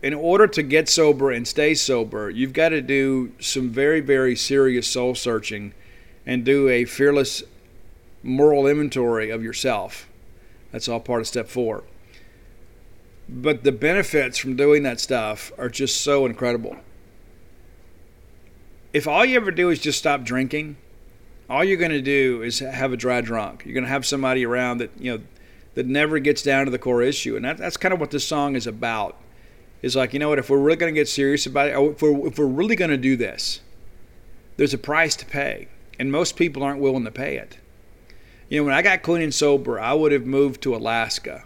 in 0.03 0.15
order 0.15 0.47
to 0.47 0.63
get 0.63 0.89
sober 0.89 1.31
and 1.31 1.47
stay 1.47 1.75
sober, 1.75 2.31
you've 2.31 2.55
got 2.55 2.71
to 2.71 2.81
do 2.81 3.35
some 3.39 3.69
very, 3.69 4.01
very 4.01 4.35
serious 4.35 4.89
soul 4.89 5.15
searching 5.15 5.75
and 6.25 6.43
do 6.43 6.71
a 6.71 6.87
fearless 6.87 7.43
moral 8.23 8.67
inventory 8.67 9.29
of 9.29 9.43
yourself. 9.43 10.09
That's 10.73 10.89
all 10.89 11.01
part 11.01 11.21
of 11.21 11.27
step 11.27 11.49
four. 11.49 11.85
But 13.29 13.63
the 13.63 13.73
benefits 13.73 14.39
from 14.39 14.57
doing 14.57 14.85
that 14.85 15.01
stuff 15.01 15.53
are 15.59 15.69
just 15.69 16.01
so 16.01 16.25
incredible. 16.25 16.79
If 18.95 19.07
all 19.07 19.27
you 19.27 19.37
ever 19.37 19.51
do 19.51 19.69
is 19.69 19.81
just 19.81 19.99
stop 19.99 20.23
drinking, 20.23 20.79
all 21.49 21.65
you're 21.65 21.77
going 21.77 21.93
to 21.93 22.03
do 22.03 22.43
is 22.43 22.59
have 22.59 22.93
a 22.93 22.97
dry 22.97 23.21
drunk. 23.21 23.65
You're 23.65 23.75
going 23.75 23.85
to 23.85 23.91
have 23.91 24.05
somebody 24.07 24.45
around 24.45 24.79
that, 24.79 24.91
you 24.99 25.17
know, 25.17 25.25
that 25.75 25.87
never 25.87 26.19
gets 26.19 26.43
down 26.43 26.65
to 26.65 26.71
the 26.71 26.79
core 26.79 27.03
issue. 27.03 27.37
And 27.37 27.45
that, 27.45 27.59
that's 27.59 27.77
kind 27.77 27.95
of 27.95 28.01
what 28.01 28.11
this 28.11 28.27
song 28.27 28.57
is 28.57 28.67
about 28.67 29.21
is 29.83 29.95
like, 29.95 30.13
you 30.13 30.19
know 30.19 30.31
what, 30.31 30.39
if 30.39 30.51
we're 30.51 30.59
really 30.59 30.77
going 30.77 30.93
to 30.93 30.99
get 30.99 31.09
serious 31.09 31.47
about 31.47 31.69
it, 31.69 31.79
if 31.79 32.03
we're, 32.03 32.27
if 32.27 32.39
we're 32.39 32.47
really 32.47 32.77
going 32.77 32.91
to 32.91 32.97
do 32.97 33.17
this, 33.17 33.61
there's 34.57 34.75
a 34.75 34.79
price 34.79 35.15
to 35.17 35.27
pay. 35.27 35.69
And 35.99 36.11
most 36.11 36.37
people 36.37 36.63
aren't 36.63 36.81
willing 36.81 37.05
to 37.05 37.11
pay 37.11 37.37
it. 37.37 37.59
You 38.49 38.61
know, 38.61 38.65
when 38.65 38.75
I 38.75 38.83
got 38.83 39.03
clean 39.03 39.23
and 39.23 39.35
sober, 39.35 39.79
I 39.79 39.93
would 39.93 40.13
have 40.13 40.25
moved 40.25 40.63
to 40.63 40.75
Alaska 40.75 41.45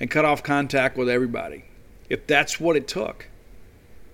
and 0.00 0.10
cut 0.10 0.24
off 0.24 0.42
contact 0.42 0.96
with 0.96 1.08
everybody 1.08 1.64
if 2.08 2.26
that's 2.26 2.60
what 2.60 2.76
it 2.76 2.88
took. 2.88 3.28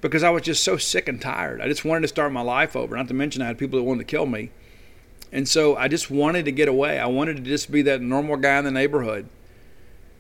Because 0.01 0.23
I 0.23 0.31
was 0.31 0.43
just 0.43 0.63
so 0.63 0.77
sick 0.77 1.09
and 1.09 1.21
tired. 1.21 1.61
I 1.61 1.69
just 1.69 1.85
wanted 1.85 2.03
to 2.03 2.09
start 2.09 2.33
my 2.33 2.41
life 2.41 2.77
over. 2.77 2.97
Not 2.97 3.09
to 3.09 3.15
mention, 3.15 3.43
I 3.43 3.47
had 3.47 3.59
people 3.59 3.79
that 3.79 3.85
wanted 3.85 4.07
to 4.07 4.11
kill 4.17 4.27
me. 4.27 4.51
And 5.31 5.49
so 5.49 5.77
I 5.77 5.89
just 5.89 6.11
wanted 6.11 6.45
to 6.47 6.53
get 6.53 6.69
away. 6.69 6.99
I 6.99 7.07
wanted 7.07 7.37
to 7.37 7.43
just 7.43 7.71
be 7.71 7.83
that 7.83 8.01
normal 8.01 8.37
guy 8.37 8.59
in 8.59 8.65
the 8.65 8.71
neighborhood 8.71 9.29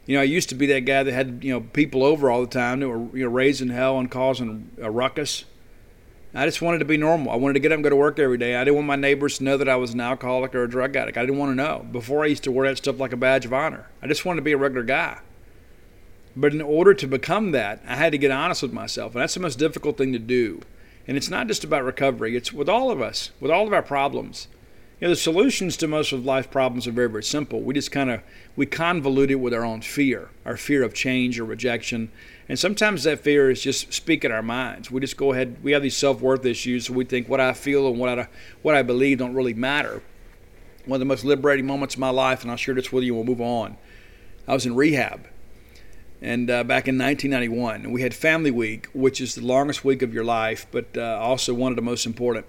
you 0.08 0.14
know, 0.14 0.22
I 0.22 0.24
used 0.24 0.48
to 0.48 0.54
be 0.54 0.64
that 0.68 0.86
guy 0.86 1.02
that 1.02 1.12
had 1.12 1.44
you 1.44 1.52
know 1.52 1.60
people 1.60 2.02
over 2.02 2.30
all 2.30 2.40
the 2.40 2.46
time 2.46 2.80
that 2.80 2.88
were 2.88 3.14
you 3.14 3.24
know 3.24 3.30
raising 3.30 3.68
hell 3.68 3.98
and 3.98 4.10
causing 4.10 4.70
a 4.80 4.90
ruckus. 4.90 5.44
I 6.34 6.46
just 6.46 6.62
wanted 6.62 6.78
to 6.78 6.86
be 6.86 6.96
normal. 6.96 7.30
I 7.30 7.36
wanted 7.36 7.54
to 7.54 7.60
get 7.60 7.72
up 7.72 7.76
and 7.76 7.84
go 7.84 7.90
to 7.90 7.96
work 7.96 8.18
every 8.18 8.38
day. 8.38 8.56
I 8.56 8.64
didn't 8.64 8.76
want 8.76 8.86
my 8.86 8.96
neighbors 8.96 9.36
to 9.36 9.44
know 9.44 9.58
that 9.58 9.68
I 9.68 9.76
was 9.76 9.92
an 9.92 10.00
alcoholic 10.00 10.54
or 10.54 10.62
a 10.62 10.68
drug 10.68 10.96
addict. 10.96 11.18
I 11.18 11.22
didn't 11.26 11.36
want 11.36 11.50
to 11.50 11.54
know. 11.54 11.86
Before 11.92 12.24
I 12.24 12.28
used 12.28 12.44
to 12.44 12.50
wear 12.50 12.66
that 12.68 12.78
stuff 12.78 12.98
like 12.98 13.12
a 13.12 13.18
badge 13.18 13.44
of 13.44 13.52
honor. 13.52 13.90
I 14.02 14.06
just 14.06 14.24
wanted 14.24 14.36
to 14.36 14.44
be 14.44 14.52
a 14.52 14.56
regular 14.56 14.84
guy. 14.84 15.20
But 16.34 16.54
in 16.54 16.62
order 16.62 16.94
to 16.94 17.06
become 17.06 17.50
that, 17.52 17.82
I 17.86 17.96
had 17.96 18.12
to 18.12 18.18
get 18.18 18.30
honest 18.30 18.62
with 18.62 18.72
myself, 18.72 19.14
and 19.14 19.20
that's 19.20 19.34
the 19.34 19.40
most 19.40 19.58
difficult 19.58 19.98
thing 19.98 20.12
to 20.14 20.18
do. 20.18 20.62
And 21.06 21.18
it's 21.18 21.30
not 21.30 21.48
just 21.48 21.64
about 21.64 21.84
recovery. 21.84 22.34
It's 22.34 22.52
with 22.52 22.68
all 22.68 22.90
of 22.90 23.02
us, 23.02 23.30
with 23.40 23.50
all 23.50 23.66
of 23.66 23.74
our 23.74 23.82
problems. 23.82 24.48
You 25.00 25.06
know, 25.06 25.10
the 25.10 25.16
solutions 25.16 25.76
to 25.76 25.86
most 25.86 26.10
of 26.10 26.24
life's 26.24 26.48
problems 26.48 26.88
are 26.88 26.92
very, 26.92 27.08
very 27.08 27.22
simple. 27.22 27.60
We 27.60 27.72
just 27.72 27.92
kind 27.92 28.10
of 28.10 28.20
we 28.56 28.66
convolute 28.66 29.30
it 29.30 29.36
with 29.36 29.54
our 29.54 29.64
own 29.64 29.80
fear, 29.80 30.30
our 30.44 30.56
fear 30.56 30.82
of 30.82 30.92
change 30.92 31.38
or 31.38 31.44
rejection, 31.44 32.10
and 32.48 32.58
sometimes 32.58 33.04
that 33.04 33.20
fear 33.20 33.48
is 33.48 33.62
just 33.62 33.92
speaking 33.92 34.32
our 34.32 34.42
minds. 34.42 34.90
We 34.90 35.00
just 35.00 35.16
go 35.16 35.32
ahead. 35.32 35.58
We 35.62 35.70
have 35.70 35.82
these 35.82 35.96
self-worth 35.96 36.44
issues, 36.44 36.86
so 36.86 36.94
we 36.94 37.04
think 37.04 37.28
what 37.28 37.38
I 37.38 37.52
feel 37.52 37.86
and 37.86 37.96
what 37.96 38.18
I 38.18 38.26
what 38.62 38.74
I 38.74 38.82
believe 38.82 39.18
don't 39.18 39.34
really 39.34 39.54
matter. 39.54 40.02
One 40.84 40.96
of 40.96 41.00
the 41.00 41.04
most 41.04 41.24
liberating 41.24 41.66
moments 41.66 41.94
of 41.94 42.00
my 42.00 42.10
life, 42.10 42.42
and 42.42 42.50
I'll 42.50 42.56
share 42.56 42.74
this 42.74 42.90
with 42.90 43.04
you. 43.04 43.14
We'll 43.14 43.22
move 43.22 43.40
on. 43.40 43.76
I 44.48 44.54
was 44.54 44.66
in 44.66 44.74
rehab, 44.74 45.28
and 46.20 46.50
uh, 46.50 46.64
back 46.64 46.88
in 46.88 46.98
1991, 46.98 47.92
we 47.92 48.02
had 48.02 48.14
Family 48.14 48.50
Week, 48.50 48.88
which 48.94 49.20
is 49.20 49.36
the 49.36 49.46
longest 49.46 49.84
week 49.84 50.02
of 50.02 50.12
your 50.12 50.24
life, 50.24 50.66
but 50.72 50.96
uh, 50.96 51.18
also 51.20 51.54
one 51.54 51.70
of 51.70 51.76
the 51.76 51.82
most 51.82 52.04
important 52.04 52.46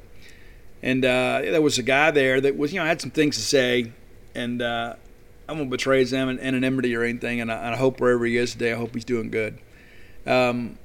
and 0.82 1.04
uh, 1.04 1.42
there 1.44 1.62
was 1.62 1.78
a 1.78 1.84
guy 1.84 2.12
there 2.12 2.40
that 2.42 2.58
was, 2.58 2.74
you 2.74 2.80
know, 2.80 2.86
had 2.86 3.02
some 3.02 3.12
things 3.12 3.36
to 3.36 3.42
say, 3.42 3.92
and 4.34 4.62
uh, 4.62 4.96
I 5.48 5.54
won't 5.54 5.70
betray 5.70 6.00
his 6.00 6.14
anonymity 6.14 6.96
or 6.96 7.04
anything, 7.04 7.42
and 7.42 7.52
I, 7.52 7.56
and 7.56 7.76
I, 7.76 7.78
hope 7.78 8.00
wherever 8.00 8.26
he 8.26 8.38
is 8.38 8.54
today, 8.54 8.72
I 8.72 8.76
hope 8.76 8.94
he's 8.94 9.04
doing 9.06 9.30
good. 9.30 9.60
Um, 10.26 10.78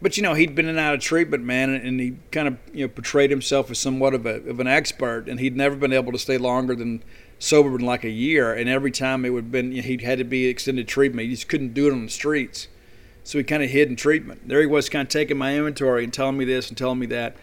but 0.00 0.16
you 0.16 0.22
know, 0.22 0.34
he'd 0.34 0.54
been 0.54 0.66
in 0.66 0.70
and 0.70 0.78
out 0.78 0.94
of 0.94 1.00
treatment, 1.00 1.44
man, 1.44 1.70
and 1.70 2.00
he 2.00 2.16
kind 2.30 2.48
of 2.48 2.58
you 2.72 2.84
know 2.84 2.88
portrayed 2.88 3.30
himself 3.30 3.70
as 3.70 3.78
somewhat 3.78 4.14
of, 4.14 4.26
a, 4.26 4.48
of 4.48 4.60
an 4.60 4.66
expert, 4.66 5.28
and 5.28 5.40
he'd 5.40 5.56
never 5.56 5.74
been 5.76 5.92
able 5.92 6.12
to 6.12 6.18
stay 6.18 6.38
longer 6.38 6.74
than 6.74 7.02
sober 7.38 7.74
in 7.76 7.84
like 7.84 8.04
a 8.04 8.10
year, 8.10 8.52
and 8.52 8.68
every 8.68 8.90
time 8.90 9.24
it 9.24 9.30
would 9.30 9.44
have 9.44 9.52
been 9.52 9.72
you 9.72 9.80
know, 9.80 9.88
he'd 9.88 10.02
had 10.02 10.18
to 10.18 10.24
be 10.24 10.46
extended 10.46 10.86
treatment. 10.86 11.28
He 11.28 11.34
just 11.34 11.48
couldn't 11.48 11.72
do 11.74 11.88
it 11.88 11.92
on 11.92 12.04
the 12.04 12.10
streets, 12.10 12.68
so 13.24 13.38
he 13.38 13.44
kind 13.44 13.62
of 13.62 13.70
hid 13.70 13.88
in 13.88 13.96
treatment. 13.96 14.48
There 14.48 14.60
he 14.60 14.66
was, 14.66 14.88
kind 14.88 15.06
of 15.06 15.08
taking 15.08 15.38
my 15.38 15.56
inventory 15.56 16.04
and 16.04 16.12
telling 16.12 16.36
me 16.36 16.44
this 16.44 16.68
and 16.68 16.76
telling 16.76 16.98
me 16.98 17.06
that. 17.06 17.36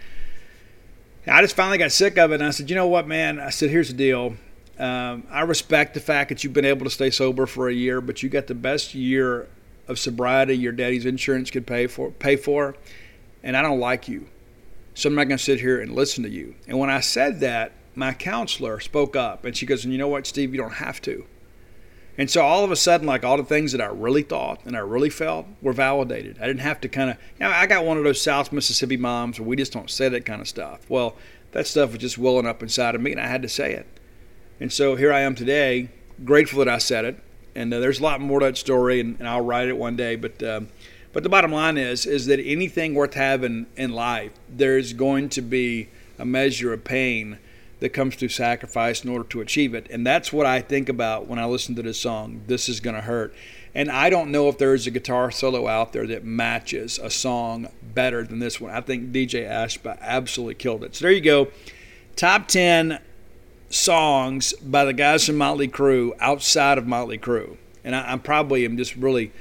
I 1.35 1.41
just 1.41 1.55
finally 1.55 1.77
got 1.77 1.91
sick 1.91 2.17
of 2.17 2.31
it, 2.31 2.35
and 2.35 2.43
I 2.43 2.51
said, 2.51 2.69
you 2.69 2.75
know 2.75 2.87
what, 2.87 3.07
man? 3.07 3.39
I 3.39 3.49
said, 3.49 3.69
here's 3.69 3.89
the 3.89 3.93
deal. 3.93 4.35
Um, 4.77 5.23
I 5.29 5.41
respect 5.41 5.93
the 5.93 5.99
fact 5.99 6.29
that 6.29 6.43
you've 6.43 6.53
been 6.53 6.65
able 6.65 6.85
to 6.85 6.89
stay 6.89 7.09
sober 7.09 7.45
for 7.45 7.67
a 7.67 7.73
year, 7.73 7.99
but 7.99 8.23
you 8.23 8.29
got 8.29 8.47
the 8.47 8.55
best 8.55 8.95
year 8.95 9.47
of 9.87 9.99
sobriety 9.99 10.55
your 10.55 10.71
daddy's 10.71 11.05
insurance 11.05 11.51
could 11.51 11.67
pay 11.67 11.87
for. 11.87 12.11
Pay 12.11 12.37
for, 12.37 12.75
and 13.43 13.57
I 13.57 13.61
don't 13.61 13.79
like 13.79 14.07
you, 14.07 14.27
so 14.93 15.09
I'm 15.09 15.15
not 15.15 15.25
going 15.25 15.37
to 15.37 15.43
sit 15.43 15.59
here 15.59 15.81
and 15.81 15.93
listen 15.93 16.23
to 16.23 16.29
you. 16.29 16.55
And 16.67 16.79
when 16.79 16.89
I 16.89 17.01
said 17.01 17.41
that, 17.41 17.73
my 17.95 18.13
counselor 18.13 18.79
spoke 18.79 19.15
up, 19.15 19.43
and 19.43 19.57
she 19.57 19.65
goes, 19.65 19.83
"And 19.83 19.91
you 19.91 19.97
know 19.97 20.07
what, 20.07 20.25
Steve? 20.27 20.53
You 20.53 20.61
don't 20.61 20.75
have 20.75 21.01
to." 21.01 21.25
And 22.19 22.29
so 22.29 22.41
all 22.41 22.65
of 22.65 22.71
a 22.71 22.75
sudden, 22.75 23.07
like 23.07 23.23
all 23.23 23.37
the 23.37 23.45
things 23.45 23.71
that 23.71 23.79
I 23.79 23.85
really 23.85 24.23
thought 24.23 24.65
and 24.65 24.75
I 24.75 24.81
really 24.81 25.09
felt 25.09 25.47
were 25.61 25.73
validated. 25.73 26.37
I 26.41 26.47
didn't 26.47 26.59
have 26.59 26.81
to 26.81 26.89
kind 26.89 27.09
of, 27.11 27.17
you 27.39 27.45
know, 27.45 27.51
I 27.51 27.65
got 27.65 27.85
one 27.85 27.97
of 27.97 28.03
those 28.03 28.21
South 28.21 28.51
Mississippi 28.51 28.97
moms 28.97 29.39
where 29.39 29.47
we 29.47 29.55
just 29.55 29.71
don't 29.71 29.89
say 29.89 30.09
that 30.09 30.25
kind 30.25 30.41
of 30.41 30.47
stuff. 30.47 30.81
Well, 30.89 31.15
that 31.53 31.65
stuff 31.65 31.91
was 31.91 31.99
just 31.99 32.17
welling 32.17 32.45
up 32.45 32.61
inside 32.61 32.93
of 32.93 32.99
me 32.99 33.13
and 33.13 33.21
I 33.21 33.27
had 33.27 33.41
to 33.43 33.49
say 33.49 33.73
it. 33.73 33.87
And 34.59 34.71
so 34.71 34.97
here 34.97 35.13
I 35.13 35.21
am 35.21 35.33
today, 35.33 35.89
grateful 36.25 36.59
that 36.59 36.67
I 36.67 36.77
said 36.77 37.05
it. 37.05 37.23
And 37.55 37.73
uh, 37.73 37.79
there's 37.79 38.01
a 38.01 38.03
lot 38.03 38.21
more 38.21 38.41
to 38.41 38.47
that 38.47 38.57
story, 38.57 38.99
and, 38.99 39.17
and 39.17 39.27
I'll 39.27 39.41
write 39.41 39.69
it 39.69 39.77
one 39.77 39.95
day. 39.95 40.15
But 40.15 40.43
um, 40.43 40.67
But 41.11 41.23
the 41.23 41.29
bottom 41.29 41.51
line 41.51 41.77
is 41.77 42.05
is 42.05 42.27
that 42.27 42.39
anything 42.39 42.93
worth 42.93 43.15
having 43.15 43.65
in 43.75 43.91
life, 43.91 44.33
there's 44.47 44.93
going 44.93 45.29
to 45.29 45.41
be 45.41 45.89
a 46.17 46.25
measure 46.25 46.73
of 46.73 46.83
pain 46.83 47.39
that 47.79 47.89
comes 47.89 48.15
through 48.15 48.29
sacrifice 48.29 49.03
in 49.03 49.09
order 49.09 49.23
to 49.29 49.41
achieve 49.41 49.73
it. 49.73 49.87
And 49.89 50.05
that's 50.05 50.33
what 50.33 50.45
I 50.45 50.61
think 50.61 50.89
about 50.89 51.27
when 51.27 51.39
I 51.39 51.45
listen 51.45 51.75
to 51.75 51.81
this 51.81 51.99
song, 51.99 52.41
This 52.47 52.67
is 52.67 52.79
Gonna 52.79 53.01
Hurt. 53.01 53.33
And 53.73 53.91
I 53.91 54.09
don't 54.09 54.31
know 54.31 54.49
if 54.49 54.57
there's 54.57 54.87
a 54.87 54.91
guitar 54.91 55.31
solo 55.31 55.67
out 55.67 55.93
there 55.93 56.07
that 56.07 56.25
matches 56.25 56.99
a 56.99 57.09
song 57.09 57.67
better 57.93 58.23
than 58.23 58.39
this 58.39 58.59
one. 58.59 58.71
I 58.71 58.81
think 58.81 59.11
DJ 59.11 59.47
Ashba 59.47 59.99
absolutely 60.01 60.55
killed 60.55 60.83
it. 60.83 60.95
So 60.95 61.05
there 61.05 61.11
you 61.11 61.21
go. 61.21 61.49
Top 62.15 62.47
10 62.47 62.99
songs 63.69 64.53
by 64.53 64.85
the 64.85 64.93
guys 64.93 65.25
from 65.25 65.37
Motley 65.37 65.67
Crue 65.67 66.11
outside 66.19 66.77
of 66.77 66.87
Motley 66.87 67.17
Crue. 67.17 67.57
And 67.83 67.95
I, 67.95 68.11
am 68.11 68.19
probably 68.19 68.65
am 68.65 68.75
just 68.75 68.95
really 68.95 69.31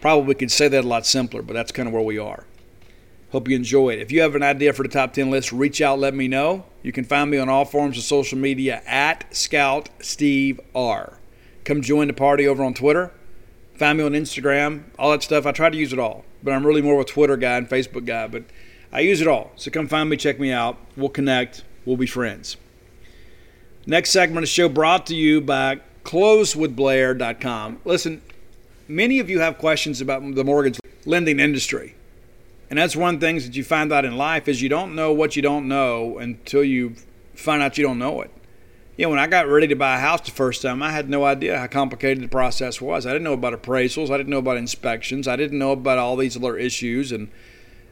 probably 0.00 0.34
could 0.34 0.50
say 0.50 0.68
that 0.68 0.84
a 0.84 0.88
lot 0.88 1.06
simpler, 1.06 1.42
but 1.42 1.54
that's 1.54 1.72
kind 1.72 1.86
of 1.86 1.92
where 1.92 2.02
we 2.02 2.18
are. 2.18 2.44
Hope 3.30 3.46
you 3.48 3.56
enjoy 3.56 3.90
it. 3.90 3.98
If 4.00 4.10
you 4.10 4.22
have 4.22 4.34
an 4.34 4.42
idea 4.42 4.72
for 4.72 4.82
the 4.82 4.88
top 4.88 5.12
10 5.12 5.30
list, 5.30 5.52
reach 5.52 5.82
out, 5.82 5.98
let 5.98 6.14
me 6.14 6.28
know. 6.28 6.64
You 6.82 6.92
can 6.92 7.04
find 7.04 7.30
me 7.30 7.36
on 7.36 7.50
all 7.50 7.66
forms 7.66 7.98
of 7.98 8.04
social 8.04 8.38
media 8.38 8.82
at 8.86 9.36
Scout 9.36 9.90
Steve 10.00 10.58
R. 10.74 11.18
Come 11.64 11.82
join 11.82 12.06
the 12.06 12.14
party 12.14 12.48
over 12.48 12.64
on 12.64 12.72
Twitter. 12.72 13.12
Find 13.74 13.98
me 13.98 14.04
on 14.04 14.12
Instagram, 14.12 14.84
all 14.98 15.10
that 15.10 15.22
stuff. 15.22 15.44
I 15.44 15.52
try 15.52 15.68
to 15.68 15.76
use 15.76 15.92
it 15.92 15.98
all, 15.98 16.24
but 16.42 16.52
I'm 16.52 16.66
really 16.66 16.80
more 16.80 16.94
of 16.94 17.00
a 17.00 17.04
Twitter 17.04 17.36
guy 17.36 17.58
and 17.58 17.68
Facebook 17.68 18.06
guy, 18.06 18.26
but 18.26 18.44
I 18.90 19.00
use 19.00 19.20
it 19.20 19.28
all. 19.28 19.52
So 19.56 19.70
come 19.70 19.88
find 19.88 20.08
me, 20.08 20.16
check 20.16 20.40
me 20.40 20.50
out. 20.50 20.78
We'll 20.96 21.10
connect, 21.10 21.64
we'll 21.84 21.98
be 21.98 22.06
friends. 22.06 22.56
Next 23.86 24.10
segment 24.10 24.38
of 24.38 24.42
the 24.42 24.46
show 24.46 24.70
brought 24.70 25.06
to 25.06 25.14
you 25.14 25.42
by 25.42 25.80
closewithblair.com. 26.04 27.80
Listen, 27.84 28.22
many 28.88 29.18
of 29.18 29.28
you 29.28 29.40
have 29.40 29.58
questions 29.58 30.00
about 30.00 30.22
the 30.34 30.44
mortgage 30.44 30.80
lending 31.04 31.38
industry. 31.38 31.94
And 32.70 32.78
that's 32.78 32.94
one 32.94 33.14
of 33.14 33.20
the 33.20 33.26
things 33.26 33.46
that 33.46 33.56
you 33.56 33.64
find 33.64 33.92
out 33.92 34.04
in 34.04 34.16
life 34.16 34.46
is 34.46 34.60
you 34.60 34.68
don't 34.68 34.94
know 34.94 35.12
what 35.12 35.36
you 35.36 35.42
don't 35.42 35.68
know 35.68 36.18
until 36.18 36.62
you 36.62 36.94
find 37.34 37.62
out 37.62 37.78
you 37.78 37.84
don't 37.84 37.98
know 37.98 38.20
it. 38.20 38.30
You 38.96 39.04
know, 39.04 39.10
when 39.10 39.18
I 39.20 39.28
got 39.28 39.48
ready 39.48 39.68
to 39.68 39.76
buy 39.76 39.96
a 39.96 40.00
house 40.00 40.22
the 40.22 40.32
first 40.32 40.60
time, 40.60 40.82
I 40.82 40.90
had 40.90 41.08
no 41.08 41.24
idea 41.24 41.58
how 41.58 41.68
complicated 41.68 42.22
the 42.22 42.28
process 42.28 42.80
was. 42.80 43.06
I 43.06 43.12
didn't 43.12 43.22
know 43.22 43.32
about 43.32 43.54
appraisals. 43.54 44.10
I 44.10 44.16
didn't 44.16 44.30
know 44.30 44.38
about 44.38 44.56
inspections. 44.56 45.28
I 45.28 45.36
didn't 45.36 45.58
know 45.58 45.70
about 45.70 45.98
all 45.98 46.16
these 46.16 46.36
other 46.36 46.56
issues 46.56 47.12
and, 47.12 47.30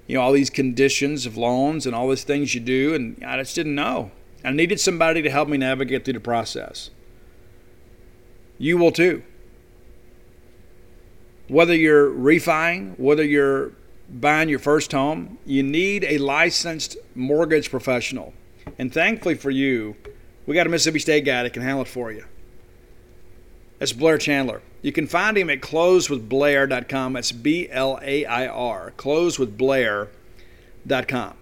you 0.08 0.16
know, 0.16 0.22
all 0.22 0.32
these 0.32 0.50
conditions 0.50 1.24
of 1.24 1.36
loans 1.36 1.86
and 1.86 1.94
all 1.94 2.08
these 2.08 2.24
things 2.24 2.54
you 2.54 2.60
do. 2.60 2.92
And 2.92 3.22
I 3.24 3.36
just 3.38 3.54
didn't 3.54 3.76
know. 3.76 4.10
I 4.44 4.50
needed 4.50 4.80
somebody 4.80 5.22
to 5.22 5.30
help 5.30 5.48
me 5.48 5.56
navigate 5.56 6.04
through 6.04 6.14
the 6.14 6.20
process. 6.20 6.90
You 8.58 8.76
will 8.76 8.92
too. 8.92 9.22
Whether 11.46 11.74
you're 11.76 12.10
refining, 12.10 12.94
whether 12.98 13.22
you're 13.22 13.72
buying 14.08 14.48
your 14.48 14.58
first 14.58 14.92
home, 14.92 15.38
you 15.44 15.62
need 15.62 16.04
a 16.04 16.16
licensed 16.18 16.96
mortgage 17.14 17.70
professional. 17.70 18.32
And 18.78 18.92
thankfully 18.92 19.34
for 19.34 19.50
you, 19.50 19.96
we 20.46 20.54
got 20.54 20.66
a 20.66 20.70
Mississippi 20.70 21.00
State 21.00 21.24
guy 21.24 21.42
that 21.42 21.52
can 21.52 21.62
handle 21.62 21.82
it 21.82 21.88
for 21.88 22.12
you. 22.12 22.24
That's 23.78 23.92
Blair 23.92 24.18
Chandler. 24.18 24.62
You 24.82 24.92
can 24.92 25.06
find 25.06 25.36
him 25.36 25.50
at 25.50 25.60
closewithblair.com. 25.60 27.12
That's 27.12 27.32
B 27.32 27.68
L 27.70 27.98
A 28.02 28.24
I 28.24 28.46
R. 28.46 28.94
Closewithblair.com. 28.96 31.34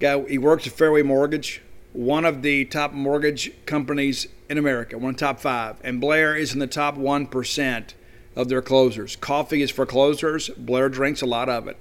Guy, 0.00 0.24
he 0.28 0.38
works 0.38 0.66
at 0.66 0.72
Fairway 0.74 1.02
Mortgage, 1.02 1.62
one 1.92 2.24
of 2.24 2.42
the 2.42 2.64
top 2.66 2.92
mortgage 2.92 3.52
companies 3.66 4.28
in 4.48 4.58
America, 4.58 4.98
one 4.98 5.10
of 5.10 5.16
the 5.16 5.20
top 5.20 5.40
five. 5.40 5.76
And 5.82 6.00
Blair 6.00 6.36
is 6.36 6.52
in 6.52 6.58
the 6.58 6.66
top 6.66 6.96
1% 6.96 7.92
of 8.38 8.48
their 8.48 8.62
closers. 8.62 9.16
Coffee 9.16 9.62
is 9.62 9.70
for 9.70 9.84
closers. 9.84 10.48
Blair 10.50 10.88
drinks 10.88 11.20
a 11.20 11.26
lot 11.26 11.48
of 11.48 11.66
it. 11.66 11.76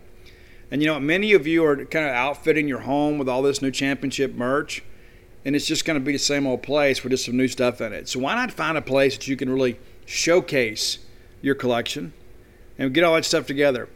And 0.71 0.81
you 0.81 0.87
know, 0.87 0.99
many 0.99 1.33
of 1.33 1.45
you 1.45 1.63
are 1.63 1.85
kind 1.85 2.05
of 2.05 2.11
outfitting 2.11 2.67
your 2.67 2.79
home 2.79 3.19
with 3.19 3.29
all 3.29 3.43
this 3.43 3.61
new 3.61 3.69
championship 3.69 4.33
merch, 4.33 4.83
and 5.45 5.55
it's 5.55 5.67
just 5.67 5.85
going 5.85 5.99
to 5.99 6.03
be 6.03 6.11
the 6.11 6.17
same 6.17 6.47
old 6.47 6.63
place 6.63 7.03
with 7.03 7.11
just 7.11 7.25
some 7.25 7.37
new 7.37 7.47
stuff 7.47 7.79
in 7.79 7.93
it. 7.93 8.09
So 8.09 8.19
why 8.19 8.33
not 8.33 8.51
find 8.51 8.75
a 8.75 8.81
place 8.81 9.15
that 9.15 9.27
you 9.27 9.37
can 9.37 9.51
really 9.51 9.79
showcase 10.07 10.97
your 11.41 11.53
collection 11.53 12.11
and 12.79 12.91
get 12.91 13.03
all 13.03 13.13
that 13.13 13.23
stuff 13.23 13.45
together? 13.45 13.87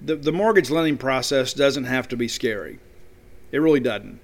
The, 0.00 0.16
the 0.16 0.32
mortgage 0.32 0.70
lending 0.70 0.96
process 0.96 1.52
doesn't 1.52 1.84
have 1.84 2.08
to 2.08 2.16
be 2.16 2.26
scary. 2.26 2.78
It 3.52 3.58
really 3.58 3.80
doesn't. 3.80 4.18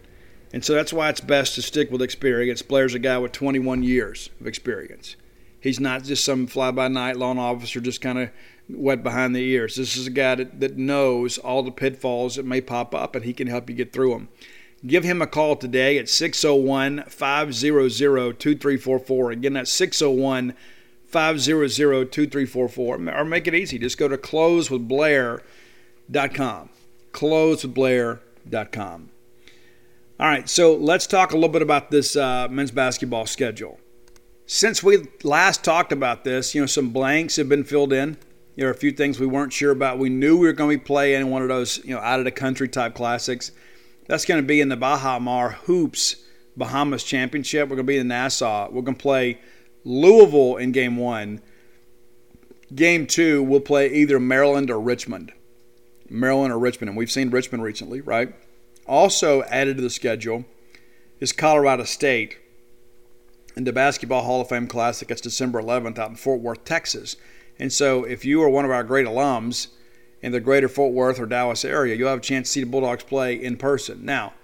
And 0.55 0.65
so 0.65 0.73
that's 0.73 0.93
why 0.93 1.11
it's 1.11 1.21
best 1.21 1.55
to 1.57 1.63
stick 1.63 1.91
with 1.91 2.01
experience. 2.01 2.63
Blair's 2.63 2.95
a 2.95 2.99
guy 2.99 3.19
with 3.19 3.33
21 3.33 3.83
years 3.83 4.31
of 4.41 4.47
experience. 4.47 5.17
He's 5.61 5.81
not 5.81 6.05
just 6.05 6.25
some 6.25 6.47
fly 6.47 6.71
by 6.71 6.89
night 6.89 7.17
loan 7.17 7.39
officer 7.39 7.81
just 7.81 8.01
kind 8.01 8.19
of 8.19 8.31
wet 8.69 9.03
behind 9.03 9.35
the 9.35 9.41
ears. 9.41 9.77
This 9.77 9.97
is 9.97 10.07
a 10.07 10.11
guy 10.11 10.35
that, 10.37 10.61
that 10.61 10.77
knows 10.77 11.39
all 11.39 11.63
the 11.63 11.71
pitfalls 11.71 12.37
that 12.37 12.45
may 12.45 12.61
pop 12.61 12.95
up 12.95 13.17
and 13.17 13.25
he 13.25 13.33
can 13.33 13.47
help 13.47 13.71
you 13.71 13.77
get 13.77 13.93
through 13.93 14.11
them. 14.11 14.29
Give 14.87 15.05
him 15.05 15.23
a 15.23 15.27
call 15.27 15.57
today 15.57 15.97
at 15.99 16.09
601 16.09 17.05
500 17.09 18.39
2344. 18.39 19.31
Again, 19.33 19.55
that's 19.55 19.73
601 19.73 20.55
500 21.07 22.13
2344. 22.13 23.11
Or 23.11 23.25
make 23.25 23.47
it 23.47 23.55
easy. 23.55 23.79
Just 23.79 23.97
go 23.99 24.09
to 24.09 24.19
closewithblair.com. 24.19 26.71
Closewithblair.com. 27.13 29.11
All 30.19 30.27
right, 30.27 30.49
so 30.49 30.75
let's 30.75 31.07
talk 31.07 31.33
a 31.33 31.35
little 31.35 31.51
bit 31.51 31.61
about 31.61 31.91
this 31.91 32.17
uh, 32.17 32.49
men's 32.49 32.71
basketball 32.71 33.27
schedule. 33.27 33.79
Since 34.49 34.81
we 34.81 35.09
last 35.25 35.65
talked 35.65 35.91
about 35.91 36.23
this, 36.23 36.55
you 36.55 36.61
know, 36.61 36.67
some 36.67 36.91
blanks 36.91 37.35
have 37.35 37.49
been 37.49 37.65
filled 37.65 37.93
in. 37.93 38.17
There 38.55 38.69
are 38.69 38.73
a 38.73 38.77
few 38.77 38.93
things 38.93 39.19
we 39.19 39.27
weren't 39.27 39.53
sure 39.53 39.73
about. 39.73 39.99
We 39.99 40.09
knew 40.09 40.39
we 40.39 40.47
were 40.47 40.53
going 40.53 40.71
to 40.71 40.79
be 40.79 40.85
playing 40.85 41.29
one 41.31 41.43
of 41.43 41.49
those, 41.49 41.85
you 41.85 41.95
know, 41.95 42.01
out 42.01 42.21
of 42.21 42.25
the 42.25 42.31
country 42.31 42.69
type 42.69 42.95
classics. 42.95 43.51
That's 44.07 44.25
going 44.25 44.41
to 44.41 44.47
be 44.47 44.61
in 44.61 44.69
the 44.69 44.77
Baha 44.77 45.19
Mar 45.19 45.51
Hoops 45.65 46.17
Bahamas 46.57 47.03
Championship. 47.03 47.69
We're 47.69 47.77
going 47.77 47.87
to 47.87 47.93
be 47.93 47.99
in 47.99 48.09
Nassau. 48.09 48.71
We're 48.71 48.83
going 48.83 48.97
to 48.97 49.03
play 49.03 49.41
Louisville 49.85 50.57
in 50.57 50.71
game 50.71 50.97
one. 50.97 51.41
Game 52.73 53.07
two, 53.09 53.43
we'll 53.43 53.61
play 53.61 53.93
either 53.93 54.21
Maryland 54.21 54.71
or 54.71 54.81
Richmond. 54.81 55.33
Maryland 56.09 56.53
or 56.53 56.59
Richmond. 56.59 56.91
And 56.91 56.97
we've 56.97 57.11
seen 57.11 57.31
Richmond 57.31 57.65
recently, 57.65 58.01
right? 58.01 58.33
Also 58.87 59.43
added 59.45 59.77
to 59.77 59.83
the 59.83 59.91
schedule 59.91 60.45
is 61.19 61.33
Colorado 61.33 61.83
State 61.83 62.39
in 63.57 63.65
the 63.65 63.73
Basketball 63.73 64.23
Hall 64.23 64.43
of 64.43 64.49
Fame 64.51 64.67
Classic. 64.67 65.11
It's 65.11 65.23
December 65.23 65.63
11th 65.63 65.99
out 65.99 66.11
in 66.11 66.17
Fort 66.17 66.41
Worth, 66.41 66.65
Texas. 66.65 67.17
And 67.59 67.73
so, 67.73 68.05
if 68.05 68.25
you 68.25 68.43
are 68.43 68.51
one 68.51 68.67
of 68.67 68.71
our 68.71 68.85
great 68.85 69.07
alums 69.07 69.69
in 70.21 70.33
the 70.33 70.41
greater 70.41 70.69
Fort 70.69 70.93
Worth 70.93 71.19
or 71.19 71.25
Dallas 71.25 71.65
area, 71.65 71.95
you'll 71.95 72.11
have 72.11 72.19
a 72.19 72.23
chance 72.23 72.49
to 72.49 72.53
see 72.53 72.61
the 72.61 72.67
Bulldogs 72.67 73.05
play 73.05 73.35
in 73.35 73.57
person. 73.57 74.05
Now, 74.05 74.35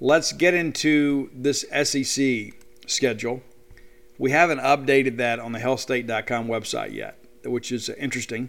let's 0.00 0.32
get 0.32 0.54
into 0.54 1.30
this 1.34 1.66
SEC 1.84 2.54
schedule. 2.86 3.42
We 4.16 4.30
haven't 4.30 4.60
updated 4.60 5.18
that 5.18 5.38
on 5.38 5.52
the 5.52 5.58
hailstate.com 5.58 6.48
website 6.48 6.94
yet, 6.94 7.22
which 7.44 7.72
is 7.72 7.90
interesting. 7.90 8.48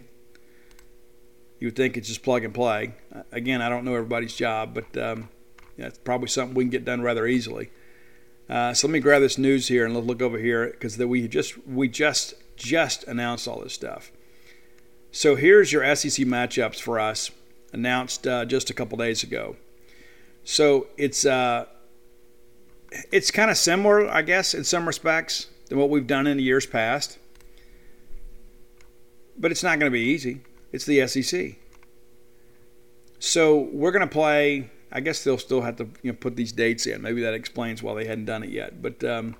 You 1.60 1.66
would 1.68 1.76
think 1.76 1.98
it's 1.98 2.08
just 2.08 2.22
plug 2.22 2.44
and 2.44 2.54
play. 2.54 2.94
Again, 3.30 3.60
I 3.60 3.68
don't 3.68 3.84
know 3.84 3.94
everybody's 3.94 4.34
job, 4.34 4.74
but 4.74 4.96
um, 4.96 5.28
yeah, 5.76 5.86
it's 5.86 5.98
probably 5.98 6.28
something 6.28 6.54
we 6.54 6.64
can 6.64 6.70
get 6.70 6.84
done 6.86 7.02
rather 7.02 7.26
easily. 7.26 7.70
Uh, 8.48 8.74
so 8.74 8.86
let 8.86 8.92
me 8.92 9.00
grab 9.00 9.22
this 9.22 9.38
news 9.38 9.68
here 9.68 9.84
and 9.84 9.94
let's 9.94 10.06
look 10.06 10.20
over 10.20 10.38
here 10.38 10.66
because 10.66 10.98
we 10.98 11.26
just 11.26 11.56
we 11.66 11.88
just 11.88 12.34
just 12.56 13.04
announced 13.04 13.48
all 13.48 13.60
this 13.60 13.72
stuff. 13.72 14.12
So 15.10 15.36
here's 15.36 15.72
your 15.72 15.82
SEC 15.94 16.26
matchups 16.26 16.80
for 16.80 16.98
us, 16.98 17.30
announced 17.72 18.26
uh, 18.26 18.44
just 18.44 18.68
a 18.68 18.74
couple 18.74 18.98
days 18.98 19.22
ago. 19.22 19.56
So 20.44 20.88
it's 20.96 21.24
uh, 21.24 21.66
it's 23.10 23.30
kind 23.30 23.50
of 23.50 23.56
similar, 23.56 24.08
I 24.08 24.22
guess, 24.22 24.54
in 24.54 24.64
some 24.64 24.86
respects 24.86 25.46
than 25.68 25.78
what 25.78 25.88
we've 25.88 26.06
done 26.06 26.26
in 26.26 26.36
the 26.36 26.42
years 26.42 26.66
past, 26.66 27.18
but 29.38 29.50
it's 29.50 29.62
not 29.62 29.78
going 29.78 29.90
to 29.90 29.96
be 29.96 30.04
easy. 30.04 30.40
It's 30.72 30.84
the 30.84 31.06
SEC. 31.06 31.56
So 33.18 33.58
we're 33.72 33.92
going 33.92 34.06
to 34.06 34.12
play 34.12 34.70
I 34.94 35.00
guess 35.00 35.24
they'll 35.24 35.38
still 35.38 35.62
have 35.62 35.76
to 35.76 35.88
you 36.02 36.12
know, 36.12 36.18
put 36.18 36.36
these 36.36 36.52
dates 36.52 36.86
in. 36.86 37.02
Maybe 37.02 37.20
that 37.22 37.34
explains 37.34 37.82
why 37.82 37.94
they 37.94 38.06
hadn't 38.06 38.26
done 38.26 38.44
it 38.44 38.50
yet. 38.50 38.80
But 38.80 39.02
um, 39.02 39.34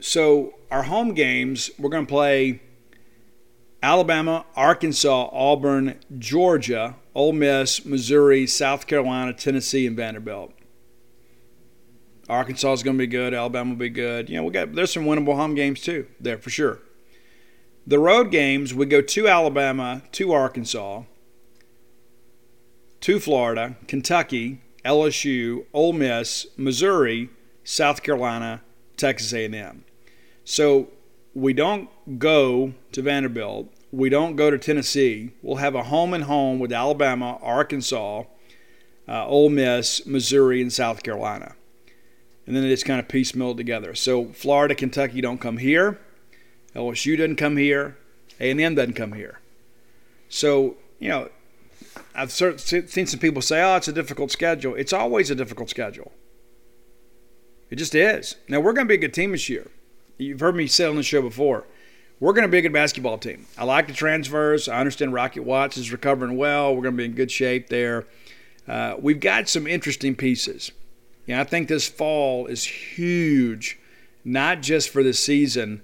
so 0.00 0.54
our 0.70 0.84
home 0.84 1.14
games, 1.14 1.70
we're 1.78 1.90
going 1.90 2.06
to 2.06 2.10
play 2.10 2.62
Alabama, 3.82 4.46
Arkansas, 4.54 5.30
Auburn, 5.32 5.98
Georgia, 6.16 6.94
Ole 7.12 7.32
Miss, 7.32 7.84
Missouri, 7.84 8.46
South 8.46 8.86
Carolina, 8.86 9.32
Tennessee, 9.32 9.86
and 9.86 9.96
Vanderbilt. 9.96 10.52
Arkansas 12.28 12.74
is 12.74 12.82
going 12.84 12.96
to 12.96 13.02
be 13.02 13.08
good. 13.08 13.34
Alabama 13.34 13.70
will 13.70 13.78
be 13.78 13.88
good. 13.88 14.28
You 14.28 14.36
know, 14.36 14.44
we 14.44 14.52
got 14.52 14.74
there's 14.74 14.92
some 14.92 15.04
winnable 15.04 15.34
home 15.34 15.54
games 15.54 15.80
too 15.80 16.06
there 16.20 16.38
for 16.38 16.50
sure. 16.50 16.78
The 17.86 17.98
road 17.98 18.30
games 18.30 18.74
we 18.74 18.84
go 18.86 19.00
to 19.00 19.28
Alabama, 19.28 20.02
to 20.12 20.32
Arkansas, 20.32 21.04
to 23.00 23.20
Florida, 23.20 23.76
Kentucky, 23.86 24.60
LSU, 24.84 25.66
Ole 25.72 25.92
Miss, 25.92 26.46
Missouri, 26.56 27.30
South 27.64 28.02
Carolina, 28.02 28.62
Texas 28.96 29.32
A&M. 29.32 29.84
So 30.44 30.88
we 31.34 31.52
don't 31.52 32.18
go 32.18 32.74
to 32.92 33.02
Vanderbilt 33.02 33.72
we 33.90 34.08
don't 34.08 34.36
go 34.36 34.50
to 34.50 34.58
Tennessee. 34.58 35.32
We'll 35.42 35.56
have 35.56 35.74
a 35.74 35.84
home 35.84 36.12
and 36.12 36.24
home 36.24 36.58
with 36.58 36.72
Alabama, 36.72 37.38
Arkansas, 37.42 38.24
uh, 39.08 39.26
Ole 39.26 39.48
Miss, 39.48 40.04
Missouri, 40.06 40.60
and 40.60 40.72
South 40.72 41.02
Carolina. 41.02 41.54
And 42.46 42.54
then 42.54 42.64
it 42.64 42.68
just 42.68 42.84
kind 42.84 43.00
of 43.00 43.08
piecemeal 43.08 43.54
together. 43.54 43.94
So 43.94 44.26
Florida, 44.26 44.74
Kentucky 44.74 45.20
don't 45.20 45.40
come 45.40 45.58
here. 45.58 45.98
LSU 46.74 47.16
doesn't 47.16 47.36
come 47.36 47.56
here. 47.56 47.96
A&M 48.40 48.74
doesn't 48.74 48.94
come 48.94 49.12
here. 49.12 49.40
So, 50.28 50.76
you 50.98 51.08
know, 51.08 51.30
I've 52.14 52.32
seen 52.32 53.06
some 53.06 53.20
people 53.20 53.42
say, 53.42 53.62
oh, 53.62 53.76
it's 53.76 53.88
a 53.88 53.92
difficult 53.92 54.30
schedule. 54.30 54.74
It's 54.74 54.92
always 54.92 55.30
a 55.30 55.34
difficult 55.34 55.70
schedule. 55.70 56.12
It 57.70 57.76
just 57.76 57.94
is. 57.94 58.36
Now, 58.48 58.60
we're 58.60 58.72
going 58.72 58.86
to 58.86 58.88
be 58.88 58.94
a 58.94 58.98
good 58.98 59.14
team 59.14 59.32
this 59.32 59.48
year. 59.48 59.66
You've 60.16 60.40
heard 60.40 60.56
me 60.56 60.66
say 60.66 60.86
on 60.86 60.96
the 60.96 61.02
show 61.02 61.22
before. 61.22 61.66
We're 62.20 62.32
going 62.32 62.46
to 62.46 62.50
be 62.50 62.58
a 62.58 62.62
good 62.62 62.72
basketball 62.72 63.18
team. 63.18 63.46
I 63.56 63.64
like 63.64 63.86
the 63.86 63.92
transfers. 63.92 64.68
I 64.68 64.80
understand 64.80 65.12
Rocket 65.12 65.44
Watts 65.44 65.76
is 65.76 65.92
recovering 65.92 66.36
well. 66.36 66.74
We're 66.74 66.82
going 66.82 66.94
to 66.94 66.98
be 66.98 67.04
in 67.04 67.12
good 67.12 67.30
shape 67.30 67.68
there. 67.68 68.06
Uh, 68.66 68.96
we've 68.98 69.20
got 69.20 69.48
some 69.48 69.66
interesting 69.66 70.16
pieces. 70.16 70.72
Yeah, 71.26 71.40
I 71.40 71.44
think 71.44 71.68
this 71.68 71.88
fall 71.88 72.46
is 72.46 72.64
huge, 72.64 73.78
not 74.24 74.62
just 74.62 74.88
for 74.88 75.02
the 75.02 75.12
season, 75.12 75.82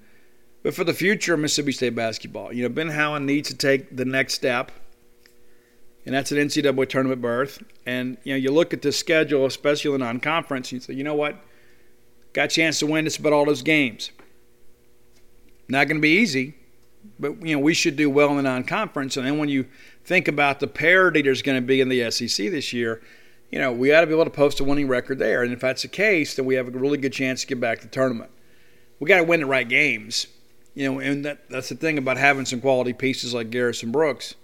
but 0.62 0.74
for 0.74 0.82
the 0.84 0.94
future 0.94 1.34
of 1.34 1.40
Mississippi 1.40 1.72
State 1.72 1.94
basketball. 1.94 2.52
You 2.52 2.62
know, 2.62 2.68
Ben 2.70 2.88
Howland 2.88 3.26
needs 3.26 3.50
to 3.50 3.56
take 3.56 3.94
the 3.94 4.06
next 4.06 4.34
step, 4.34 4.72
and 6.06 6.14
that's 6.14 6.32
an 6.32 6.38
NCAA 6.38 6.88
tournament 6.88 7.22
berth. 7.22 7.62
And 7.86 8.18
you 8.24 8.34
know, 8.34 8.36
you 8.36 8.50
look 8.50 8.74
at 8.74 8.82
the 8.82 8.92
schedule, 8.92 9.46
especially 9.46 9.94
in 9.94 10.00
non-conference, 10.00 10.72
you 10.72 10.80
say, 10.80 10.94
you 10.94 11.04
know 11.04 11.14
what, 11.14 11.36
got 12.32 12.46
a 12.46 12.48
chance 12.48 12.78
to 12.80 12.86
win 12.86 13.04
just 13.04 13.18
about 13.18 13.32
all 13.32 13.44
those 13.44 13.62
games. 13.62 14.10
Not 15.68 15.88
going 15.88 15.96
to 15.96 16.02
be 16.02 16.18
easy, 16.18 16.54
but 17.18 17.46
you 17.46 17.54
know 17.54 17.60
we 17.60 17.74
should 17.74 17.96
do 17.96 18.10
well 18.10 18.30
in 18.30 18.36
the 18.36 18.42
non-conference. 18.42 19.16
And 19.16 19.26
then 19.26 19.38
when 19.38 19.48
you 19.48 19.66
think 20.04 20.28
about 20.28 20.60
the 20.60 20.66
parity 20.66 21.22
there's 21.22 21.42
going 21.42 21.60
to 21.60 21.66
be 21.66 21.80
in 21.80 21.88
the 21.88 22.10
SEC 22.10 22.50
this 22.50 22.72
year, 22.72 23.00
you 23.50 23.58
know 23.58 23.72
we 23.72 23.94
ought 23.94 24.02
to 24.02 24.06
be 24.06 24.12
able 24.12 24.24
to 24.24 24.30
post 24.30 24.60
a 24.60 24.64
winning 24.64 24.88
record 24.88 25.18
there. 25.18 25.42
And 25.42 25.52
if 25.52 25.60
that's 25.60 25.82
the 25.82 25.88
case, 25.88 26.36
then 26.36 26.44
we 26.44 26.54
have 26.56 26.68
a 26.68 26.70
really 26.70 26.98
good 26.98 27.12
chance 27.14 27.40
to 27.42 27.46
get 27.46 27.60
back 27.60 27.80
to 27.80 27.86
the 27.86 27.90
tournament. 27.90 28.30
We 29.00 29.08
got 29.08 29.18
to 29.18 29.24
win 29.24 29.40
the 29.40 29.46
right 29.46 29.68
games, 29.68 30.26
you 30.74 30.90
know. 30.90 30.98
And 30.98 31.24
that, 31.24 31.48
that's 31.48 31.70
the 31.70 31.76
thing 31.76 31.96
about 31.96 32.18
having 32.18 32.44
some 32.44 32.60
quality 32.60 32.92
pieces 32.92 33.32
like 33.32 33.50
Garrison 33.50 33.90
Brooks, 33.90 34.34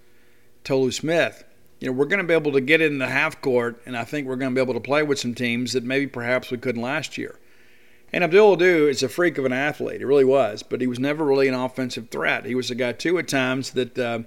Tolu 0.64 0.90
Smith. 0.90 1.44
You 1.80 1.88
know, 1.88 1.92
we're 1.92 2.04
going 2.06 2.20
to 2.20 2.26
be 2.26 2.34
able 2.34 2.52
to 2.52 2.60
get 2.60 2.82
in 2.82 2.98
the 2.98 3.08
half 3.08 3.40
court, 3.40 3.80
and 3.86 3.96
I 3.96 4.04
think 4.04 4.26
we're 4.26 4.36
going 4.36 4.54
to 4.54 4.54
be 4.54 4.62
able 4.62 4.74
to 4.74 4.80
play 4.80 5.02
with 5.02 5.18
some 5.18 5.34
teams 5.34 5.72
that 5.72 5.82
maybe 5.82 6.06
perhaps 6.06 6.50
we 6.50 6.58
couldn't 6.58 6.82
last 6.82 7.16
year. 7.16 7.38
And 8.12 8.22
Abdul 8.22 8.54
Ado 8.54 8.86
is 8.88 9.02
a 9.02 9.08
freak 9.08 9.38
of 9.38 9.44
an 9.44 9.52
athlete. 9.52 10.00
He 10.00 10.04
really 10.04 10.24
was, 10.24 10.62
but 10.62 10.80
he 10.80 10.86
was 10.86 10.98
never 10.98 11.24
really 11.24 11.48
an 11.48 11.54
offensive 11.54 12.10
threat. 12.10 12.44
He 12.44 12.54
was 12.54 12.70
a 12.70 12.74
guy 12.74 12.92
too 12.92 13.18
at 13.18 13.28
times 13.28 13.70
that, 13.70 13.98
uh, 13.98 14.20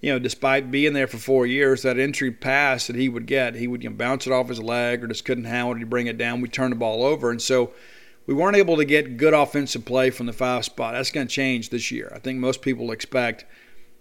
you 0.00 0.12
know, 0.12 0.18
despite 0.18 0.70
being 0.70 0.92
there 0.92 1.06
for 1.06 1.16
four 1.16 1.46
years, 1.46 1.82
that 1.82 1.98
entry 1.98 2.30
pass 2.30 2.86
that 2.86 2.96
he 2.96 3.08
would 3.08 3.26
get, 3.26 3.54
he 3.54 3.66
would 3.66 3.82
you 3.82 3.90
know, 3.90 3.96
bounce 3.96 4.26
it 4.26 4.32
off 4.32 4.48
his 4.48 4.62
leg 4.62 5.02
or 5.02 5.08
just 5.08 5.24
couldn't 5.24 5.44
handle 5.44 5.74
it. 5.74 5.78
He'd 5.78 5.90
bring 5.90 6.06
it 6.06 6.18
down. 6.18 6.40
We 6.40 6.48
turn 6.48 6.70
the 6.70 6.76
ball 6.76 7.02
over, 7.02 7.30
and 7.30 7.40
so 7.40 7.72
we 8.26 8.34
weren't 8.34 8.56
able 8.56 8.76
to 8.76 8.84
get 8.84 9.16
good 9.16 9.34
offensive 9.34 9.84
play 9.84 10.10
from 10.10 10.26
the 10.26 10.32
five 10.32 10.64
spot. 10.64 10.92
That's 10.92 11.10
going 11.10 11.26
to 11.26 11.32
change 11.32 11.70
this 11.70 11.90
year. 11.90 12.12
I 12.14 12.18
think 12.18 12.38
most 12.38 12.60
people 12.60 12.92
expect. 12.92 13.46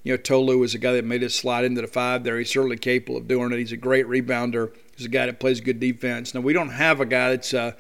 You 0.06 0.14
know, 0.14 0.18
Tolu 0.18 0.61
is 0.61 0.76
a 0.76 0.77
guy 0.77 0.94
that 0.94 1.03
made 1.03 1.23
it 1.23 1.32
slide 1.32 1.65
into 1.65 1.82
the 1.82 1.88
five 1.88 2.23
there. 2.23 2.38
He's 2.38 2.52
certainly 2.52 2.77
capable 2.77 3.18
of 3.18 3.27
doing 3.27 3.52
it. 3.52 3.57
He's 3.57 3.72
a 3.72 3.77
great 3.77 4.06
rebounder. 4.06 4.72
He's 4.95 5.07
a 5.07 5.10
guy 5.10 5.26
that 5.26 5.40
plays 5.40 5.61
good 5.61 5.80
defense. 5.80 6.36
Now 6.36 6.41
we 6.41 6.53
don't 6.53 6.69
have 6.69 6.99
a 7.02 7.07
guy 7.07 7.32
that's, 7.32 7.56
uh, 7.56 7.72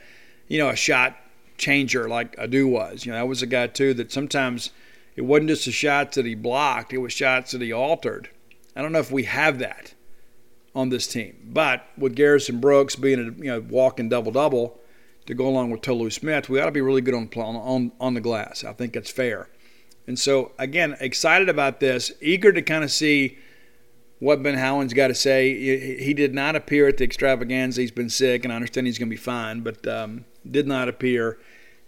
you 0.47 0.57
know, 0.57 0.69
a 0.69 0.75
shot 0.75 1.15
changer 1.59 2.09
like 2.09 2.35
Ado 2.39 2.67
was. 2.67 3.05
You 3.05 3.11
know, 3.11 3.19
that 3.19 3.27
was 3.27 3.43
a 3.43 3.45
guy 3.45 3.67
too 3.67 3.93
that 3.93 4.11
sometimes 4.11 4.71
it 5.15 5.21
wasn't 5.21 5.49
just 5.49 5.65
the 5.65 5.71
shots 5.71 6.15
that 6.15 6.25
he 6.25 6.33
blocked; 6.33 6.93
it 6.93 6.97
was 6.97 7.13
shots 7.13 7.51
that 7.51 7.61
he 7.61 7.71
altered. 7.71 8.29
I 8.75 8.81
don't 8.81 8.91
know 8.91 8.99
if 8.99 9.11
we 9.11 9.25
have 9.25 9.59
that 9.59 9.93
on 10.73 10.89
this 10.89 11.05
team, 11.05 11.37
but 11.45 11.87
with 11.95 12.15
Garrison 12.15 12.59
Brooks 12.59 12.95
being 12.95 13.19
a 13.19 13.43
you 13.43 13.51
know 13.51 13.63
walking 13.69 14.09
double 14.09 14.31
double 14.31 14.79
to 15.27 15.35
go 15.35 15.47
along 15.47 15.69
with 15.69 15.81
Tolu 15.81 16.09
Smith, 16.09 16.49
we 16.49 16.59
ought 16.59 16.65
to 16.65 16.71
be 16.71 16.81
really 16.81 17.01
good 17.01 17.13
on 17.13 17.29
on 17.35 17.91
on 17.99 18.15
the 18.15 18.21
glass. 18.21 18.63
I 18.63 18.73
think 18.73 18.93
that's 18.93 19.11
fair. 19.11 19.47
And 20.07 20.19
so 20.19 20.51
again, 20.57 20.95
excited 20.99 21.49
about 21.49 21.79
this, 21.79 22.11
eager 22.21 22.51
to 22.51 22.61
kind 22.61 22.83
of 22.83 22.91
see 22.91 23.37
what 24.19 24.41
Ben 24.41 24.55
Howland's 24.55 24.93
got 24.93 25.07
to 25.07 25.15
say. 25.15 25.97
He 25.97 26.13
did 26.13 26.33
not 26.33 26.55
appear 26.55 26.87
at 26.87 26.97
the 26.97 27.03
extravaganza. 27.03 27.81
He's 27.81 27.91
been 27.91 28.09
sick, 28.09 28.43
and 28.43 28.51
I 28.51 28.55
understand 28.55 28.87
he's 28.87 28.97
going 28.97 29.09
to 29.09 29.15
be 29.15 29.21
fine, 29.21 29.61
but 29.61 29.85
um, 29.87 30.25
did 30.49 30.67
not 30.67 30.87
appear. 30.87 31.37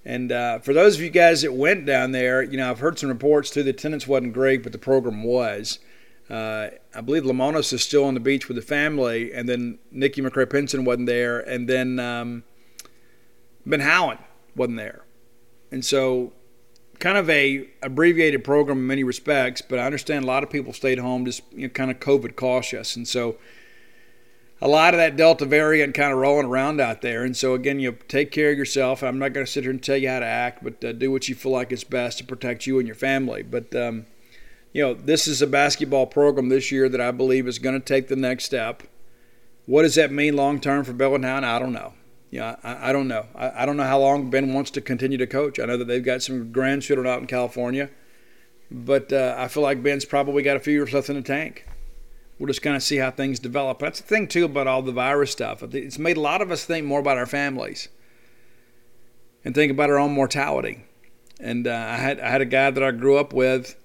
And 0.03 0.31
uh, 0.31 0.59
for 0.59 0.73
those 0.73 0.95
of 0.95 1.01
you 1.01 1.09
guys 1.09 1.41
that 1.41 1.53
went 1.53 1.85
down 1.85 2.11
there, 2.11 2.41
you 2.41 2.57
know, 2.57 2.69
I've 2.69 2.79
heard 2.79 2.97
some 2.97 3.09
reports 3.09 3.49
too. 3.49 3.63
The 3.63 3.71
attendance 3.71 4.07
wasn't 4.07 4.33
great, 4.33 4.63
but 4.63 4.71
the 4.71 4.77
program 4.77 5.23
was. 5.23 5.79
Uh, 6.29 6.69
I 6.93 7.01
believe 7.01 7.23
Lemonis 7.23 7.71
is 7.71 7.81
still 7.81 8.03
on 8.03 8.13
the 8.13 8.19
beach 8.19 8.47
with 8.47 8.55
the 8.55 8.61
family, 8.61 9.33
and 9.33 9.47
then 9.47 9.79
Nikki 9.91 10.21
McCray 10.21 10.49
Penson 10.49 10.85
wasn't 10.85 11.07
there, 11.07 11.39
and 11.39 11.67
then 11.67 11.99
um, 11.99 12.43
Ben 13.65 13.79
Howland 13.79 14.19
wasn't 14.55 14.77
there. 14.77 15.03
And 15.71 15.83
so, 15.83 16.33
kind 16.99 17.17
of 17.17 17.29
a 17.29 17.67
abbreviated 17.81 18.43
program 18.43 18.79
in 18.79 18.87
many 18.87 19.03
respects, 19.03 19.61
but 19.61 19.79
I 19.79 19.85
understand 19.85 20.23
a 20.23 20.27
lot 20.27 20.43
of 20.43 20.49
people 20.49 20.73
stayed 20.73 20.99
home 20.99 21.25
just 21.25 21.41
you 21.51 21.67
know, 21.67 21.69
kind 21.69 21.91
of 21.91 21.99
COVID 21.99 22.35
cautious, 22.35 22.95
and 22.95 23.07
so 23.07 23.37
a 24.61 24.67
lot 24.67 24.93
of 24.93 24.97
that 24.97 25.15
Delta 25.15 25.45
variant 25.45 25.93
kind 25.93 26.11
of 26.11 26.17
rolling 26.17 26.47
around 26.47 26.81
out 26.81 27.01
there. 27.01 27.23
And 27.23 27.37
so, 27.37 27.53
again, 27.53 27.79
you 27.79 27.97
take 28.07 28.31
care 28.31 28.51
of 28.51 28.57
yourself. 28.57 29.03
I'm 29.03 29.19
not 29.19 29.33
going 29.33 29.45
to 29.45 29.51
sit 29.51 29.63
here 29.63 29.71
and 29.71 29.81
tell 29.81 29.97
you 29.97 30.09
how 30.09 30.19
to 30.19 30.25
act, 30.25 30.63
but 30.63 30.83
uh, 30.83 30.93
do 30.93 31.11
what 31.11 31.29
you 31.29 31.35
feel 31.35 31.51
like 31.51 31.71
is 31.71 31.83
best 31.83 32.17
to 32.17 32.23
protect 32.23 32.65
you 32.65 32.79
and 32.79 32.87
your 32.87 32.95
family. 32.95 33.43
But, 33.43 33.75
um, 33.75 34.07
you 34.73 34.81
know, 34.81 34.93
this 34.93 35.27
is 35.27 35.41
a 35.41 35.47
basketball 35.47 36.07
program 36.07 36.49
this 36.49 36.71
year 36.71 36.89
that 36.89 37.01
I 37.01 37.11
believe 37.11 37.47
is 37.47 37.59
going 37.59 37.79
to 37.79 37.85
take 37.85 38.07
the 38.07 38.15
next 38.15 38.45
step. 38.45 38.83
What 39.65 39.83
does 39.83 39.95
that 39.95 40.11
mean 40.11 40.35
long 40.35 40.59
term 40.59 40.83
for 40.83 40.93
Bellingham? 40.93 41.43
I 41.43 41.59
don't 41.59 41.73
know. 41.73 41.93
Yeah, 42.29 42.57
I, 42.63 42.89
I 42.89 42.93
don't 42.93 43.07
know. 43.07 43.25
I, 43.35 43.63
I, 43.63 43.65
don't 43.65 43.77
know 43.77 43.83
how 43.83 43.99
long 43.99 44.29
Ben 44.29 44.53
wants 44.53 44.71
to 44.71 44.81
continue 44.81 45.17
to 45.17 45.27
coach. 45.27 45.59
I 45.59 45.65
know 45.65 45.77
that 45.77 45.85
they've 45.85 46.03
got 46.03 46.21
some 46.21 46.51
grandchildren 46.51 47.07
out 47.07 47.21
in 47.21 47.27
California, 47.27 47.89
but 48.69 49.13
uh, 49.13 49.35
I 49.37 49.47
feel 49.47 49.63
like 49.63 49.81
Ben's 49.81 50.03
probably 50.03 50.43
got 50.43 50.57
a 50.57 50.59
few 50.59 50.73
years 50.73 50.91
left 50.91 51.09
in 51.09 51.15
the 51.15 51.21
tank 51.21 51.65
we'll 52.39 52.47
just 52.47 52.61
kind 52.61 52.75
of 52.75 52.83
see 52.83 52.97
how 52.97 53.11
things 53.11 53.39
develop. 53.39 53.79
That's 53.79 54.01
the 54.01 54.07
thing 54.07 54.27
too 54.27 54.45
about 54.45 54.67
all 54.67 54.81
the 54.81 54.91
virus 54.91 55.31
stuff. 55.31 55.63
It's 55.63 55.99
made 55.99 56.17
a 56.17 56.21
lot 56.21 56.41
of 56.41 56.51
us 56.51 56.65
think 56.65 56.85
more 56.85 56.99
about 56.99 57.17
our 57.17 57.25
families 57.25 57.89
and 59.43 59.55
think 59.55 59.71
about 59.71 59.89
our 59.89 59.99
own 59.99 60.11
mortality. 60.11 60.85
And 61.39 61.67
uh, 61.67 61.71
I 61.71 61.97
had 61.97 62.19
I 62.19 62.29
had 62.29 62.41
a 62.41 62.45
guy 62.45 62.71
that 62.71 62.83
I 62.83 62.91
grew 62.91 63.17
up 63.17 63.33
with 63.33 63.75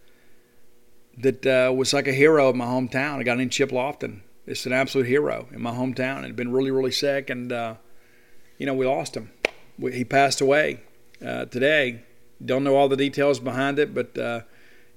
that 1.19 1.47
uh, 1.47 1.73
was 1.73 1.93
like 1.93 2.09
a 2.09 2.12
hero 2.12 2.51
in 2.51 2.56
my 2.56 2.64
hometown. 2.64 3.20
A 3.20 3.24
guy 3.24 3.35
named 3.35 3.52
Chip 3.52 3.70
Lofton. 3.70 4.23
It's 4.47 4.66
an 4.66 4.73
absolute 4.73 5.06
hero 5.06 5.48
in 5.52 5.60
my 5.60 5.73
hometown. 5.73 6.23
Had 6.23 6.36
been 6.36 6.52
really 6.52 6.70
really 6.70 6.90
sick, 6.90 7.28
and 7.28 7.52
uh, 7.52 7.74
you 8.62 8.66
know 8.66 8.74
we 8.74 8.86
lost 8.86 9.16
him. 9.16 9.28
We, 9.76 9.93
he 9.93 10.05
passed 10.05 10.40
away 10.40 10.82
uh, 11.20 11.47
today. 11.47 12.05
Don't 12.44 12.62
know 12.62 12.76
all 12.76 12.89
the 12.89 12.97
details 12.97 13.40
behind 13.40 13.80
it, 13.80 13.93
but 13.93 14.16
uh, 14.16 14.43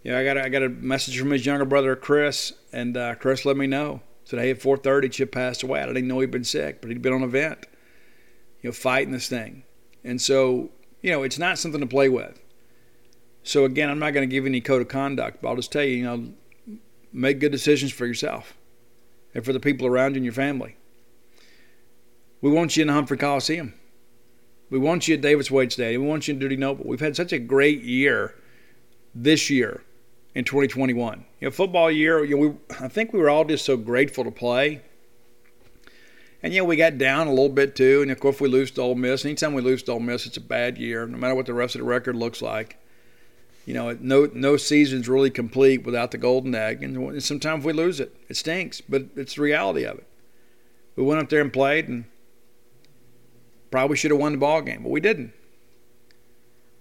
you 0.03 0.11
know, 0.11 0.19
I 0.19 0.23
got 0.23 0.37
a, 0.37 0.43
I 0.43 0.49
got 0.49 0.61
a 0.61 0.69
message 0.69 1.17
from 1.17 1.31
his 1.31 1.47
younger 1.47 1.65
brother 1.65 1.95
Chris, 1.95 2.53
and 2.71 2.95
uh, 2.95 3.15
Chris 3.15 3.43
let 3.43 3.57
me 3.57 3.65
know. 3.65 4.01
Said, 4.23 4.37
hey, 4.37 4.51
at 4.51 4.59
4:30, 4.59 5.11
Chip 5.11 5.31
passed 5.31 5.63
away. 5.63 5.81
I 5.81 5.87
didn't 5.87 6.07
know 6.07 6.19
he'd 6.19 6.29
been 6.29 6.43
sick, 6.43 6.79
but 6.79 6.91
he'd 6.91 7.01
been 7.01 7.13
on 7.13 7.23
a 7.23 7.27
vent, 7.27 7.65
you 8.61 8.69
know, 8.69 8.71
fighting 8.71 9.11
this 9.11 9.27
thing. 9.27 9.63
And 10.03 10.21
so, 10.21 10.69
you 11.01 11.09
know, 11.09 11.23
it's 11.23 11.39
not 11.39 11.57
something 11.57 11.81
to 11.81 11.87
play 11.87 12.07
with. 12.07 12.39
So 13.41 13.65
again, 13.65 13.89
I'm 13.89 13.97
not 13.97 14.11
going 14.11 14.29
to 14.29 14.31
give 14.31 14.45
any 14.45 14.61
code 14.61 14.83
of 14.83 14.89
conduct, 14.89 15.41
but 15.41 15.49
I'll 15.49 15.55
just 15.55 15.71
tell 15.71 15.83
you, 15.83 15.95
you 15.95 16.03
know, 16.03 16.77
make 17.11 17.39
good 17.39 17.51
decisions 17.51 17.91
for 17.91 18.05
yourself 18.05 18.55
and 19.33 19.43
for 19.43 19.53
the 19.53 19.59
people 19.59 19.87
around 19.87 20.11
you 20.11 20.17
and 20.17 20.25
your 20.25 20.33
family. 20.33 20.77
We 22.45 22.51
want 22.51 22.77
you 22.77 22.83
in 22.83 22.89
the 22.89 22.93
Humphrey 22.93 23.17
Coliseum. 23.17 23.73
We 24.69 24.77
want 24.77 25.07
you 25.07 25.15
at 25.15 25.21
Davis 25.21 25.49
Wade 25.49 25.71
Stadium. 25.71 26.03
We 26.03 26.07
want 26.07 26.27
you 26.27 26.35
in 26.35 26.39
Dudy 26.39 26.55
Noble. 26.55 26.85
We've 26.85 26.99
had 26.99 27.15
such 27.15 27.33
a 27.33 27.39
great 27.39 27.81
year 27.81 28.35
this 29.15 29.49
year 29.49 29.81
in 30.35 30.45
2021. 30.45 31.25
You 31.39 31.47
know, 31.47 31.51
football 31.51 31.89
year, 31.89 32.23
you 32.23 32.35
know, 32.35 32.47
we, 32.47 32.75
I 32.79 32.87
think 32.87 33.13
we 33.13 33.19
were 33.19 33.31
all 33.31 33.45
just 33.45 33.65
so 33.65 33.77
grateful 33.77 34.23
to 34.25 34.29
play. 34.29 34.83
And, 36.43 36.53
you 36.53 36.61
know, 36.61 36.65
we 36.65 36.75
got 36.75 36.99
down 36.99 37.25
a 37.25 37.31
little 37.31 37.49
bit 37.49 37.75
too. 37.75 38.03
And, 38.03 38.11
of 38.11 38.19
course, 38.19 38.39
we 38.39 38.47
lose 38.47 38.69
to 38.73 38.81
Ole 38.83 38.93
Miss. 38.93 39.25
Anytime 39.25 39.55
we 39.55 39.63
lose 39.63 39.81
to 39.81 39.93
Ole 39.93 39.99
Miss, 39.99 40.27
it's 40.27 40.37
a 40.37 40.41
bad 40.41 40.77
year, 40.77 41.07
no 41.07 41.17
matter 41.17 41.33
what 41.33 41.47
the 41.47 41.53
rest 41.55 41.73
of 41.73 41.79
the 41.79 41.87
record 41.87 42.15
looks 42.15 42.43
like. 42.43 42.77
You 43.65 43.73
know, 43.73 43.97
no 43.99 44.29
no 44.35 44.55
season's 44.55 45.09
really 45.09 45.31
complete 45.31 45.83
without 45.83 46.11
the 46.11 46.19
golden 46.19 46.53
egg. 46.53 46.83
And 46.83 47.23
sometimes 47.23 47.65
we 47.65 47.73
lose 47.73 47.99
it. 47.99 48.15
It 48.29 48.37
stinks, 48.37 48.81
but 48.81 49.05
it's 49.15 49.33
the 49.33 49.41
reality 49.41 49.83
of 49.83 49.97
it. 49.97 50.05
We 50.95 51.01
went 51.01 51.23
up 51.23 51.29
there 51.29 51.41
and 51.41 51.51
played 51.51 51.87
and 51.87 52.05
probably 53.75 53.97
should 53.97 54.11
have 54.11 54.21
won 54.21 54.31
the 54.31 54.37
ball 54.37 54.61
game, 54.61 54.83
but 54.83 54.89
we 54.89 55.01
didn't. 55.01 55.33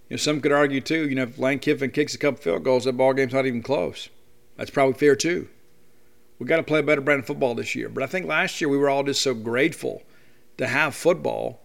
You 0.07 0.11
know, 0.11 0.15
some 0.15 0.39
could 0.39 0.53
argue 0.53 0.79
too. 0.79 1.09
You 1.09 1.15
know, 1.15 1.23
if 1.23 1.37
Lane 1.37 1.59
Kiffin 1.59 1.91
kicks 1.91 2.15
a 2.15 2.17
couple 2.17 2.41
field 2.41 2.63
goals, 2.63 2.85
that 2.85 2.93
ball 2.93 3.11
game's 3.11 3.33
not 3.33 3.45
even 3.45 3.61
close. 3.61 4.07
That's 4.55 4.69
probably 4.69 4.93
fair 4.93 5.13
too. 5.13 5.49
We've 6.39 6.47
got 6.47 6.55
to 6.55 6.63
play 6.63 6.79
a 6.79 6.83
better 6.83 7.01
brand 7.01 7.19
of 7.19 7.27
football 7.27 7.53
this 7.53 7.75
year. 7.75 7.89
But 7.89 8.01
I 8.01 8.07
think 8.07 8.27
last 8.27 8.61
year 8.61 8.69
we 8.69 8.77
were 8.77 8.89
all 8.89 9.03
just 9.03 9.21
so 9.21 9.33
grateful 9.33 10.03
to 10.57 10.67
have 10.67 10.95
football 10.95 11.59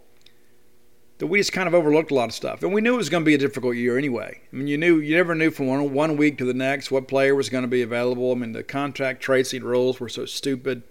that 1.19 1.29
we 1.29 1.39
just 1.39 1.53
kind 1.53 1.69
of 1.69 1.75
overlooked 1.75 2.11
a 2.11 2.15
lot 2.15 2.31
of 2.31 2.35
stuff. 2.35 2.65
And 2.65 2.75
we 2.75 2.81
knew 2.81 2.95
it 2.95 2.97
was 2.97 3.09
going 3.09 3.23
to 3.23 3.29
be 3.29 3.37
a 3.37 3.39
difficult 3.39 3.77
year 3.77 3.97
anyway. 3.97 4.41
I 4.53 4.57
mean, 4.57 4.67
you 4.67 4.79
knew 4.79 4.99
you 4.99 5.15
never 5.15 5.37
knew 5.37 5.53
from 5.53 5.69
one, 5.69 5.93
one 5.93 6.17
week 6.17 6.39
to 6.39 6.45
the 6.45 6.55
next 6.55 6.91
what 6.91 7.07
player 7.07 7.37
was 7.37 7.51
going 7.51 7.63
to 7.63 7.69
be 7.69 7.83
available. 7.83 8.33
I 8.33 8.35
mean, 8.35 8.51
the 8.51 8.65
contract 8.65 9.23
tracing 9.23 9.63
rules 9.63 10.01
were 10.01 10.09
so 10.09 10.27
stupid. 10.27 10.83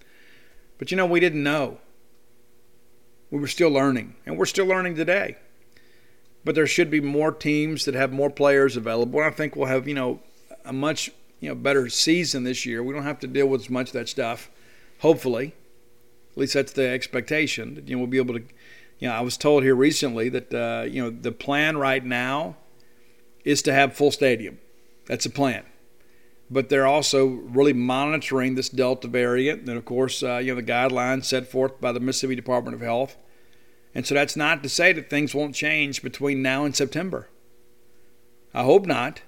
But 0.78 0.92
you 0.92 0.96
know, 0.96 1.06
we 1.06 1.20
didn't 1.20 1.44
know. 1.44 1.80
We 3.32 3.40
were 3.40 3.48
still 3.48 3.70
learning, 3.70 4.16
and 4.26 4.38
we're 4.38 4.46
still 4.46 4.66
learning 4.66 4.96
today. 4.96 5.38
But 6.44 6.56
there 6.56 6.68
should 6.68 6.90
be 6.90 7.02
more 7.02 7.32
teams 7.32 7.86
that 7.86 7.96
have 7.96 8.12
more 8.12 8.30
players 8.30 8.78
available. 8.78 9.20
I 9.20 9.30
think 9.30 9.56
we'll 9.56 9.68
have, 9.68 9.88
you 9.88 9.94
know, 9.94 10.22
a 10.66 10.74
much, 10.74 11.12
you 11.40 11.50
know, 11.50 11.56
better 11.56 11.90
season 11.90 12.44
this 12.44 12.66
year. 12.66 12.82
We 12.82 12.94
don't 12.94 13.04
have 13.04 13.20
to 13.20 13.28
deal 13.28 13.48
with 13.48 13.62
as 13.62 13.70
much 13.70 13.88
of 13.88 13.94
that 13.94 14.10
stuff. 14.10 14.50
Hopefully. 15.00 15.54
At 16.32 16.38
least 16.38 16.54
that's 16.54 16.74
the 16.74 16.88
expectation. 16.88 17.76
That 17.76 17.88
you 17.88 17.96
know, 17.96 18.00
we'll 18.00 18.10
be 18.10 18.18
able 18.18 18.36
to 18.36 18.44
you 19.00 19.08
know, 19.08 19.14
I 19.16 19.22
was 19.22 19.38
told 19.38 19.64
here 19.64 19.76
recently 19.76 20.30
that 20.30 20.54
uh, 20.54 20.86
you 20.86 21.02
know 21.02 21.10
the 21.10 21.32
plan 21.32 21.78
right 21.78 22.04
now 22.04 22.58
is 23.46 23.62
to 23.64 23.74
have 23.74 23.96
full 23.96 24.12
stadium. 24.12 24.60
That's 25.06 25.26
a 25.26 25.30
plan, 25.30 25.64
but 26.52 26.70
they're 26.70 26.88
also 26.88 27.26
really 27.26 27.74
monitoring 27.74 28.56
this 28.56 28.70
Delta 28.70 29.08
variant, 29.08 29.68
and 29.68 29.78
of 29.78 29.86
course, 29.86 30.24
uh, 30.24 30.38
you 30.38 30.54
know 30.54 30.62
the 30.62 30.72
guidelines 30.72 31.26
set 31.26 31.48
forth 31.48 31.80
by 31.80 31.92
the 31.92 32.00
Mississippi 32.00 32.36
Department 32.36 32.76
of 32.76 32.82
Health. 32.82 33.18
And 33.96 34.06
so 34.06 34.14
that's 34.14 34.36
not 34.36 34.62
to 34.64 34.70
say 34.70 34.94
that 34.94 35.10
things 35.10 35.34
won't 35.34 35.56
change 35.56 36.04
between 36.04 36.42
now 36.42 36.64
and 36.64 36.76
September. 36.76 37.28
I 38.54 38.64
hope 38.64 38.86
not. 38.86 39.22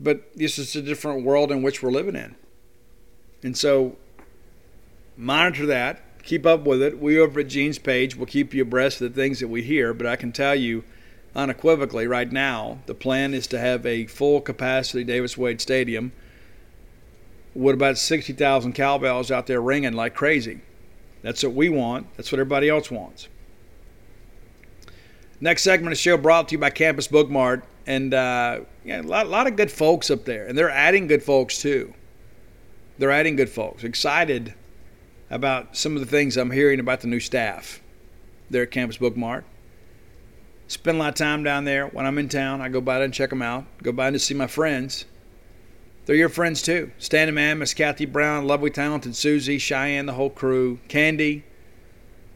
But 0.00 0.34
this 0.34 0.58
is 0.58 0.74
a 0.74 0.82
different 0.82 1.24
world 1.24 1.52
in 1.52 1.62
which 1.62 1.82
we're 1.82 1.90
living 1.90 2.16
in. 2.16 2.34
And 3.42 3.56
so 3.56 3.96
monitor 5.16 5.66
that 5.66 6.00
keep 6.24 6.46
up 6.46 6.66
with 6.66 6.82
it. 6.82 6.98
We 6.98 7.18
over 7.18 7.40
at 7.40 7.48
Gene's 7.48 7.78
page 7.78 8.16
will 8.16 8.26
keep 8.26 8.54
you 8.54 8.62
abreast 8.62 9.00
of 9.00 9.14
the 9.14 9.20
things 9.20 9.40
that 9.40 9.48
we 9.48 9.62
hear, 9.62 9.94
but 9.94 10.06
I 10.06 10.16
can 10.16 10.32
tell 10.32 10.54
you 10.54 10.82
unequivocally 11.34 12.06
right 12.06 12.30
now 12.30 12.78
the 12.86 12.94
plan 12.94 13.34
is 13.34 13.46
to 13.48 13.58
have 13.58 13.84
a 13.84 14.06
full 14.06 14.40
capacity 14.40 15.02
Davis 15.02 15.36
Wade 15.36 15.60
Stadium 15.60 16.12
with 17.54 17.74
about 17.74 17.98
60,000 17.98 18.72
cowbells 18.72 19.30
out 19.30 19.46
there 19.46 19.60
ringing 19.60 19.92
like 19.92 20.14
crazy. 20.14 20.60
That's 21.22 21.42
what 21.42 21.54
we 21.54 21.68
want. 21.68 22.06
That's 22.16 22.30
what 22.32 22.40
everybody 22.40 22.68
else 22.68 22.90
wants. 22.90 23.28
Next 25.40 25.62
segment 25.62 25.92
of 25.92 25.98
the 25.98 26.02
show 26.02 26.16
brought 26.16 26.48
to 26.48 26.52
you 26.52 26.58
by 26.58 26.70
Campus 26.70 27.08
Bookmart. 27.08 27.62
And 27.86 28.12
uh, 28.12 28.60
yeah, 28.84 29.00
a 29.00 29.02
lot, 29.02 29.28
lot 29.28 29.46
of 29.46 29.56
good 29.56 29.70
folks 29.70 30.10
up 30.10 30.24
there. 30.24 30.46
And 30.46 30.56
they're 30.56 30.70
adding 30.70 31.06
good 31.06 31.22
folks 31.22 31.60
too. 31.60 31.94
They're 32.98 33.10
adding 33.10 33.36
good 33.36 33.50
folks. 33.50 33.84
Excited 33.84 34.54
about 35.30 35.76
some 35.76 35.94
of 35.94 36.00
the 36.00 36.06
things 36.06 36.36
I'm 36.36 36.50
hearing 36.50 36.80
about 36.80 37.00
the 37.00 37.08
new 37.08 37.20
staff 37.20 37.80
there 38.50 38.62
at 38.62 38.70
Campus 38.70 38.98
Bookmart. 38.98 39.44
Spend 40.66 40.96
a 40.96 41.00
lot 41.00 41.08
of 41.10 41.14
time 41.14 41.44
down 41.44 41.64
there. 41.64 41.86
When 41.88 42.06
I'm 42.06 42.18
in 42.18 42.28
town, 42.28 42.60
I 42.60 42.68
go 42.68 42.80
by 42.80 43.02
and 43.02 43.12
check 43.12 43.30
them 43.30 43.42
out. 43.42 43.64
Go 43.82 43.92
by 43.92 44.10
to 44.10 44.18
see 44.18 44.34
my 44.34 44.46
friends. 44.46 45.04
They're 46.06 46.16
your 46.16 46.28
friends 46.28 46.62
too. 46.62 46.90
Standing 46.98 47.34
Man, 47.34 47.58
Miss 47.58 47.74
Kathy 47.74 48.06
Brown, 48.06 48.46
lovely, 48.46 48.70
talented 48.70 49.16
Susie, 49.16 49.58
Cheyenne, 49.58 50.06
the 50.06 50.12
whole 50.12 50.30
crew, 50.30 50.78
Candy, 50.88 51.44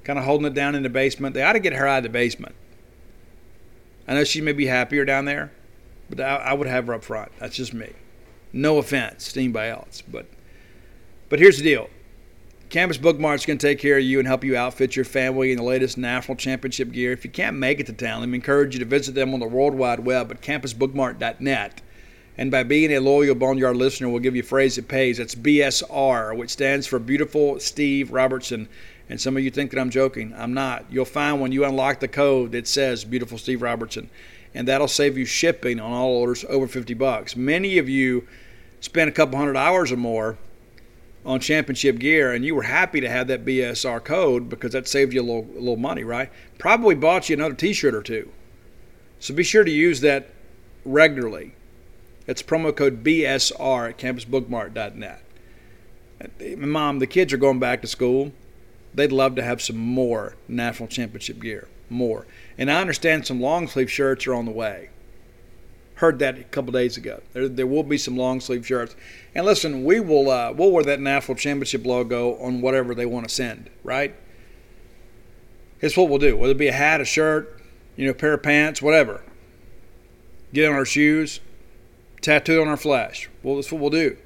kind 0.04 0.18
of 0.18 0.24
holding 0.24 0.46
it 0.46 0.54
down 0.54 0.74
in 0.74 0.82
the 0.82 0.88
basement. 0.88 1.34
They 1.34 1.42
ought 1.42 1.52
to 1.52 1.60
get 1.60 1.74
her 1.74 1.86
out 1.86 1.98
of 1.98 2.02
the 2.04 2.08
basement. 2.08 2.54
I 4.06 4.14
know 4.14 4.24
she 4.24 4.40
may 4.40 4.52
be 4.52 4.66
happier 4.66 5.04
down 5.04 5.26
there, 5.26 5.52
but 6.08 6.20
I, 6.20 6.36
I 6.36 6.52
would 6.54 6.66
have 6.66 6.86
her 6.86 6.94
up 6.94 7.04
front. 7.04 7.30
That's 7.38 7.56
just 7.56 7.74
me. 7.74 7.92
No 8.52 8.78
offense 8.78 9.32
to 9.32 9.40
anybody 9.40 9.70
else, 9.70 10.02
but 10.02 10.26
but 11.28 11.38
here's 11.38 11.58
the 11.58 11.64
deal. 11.64 11.90
Campus 12.70 12.98
Bookmart's 12.98 13.46
going 13.46 13.58
to 13.58 13.66
take 13.66 13.78
care 13.78 13.96
of 13.96 14.04
you 14.04 14.18
and 14.18 14.28
help 14.28 14.44
you 14.44 14.54
outfit 14.54 14.94
your 14.94 15.06
family 15.06 15.52
in 15.52 15.56
the 15.56 15.62
latest 15.62 15.96
national 15.96 16.36
championship 16.36 16.92
gear. 16.92 17.12
If 17.12 17.24
you 17.24 17.30
can't 17.30 17.56
make 17.56 17.80
it 17.80 17.86
to 17.86 17.94
town, 17.94 18.20
let 18.20 18.28
me 18.28 18.36
encourage 18.36 18.74
you 18.74 18.80
to 18.80 18.84
visit 18.84 19.14
them 19.14 19.32
on 19.32 19.40
the 19.40 19.46
World 19.46 19.74
Wide 19.74 20.00
Web 20.00 20.30
at 20.30 20.42
campusbookmart.net. 20.42 21.80
And 22.36 22.50
by 22.50 22.64
being 22.64 22.92
a 22.92 23.00
loyal 23.00 23.34
Boneyard 23.34 23.74
listener, 23.74 24.10
we'll 24.10 24.20
give 24.20 24.36
you 24.36 24.42
a 24.42 24.44
phrase 24.44 24.76
that 24.76 24.86
pays. 24.86 25.16
That's 25.16 25.34
BSR, 25.34 26.36
which 26.36 26.50
stands 26.50 26.86
for 26.86 26.98
Beautiful 26.98 27.58
Steve 27.58 28.12
Robertson. 28.12 28.68
And 29.08 29.18
some 29.18 29.38
of 29.38 29.42
you 29.42 29.50
think 29.50 29.70
that 29.70 29.80
I'm 29.80 29.88
joking. 29.88 30.34
I'm 30.36 30.52
not. 30.52 30.84
You'll 30.90 31.06
find 31.06 31.40
when 31.40 31.52
you 31.52 31.64
unlock 31.64 32.00
the 32.00 32.08
code 32.08 32.52
that 32.52 32.68
says 32.68 33.02
Beautiful 33.02 33.38
Steve 33.38 33.62
Robertson, 33.62 34.10
and 34.52 34.68
that'll 34.68 34.88
save 34.88 35.16
you 35.16 35.24
shipping 35.24 35.80
on 35.80 35.90
all 35.90 36.10
orders 36.10 36.44
over 36.50 36.68
50 36.68 36.92
bucks. 36.92 37.34
Many 37.34 37.78
of 37.78 37.88
you 37.88 38.28
spend 38.80 39.08
a 39.08 39.12
couple 39.12 39.38
hundred 39.38 39.56
hours 39.56 39.90
or 39.90 39.96
more 39.96 40.36
on 41.28 41.38
championship 41.38 41.98
gear 41.98 42.32
and 42.32 42.42
you 42.42 42.54
were 42.54 42.62
happy 42.62 43.02
to 43.02 43.08
have 43.08 43.26
that 43.26 43.44
BSR 43.44 44.02
code 44.02 44.48
because 44.48 44.72
that 44.72 44.88
saved 44.88 45.12
you 45.12 45.20
a 45.20 45.22
little, 45.22 45.46
a 45.52 45.60
little 45.60 45.76
money, 45.76 46.02
right? 46.02 46.30
Probably 46.56 46.94
bought 46.94 47.28
you 47.28 47.36
another 47.36 47.54
t 47.54 47.74
shirt 47.74 47.94
or 47.94 48.02
two. 48.02 48.30
So 49.20 49.34
be 49.34 49.44
sure 49.44 49.62
to 49.62 49.70
use 49.70 50.00
that 50.00 50.30
regularly. 50.86 51.54
It's 52.26 52.42
promo 52.42 52.74
code 52.74 53.04
BSR 53.04 53.90
at 53.90 53.98
campusbookmart.net. 53.98 55.22
Mom, 56.56 56.98
the 56.98 57.06
kids 57.06 57.32
are 57.34 57.38
going 57.38 57.58
back 57.58 57.82
to 57.82 57.86
school. 57.86 58.32
They'd 58.94 59.12
love 59.12 59.34
to 59.36 59.42
have 59.42 59.60
some 59.60 59.76
more 59.76 60.34
national 60.48 60.88
championship 60.88 61.40
gear. 61.40 61.68
More. 61.90 62.26
And 62.56 62.70
I 62.70 62.80
understand 62.80 63.26
some 63.26 63.40
long 63.40 63.68
sleeve 63.68 63.90
shirts 63.90 64.26
are 64.26 64.34
on 64.34 64.46
the 64.46 64.50
way. 64.50 64.88
Heard 65.98 66.20
that 66.20 66.38
a 66.38 66.44
couple 66.44 66.70
days 66.70 66.96
ago. 66.96 67.20
There, 67.32 67.48
there 67.48 67.66
will 67.66 67.82
be 67.82 67.98
some 67.98 68.16
long 68.16 68.38
sleeve 68.38 68.64
shirts. 68.64 68.94
And 69.34 69.44
listen, 69.44 69.82
we 69.82 69.98
will 69.98 70.30
uh, 70.30 70.52
we'll 70.52 70.70
wear 70.70 70.84
that 70.84 71.00
national 71.00 71.36
championship 71.36 71.84
logo 71.84 72.36
on 72.36 72.60
whatever 72.60 72.94
they 72.94 73.04
want 73.04 73.28
to 73.28 73.34
send, 73.34 73.68
right? 73.82 74.14
It's 75.80 75.96
what 75.96 76.08
we'll 76.08 76.20
do. 76.20 76.36
Whether 76.36 76.52
it 76.52 76.58
be 76.58 76.68
a 76.68 76.72
hat, 76.72 77.00
a 77.00 77.04
shirt, 77.04 77.60
you 77.96 78.04
know, 78.04 78.12
a 78.12 78.14
pair 78.14 78.34
of 78.34 78.44
pants, 78.44 78.80
whatever. 78.80 79.24
Get 80.52 80.68
on 80.68 80.76
our 80.76 80.84
shoes, 80.84 81.40
tattooed 82.20 82.60
on 82.60 82.68
our 82.68 82.76
flesh. 82.76 83.28
Well, 83.42 83.56
that's 83.56 83.72
what 83.72 83.80
we'll 83.80 83.90
do 83.90 84.16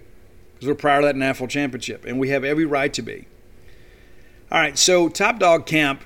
because 0.52 0.68
we're 0.68 0.74
proud 0.74 0.98
of 0.98 1.08
that 1.08 1.16
national 1.16 1.48
championship, 1.48 2.04
and 2.04 2.20
we 2.20 2.28
have 2.28 2.44
every 2.44 2.66
right 2.66 2.92
to 2.92 3.00
be. 3.00 3.26
All 4.50 4.60
right, 4.60 4.76
so 4.76 5.08
Top 5.08 5.38
Dog 5.38 5.64
Camp 5.64 6.02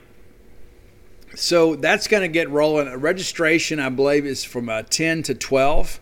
so 1.36 1.76
that's 1.76 2.08
going 2.08 2.22
to 2.22 2.28
get 2.28 2.48
rolling. 2.48 2.88
Registration, 2.94 3.78
I 3.78 3.90
believe, 3.90 4.24
is 4.24 4.42
from 4.42 4.70
uh, 4.70 4.82
10 4.82 5.22
to 5.24 5.34
12, 5.34 6.00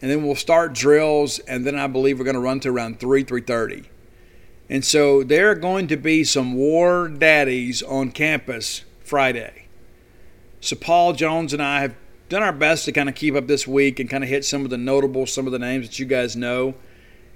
and 0.00 0.10
then 0.10 0.24
we'll 0.24 0.34
start 0.34 0.72
drills, 0.72 1.38
and 1.40 1.66
then 1.66 1.78
I 1.78 1.86
believe 1.86 2.18
we're 2.18 2.24
going 2.24 2.34
to 2.34 2.40
run 2.40 2.60
to 2.60 2.70
around 2.70 2.98
3, 2.98 3.24
3:30. 3.24 3.84
And 4.70 4.82
so 4.82 5.22
there 5.22 5.50
are 5.50 5.54
going 5.54 5.86
to 5.88 5.98
be 5.98 6.24
some 6.24 6.54
war 6.54 7.08
daddies 7.08 7.82
on 7.82 8.10
campus 8.10 8.84
Friday. 9.00 9.66
So 10.60 10.76
Paul 10.76 11.12
Jones 11.12 11.52
and 11.52 11.62
I 11.62 11.82
have 11.82 11.94
done 12.30 12.42
our 12.42 12.52
best 12.52 12.86
to 12.86 12.92
kind 12.92 13.10
of 13.10 13.14
keep 13.14 13.34
up 13.34 13.46
this 13.46 13.66
week 13.66 14.00
and 14.00 14.08
kind 14.08 14.24
of 14.24 14.30
hit 14.30 14.46
some 14.46 14.64
of 14.64 14.70
the 14.70 14.78
notable, 14.78 15.26
some 15.26 15.44
of 15.44 15.52
the 15.52 15.58
names 15.58 15.86
that 15.86 15.98
you 15.98 16.06
guys 16.06 16.34
know. 16.34 16.74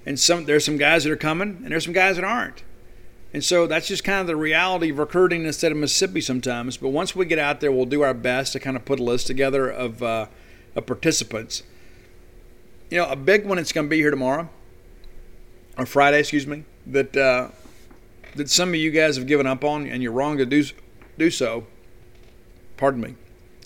And 0.03 0.19
some 0.19 0.45
there's 0.45 0.65
some 0.65 0.77
guys 0.77 1.03
that 1.03 1.11
are 1.11 1.15
coming, 1.15 1.59
and 1.63 1.71
there's 1.71 1.83
some 1.83 1.93
guys 1.93 2.15
that 2.15 2.25
aren't. 2.25 2.63
And 3.33 3.43
so 3.43 3.67
that's 3.67 3.87
just 3.87 4.03
kind 4.03 4.21
of 4.21 4.27
the 4.27 4.35
reality 4.35 4.89
of 4.89 4.97
recruiting 4.97 5.45
instead 5.45 5.71
of 5.71 5.77
Mississippi 5.77 6.21
sometimes. 6.21 6.77
But 6.77 6.89
once 6.89 7.15
we 7.15 7.25
get 7.25 7.37
out 7.37 7.59
there, 7.59 7.71
we'll 7.71 7.85
do 7.85 8.01
our 8.01 8.13
best 8.13 8.53
to 8.53 8.59
kind 8.59 8.75
of 8.75 8.85
put 8.85 8.99
a 8.99 9.03
list 9.03 9.27
together 9.27 9.69
of, 9.69 10.01
uh, 10.01 10.25
of 10.75 10.85
participants. 10.87 11.61
You 12.89 12.97
know, 12.97 13.05
a 13.05 13.15
big 13.15 13.45
one 13.45 13.57
that's 13.57 13.71
going 13.71 13.85
to 13.85 13.89
be 13.89 13.97
here 13.97 14.09
tomorrow, 14.09 14.49
or 15.77 15.85
Friday, 15.85 16.19
excuse 16.19 16.47
me, 16.47 16.63
that 16.87 17.15
uh, 17.15 17.49
that 18.35 18.49
some 18.49 18.69
of 18.69 18.75
you 18.75 18.89
guys 18.89 19.15
have 19.15 19.27
given 19.27 19.45
up 19.45 19.63
on, 19.63 19.85
and 19.85 20.01
you're 20.01 20.11
wrong 20.11 20.37
to 20.39 20.45
do 20.45 20.63
do 21.19 21.29
so. 21.29 21.67
Pardon 22.77 23.01
me. 23.01 23.15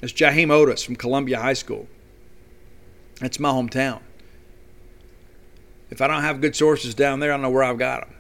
It's 0.02 0.12
Jaheim 0.12 0.48
Oatis 0.48 0.84
from 0.84 0.98
Columbia 0.98 1.40
High 1.40 1.54
School. 1.54 1.88
It's 3.22 3.40
my 3.40 3.50
hometown. 3.50 4.02
If 5.90 6.02
I 6.02 6.08
don't 6.08 6.24
have 6.24 6.42
good 6.42 6.56
sources 6.56 6.94
down 6.94 7.22
there, 7.22 7.32
I 7.32 7.36
don't 7.36 7.44
know 7.44 7.50
where 7.50 7.64
I've 7.64 7.78
got 7.78 8.02
them. 8.02 8.16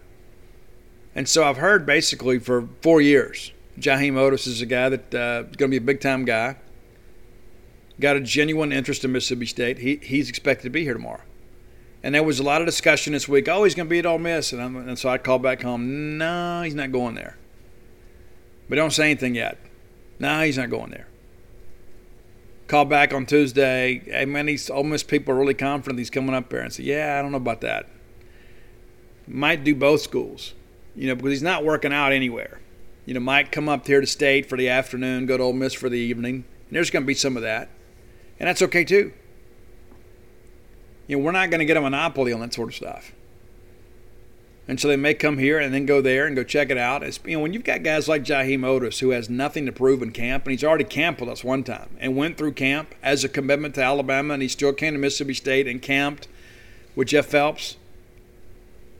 And 1.15 1.29
so 1.29 1.43
I've 1.43 1.57
heard 1.57 1.85
basically 1.85 2.39
for 2.39 2.67
four 2.81 3.01
years, 3.01 3.51
Jaheim 3.79 4.13
Oatis 4.13 4.47
is 4.47 4.61
a 4.61 4.65
guy 4.65 4.89
that 4.89 5.15
uh, 5.15 5.43
going 5.43 5.57
to 5.57 5.67
be 5.67 5.77
a 5.77 5.81
big 5.81 6.01
time 6.01 6.25
guy. 6.25 6.57
Got 7.99 8.15
a 8.15 8.19
genuine 8.21 8.71
interest 8.71 9.05
in 9.05 9.11
Mississippi 9.11 9.45
State. 9.45 9.77
He, 9.77 9.97
he's 9.97 10.29
expected 10.29 10.63
to 10.63 10.69
be 10.69 10.83
here 10.83 10.93
tomorrow. 10.93 11.21
And 12.01 12.15
there 12.15 12.23
was 12.23 12.39
a 12.39 12.43
lot 12.43 12.61
of 12.61 12.67
discussion 12.67 13.13
this 13.13 13.29
week. 13.29 13.47
Oh, 13.47 13.63
he's 13.63 13.75
going 13.75 13.87
to 13.87 13.89
be 13.89 13.99
at 13.99 14.05
Ole 14.05 14.17
Miss, 14.17 14.51
and, 14.51 14.61
I'm, 14.61 14.75
and 14.75 14.99
so 14.99 15.09
I 15.09 15.17
called 15.17 15.41
back 15.41 15.61
home. 15.61 16.17
No, 16.17 16.63
he's 16.63 16.75
not 16.75 16.91
going 16.91 17.15
there. 17.15 17.37
But 18.67 18.75
don't 18.75 18.91
say 18.91 19.05
anything 19.05 19.35
yet. 19.35 19.57
No, 20.19 20.41
he's 20.41 20.57
not 20.57 20.69
going 20.69 20.91
there. 20.91 21.07
Called 22.67 22.89
back 22.89 23.13
on 23.13 23.25
Tuesday. 23.25 24.01
Hey 24.05 24.25
man, 24.25 24.47
these 24.47 24.69
Ole 24.69 24.83
Miss 24.83 25.03
people 25.03 25.33
are 25.33 25.37
really 25.37 25.53
confident 25.53 25.99
he's 25.99 26.09
coming 26.09 26.33
up 26.33 26.49
there, 26.49 26.61
and 26.61 26.73
say, 26.73 26.83
yeah, 26.83 27.17
I 27.17 27.21
don't 27.21 27.31
know 27.31 27.37
about 27.37 27.61
that. 27.61 27.87
Might 29.27 29.63
do 29.63 29.75
both 29.75 30.01
schools 30.01 30.53
you 30.95 31.07
know, 31.07 31.15
because 31.15 31.31
he's 31.31 31.43
not 31.43 31.63
working 31.63 31.93
out 31.93 32.11
anywhere. 32.11 32.59
You 33.05 33.13
know, 33.13 33.19
might 33.19 33.51
come 33.51 33.67
up 33.67 33.85
here 33.85 34.01
to 34.01 34.07
state 34.07 34.47
for 34.47 34.57
the 34.57 34.69
afternoon, 34.69 35.25
go 35.25 35.37
to 35.37 35.43
Ole 35.43 35.53
Miss 35.53 35.73
for 35.73 35.89
the 35.89 35.99
evening, 35.99 36.35
and 36.35 36.75
there's 36.75 36.89
going 36.89 37.03
to 37.03 37.07
be 37.07 37.13
some 37.13 37.35
of 37.35 37.43
that, 37.43 37.69
and 38.39 38.47
that's 38.47 38.61
okay 38.61 38.83
too. 38.83 39.11
You 41.07 41.17
know, 41.17 41.23
we're 41.23 41.31
not 41.31 41.49
going 41.49 41.59
to 41.59 41.65
get 41.65 41.77
a 41.77 41.81
monopoly 41.81 42.31
on 42.31 42.39
that 42.39 42.53
sort 42.53 42.69
of 42.69 42.75
stuff. 42.75 43.11
And 44.65 44.79
so 44.79 44.87
they 44.87 44.95
may 44.95 45.13
come 45.13 45.37
here 45.37 45.59
and 45.59 45.73
then 45.73 45.85
go 45.85 45.99
there 46.01 46.25
and 46.25 46.37
go 46.37 46.43
check 46.43 46.69
it 46.69 46.77
out. 46.77 47.03
It's, 47.03 47.19
you 47.25 47.35
know, 47.35 47.43
when 47.43 47.51
you've 47.51 47.65
got 47.65 47.83
guys 47.83 48.07
like 48.07 48.23
Jaheim 48.23 48.59
Oatis 48.59 48.99
who 48.99 49.09
has 49.09 49.29
nothing 49.29 49.65
to 49.65 49.73
prove 49.73 50.01
in 50.01 50.11
camp, 50.11 50.45
and 50.45 50.51
he's 50.51 50.63
already 50.63 50.85
camped 50.85 51.19
with 51.19 51.29
us 51.29 51.43
one 51.43 51.65
time 51.65 51.89
and 51.99 52.15
went 52.15 52.37
through 52.37 52.53
camp 52.53 52.95
as 53.03 53.25
a 53.25 53.29
commitment 53.29 53.75
to 53.75 53.83
Alabama, 53.83 54.33
and 54.33 54.41
he 54.41 54.47
still 54.47 54.71
came 54.71 54.93
to 54.93 54.99
Mississippi 54.99 55.33
State 55.33 55.67
and 55.67 55.81
camped 55.81 56.29
with 56.95 57.09
Jeff 57.09 57.25
Phelps. 57.25 57.75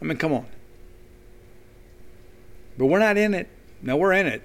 I 0.01 0.05
mean, 0.05 0.17
come 0.17 0.33
on. 0.33 0.47
But 2.77 2.87
we're 2.87 2.99
not 2.99 3.17
in 3.17 3.33
it. 3.33 3.47
No, 3.81 3.97
we're 3.97 4.13
in 4.13 4.27
it. 4.27 4.41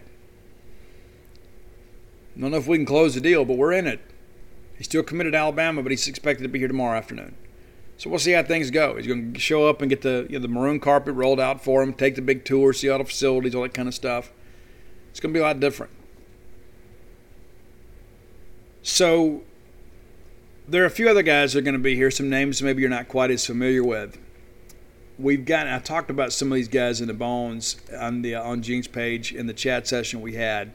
I 2.36 2.40
don't 2.40 2.50
know 2.50 2.56
if 2.56 2.66
we 2.66 2.76
can 2.76 2.86
close 2.86 3.14
the 3.14 3.20
deal, 3.20 3.44
but 3.44 3.56
we're 3.56 3.72
in 3.72 3.86
it. 3.86 4.00
He's 4.76 4.86
still 4.86 5.02
committed 5.02 5.32
to 5.32 5.38
Alabama, 5.38 5.82
but 5.82 5.90
he's 5.90 6.06
expected 6.06 6.44
to 6.44 6.48
be 6.48 6.60
here 6.60 6.68
tomorrow 6.68 6.96
afternoon. 6.96 7.34
So 7.96 8.09
we'll 8.09 8.20
see 8.20 8.30
how 8.30 8.44
things 8.44 8.70
go. 8.70 8.96
He's 8.96 9.09
going 9.09 9.32
to 9.32 9.40
show 9.40 9.68
up 9.68 9.82
and 9.82 9.90
get 9.90 10.02
the 10.02 10.26
you 10.30 10.38
know, 10.38 10.42
the 10.42 10.48
maroon 10.48 10.78
carpet 10.78 11.14
rolled 11.14 11.40
out 11.40 11.64
for 11.64 11.82
him, 11.82 11.92
take 11.92 12.14
the 12.14 12.22
big 12.22 12.44
tour, 12.44 12.72
see 12.72 12.88
all 12.88 12.98
the 12.98 13.05
facilities, 13.05 13.56
all 13.56 13.62
that 13.62 13.74
kind 13.74 13.88
of 13.88 13.94
stuff. 13.94 14.32
It's 15.10 15.18
going 15.18 15.34
to 15.34 15.36
be 15.36 15.40
a 15.40 15.46
lot 15.46 15.59
different. 15.59 15.92
So 18.82 19.42
there 20.68 20.84
are 20.84 20.86
a 20.86 20.90
few 20.90 21.09
other 21.09 21.22
guys 21.22 21.52
that 21.52 21.59
are 21.59 21.62
going 21.62 21.74
to 21.74 21.80
be 21.80 21.96
here. 21.96 22.10
Some 22.12 22.30
names 22.30 22.62
maybe 22.62 22.82
you're 22.82 22.90
not 22.90 23.09
quite 23.09 23.32
as 23.32 23.44
familiar 23.44 23.82
with. 23.82 24.16
We've 25.19 25.45
got. 25.45 25.66
I 25.66 25.78
talked 25.81 26.11
about 26.11 26.32
some 26.32 26.53
of 26.53 26.57
these 26.57 26.69
guys 26.69 27.01
in 27.01 27.09
the 27.09 27.15
bones 27.15 27.77
on 27.99 28.23
the 28.23 28.36
on 28.36 28.62
Gene's 28.62 28.86
page 28.86 29.35
in 29.35 29.47
the 29.47 29.53
chat 29.53 29.86
session 29.89 30.20
we 30.20 30.35
had. 30.35 30.73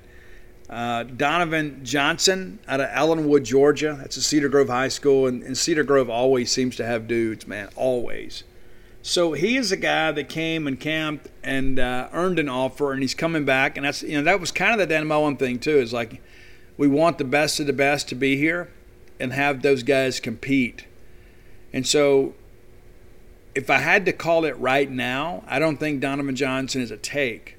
Uh, 0.70 1.04
Donovan 1.04 1.82
Johnson 1.84 2.60
out 2.68 2.82
of 2.82 2.90
Ellenwood, 2.92 3.44
Georgia. 3.44 3.98
That's 4.00 4.18
a 4.18 4.22
Cedar 4.22 4.50
Grove 4.50 4.70
High 4.70 4.88
School, 4.88 5.28
and, 5.28 5.44
and, 5.44 5.58
Cedar 5.58 5.84
Grove 5.84 6.10
always 6.10 6.52
seems 6.52 6.76
to 6.78 6.86
have 6.86 7.08
dudes, 7.08 7.46
man, 7.46 7.70
always. 7.76 8.44
So 9.02 9.34
he 9.34 9.58
is 9.58 9.72
a 9.72 9.78
guy 9.78 10.12
that 10.14 10.30
came 10.30 10.66
and 10.66 10.80
camped 10.80 11.28
and 11.44 11.78
uh, 11.78 12.08
earned 12.14 12.40
an 12.40 12.50
offer, 12.50 12.94
and 12.94 13.02
he's 13.02 13.14
coming 13.14 13.46
back. 13.46 13.78
And 13.78 13.86
that's 13.86 14.04
you 14.04 14.18
know 14.18 14.24
that 14.24 14.40
was 14.40 14.52
kind 14.52 14.72
of 14.72 14.80
the 14.80 14.88
Dan 14.88 15.08
Mullen 15.08 15.38
thing 15.38 15.60
too. 15.60 15.78
Is 15.78 15.94
like 15.94 16.22
we 16.78 16.88
want 16.88 17.18
the 17.18 17.26
best 17.26 17.60
of 17.60 17.68
the 17.68 17.74
best 17.74 18.08
to 18.10 18.16
be 18.16 18.38
here 18.38 18.72
and 19.20 19.34
have 19.34 19.62
those 19.62 19.84
guys 19.84 20.20
compete. 20.20 20.86
And 21.72 21.86
so 21.86 22.36
if 23.56 23.70
I 23.70 23.78
had 23.78 24.06
to 24.06 24.14
call 24.14 24.46
it 24.46 24.58
right 24.58 24.90
now, 24.90 25.44
I 25.48 25.60
don't 25.60 25.78
think 25.78 26.02
Donovan 26.02 26.36
Johnson 26.36 26.82
is 26.82 26.92
a 26.92 26.98
take. 26.98 27.58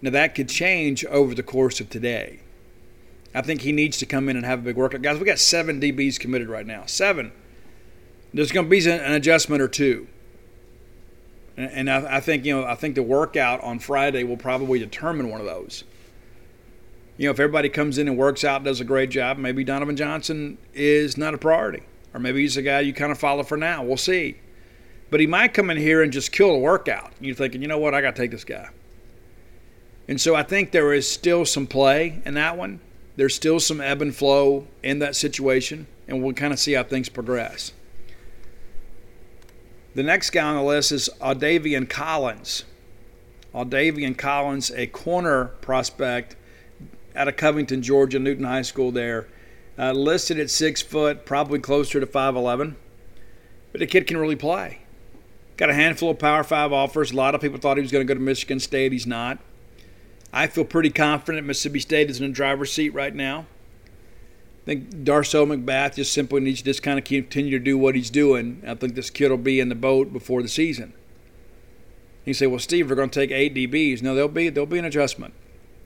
Now, 0.00 0.10
that 0.10 0.34
could 0.34 0.48
change 0.48 1.04
over 1.06 1.34
the 1.34 1.42
course 1.42 1.80
of 1.80 1.90
today. 1.90 2.40
I 3.34 3.42
think 3.42 3.62
he 3.62 3.72
needs 3.72 3.98
to 3.98 4.06
come 4.06 4.28
in 4.28 4.36
and 4.36 4.46
have 4.46 4.60
a 4.60 4.62
big 4.62 4.76
workout. 4.76 5.02
Guys, 5.02 5.18
we 5.18 5.26
got 5.26 5.38
seven 5.38 5.80
DBs 5.80 6.20
committed 6.20 6.48
right 6.48 6.66
now. 6.66 6.84
Seven. 6.86 7.32
There's 8.32 8.52
going 8.52 8.66
to 8.66 8.70
be 8.70 8.88
an 8.88 9.12
adjustment 9.12 9.60
or 9.60 9.68
two. 9.68 10.06
And 11.56 11.90
I 11.90 12.20
think, 12.20 12.44
you 12.44 12.56
know, 12.56 12.64
I 12.64 12.76
think 12.76 12.94
the 12.94 13.02
workout 13.02 13.60
on 13.62 13.80
Friday 13.80 14.22
will 14.22 14.36
probably 14.36 14.78
determine 14.78 15.28
one 15.28 15.40
of 15.40 15.46
those. 15.46 15.82
You 17.16 17.26
know, 17.26 17.32
if 17.32 17.40
everybody 17.40 17.68
comes 17.68 17.98
in 17.98 18.06
and 18.06 18.16
works 18.16 18.44
out, 18.44 18.62
does 18.62 18.80
a 18.80 18.84
great 18.84 19.10
job, 19.10 19.38
maybe 19.38 19.64
Donovan 19.64 19.96
Johnson 19.96 20.58
is 20.72 21.18
not 21.18 21.34
a 21.34 21.38
priority. 21.38 21.82
Or 22.14 22.20
maybe 22.20 22.42
he's 22.42 22.56
a 22.56 22.62
guy 22.62 22.80
you 22.80 22.92
kind 22.92 23.10
of 23.10 23.18
follow 23.18 23.42
for 23.42 23.56
now. 23.56 23.82
We'll 23.82 23.96
see. 23.96 24.36
But 25.10 25.20
he 25.20 25.26
might 25.26 25.54
come 25.54 25.70
in 25.70 25.76
here 25.76 26.02
and 26.02 26.12
just 26.12 26.32
kill 26.32 26.50
a 26.50 26.58
workout. 26.58 27.12
You're 27.20 27.34
thinking, 27.34 27.62
you 27.62 27.68
know 27.68 27.78
what, 27.78 27.94
I 27.94 28.00
got 28.00 28.14
to 28.16 28.22
take 28.22 28.30
this 28.30 28.44
guy. 28.44 28.68
And 30.06 30.20
so 30.20 30.34
I 30.34 30.42
think 30.42 30.70
there 30.70 30.92
is 30.92 31.10
still 31.10 31.44
some 31.44 31.66
play 31.66 32.22
in 32.24 32.34
that 32.34 32.56
one. 32.56 32.80
There's 33.16 33.34
still 33.34 33.60
some 33.60 33.80
ebb 33.80 34.00
and 34.00 34.14
flow 34.14 34.66
in 34.82 35.00
that 35.00 35.16
situation, 35.16 35.86
and 36.06 36.22
we'll 36.22 36.34
kind 36.34 36.52
of 36.52 36.58
see 36.58 36.72
how 36.72 36.84
things 36.84 37.08
progress. 37.08 37.72
The 39.94 40.02
next 40.02 40.30
guy 40.30 40.42
on 40.42 40.56
the 40.56 40.62
list 40.62 40.92
is 40.92 41.10
Audavian 41.20 41.88
Collins. 41.88 42.64
Audavian 43.54 44.16
Collins, 44.16 44.70
a 44.70 44.86
corner 44.86 45.46
prospect 45.60 46.36
out 47.16 47.28
of 47.28 47.36
Covington, 47.36 47.82
Georgia, 47.82 48.18
Newton 48.18 48.44
High 48.44 48.62
School 48.62 48.92
there. 48.92 49.26
Uh, 49.78 49.92
listed 49.92 50.38
at 50.38 50.50
six 50.50 50.82
foot, 50.82 51.24
probably 51.24 51.58
closer 51.58 52.00
to 52.00 52.06
5'11. 52.06 52.76
But 53.72 53.80
the 53.80 53.86
kid 53.86 54.06
can 54.06 54.16
really 54.16 54.36
play. 54.36 54.80
Got 55.58 55.70
a 55.70 55.74
handful 55.74 56.10
of 56.10 56.20
Power 56.20 56.44
Five 56.44 56.72
offers. 56.72 57.10
A 57.10 57.16
lot 57.16 57.34
of 57.34 57.40
people 57.40 57.58
thought 57.58 57.76
he 57.76 57.82
was 57.82 57.90
going 57.90 58.06
to 58.06 58.10
go 58.10 58.16
to 58.16 58.24
Michigan 58.24 58.60
State. 58.60 58.92
He's 58.92 59.08
not. 59.08 59.38
I 60.32 60.46
feel 60.46 60.64
pretty 60.64 60.90
confident 60.90 61.46
Mississippi 61.46 61.80
State 61.80 62.08
is 62.08 62.20
in 62.20 62.28
the 62.28 62.32
driver's 62.32 62.72
seat 62.72 62.90
right 62.90 63.14
now. 63.14 63.46
I 64.62 64.66
think 64.66 64.90
Darcel 64.90 65.46
McBath 65.46 65.96
just 65.96 66.12
simply 66.12 66.42
needs 66.42 66.60
to 66.60 66.66
just 66.66 66.82
kind 66.82 66.96
of 66.98 67.04
continue 67.04 67.58
to 67.58 67.64
do 67.64 67.76
what 67.76 67.96
he's 67.96 68.08
doing. 68.08 68.62
I 68.66 68.74
think 68.74 68.94
this 68.94 69.10
kid 69.10 69.30
will 69.30 69.38
be 69.38 69.58
in 69.58 69.68
the 69.68 69.74
boat 69.74 70.12
before 70.12 70.42
the 70.42 70.48
season. 70.48 70.92
You 72.24 72.34
say, 72.34 72.46
well, 72.46 72.60
Steve, 72.60 72.88
we're 72.88 72.96
going 72.96 73.10
to 73.10 73.20
take 73.20 73.32
eight 73.32 73.54
DBs. 73.54 74.00
No, 74.00 74.14
there'll 74.14 74.28
be 74.28 74.50
there'll 74.50 74.66
be 74.66 74.78
an 74.78 74.84
adjustment. 74.84 75.34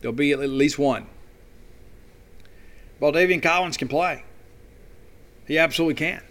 There'll 0.00 0.12
be 0.12 0.32
at 0.32 0.40
least 0.40 0.78
one. 0.78 1.06
Well, 3.00 3.12
Davian 3.12 3.42
Collins 3.42 3.78
can 3.78 3.88
play. 3.88 4.24
He 5.46 5.56
absolutely 5.56 5.94
can. 5.94 6.22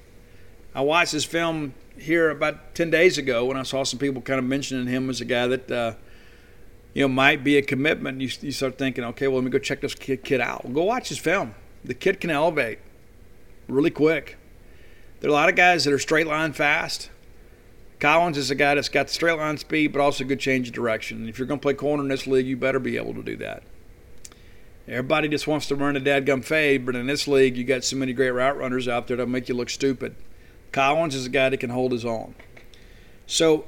I 0.75 0.81
watched 0.81 1.13
this 1.13 1.25
film 1.25 1.73
here 1.97 2.29
about 2.29 2.75
10 2.75 2.89
days 2.89 3.17
ago 3.17 3.45
when 3.45 3.57
I 3.57 3.63
saw 3.63 3.83
some 3.83 3.99
people 3.99 4.21
kind 4.21 4.39
of 4.39 4.45
mentioning 4.45 4.87
him 4.87 5.09
as 5.09 5.21
a 5.21 5.25
guy 5.25 5.47
that 5.47 5.71
uh,– 5.71 5.93
you 6.93 7.03
know, 7.03 7.07
might 7.07 7.43
be 7.43 7.57
a 7.57 7.61
commitment. 7.61 8.21
You, 8.21 8.29
you 8.41 8.51
start 8.51 8.77
thinking, 8.77 9.03
okay, 9.03 9.27
well, 9.27 9.37
let 9.37 9.45
me 9.45 9.49
go 9.49 9.59
check 9.59 9.81
this 9.81 9.95
kid, 9.95 10.23
kid 10.23 10.41
out. 10.41 10.73
Go 10.73 10.83
watch 10.83 11.09
his 11.09 11.17
film. 11.17 11.55
The 11.83 11.93
kid 11.93 12.19
can 12.19 12.29
elevate 12.29 12.79
really 13.67 13.89
quick. 13.89 14.37
There 15.19 15.29
are 15.29 15.31
a 15.31 15.35
lot 15.35 15.49
of 15.49 15.55
guys 15.55 15.85
that 15.85 15.93
are 15.93 15.99
straight 15.99 16.27
line 16.27 16.53
fast. 16.53 17.09
Collins 17.99 18.37
is 18.37 18.49
a 18.49 18.55
guy 18.55 18.75
that's 18.75 18.89
got 18.89 19.07
the 19.07 19.13
straight 19.13 19.37
line 19.37 19.57
speed, 19.57 19.93
but 19.93 20.01
also 20.01 20.23
good 20.23 20.39
change 20.39 20.67
of 20.67 20.73
direction. 20.73 21.19
And 21.19 21.29
if 21.29 21.37
you're 21.37 21.47
going 21.47 21.59
to 21.59 21.61
play 21.61 21.75
corner 21.75 22.03
in 22.03 22.09
this 22.09 22.27
league, 22.27 22.47
you 22.47 22.57
better 22.57 22.79
be 22.79 22.97
able 22.97 23.13
to 23.13 23.23
do 23.23 23.37
that. 23.37 23.63
Everybody 24.87 25.29
just 25.29 25.47
wants 25.47 25.67
to 25.67 25.75
run 25.75 25.95
a 25.95 26.01
dadgum 26.01 26.43
fade, 26.43 26.85
but 26.85 26.95
in 26.95 27.05
this 27.05 27.27
league, 27.27 27.55
you 27.55 27.63
got 27.63 27.83
so 27.83 27.95
many 27.95 28.13
great 28.13 28.31
route 28.31 28.57
runners 28.57 28.87
out 28.87 29.07
there 29.07 29.15
that'll 29.15 29.31
make 29.31 29.47
you 29.47 29.55
look 29.55 29.69
stupid. 29.69 30.15
Collins 30.71 31.15
is 31.15 31.25
a 31.25 31.29
guy 31.29 31.49
that 31.49 31.57
can 31.57 31.69
hold 31.69 31.91
his 31.91 32.05
own. 32.05 32.35
So 33.25 33.65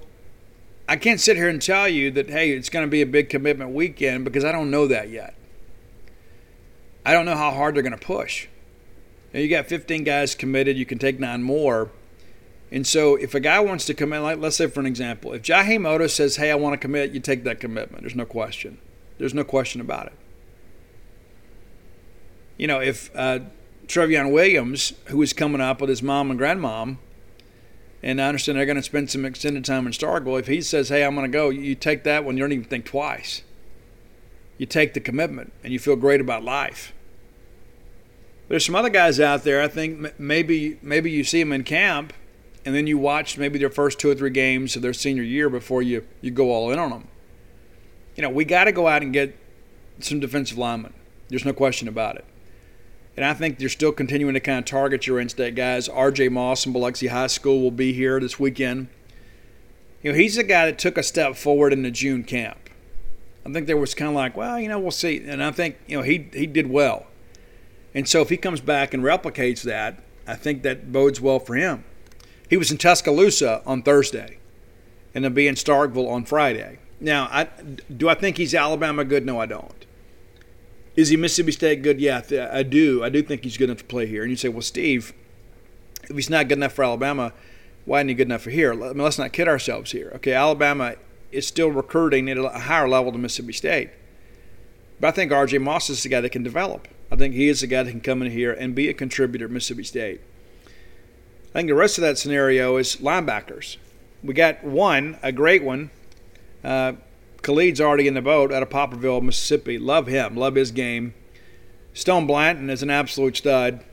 I 0.87 0.95
can't 0.95 1.19
sit 1.19 1.37
here 1.37 1.49
and 1.49 1.61
tell 1.61 1.87
you 1.87 2.11
that, 2.11 2.29
hey, 2.29 2.51
it's 2.51 2.69
going 2.69 2.85
to 2.85 2.89
be 2.89 3.01
a 3.01 3.05
big 3.05 3.29
commitment 3.29 3.71
weekend 3.71 4.25
because 4.25 4.43
I 4.43 4.51
don't 4.51 4.71
know 4.71 4.87
that 4.87 5.09
yet. 5.09 5.35
I 7.05 7.13
don't 7.13 7.25
know 7.25 7.35
how 7.35 7.51
hard 7.51 7.75
they're 7.75 7.83
going 7.83 7.97
to 7.97 8.05
push. 8.05 8.47
Now, 9.33 9.39
you 9.39 9.49
got 9.49 9.65
15 9.65 10.03
guys 10.03 10.35
committed, 10.35 10.77
you 10.77 10.85
can 10.85 10.99
take 10.99 11.19
nine 11.19 11.43
more. 11.43 11.89
And 12.71 12.87
so 12.87 13.15
if 13.15 13.35
a 13.35 13.39
guy 13.39 13.59
wants 13.59 13.85
to 13.85 13.93
commit, 13.93 14.21
like 14.21 14.39
let's 14.39 14.55
say 14.55 14.67
for 14.67 14.79
an 14.79 14.85
example, 14.85 15.33
if 15.33 15.43
Jaheim 15.43 15.81
Oatis 15.81 16.11
says, 16.11 16.37
hey, 16.37 16.51
I 16.51 16.55
want 16.55 16.73
to 16.73 16.77
commit, 16.77 17.11
you 17.11 17.19
take 17.19 17.43
that 17.43 17.59
commitment. 17.59 18.03
There's 18.03 18.15
no 18.15 18.25
question. 18.25 18.79
There's 19.17 19.33
no 19.33 19.43
question 19.43 19.79
about 19.79 20.07
it. 20.07 20.13
You 22.57 22.67
know, 22.67 22.79
if 22.79 23.11
uh, 23.15 23.39
Trevion 23.87 24.31
Williams, 24.31 24.93
who 25.05 25.21
is 25.21 25.33
coming 25.33 25.61
up 25.61 25.81
with 25.81 25.89
his 25.89 26.01
mom 26.01 26.31
and 26.31 26.39
grandmom, 26.39 26.97
and 28.01 28.21
I 28.21 28.27
understand 28.27 28.57
they're 28.57 28.65
going 28.65 28.75
to 28.75 28.83
spend 28.83 29.09
some 29.09 29.25
extended 29.25 29.63
time 29.63 29.87
in 29.87 29.93
Starkville. 29.93 30.39
If 30.39 30.47
he 30.47 30.61
says, 30.61 30.89
"Hey, 30.89 31.03
I'm 31.03 31.15
going 31.15 31.29
to 31.29 31.35
go," 31.35 31.49
you 31.49 31.75
take 31.75 32.03
that 32.03 32.25
one. 32.25 32.35
You 32.37 32.43
don't 32.43 32.51
even 32.51 32.65
think 32.65 32.85
twice. 32.85 33.43
You 34.57 34.65
take 34.65 34.93
the 34.93 34.99
commitment, 34.99 35.53
and 35.63 35.71
you 35.71 35.79
feel 35.79 35.95
great 35.95 36.21
about 36.21 36.43
life. 36.43 36.93
There's 38.49 38.65
some 38.65 38.75
other 38.75 38.89
guys 38.89 39.19
out 39.19 39.43
there. 39.43 39.61
I 39.61 39.67
think 39.67 40.19
maybe 40.19 40.77
maybe 40.81 41.09
you 41.09 41.23
see 41.23 41.41
them 41.41 41.53
in 41.53 41.63
camp, 41.63 42.13
and 42.65 42.75
then 42.75 42.87
you 42.87 42.97
watch 42.97 43.37
maybe 43.37 43.57
their 43.57 43.69
first 43.69 43.99
two 43.99 44.09
or 44.09 44.15
three 44.15 44.29
games 44.29 44.75
of 44.75 44.81
their 44.81 44.93
senior 44.93 45.23
year 45.23 45.49
before 45.49 45.81
you 45.81 46.05
you 46.21 46.29
go 46.29 46.51
all 46.51 46.71
in 46.71 46.79
on 46.79 46.89
them. 46.89 47.07
You 48.15 48.23
know, 48.23 48.29
we 48.29 48.45
got 48.45 48.65
to 48.65 48.71
go 48.71 48.87
out 48.87 49.01
and 49.01 49.11
get 49.13 49.35
some 49.99 50.19
defensive 50.19 50.57
linemen. 50.57 50.93
There's 51.29 51.45
no 51.45 51.53
question 51.53 51.87
about 51.87 52.17
it. 52.17 52.25
And 53.15 53.25
I 53.25 53.33
think 53.33 53.59
they're 53.59 53.69
still 53.69 53.91
continuing 53.91 54.33
to 54.33 54.39
kind 54.39 54.59
of 54.59 54.65
target 54.65 55.05
your 55.05 55.19
in-state 55.19 55.55
guys. 55.55 55.87
R.J. 55.87 56.29
Moss 56.29 56.63
from 56.63 56.73
Biloxi 56.73 57.07
High 57.07 57.27
School 57.27 57.61
will 57.61 57.71
be 57.71 57.93
here 57.93 58.19
this 58.19 58.39
weekend. 58.39 58.87
You 60.01 60.11
know, 60.11 60.17
he's 60.17 60.37
a 60.37 60.43
guy 60.43 60.65
that 60.65 60.79
took 60.79 60.97
a 60.97 61.03
step 61.03 61.35
forward 61.35 61.73
in 61.73 61.83
the 61.83 61.91
June 61.91 62.23
camp. 62.23 62.69
I 63.45 63.51
think 63.51 63.67
there 63.67 63.77
was 63.77 63.93
kind 63.93 64.09
of 64.09 64.15
like, 64.15 64.35
well, 64.35 64.59
you 64.59 64.67
know, 64.67 64.79
we'll 64.79 64.91
see. 64.91 65.23
And 65.25 65.43
I 65.43 65.51
think, 65.51 65.77
you 65.87 65.97
know, 65.97 66.03
he 66.03 66.29
he 66.33 66.47
did 66.47 66.69
well. 66.69 67.07
And 67.93 68.07
so 68.07 68.21
if 68.21 68.29
he 68.29 68.37
comes 68.37 68.61
back 68.61 68.93
and 68.93 69.03
replicates 69.03 69.61
that, 69.63 70.01
I 70.25 70.35
think 70.35 70.63
that 70.63 70.91
bodes 70.91 71.21
well 71.21 71.39
for 71.39 71.55
him. 71.55 71.83
He 72.49 72.57
was 72.57 72.71
in 72.71 72.77
Tuscaloosa 72.77 73.61
on 73.65 73.83
Thursday, 73.83 74.37
and 75.13 75.23
then 75.23 75.33
be 75.33 75.47
in 75.47 75.55
Starkville 75.55 76.09
on 76.09 76.25
Friday. 76.25 76.79
Now, 76.99 77.27
I, 77.31 77.47
do 77.95 78.09
I 78.09 78.15
think 78.15 78.37
he's 78.37 78.55
Alabama 78.55 79.03
good? 79.03 79.25
No, 79.25 79.39
I 79.39 79.45
don't. 79.45 79.82
Is 80.95 81.09
he 81.09 81.17
Mississippi 81.17 81.51
State 81.51 81.81
good? 81.81 81.99
Yeah, 81.99 82.21
I 82.51 82.63
do. 82.63 83.03
I 83.03 83.09
do 83.09 83.23
think 83.23 83.43
he's 83.43 83.57
good 83.57 83.69
enough 83.69 83.79
to 83.79 83.83
play 83.85 84.05
here. 84.05 84.21
And 84.21 84.29
you 84.29 84.37
say, 84.37 84.49
well, 84.49 84.61
Steve, 84.61 85.13
if 86.03 86.15
he's 86.15 86.29
not 86.29 86.47
good 86.47 86.59
enough 86.59 86.73
for 86.73 86.83
Alabama, 86.83 87.33
why 87.85 87.99
isn't 87.99 88.09
he 88.09 88.13
good 88.13 88.27
enough 88.27 88.43
for 88.43 88.51
here? 88.51 88.71
I 88.73 88.75
mean, 88.75 88.97
let's 88.99 89.17
not 89.17 89.33
kid 89.33 89.47
ourselves 89.47 89.91
here. 89.91 90.11
Okay, 90.15 90.33
Alabama 90.33 90.95
is 91.31 91.47
still 91.47 91.69
recruiting 91.69 92.29
at 92.29 92.37
a 92.37 92.49
higher 92.49 92.87
level 92.87 93.11
than 93.11 93.21
Mississippi 93.21 93.53
State. 93.53 93.89
But 94.99 95.07
I 95.07 95.11
think 95.11 95.31
R.J. 95.31 95.57
Moss 95.57 95.89
is 95.89 96.03
the 96.03 96.09
guy 96.09 96.21
that 96.21 96.29
can 96.29 96.43
develop. 96.43 96.87
I 97.11 97.15
think 97.15 97.33
he 97.33 97.49
is 97.49 97.61
the 97.61 97.67
guy 97.67 97.83
that 97.83 97.91
can 97.91 98.01
come 98.01 98.21
in 98.21 98.31
here 98.31 98.53
and 98.53 98.75
be 98.75 98.87
a 98.87 98.93
contributor 98.93 99.45
at 99.45 99.51
Mississippi 99.51 99.83
State. 99.83 100.21
I 101.49 101.59
think 101.59 101.67
the 101.67 101.75
rest 101.75 101.97
of 101.97 102.03
that 102.03 102.17
scenario 102.17 102.77
is 102.77 102.97
linebackers. 102.97 103.77
We 104.23 104.33
got 104.33 104.63
one, 104.63 105.17
a 105.21 105.31
great 105.31 105.63
one, 105.63 105.89
Uh, 106.63 106.93
Khalid's 107.43 107.81
already 107.81 108.07
in 108.07 108.13
the 108.13 108.21
boat 108.21 108.51
out 108.51 108.63
of 108.63 108.69
Poplarville, 108.69 109.21
Mississippi. 109.21 109.77
Love 109.77 110.07
him. 110.07 110.35
Love 110.35 110.55
his 110.55 110.71
game. 110.71 111.13
Stone 111.93 112.25
Blanton 112.25 112.69
is 112.69 112.81
an 112.81 112.89
absolute 112.89 113.37
stud. 113.37 113.83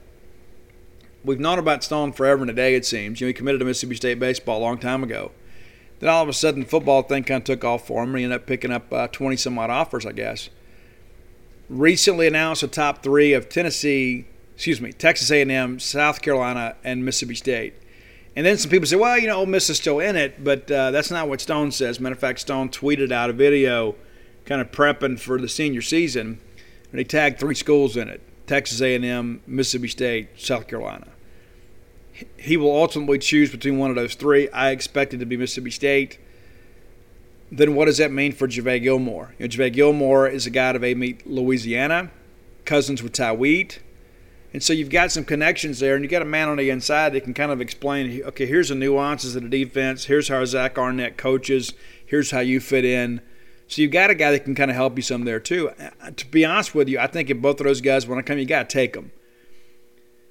We've 1.25 1.41
known 1.41 1.59
about 1.59 1.85
Stone 1.85 2.13
forever 2.13 2.43
and 2.43 2.51
a 2.51 2.55
day, 2.55 2.75
it 2.75 2.87
seems. 2.87 3.21
You 3.21 3.27
know, 3.27 3.29
he 3.29 3.35
committed 3.35 3.59
to 3.59 3.67
Mississippi 3.67 3.97
State 3.97 4.19
baseball 4.19 4.59
a 4.59 4.63
long 4.63 4.79
time 4.79 5.03
ago. 5.03 5.33
Then 5.99 6.09
all 6.09 6.23
of 6.23 6.29
a 6.29 6.33
sudden, 6.33 6.61
the 6.61 6.67
football 6.67 7.03
thing 7.03 7.25
kind 7.25 7.43
of 7.43 7.45
took 7.45 7.65
off 7.65 7.87
for 7.87 8.03
him. 8.03 8.11
And 8.11 8.19
he 8.19 8.25
ended 8.25 8.41
up 8.41 8.47
picking 8.47 8.71
up 8.71 8.91
uh, 8.93 9.09
20 9.09 9.37
some 9.37 9.59
odd 9.59 9.69
offers, 9.69 10.07
I 10.07 10.13
guess. 10.13 10.49
Recently 11.69 12.27
announced 12.27 12.63
the 12.63 12.69
top 12.69 13.03
three 13.03 13.33
of 13.33 13.49
Tennessee, 13.49 14.27
excuse 14.55 14.81
me, 14.81 14.93
Texas 14.93 15.31
A&M, 15.31 15.79
South 15.79 16.23
Carolina, 16.23 16.77
and 16.83 17.05
Mississippi 17.05 17.35
State. 17.35 17.75
And 18.37 18.47
then 18.47 18.57
some 18.59 18.71
people 18.71 18.87
say, 18.87 18.97
well, 18.97 19.19
you 19.19 19.27
know, 19.27 19.39
Ole 19.39 19.47
Miss 19.47 19.69
is 19.71 19.77
still 19.77 19.99
in 19.99 20.17
it, 20.17 20.43
but 20.43 20.71
uh, 20.71 20.91
that's 20.93 21.11
not 21.11 21.29
what 21.29 21.41
Stone 21.41 21.73
says. 21.73 21.99
Matter 21.99 22.15
of 22.15 22.21
fact, 22.21 22.41
Stone 22.41 22.71
tweeted 22.71 23.11
out 23.11 23.29
a 23.29 23.33
video 23.33 23.97
kind 24.45 24.61
of 24.61 24.71
prepping 24.71 25.19
for 25.19 25.41
the 25.41 25.49
senior 25.49 25.83
season, 25.83 26.41
and 26.91 26.99
he 26.99 27.05
tagged 27.05 27.39
three 27.39 27.55
schools 27.55 27.97
in 27.97 28.09
it 28.09 28.21
Texas 28.47 28.81
A&M, 28.81 29.43
Mississippi 29.47 29.89
State, 29.89 30.29
South 30.41 30.69
Carolina 30.69 31.09
he 32.37 32.57
will 32.57 32.75
ultimately 32.75 33.19
choose 33.19 33.51
between 33.51 33.79
one 33.79 33.91
of 33.91 33.97
those 33.97 34.15
three. 34.15 34.49
I 34.51 34.71
expect 34.71 35.15
it 35.15 35.19
to 35.19 35.27
be 35.27 35.37
Mississippi 35.37 35.71
State. 35.71 36.19
Then 37.53 37.75
what 37.75 37.87
does 37.87 37.99
that 37.99 38.13
mean 38.13 38.33
for 38.33 38.47
JaVale 38.47 38.83
Gilmore? 38.83 39.35
You 39.39 39.49
know, 39.49 39.71
Gilmore 39.71 40.29
is 40.29 40.47
a 40.47 40.51
guy 40.51 40.69
out 40.69 40.77
of 40.77 40.85
Amite, 40.85 41.27
Louisiana, 41.27 42.11
cousins 42.65 43.03
with 43.03 43.13
Tyree. 43.13 43.69
And 44.53 44.63
so 44.63 44.73
you've 44.73 44.91
got 44.91 45.13
some 45.13 45.25
connections 45.25 45.79
there, 45.79 45.95
and 45.95 46.03
you've 46.03 46.11
got 46.11 46.23
a 46.23 46.27
man 46.27 46.49
on 46.49 46.57
the 46.57 46.71
inside 46.71 47.13
that 47.13 47.23
can 47.23 47.35
kind 47.35 47.53
of 47.53 47.61
explain, 47.61 48.23
okay, 48.25 48.47
here's 48.47 48.69
the 48.71 48.75
nuances 48.75 49.37
of 49.37 49.45
the 49.45 49.49
defense. 49.49 50.07
Here's 50.07 50.29
how 50.29 50.45
Zach 50.45 50.77
Arnett 50.77 51.17
coaches. 51.17 51.73
Here's 52.05 52.33
how 52.33 52.41
you 52.41 52.59
fit 52.59 52.85
in. 52.85 53.21
So 53.69 53.81
you've 53.83 53.93
got 53.93 54.11
a 54.11 54.17
guy 54.17 54.33
that 54.33 54.45
can 54.45 54.57
kind 54.57 54.71
of 54.71 54.77
help 54.77 54.97
you 54.97 55.03
some 55.03 55.25
there, 55.25 55.39
too. 55.39 55.71
Uh, 55.71 56.11
to 56.17 56.27
be 56.27 56.45
honest 56.45 56.75
with 56.75 56.89
you, 56.89 56.99
I 56.99 57.07
think 57.07 57.31
if 57.31 57.39
both 57.39 57.61
of 57.61 57.67
those 57.67 57.81
guys 57.81 58.09
want 58.09 58.19
to 58.19 58.29
come, 58.29 58.39
you 58.39 58.45
got 58.45 58.69
to 58.69 58.73
take 58.73 58.95
them. 58.95 59.13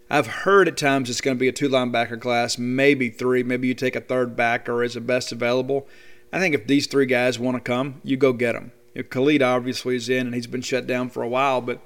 I've 0.10 0.28
heard 0.28 0.68
at 0.68 0.76
times 0.76 1.10
it's 1.10 1.22
going 1.22 1.38
to 1.38 1.40
be 1.40 1.48
a 1.48 1.54
two 1.54 1.70
linebacker 1.70 2.20
class, 2.20 2.58
maybe 2.58 3.10
three. 3.10 3.44
Maybe 3.44 3.70
you 3.70 3.74
take 3.74 3.96
a 3.96 4.02
third 4.02 4.36
backer 4.36 4.84
as 4.84 4.96
the 4.96 5.02
best 5.02 5.32
available. 5.32 5.88
I 6.34 6.40
think 6.40 6.54
if 6.54 6.68
these 6.68 6.88
three 6.88 7.06
guys 7.06 7.40
want 7.40 7.56
to 7.56 7.62
come, 7.62 8.02
you 8.04 8.18
go 8.18 8.34
get 8.34 8.54
them. 8.54 8.72
Know, 8.96 9.04
Khalid 9.04 9.42
obviously 9.42 9.96
is 9.96 10.10
in, 10.10 10.28
and 10.28 10.36
he's 10.36 10.48
been 10.48 10.62
shut 10.62 10.88
down 10.88 11.10
for 11.10 11.24
a 11.24 11.28
while, 11.30 11.62
but 11.62 11.80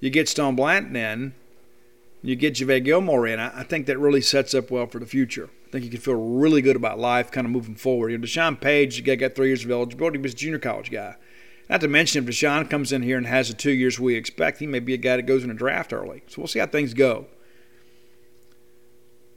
you 0.00 0.10
get 0.10 0.28
Stone 0.28 0.56
Blanton 0.56 0.96
in, 0.96 1.34
you 2.22 2.36
get 2.36 2.54
JaVale 2.54 2.84
Gilmore 2.84 3.26
in. 3.26 3.38
I, 3.38 3.62
think 3.62 3.86
that 3.86 3.98
really 3.98 4.20
sets 4.20 4.54
up 4.54 4.70
well 4.70 4.86
for 4.86 4.98
the 4.98 5.06
future. 5.06 5.50
I 5.66 5.70
think 5.70 5.84
you 5.84 5.90
can 5.90 6.00
feel 6.00 6.14
really 6.14 6.62
good 6.62 6.76
about 6.76 6.98
life 6.98 7.30
kind 7.30 7.46
of 7.46 7.52
moving 7.52 7.74
forward. 7.74 8.10
You 8.10 8.18
know, 8.18 8.24
Deshaun 8.24 8.60
Page, 8.60 8.98
you 8.98 9.16
got 9.16 9.34
three 9.34 9.48
years 9.48 9.64
of 9.64 9.70
eligibility, 9.70 10.18
was 10.18 10.32
a 10.32 10.36
junior 10.36 10.58
college 10.58 10.90
guy. 10.90 11.16
Not 11.68 11.80
to 11.80 11.88
mention, 11.88 12.22
if 12.22 12.30
Deshaun 12.30 12.70
comes 12.70 12.92
in 12.92 13.02
here 13.02 13.18
and 13.18 13.26
has 13.26 13.48
the 13.48 13.54
two 13.54 13.72
years 13.72 13.98
we 13.98 14.14
expect, 14.14 14.58
he 14.58 14.66
may 14.66 14.80
be 14.80 14.94
a 14.94 14.98
guy 14.98 15.16
that 15.16 15.26
goes 15.26 15.42
in 15.44 15.50
a 15.50 15.54
draft 15.54 15.92
early. 15.92 16.22
So 16.28 16.40
we'll 16.40 16.48
see 16.48 16.60
how 16.60 16.66
things 16.66 16.94
go. 16.94 17.26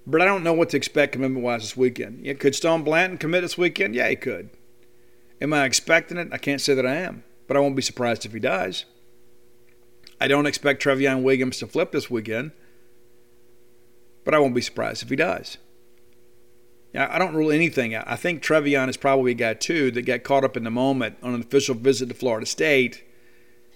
But 0.06 0.22
I 0.22 0.26
don't 0.26 0.44
know 0.44 0.54
what 0.54 0.70
to 0.70 0.78
expect 0.78 1.14
commitment 1.14 1.44
wise 1.44 1.62
this 1.62 1.78
weekend. 1.78 2.26
Could 2.40 2.56
Stone 2.56 2.84
Blanton 2.84 3.18
commit 3.18 3.42
this 3.42 3.58
weekend? 3.58 3.96
Yeah, 3.96 4.10
he 4.10 4.16
could. 4.16 4.50
Am 5.42 5.54
I 5.54 5.66
expecting 5.66 6.18
it? 6.18 6.30
I 6.32 6.38
can't 6.38 6.62
say 6.62 6.74
that 6.74 6.86
I 6.86 6.96
am, 6.96 7.24
but 7.48 7.56
I 7.56 7.60
won't 7.60 7.76
be 7.76 7.82
surprised 7.82 8.26
if 8.26 8.34
he 8.34 8.40
does. 8.40 8.86
I 10.20 10.28
don't 10.28 10.48
expect 10.48 10.84
Trevion 10.84 11.24
Williams 11.24 11.60
to 11.60 11.68
flip 11.68 11.92
this 11.92 12.10
weekend, 12.10 12.52
but 14.30 14.36
I 14.36 14.40
won't 14.40 14.54
be 14.54 14.62
surprised 14.62 15.02
if 15.02 15.10
he 15.10 15.16
does. 15.16 15.58
I 16.94 17.18
don't 17.18 17.34
rule 17.34 17.52
anything 17.52 17.96
out. 17.96 18.04
I 18.06 18.16
think 18.16 18.44
Trevion 18.44 18.88
is 18.88 18.96
probably 18.96 19.32
a 19.32 19.34
guy 19.34 19.56
too 19.56 19.90
that 19.90 20.04
got 20.04 20.22
caught 20.22 20.44
up 20.44 20.56
in 20.56 20.64
the 20.64 20.70
moment 20.70 21.18
on 21.24 21.34
an 21.34 21.42
official 21.42 21.74
visit 21.74 22.10
to 22.10 22.14
Florida 22.14 22.46
State, 22.46 23.04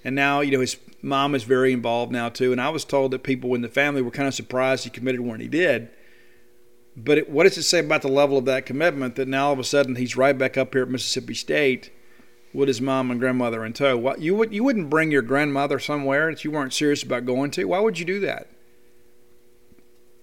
and 0.03 0.13
now 0.13 0.41
you 0.41 0.51
know 0.51 0.59
his 0.59 0.77
mom 1.01 1.33
is 1.33 1.41
very 1.41 1.73
involved 1.73 2.11
now 2.11 2.29
too. 2.29 2.51
And 2.51 2.61
I 2.61 2.69
was 2.69 2.85
told 2.85 3.09
that 3.09 3.23
people 3.23 3.55
in 3.55 3.63
the 3.63 3.67
family 3.67 4.03
were 4.03 4.11
kind 4.11 4.27
of 4.27 4.35
surprised 4.35 4.83
he 4.83 4.91
committed 4.91 5.21
when 5.21 5.39
he 5.39 5.47
did. 5.47 5.89
But 6.95 7.17
it, 7.17 7.29
what 7.31 7.45
does 7.45 7.57
it 7.57 7.63
say 7.63 7.79
about 7.79 8.03
the 8.03 8.07
level 8.07 8.37
of 8.37 8.45
that 8.45 8.67
commitment 8.67 9.15
that 9.15 9.27
now 9.27 9.47
all 9.47 9.53
of 9.53 9.59
a 9.59 9.63
sudden 9.63 9.95
he's 9.95 10.15
right 10.15 10.37
back 10.37 10.55
up 10.55 10.75
here 10.75 10.83
at 10.83 10.89
Mississippi 10.89 11.33
State 11.33 11.89
with 12.53 12.67
his 12.67 12.79
mom 12.79 13.09
and 13.09 13.19
grandmother 13.19 13.65
in 13.65 13.73
tow? 13.73 13.97
What, 13.97 14.21
you, 14.21 14.35
would, 14.35 14.53
you 14.53 14.63
wouldn't 14.63 14.91
bring 14.91 15.09
your 15.09 15.23
grandmother 15.23 15.79
somewhere 15.79 16.29
that 16.29 16.43
you 16.43 16.51
weren't 16.51 16.73
serious 16.73 17.01
about 17.01 17.25
going 17.25 17.49
to? 17.51 17.65
Why 17.65 17.79
would 17.79 17.97
you 17.97 18.05
do 18.05 18.19
that? 18.19 18.52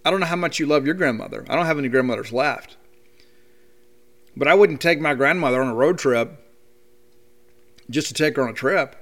I 0.04 0.10
don't 0.10 0.20
know 0.20 0.26
how 0.26 0.36
much 0.36 0.58
you 0.58 0.66
love 0.66 0.86
your 0.86 0.94
grandmother. 0.94 1.44
I 1.48 1.56
don't 1.56 1.66
have 1.66 1.78
any 1.78 1.88
grandmothers 1.88 2.32
left. 2.32 2.76
But 4.36 4.48
I 4.48 4.54
wouldn't 4.54 4.80
take 4.80 5.00
my 5.00 5.14
grandmother 5.14 5.60
on 5.60 5.68
a 5.68 5.74
road 5.74 5.98
trip 5.98 6.32
just 7.90 8.08
to 8.08 8.14
take 8.14 8.36
her 8.36 8.42
on 8.42 8.50
a 8.50 8.54
trip. 8.54 8.96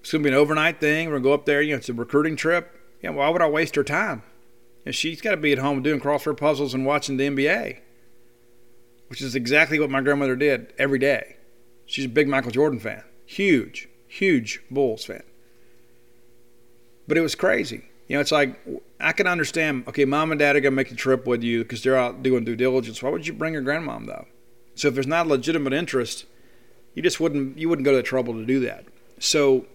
It's 0.00 0.12
going 0.12 0.22
to 0.22 0.28
be 0.28 0.34
an 0.34 0.40
overnight 0.40 0.80
thing. 0.80 1.08
We're 1.08 1.14
going 1.14 1.22
to 1.22 1.28
go 1.28 1.34
up 1.34 1.46
there. 1.46 1.62
You 1.62 1.72
know, 1.72 1.78
it's 1.78 1.88
a 1.88 1.94
recruiting 1.94 2.36
trip. 2.36 2.74
Yeah, 3.02 3.10
why 3.10 3.28
would 3.28 3.42
I 3.42 3.48
waste 3.48 3.76
her 3.76 3.84
time? 3.84 4.22
And 4.86 4.94
she's 4.94 5.20
got 5.20 5.32
to 5.32 5.36
be 5.36 5.52
at 5.52 5.58
home 5.58 5.82
doing 5.82 6.00
crossword 6.00 6.36
puzzles 6.36 6.74
and 6.74 6.86
watching 6.86 7.16
the 7.16 7.28
NBA, 7.28 7.78
which 9.08 9.20
is 9.20 9.34
exactly 9.34 9.78
what 9.78 9.90
my 9.90 10.00
grandmother 10.00 10.36
did 10.36 10.72
every 10.78 10.98
day. 10.98 11.36
She's 11.86 12.04
a 12.04 12.08
big 12.08 12.28
Michael 12.28 12.50
Jordan 12.50 12.78
fan, 12.78 13.02
huge, 13.26 13.88
huge 14.06 14.62
Bulls 14.70 15.04
fan. 15.04 15.22
But 17.08 17.18
it 17.18 17.22
was 17.22 17.34
crazy. 17.34 17.90
You 18.06 18.16
know, 18.16 18.20
it's 18.20 18.32
like 18.32 18.58
I 19.00 19.12
can 19.12 19.26
understand. 19.26 19.84
Okay, 19.88 20.04
mom 20.04 20.30
and 20.32 20.38
dad 20.38 20.56
are 20.56 20.60
gonna 20.60 20.76
make 20.76 20.90
the 20.90 20.94
trip 20.94 21.26
with 21.26 21.42
you 21.42 21.62
because 21.62 21.82
they're 21.82 21.96
out 21.96 22.22
doing 22.22 22.44
due 22.44 22.56
diligence. 22.56 23.02
Why 23.02 23.10
would 23.10 23.26
you 23.26 23.32
bring 23.32 23.54
your 23.54 23.62
grandmom 23.62 24.06
though? 24.06 24.26
So 24.74 24.88
if 24.88 24.94
there's 24.94 25.06
not 25.06 25.26
a 25.26 25.28
legitimate 25.28 25.72
interest, 25.72 26.26
you 26.94 27.02
just 27.02 27.20
wouldn't 27.20 27.58
you 27.58 27.68
wouldn't 27.68 27.84
go 27.84 27.92
to 27.92 27.96
the 27.98 28.02
trouble 28.02 28.34
to 28.34 28.44
do 28.44 28.60
that. 28.60 28.84
So 29.18 29.66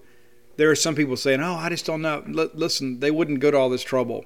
there 0.57 0.69
are 0.69 0.76
some 0.76 0.95
people 0.95 1.18
saying, 1.18 1.41
"Oh, 1.41 1.56
I 1.56 1.69
just 1.69 1.85
don't 1.85 2.02
know." 2.02 2.23
L- 2.27 2.52
listen, 2.53 2.99
they 2.99 3.11
wouldn't 3.11 3.39
go 3.39 3.52
to 3.52 3.57
all 3.57 3.69
this 3.69 3.84
trouble 3.84 4.26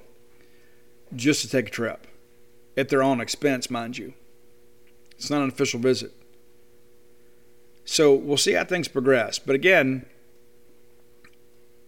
just 1.14 1.42
to 1.42 1.48
take 1.48 1.68
a 1.68 1.70
trip 1.70 2.06
at 2.76 2.88
their 2.88 3.02
own 3.02 3.20
expense, 3.20 3.70
mind 3.70 3.98
you. 3.98 4.14
It's 5.12 5.30
not 5.30 5.42
an 5.42 5.48
official 5.48 5.80
visit. 5.80 6.12
So 7.84 8.14
we'll 8.14 8.36
see 8.36 8.52
how 8.52 8.64
things 8.64 8.88
progress. 8.88 9.38
But 9.38 9.54
again, 9.54 10.06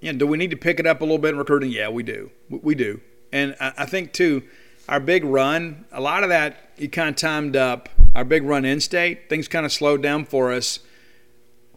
you 0.02 0.12
do 0.12 0.26
we 0.26 0.36
need 0.36 0.50
to 0.50 0.56
pick 0.56 0.78
it 0.80 0.86
up 0.86 1.00
a 1.00 1.04
little 1.04 1.18
bit 1.18 1.30
in 1.30 1.38
recruiting? 1.38 1.70
Yeah, 1.70 1.88
we 1.88 2.02
do. 2.02 2.30
We 2.50 2.74
do. 2.74 3.00
And 3.32 3.56
I 3.60 3.86
think, 3.86 4.12
too, 4.12 4.42
our 4.88 5.00
big 5.00 5.24
run, 5.24 5.86
a 5.90 6.00
lot 6.00 6.22
of 6.22 6.28
that, 6.28 6.72
you 6.76 6.90
kind 6.90 7.08
of 7.08 7.16
timed 7.16 7.56
up. 7.56 7.88
Our 8.14 8.24
big 8.24 8.42
run 8.42 8.66
in 8.66 8.80
state, 8.80 9.30
things 9.30 9.48
kind 9.48 9.64
of 9.64 9.72
slowed 9.72 10.02
down 10.02 10.26
for 10.26 10.52
us, 10.52 10.80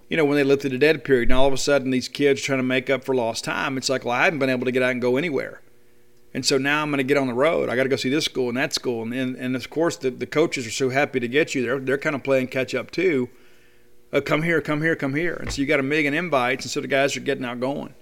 you 0.10 0.18
know, 0.18 0.26
when 0.26 0.36
they 0.36 0.44
lifted 0.44 0.74
the 0.74 0.78
dead 0.78 1.06
period. 1.06 1.30
And 1.30 1.38
all 1.38 1.48
of 1.48 1.54
a 1.54 1.58
sudden, 1.58 1.92
these 1.92 2.10
kids 2.10 2.42
trying 2.42 2.60
to 2.60 2.64
make 2.64 2.90
up 2.90 3.06
for 3.06 3.16
lost 3.16 3.46
time. 3.46 3.78
It's 3.78 3.88
like, 3.88 4.04
well, 4.04 4.16
I 4.16 4.26
haven't 4.26 4.40
been 4.40 4.50
able 4.50 4.66
to 4.66 4.72
get 4.72 4.84
out 4.84 4.92
and 4.92 5.02
go 5.02 5.16
anywhere. 5.16 5.62
And 6.34 6.46
so 6.46 6.58
now 6.58 6.82
I'm 6.82 6.90
going 6.90 6.98
to 6.98 7.04
get 7.04 7.16
on 7.16 7.28
the 7.28 7.34
road. 7.34 7.70
I 7.70 7.78
got 7.78 7.84
to 7.84 7.90
go 7.90 7.96
see 7.96 8.10
this 8.10 8.26
school 8.26 8.50
and 8.50 8.58
that 8.58 8.74
school. 8.74 9.04
And, 9.04 9.14
and, 9.14 9.38
and 9.38 9.56
of 9.56 9.70
course, 9.70 9.96
the, 9.96 10.10
the 10.10 10.26
coaches 10.26 10.68
are 10.68 10.72
so 10.72 10.90
happy 10.90 11.22
to 11.22 11.28
get 11.30 11.56
you. 11.56 11.62
They're, 11.62 11.80
they're 11.80 11.98
kind 11.98 12.16
of 12.16 12.24
playing 12.24 12.48
catch 12.48 12.76
up 12.76 12.92
too. 12.92 13.30
Uh, 14.12 14.20
come 14.20 14.44
here, 14.44 14.60
come 14.60 14.82
here, 14.82 14.98
come 14.98 15.16
here. 15.16 15.36
And 15.36 15.54
so 15.54 15.62
you 15.62 15.68
got 15.68 15.80
a 15.80 15.84
million 15.84 16.14
invites, 16.14 16.66
and 16.66 16.72
so 16.72 16.82
the 16.82 16.88
guys 16.88 17.16
are 17.16 17.22
getting 17.22 17.46
out 17.46 17.62
going. 17.62 17.94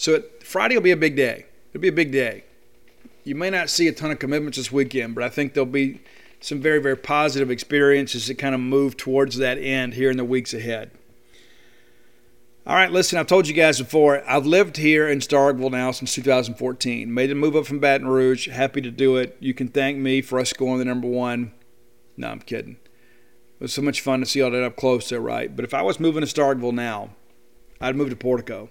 So 0.00 0.14
it, 0.14 0.42
Friday 0.42 0.76
will 0.76 0.82
be 0.82 0.92
a 0.92 0.96
big 0.96 1.14
day. 1.14 1.44
It'll 1.68 1.82
be 1.82 1.88
a 1.88 1.92
big 1.92 2.10
day. 2.10 2.44
You 3.22 3.34
may 3.34 3.50
not 3.50 3.68
see 3.68 3.86
a 3.86 3.92
ton 3.92 4.10
of 4.10 4.18
commitments 4.18 4.56
this 4.56 4.72
weekend, 4.72 5.14
but 5.14 5.22
I 5.22 5.28
think 5.28 5.52
there'll 5.52 5.66
be 5.66 6.00
some 6.40 6.58
very, 6.58 6.80
very 6.80 6.96
positive 6.96 7.50
experiences 7.50 8.26
that 8.26 8.36
kind 8.36 8.54
of 8.54 8.62
move 8.62 8.96
towards 8.96 9.36
that 9.36 9.58
end 9.58 9.92
here 9.92 10.10
in 10.10 10.16
the 10.16 10.24
weeks 10.24 10.54
ahead. 10.54 10.90
All 12.66 12.76
right, 12.76 12.90
listen, 12.90 13.18
I've 13.18 13.26
told 13.26 13.46
you 13.46 13.52
guys 13.52 13.78
before, 13.78 14.26
I've 14.26 14.46
lived 14.46 14.78
here 14.78 15.06
in 15.06 15.18
Starkville 15.18 15.70
now 15.70 15.90
since 15.90 16.14
2014. 16.14 17.12
Made 17.12 17.28
the 17.28 17.34
move 17.34 17.54
up 17.54 17.66
from 17.66 17.78
Baton 17.78 18.08
Rouge. 18.08 18.48
Happy 18.48 18.80
to 18.80 18.90
do 18.90 19.18
it. 19.18 19.36
You 19.38 19.52
can 19.52 19.68
thank 19.68 19.98
me 19.98 20.22
for 20.22 20.40
us 20.40 20.54
going 20.54 20.78
the 20.78 20.86
number 20.86 21.08
one. 21.08 21.52
No, 22.16 22.28
I'm 22.28 22.40
kidding. 22.40 22.78
It 23.58 23.64
was 23.64 23.74
so 23.74 23.82
much 23.82 24.00
fun 24.00 24.20
to 24.20 24.26
see 24.26 24.40
all 24.40 24.50
that 24.50 24.64
up 24.64 24.76
close 24.76 25.10
there, 25.10 25.20
right? 25.20 25.54
But 25.54 25.66
if 25.66 25.74
I 25.74 25.82
was 25.82 26.00
moving 26.00 26.24
to 26.24 26.26
Starkville 26.26 26.72
now, 26.72 27.10
I'd 27.82 27.96
move 27.96 28.08
to 28.08 28.16
Portico. 28.16 28.70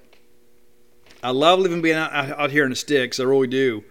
I 1.21 1.31
love 1.31 1.59
living 1.59 1.81
being 1.81 1.97
out, 1.97 2.13
out 2.13 2.51
here 2.51 2.63
in 2.63 2.69
the 2.69 2.75
sticks. 2.75 3.19
I 3.19 3.23
really 3.23 3.47
do. 3.47 3.83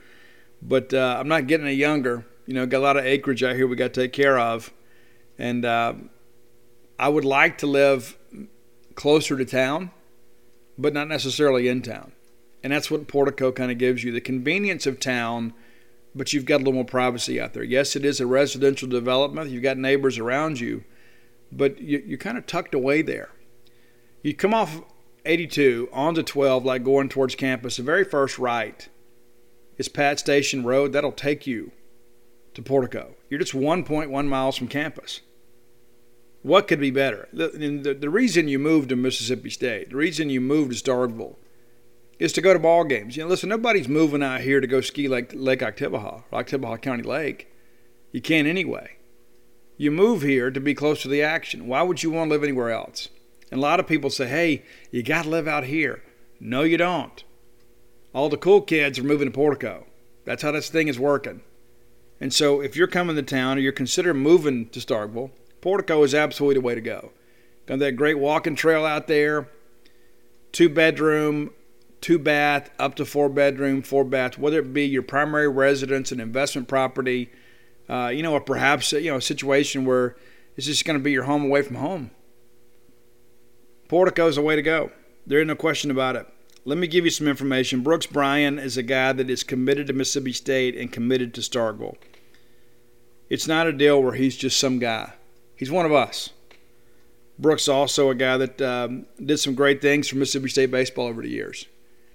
But 0.63 0.93
uh, 0.93 1.17
I'm 1.19 1.29
not 1.29 1.47
getting 1.47 1.67
any 1.67 1.77
younger. 1.77 2.27
You 2.47 2.55
know, 2.55 2.67
got 2.67 2.79
a 2.79 2.81
lot 2.81 2.97
of 2.97 3.05
acreage 3.05 3.43
out 3.43 3.57
here 3.57 3.67
we 3.67 3.77
got 3.77 3.93
to 3.95 4.01
take 4.01 4.13
care 4.13 4.39
of. 4.39 4.73
And 5.39 5.65
uh, 5.65 5.95
I 6.99 7.09
would 7.09 7.25
like 7.25 7.59
to 7.59 7.67
live 7.67 8.17
closer 8.95 9.37
to 9.37 9.45
town, 9.45 9.91
but 10.77 10.93
not 10.93 11.09
necessarily 11.09 11.69
in 11.69 11.83
town. 11.83 12.13
And 12.63 12.73
that's 12.73 12.91
what 12.91 13.07
Portico 13.07 13.53
kind 13.53 13.71
of 13.71 13.79
gives 13.79 14.03
you 14.03 14.11
the 14.11 14.21
convenience 14.21 14.87
of 14.87 14.99
town, 14.99 15.55
but 16.15 16.33
you've 16.33 16.45
got 16.45 16.57
a 16.57 16.59
little 16.59 16.73
more 16.73 16.85
privacy 16.85 17.41
out 17.41 17.55
there. 17.55 17.63
Yes, 17.63 17.95
it 17.95 18.05
is 18.05 18.21
a 18.21 18.27
residential 18.27 18.89
development, 18.89 19.51
you've 19.51 19.63
got 19.63 19.79
neighbors 19.79 20.19
around 20.19 20.59
you, 20.59 20.83
but 21.53 21.81
you, 21.81 22.15
are 22.15 22.19
kind 22.19 22.37
of 22.37 22.47
tucked 22.47 22.75
away 22.75 23.03
there. 23.03 23.31
You 24.23 24.35
come 24.35 24.53
off 24.53 24.81
82 25.29 25.89
on 25.93 26.09
onto 26.09 26.23
12, 26.23 26.65
like 26.65 26.83
going 26.83 27.09
towards 27.09 27.35
campus, 27.35 27.77
the 27.77 27.83
very 27.83 28.05
first 28.05 28.39
right 28.39 28.89
is 29.77 29.89
Pat 29.89 30.19
Station 30.19 30.65
Road. 30.65 30.93
That'll 30.93 31.13
take 31.13 31.47
you 31.47 31.73
to 32.55 32.63
Portico. 32.63 33.15
You're 33.29 33.41
just 33.41 33.53
1.1 33.53 34.27
miles 34.27 34.57
from 34.57 34.69
campus. 34.69 35.21
What 36.43 36.67
could 36.67 36.81
be 36.81 36.91
better? 36.91 37.29
The, 37.33 37.49
the, 37.49 37.95
the 37.95 38.11
reason 38.11 38.49
you 38.49 38.59
moved 38.59 38.89
to 38.89 38.97
Mississippi 38.97 39.51
State, 39.51 39.91
the 39.91 39.97
reason 39.97 40.31
you 40.31 40.41
moved 40.41 40.73
to 40.73 40.83
Starkville, 40.83 41.37
is 42.19 42.33
to 42.33 42.41
go 42.41 42.53
to 42.53 42.59
ball 42.59 42.85
games. 42.85 43.17
You 43.17 43.25
know, 43.25 43.29
listen, 43.29 43.49
nobody's 43.49 43.89
moving 43.89 44.23
out 44.23 44.41
here 44.41 44.61
to 44.61 44.67
go 44.67 44.81
ski 44.81 45.09
Lake, 45.09 45.33
Lake 45.35 45.61
Oktibbeha, 45.61 46.25
or 46.31 46.43
Oktibbeha 46.43 46.81
County 46.81 47.03
Lake. 47.03 47.53
You 48.13 48.21
can't 48.21 48.49
anyway. 48.49 48.97
You 49.77 49.91
move 49.91 50.23
here 50.23 50.51
to 50.51 50.61
be 50.61 50.75
close 50.75 51.03
to 51.03 51.09
the 51.09 51.23
action. 51.23 51.67
Why 51.67 51.83
would 51.83 52.03
you 52.03 52.11
want 52.11 52.29
to 52.29 52.35
live 52.35 52.43
anywhere 52.43 52.71
else? 52.71 53.09
And 53.51 53.59
a 53.59 53.63
lot 53.63 53.81
of 53.81 53.87
people 53.87 54.11
say, 54.11 54.29
hey, 54.29 54.63
you 54.91 55.03
got 55.03 55.25
to 55.25 55.31
live 55.31 55.49
out 55.49 55.65
here. 55.65 56.03
No, 56.41 56.63
you 56.63 56.77
don't. 56.77 57.25
All 58.13 58.29
the 58.29 58.37
cool 58.37 58.61
kids 58.61 58.99
are 58.99 59.05
moving 59.05 59.29
to 59.29 59.35
Portico. 59.35 59.87
That's 60.25 60.43
how 60.43 60.53
this 60.53 60.69
thing 60.69 60.89
is 60.89 60.99
working. 60.99 61.43
And 62.21 62.33
so 62.33 62.61
if 62.61 62.77
you're 62.77 62.87
coming 62.87 63.17
to 63.17 63.23
town 63.23 63.59
or 63.59 63.61
you're 63.61 63.73
considering 63.73 64.19
moving 64.19 64.69
to 64.71 64.81
Starkville, 64.81 65.31
Portico 65.61 66.03
is 66.03 66.15
absolutely 66.15 66.55
the 66.55 66.67
way 66.67 66.75
to 66.75 66.81
go. 66.81 67.13
Got 67.67 67.79
that 67.81 67.93
great 67.93 68.19
walking 68.19 68.55
trail 68.55 68.85
out 68.85 69.07
there, 69.09 69.49
two 70.53 70.69
bedroom, 70.69 71.51
two 72.01 72.19
bath, 72.19 72.71
up 72.79 72.95
to 72.97 73.05
four 73.05 73.29
bedroom, 73.29 73.83
four 73.83 74.05
bath, 74.05 74.39
whether 74.39 74.61
it 74.61 74.73
be 74.73 74.87
your 74.87 75.03
primary 75.03 75.49
residence, 75.49 76.13
an 76.13 76.21
investment 76.21 76.69
property, 76.69 77.31
uh, 77.89 78.09
you 78.09 78.23
know, 78.23 78.33
or 78.33 78.41
perhaps 78.41 78.93
you 78.93 79.11
know 79.11 79.17
a 79.17 79.23
situation 79.23 79.85
where 79.85 80.17
it's 80.57 80.67
just 80.67 80.85
going 80.85 80.99
to 80.99 81.03
be 81.03 81.13
your 81.13 81.25
home 81.25 81.45
away 81.45 81.63
from 81.63 81.77
home. 81.77 82.11
Portico 83.89 84.29
is 84.29 84.37
the 84.37 84.43
way 84.43 84.55
to 84.55 84.63
go. 84.63 84.91
There 85.27 85.39
ain't 85.39 85.49
no 85.49 85.57
question 85.57 85.91
about 85.91 86.17
it. 86.17 86.27
Let 86.65 86.79
me 86.79 86.87
give 86.87 87.05
you 87.05 87.11
some 87.11 87.27
information. 87.27 87.83
Brooks 87.83 88.07
Bryan 88.07 88.59
is 88.59 88.77
a 88.77 88.83
guy 88.83 89.13
that 89.15 89.31
is 89.31 89.43
committed 89.43 89.87
to 89.87 89.95
Mississippi 89.95 90.33
State 90.33 90.77
and 90.77 90.93
committed 90.93 91.33
to 91.35 91.41
Starkville. 91.41 91.97
It's 93.31 93.49
not 93.49 93.67
a 93.67 93.73
deal 93.73 94.03
where 94.03 94.13
he's 94.13 94.37
just 94.37 94.59
some 94.59 94.79
guy. 94.79 95.15
He's 95.57 95.71
one 95.71 95.87
of 95.87 95.93
us. 95.93 96.31
Brooks 97.39 97.69
also 97.69 98.11
a 98.11 98.15
guy 98.15 98.37
that 98.37 98.61
um, 98.61 99.07
did 99.25 99.39
some 99.39 99.55
great 99.55 99.81
things 99.81 100.09
for 100.09 100.17
Mississippi 100.17 100.49
State 100.49 100.71
baseball 100.71 101.07
over 101.07 101.23
the 101.23 101.29
years. 101.29 101.67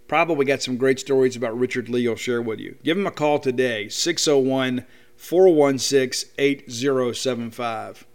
Probably 0.08 0.46
got 0.46 0.62
some 0.62 0.78
great 0.78 1.00
stories 1.00 1.36
about 1.36 1.58
Richard 1.58 1.90
Lee 1.90 2.02
he'll 2.02 2.16
share 2.16 2.42
with 2.42 2.60
you. 2.60 2.76
Give 2.84 2.98
him 2.98 3.08
a 3.08 3.12
call 3.12 3.40
today, 3.40 3.90
601 3.90 4.86
416 5.16 6.30
8075. 6.38 8.06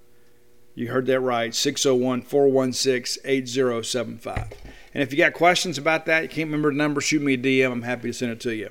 You 0.79 0.87
heard 0.87 1.07
that 1.07 1.19
right, 1.19 1.53
601 1.53 2.23
416 2.23 3.21
8075. 3.25 4.53
And 4.95 5.03
if 5.03 5.11
you 5.11 5.19
got 5.19 5.33
questions 5.33 5.77
about 5.77 6.07
that, 6.07 6.23
you 6.23 6.29
can't 6.29 6.47
remember 6.47 6.71
the 6.71 6.77
number, 6.77 7.01
shoot 7.01 7.21
me 7.21 7.35
a 7.35 7.37
DM. 7.37 7.73
I'm 7.73 7.83
happy 7.83 8.11
to 8.11 8.13
send 8.13 8.31
it 8.31 8.39
to 8.43 8.55
you. 8.55 8.71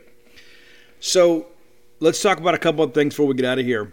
So 1.02 1.48
let's 2.00 2.22
talk 2.22 2.38
about 2.38 2.54
a 2.54 2.60
couple 2.60 2.82
of 2.82 2.94
things 2.94 3.14
before 3.14 3.26
we 3.26 3.34
get 3.34 3.44
out 3.44 3.60
of 3.60 3.66
here. 3.66 3.92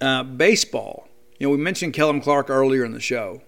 Uh, 0.00 0.22
baseball. 0.22 1.06
You 1.38 1.46
know, 1.48 1.50
we 1.50 1.58
mentioned 1.58 1.92
Kellum 1.92 2.22
Clark 2.22 2.48
earlier 2.48 2.82
in 2.82 2.92
the 2.92 3.00
show. 3.00 3.42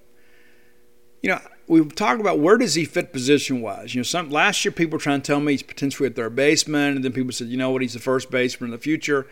You 1.22 1.30
know, 1.30 1.40
we've 1.66 1.94
talked 1.94 2.20
about 2.20 2.38
where 2.38 2.58
does 2.58 2.74
he 2.74 2.84
fit 2.84 3.14
position 3.14 3.62
wise. 3.62 3.94
You 3.94 4.00
know, 4.00 4.04
some 4.04 4.28
last 4.28 4.62
year 4.62 4.72
people 4.72 4.98
were 4.98 5.02
trying 5.02 5.22
to 5.22 5.26
tell 5.26 5.40
me 5.40 5.54
he's 5.54 5.62
potentially 5.62 6.10
a 6.10 6.12
third 6.12 6.36
baseman, 6.36 6.96
and 6.96 7.02
then 7.02 7.12
people 7.12 7.32
said, 7.32 7.46
you 7.46 7.56
know 7.56 7.70
what, 7.70 7.80
he's 7.80 7.94
the 7.94 7.98
first 7.98 8.30
baseman 8.30 8.68
in 8.68 8.72
the 8.72 8.82
future. 8.82 9.26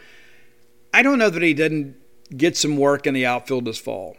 I 0.94 1.02
don't 1.02 1.18
know 1.18 1.28
that 1.28 1.42
he 1.42 1.52
didn't 1.52 1.99
get 2.36 2.56
some 2.56 2.76
work 2.76 3.06
in 3.06 3.14
the 3.14 3.26
outfield 3.26 3.64
this 3.64 3.78
fall. 3.78 4.16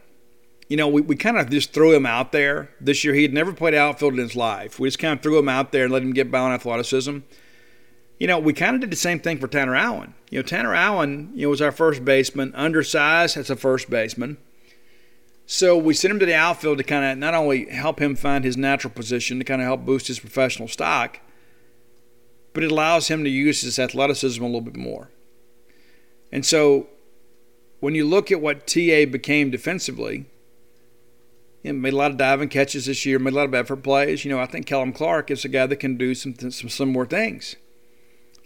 You 0.67 0.77
know, 0.77 0.87
we, 0.87 1.01
we 1.01 1.15
kind 1.15 1.37
of 1.37 1.49
just 1.49 1.73
threw 1.73 1.93
him 1.93 2.05
out 2.05 2.31
there 2.31 2.69
this 2.79 3.03
year. 3.03 3.13
He 3.13 3.23
had 3.23 3.33
never 3.33 3.51
played 3.51 3.73
outfield 3.73 4.13
in 4.13 4.19
his 4.19 4.35
life. 4.35 4.79
We 4.79 4.87
just 4.87 4.99
kind 4.99 5.17
of 5.17 5.21
threw 5.21 5.37
him 5.37 5.49
out 5.49 5.71
there 5.71 5.83
and 5.83 5.93
let 5.93 6.01
him 6.01 6.13
get 6.13 6.31
by 6.31 6.39
on 6.39 6.51
athleticism. 6.51 7.19
You 8.19 8.27
know, 8.27 8.39
we 8.39 8.53
kind 8.53 8.75
of 8.75 8.81
did 8.81 8.91
the 8.91 8.95
same 8.95 9.19
thing 9.19 9.39
for 9.39 9.47
Tanner 9.47 9.75
Allen. 9.75 10.13
You 10.29 10.39
know, 10.39 10.43
Tanner 10.43 10.73
Allen, 10.73 11.31
you 11.33 11.43
know, 11.43 11.49
was 11.49 11.61
our 11.61 11.71
first 11.71 12.05
baseman, 12.05 12.53
undersized 12.55 13.35
as 13.35 13.49
a 13.49 13.55
first 13.55 13.89
baseman. 13.89 14.37
So 15.45 15.77
we 15.77 15.93
sent 15.93 16.13
him 16.13 16.19
to 16.19 16.25
the 16.25 16.35
outfield 16.35 16.77
to 16.77 16.83
kind 16.83 17.03
of 17.03 17.17
not 17.17 17.33
only 17.33 17.65
help 17.65 18.01
him 18.01 18.15
find 18.15 18.45
his 18.45 18.55
natural 18.55 18.93
position, 18.93 19.39
to 19.39 19.43
kind 19.43 19.61
of 19.61 19.67
help 19.67 19.85
boost 19.85 20.07
his 20.07 20.19
professional 20.19 20.69
stock, 20.69 21.19
but 22.53 22.63
it 22.63 22.71
allows 22.71 23.09
him 23.09 23.23
to 23.23 23.29
use 23.29 23.61
his 23.61 23.77
athleticism 23.77 24.41
a 24.41 24.45
little 24.45 24.61
bit 24.61 24.77
more. 24.77 25.09
And 26.31 26.45
so 26.45 26.87
when 27.81 27.95
you 27.95 28.07
look 28.07 28.31
at 28.31 28.39
what 28.39 28.65
TA 28.65 29.05
became 29.05 29.51
defensively, 29.51 30.27
know, 31.63 31.73
made 31.73 31.93
a 31.93 31.97
lot 31.97 32.11
of 32.11 32.17
diving 32.17 32.47
catches 32.47 32.85
this 32.85 33.05
year, 33.05 33.19
made 33.19 33.33
a 33.33 33.35
lot 33.35 33.45
of 33.45 33.53
effort 33.53 33.83
plays. 33.83 34.23
You 34.23 34.31
know, 34.31 34.39
I 34.39 34.45
think 34.45 34.65
Kellum 34.65 34.93
Clark 34.93 35.29
is 35.29 35.43
a 35.43 35.49
guy 35.49 35.65
that 35.65 35.75
can 35.77 35.97
do 35.97 36.15
some 36.15 36.35
some, 36.51 36.89
more 36.89 37.05
things. 37.05 37.55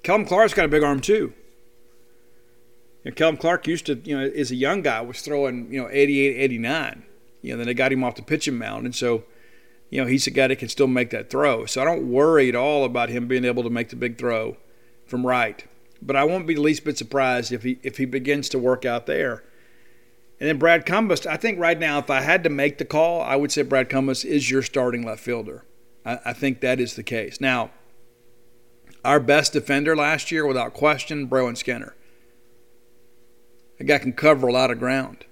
Kellum 0.04 0.26
Clark's 0.26 0.54
got 0.54 0.66
a 0.66 0.70
big 0.70 0.84
arm 0.84 1.02
too. 1.02 1.34
You 3.04 3.14
know, 3.18 3.36
Clark 3.36 3.68
used 3.68 3.86
to, 3.86 3.96
you 4.04 4.18
know, 4.18 4.26
as 4.26 4.50
a 4.50 4.56
young 4.56 4.82
guy, 4.82 5.02
was 5.02 5.22
throwing, 5.22 5.72
you 5.72 5.80
know, 5.80 5.90
88, 5.92 6.38
89. 6.38 7.04
You 7.44 7.52
know, 7.52 7.58
then 7.58 7.68
they 7.68 7.76
got 7.76 7.92
him 7.92 8.04
off 8.04 8.16
the 8.16 8.24
pitching 8.24 8.58
mound, 8.58 8.86
and 8.86 8.96
so, 8.96 9.26
you 9.92 10.02
know, 10.02 10.08
he's 10.08 10.26
a 10.26 10.32
guy 10.32 10.48
that 10.48 10.56
can 10.56 10.70
still 10.70 10.88
make 10.88 11.12
that 11.12 11.30
throw. 11.30 11.68
So 11.68 11.82
I 11.82 11.86
don't 11.86 12.10
worry 12.10 12.50
at 12.50 12.56
all 12.56 12.84
about 12.84 13.10
him 13.10 13.28
being 13.28 13.46
able 13.46 13.62
to 13.62 13.70
make 13.70 13.90
the 13.90 13.96
big 13.96 14.18
throw 14.18 14.58
from 15.06 15.28
right. 15.28 15.64
But 16.06 16.16
I 16.16 16.24
won't 16.24 16.46
be 16.46 16.54
the 16.54 16.62
least 16.62 16.84
bit 16.84 16.98
surprised 16.98 17.52
if 17.52 17.64
he 17.64 17.80
if 17.82 17.98
he 17.98 18.06
begins 18.06 18.48
to 18.50 18.60
work 18.60 18.86
out 18.86 19.08
there. 19.08 19.44
And 20.40 20.50
then 20.50 20.58
Brad 20.58 20.86
Cumbus, 20.86 21.26
I 21.26 21.38
think 21.38 21.60
right 21.60 21.80
now, 21.80 21.98
if 21.98 22.10
I 22.10 22.22
had 22.22 22.44
to 22.44 22.50
make 22.50 22.78
the 22.78 22.86
call, 22.86 23.22
I 23.22 23.36
would 23.36 23.52
say 23.52 23.62
Brad 23.62 23.90
Cumbus 23.90 24.26
is 24.26 24.52
your 24.52 24.62
starting 24.62 25.04
left 25.04 25.22
fielder. 25.22 25.64
I, 26.06 26.20
I 26.26 26.34
think 26.34 26.60
that 26.60 26.80
is 26.80 26.96
the 26.96 27.04
case. 27.04 27.40
Now, 27.40 27.72
our 29.04 29.20
best 29.20 29.54
defender 29.54 29.96
last 29.96 30.32
year, 30.32 30.46
without 30.46 30.74
question, 30.74 31.28
Brayland 31.28 31.58
Skinner. 31.58 31.96
That 33.78 33.86
guy 33.86 33.98
can 33.98 34.14
cover 34.14 34.48
a 34.48 34.52
lot 34.52 34.72
of 34.72 34.80
ground. 34.80 35.26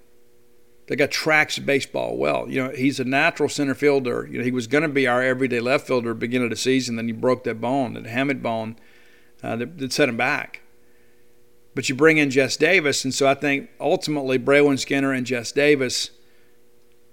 That 0.86 0.96
guy 0.96 1.06
tracks 1.06 1.58
baseball 1.58 2.16
well. 2.16 2.48
You 2.48 2.64
know, 2.64 2.70
he's 2.70 3.00
a 3.00 3.04
natural 3.04 3.48
center 3.48 3.74
fielder. 3.74 4.28
You 4.30 4.38
know, 4.38 4.44
he 4.44 4.50
was 4.50 4.66
going 4.66 4.82
to 4.82 4.88
be 4.88 5.06
our 5.06 5.22
everyday 5.22 5.60
left 5.60 5.86
fielder 5.86 6.14
beginning 6.14 6.46
of 6.46 6.50
the 6.50 6.56
season. 6.56 6.96
Then 6.96 7.06
he 7.06 7.12
broke 7.12 7.44
that 7.44 7.60
bone, 7.60 7.94
that 7.94 8.04
hamate 8.04 8.42
bone, 8.42 8.76
uh, 9.42 9.56
that, 9.56 9.78
that 9.78 9.92
set 9.92 10.08
him 10.08 10.16
back. 10.16 10.60
But 11.74 11.88
you 11.88 11.94
bring 11.94 12.18
in 12.18 12.30
Jess 12.30 12.56
Davis, 12.56 13.04
and 13.04 13.12
so 13.12 13.26
I 13.26 13.34
think 13.34 13.70
ultimately 13.80 14.38
Brayland 14.38 14.78
Skinner 14.78 15.12
and 15.12 15.26
Jess 15.26 15.50
Davis, 15.50 16.10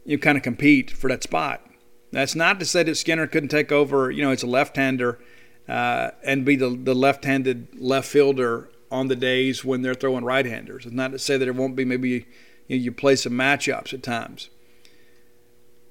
you 0.06 0.20
kind 0.20 0.38
of 0.38 0.44
compete 0.44 0.92
for 0.92 1.10
that 1.10 1.24
spot. 1.24 1.66
That's 2.12 2.36
not 2.36 2.60
to 2.60 2.66
say 2.66 2.84
that 2.84 2.96
Skinner 2.96 3.26
couldn't 3.26 3.50
take 3.50 3.72
over. 3.72 4.12
You 4.12 4.24
know, 4.24 4.32
it's 4.32 4.44
a 4.44 4.48
left-hander 4.48 5.20
uh, 5.68 6.12
and 6.24 6.46
be 6.46 6.56
the 6.56 6.70
the 6.70 6.94
left-handed 6.94 7.80
left 7.80 8.08
fielder 8.08 8.70
on 8.92 9.08
the 9.08 9.16
days 9.16 9.64
when 9.64 9.82
they're 9.82 9.94
throwing 9.94 10.26
right-handers. 10.26 10.86
It's 10.86 10.94
not 10.94 11.12
to 11.12 11.20
say 11.20 11.38
that 11.38 11.48
it 11.48 11.56
won't 11.56 11.76
be 11.76 11.86
maybe 11.86 12.10
you, 12.10 12.26
know, 12.70 12.76
you 12.76 12.92
play 12.92 13.16
some 13.16 13.34
matchups 13.34 13.94
at 13.94 14.04
times. 14.04 14.50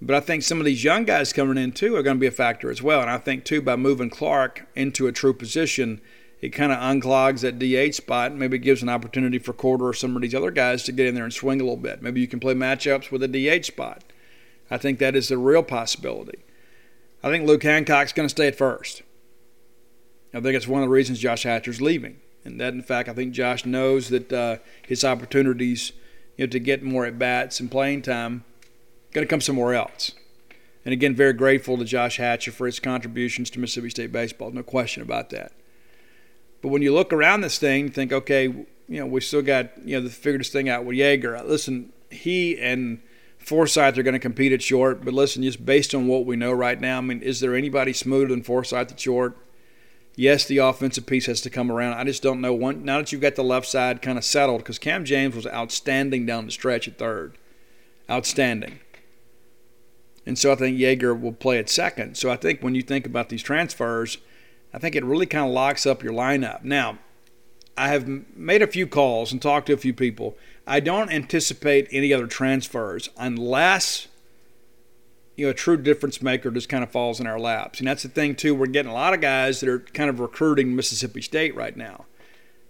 But 0.02 0.16
I 0.16 0.20
think 0.20 0.42
some 0.42 0.60
of 0.60 0.64
these 0.64 0.84
young 0.84 1.04
guys 1.04 1.32
coming 1.32 1.58
in 1.58 1.72
too 1.72 1.96
are 1.96 2.02
going 2.02 2.16
to 2.16 2.20
be 2.20 2.26
a 2.26 2.30
factor 2.30 2.70
as 2.70 2.82
well. 2.82 3.00
And 3.00 3.10
I 3.10 3.18
think 3.18 3.44
too 3.44 3.60
by 3.60 3.76
moving 3.76 4.10
Clark 4.10 4.66
into 4.74 5.06
a 5.06 5.12
true 5.12 5.34
position 5.34 6.00
it 6.40 6.50
kind 6.50 6.72
of 6.72 6.78
unclogs 6.78 7.40
that 7.40 7.58
DH 7.58 7.94
spot. 7.94 8.30
And 8.30 8.40
Maybe 8.40 8.58
gives 8.58 8.82
an 8.82 8.88
opportunity 8.88 9.38
for 9.38 9.52
Corder 9.52 9.88
or 9.88 9.94
some 9.94 10.16
of 10.16 10.22
these 10.22 10.34
other 10.34 10.50
guys 10.50 10.82
to 10.84 10.92
get 10.92 11.06
in 11.06 11.14
there 11.14 11.24
and 11.24 11.32
swing 11.32 11.60
a 11.60 11.64
little 11.64 11.76
bit. 11.76 12.02
Maybe 12.02 12.20
you 12.20 12.28
can 12.28 12.40
play 12.40 12.54
matchups 12.54 13.10
with 13.10 13.22
a 13.22 13.28
DH 13.28 13.66
spot. 13.66 14.04
I 14.70 14.78
think 14.78 14.98
that 14.98 15.16
is 15.16 15.30
a 15.30 15.38
real 15.38 15.62
possibility. 15.62 16.38
I 17.22 17.28
think 17.28 17.46
Luke 17.46 17.62
Hancock's 17.62 18.12
going 18.12 18.26
to 18.26 18.30
stay 18.30 18.46
at 18.46 18.56
first. 18.56 19.02
I 20.32 20.40
think 20.40 20.54
it's 20.54 20.68
one 20.68 20.82
of 20.82 20.86
the 20.86 20.92
reasons 20.92 21.18
Josh 21.18 21.42
Hatcher's 21.42 21.82
leaving. 21.82 22.20
And 22.44 22.60
that, 22.60 22.72
in 22.72 22.82
fact, 22.82 23.08
I 23.08 23.12
think 23.12 23.32
Josh 23.32 23.66
knows 23.66 24.08
that 24.08 24.32
uh, 24.32 24.56
his 24.86 25.04
opportunities 25.04 25.92
you 26.36 26.46
know, 26.46 26.50
to 26.50 26.58
get 26.58 26.82
more 26.82 27.04
at 27.04 27.18
bats 27.18 27.60
and 27.60 27.70
playing 27.70 28.02
time 28.02 28.44
going 29.12 29.26
to 29.26 29.30
come 29.30 29.40
somewhere 29.40 29.74
else. 29.74 30.12
And 30.84 30.92
again, 30.94 31.14
very 31.14 31.34
grateful 31.34 31.76
to 31.76 31.84
Josh 31.84 32.16
Hatcher 32.16 32.52
for 32.52 32.64
his 32.64 32.80
contributions 32.80 33.50
to 33.50 33.58
Mississippi 33.58 33.90
State 33.90 34.12
baseball. 34.12 34.50
No 34.50 34.62
question 34.62 35.02
about 35.02 35.30
that. 35.30 35.52
But 36.62 36.68
when 36.68 36.82
you 36.82 36.92
look 36.92 37.12
around 37.12 37.40
this 37.40 37.58
thing, 37.58 37.84
you 37.84 37.90
think, 37.90 38.12
okay, 38.12 38.44
you 38.44 38.66
know, 38.88 39.06
we 39.06 39.20
still 39.20 39.42
got, 39.42 39.70
you 39.84 39.98
know, 39.98 40.06
to 40.06 40.12
figure 40.12 40.38
this 40.38 40.50
thing 40.50 40.68
out 40.68 40.84
with 40.84 40.96
Yeager. 40.96 41.42
Listen, 41.46 41.92
he 42.10 42.58
and 42.58 43.00
Forsythe 43.38 43.96
are 43.98 44.02
going 44.02 44.14
to 44.14 44.18
compete 44.18 44.52
at 44.52 44.62
short, 44.62 45.04
but 45.04 45.14
listen, 45.14 45.42
just 45.42 45.64
based 45.64 45.94
on 45.94 46.06
what 46.06 46.26
we 46.26 46.36
know 46.36 46.52
right 46.52 46.78
now, 46.78 46.98
I 46.98 47.00
mean, 47.00 47.22
is 47.22 47.40
there 47.40 47.54
anybody 47.54 47.92
smoother 47.92 48.28
than 48.28 48.42
Forsythe 48.42 48.90
at 48.90 49.00
short? 49.00 49.36
Yes, 50.16 50.44
the 50.44 50.58
offensive 50.58 51.06
piece 51.06 51.26
has 51.26 51.40
to 51.42 51.50
come 51.50 51.70
around. 51.72 51.94
I 51.94 52.04
just 52.04 52.22
don't 52.22 52.42
know. 52.42 52.52
One 52.52 52.84
now 52.84 52.98
that 52.98 53.12
you've 53.12 53.22
got 53.22 53.36
the 53.36 53.44
left 53.44 53.66
side 53.66 54.02
kind 54.02 54.18
of 54.18 54.24
settled, 54.24 54.58
because 54.58 54.78
Cam 54.78 55.04
James 55.06 55.34
was 55.34 55.46
outstanding 55.46 56.26
down 56.26 56.44
the 56.44 56.52
stretch 56.52 56.86
at 56.86 56.98
third, 56.98 57.38
outstanding. 58.10 58.80
And 60.26 60.38
so 60.38 60.52
I 60.52 60.56
think 60.56 60.76
Yeager 60.76 61.18
will 61.18 61.32
play 61.32 61.58
at 61.58 61.70
second. 61.70 62.16
So 62.18 62.28
I 62.30 62.36
think 62.36 62.60
when 62.60 62.74
you 62.74 62.82
think 62.82 63.06
about 63.06 63.30
these 63.30 63.42
transfers, 63.42 64.18
I 64.72 64.78
think 64.78 64.94
it 64.94 65.04
really 65.04 65.26
kind 65.26 65.46
of 65.46 65.52
locks 65.52 65.86
up 65.86 66.02
your 66.02 66.12
lineup. 66.12 66.62
Now, 66.62 66.98
I 67.76 67.88
have 67.88 68.06
made 68.36 68.62
a 68.62 68.66
few 68.66 68.86
calls 68.86 69.32
and 69.32 69.40
talked 69.40 69.66
to 69.66 69.72
a 69.72 69.78
few 69.78 69.94
people. 69.94 70.36
I 70.66 70.80
don't 70.80 71.10
anticipate 71.10 71.88
any 71.90 72.12
other 72.12 72.26
transfers 72.26 73.08
unless 73.16 74.06
you 75.36 75.46
know 75.46 75.50
a 75.50 75.54
true 75.54 75.76
difference 75.76 76.20
maker 76.20 76.50
just 76.50 76.68
kind 76.68 76.84
of 76.84 76.90
falls 76.90 77.18
in 77.20 77.26
our 77.26 77.40
laps. 77.40 77.78
And 77.78 77.88
that's 77.88 78.02
the 78.02 78.08
thing 78.08 78.34
too. 78.34 78.54
We're 78.54 78.66
getting 78.66 78.90
a 78.90 78.94
lot 78.94 79.14
of 79.14 79.20
guys 79.20 79.60
that 79.60 79.68
are 79.68 79.80
kind 79.80 80.10
of 80.10 80.20
recruiting 80.20 80.76
Mississippi 80.76 81.22
State 81.22 81.54
right 81.54 81.76
now. 81.76 82.04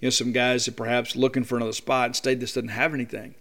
You 0.00 0.06
know, 0.06 0.10
some 0.10 0.32
guys 0.32 0.64
that 0.64 0.76
perhaps 0.76 1.16
looking 1.16 1.44
for 1.44 1.56
another 1.56 1.72
spot. 1.72 2.06
And 2.06 2.16
state 2.16 2.40
just 2.40 2.54
doesn't 2.54 2.68
have 2.68 2.94
anything. 2.94 3.34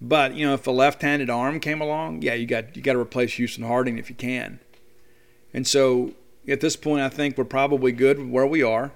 But 0.00 0.34
you 0.34 0.46
know, 0.46 0.54
if 0.54 0.66
a 0.66 0.70
left-handed 0.70 1.28
arm 1.28 1.60
came 1.60 1.80
along, 1.80 2.22
yeah, 2.22 2.34
you 2.34 2.46
got 2.46 2.76
you 2.76 2.82
got 2.82 2.92
to 2.94 3.00
replace 3.00 3.34
Houston 3.34 3.64
Harding 3.64 3.98
if 3.98 4.08
you 4.08 4.16
can. 4.16 4.60
And 5.52 5.66
so 5.66 6.12
at 6.48 6.60
this 6.60 6.76
point, 6.76 7.02
I 7.02 7.08
think 7.08 7.38
we're 7.38 7.44
probably 7.44 7.92
good 7.92 8.30
where 8.30 8.46
we 8.46 8.62
are. 8.62 8.92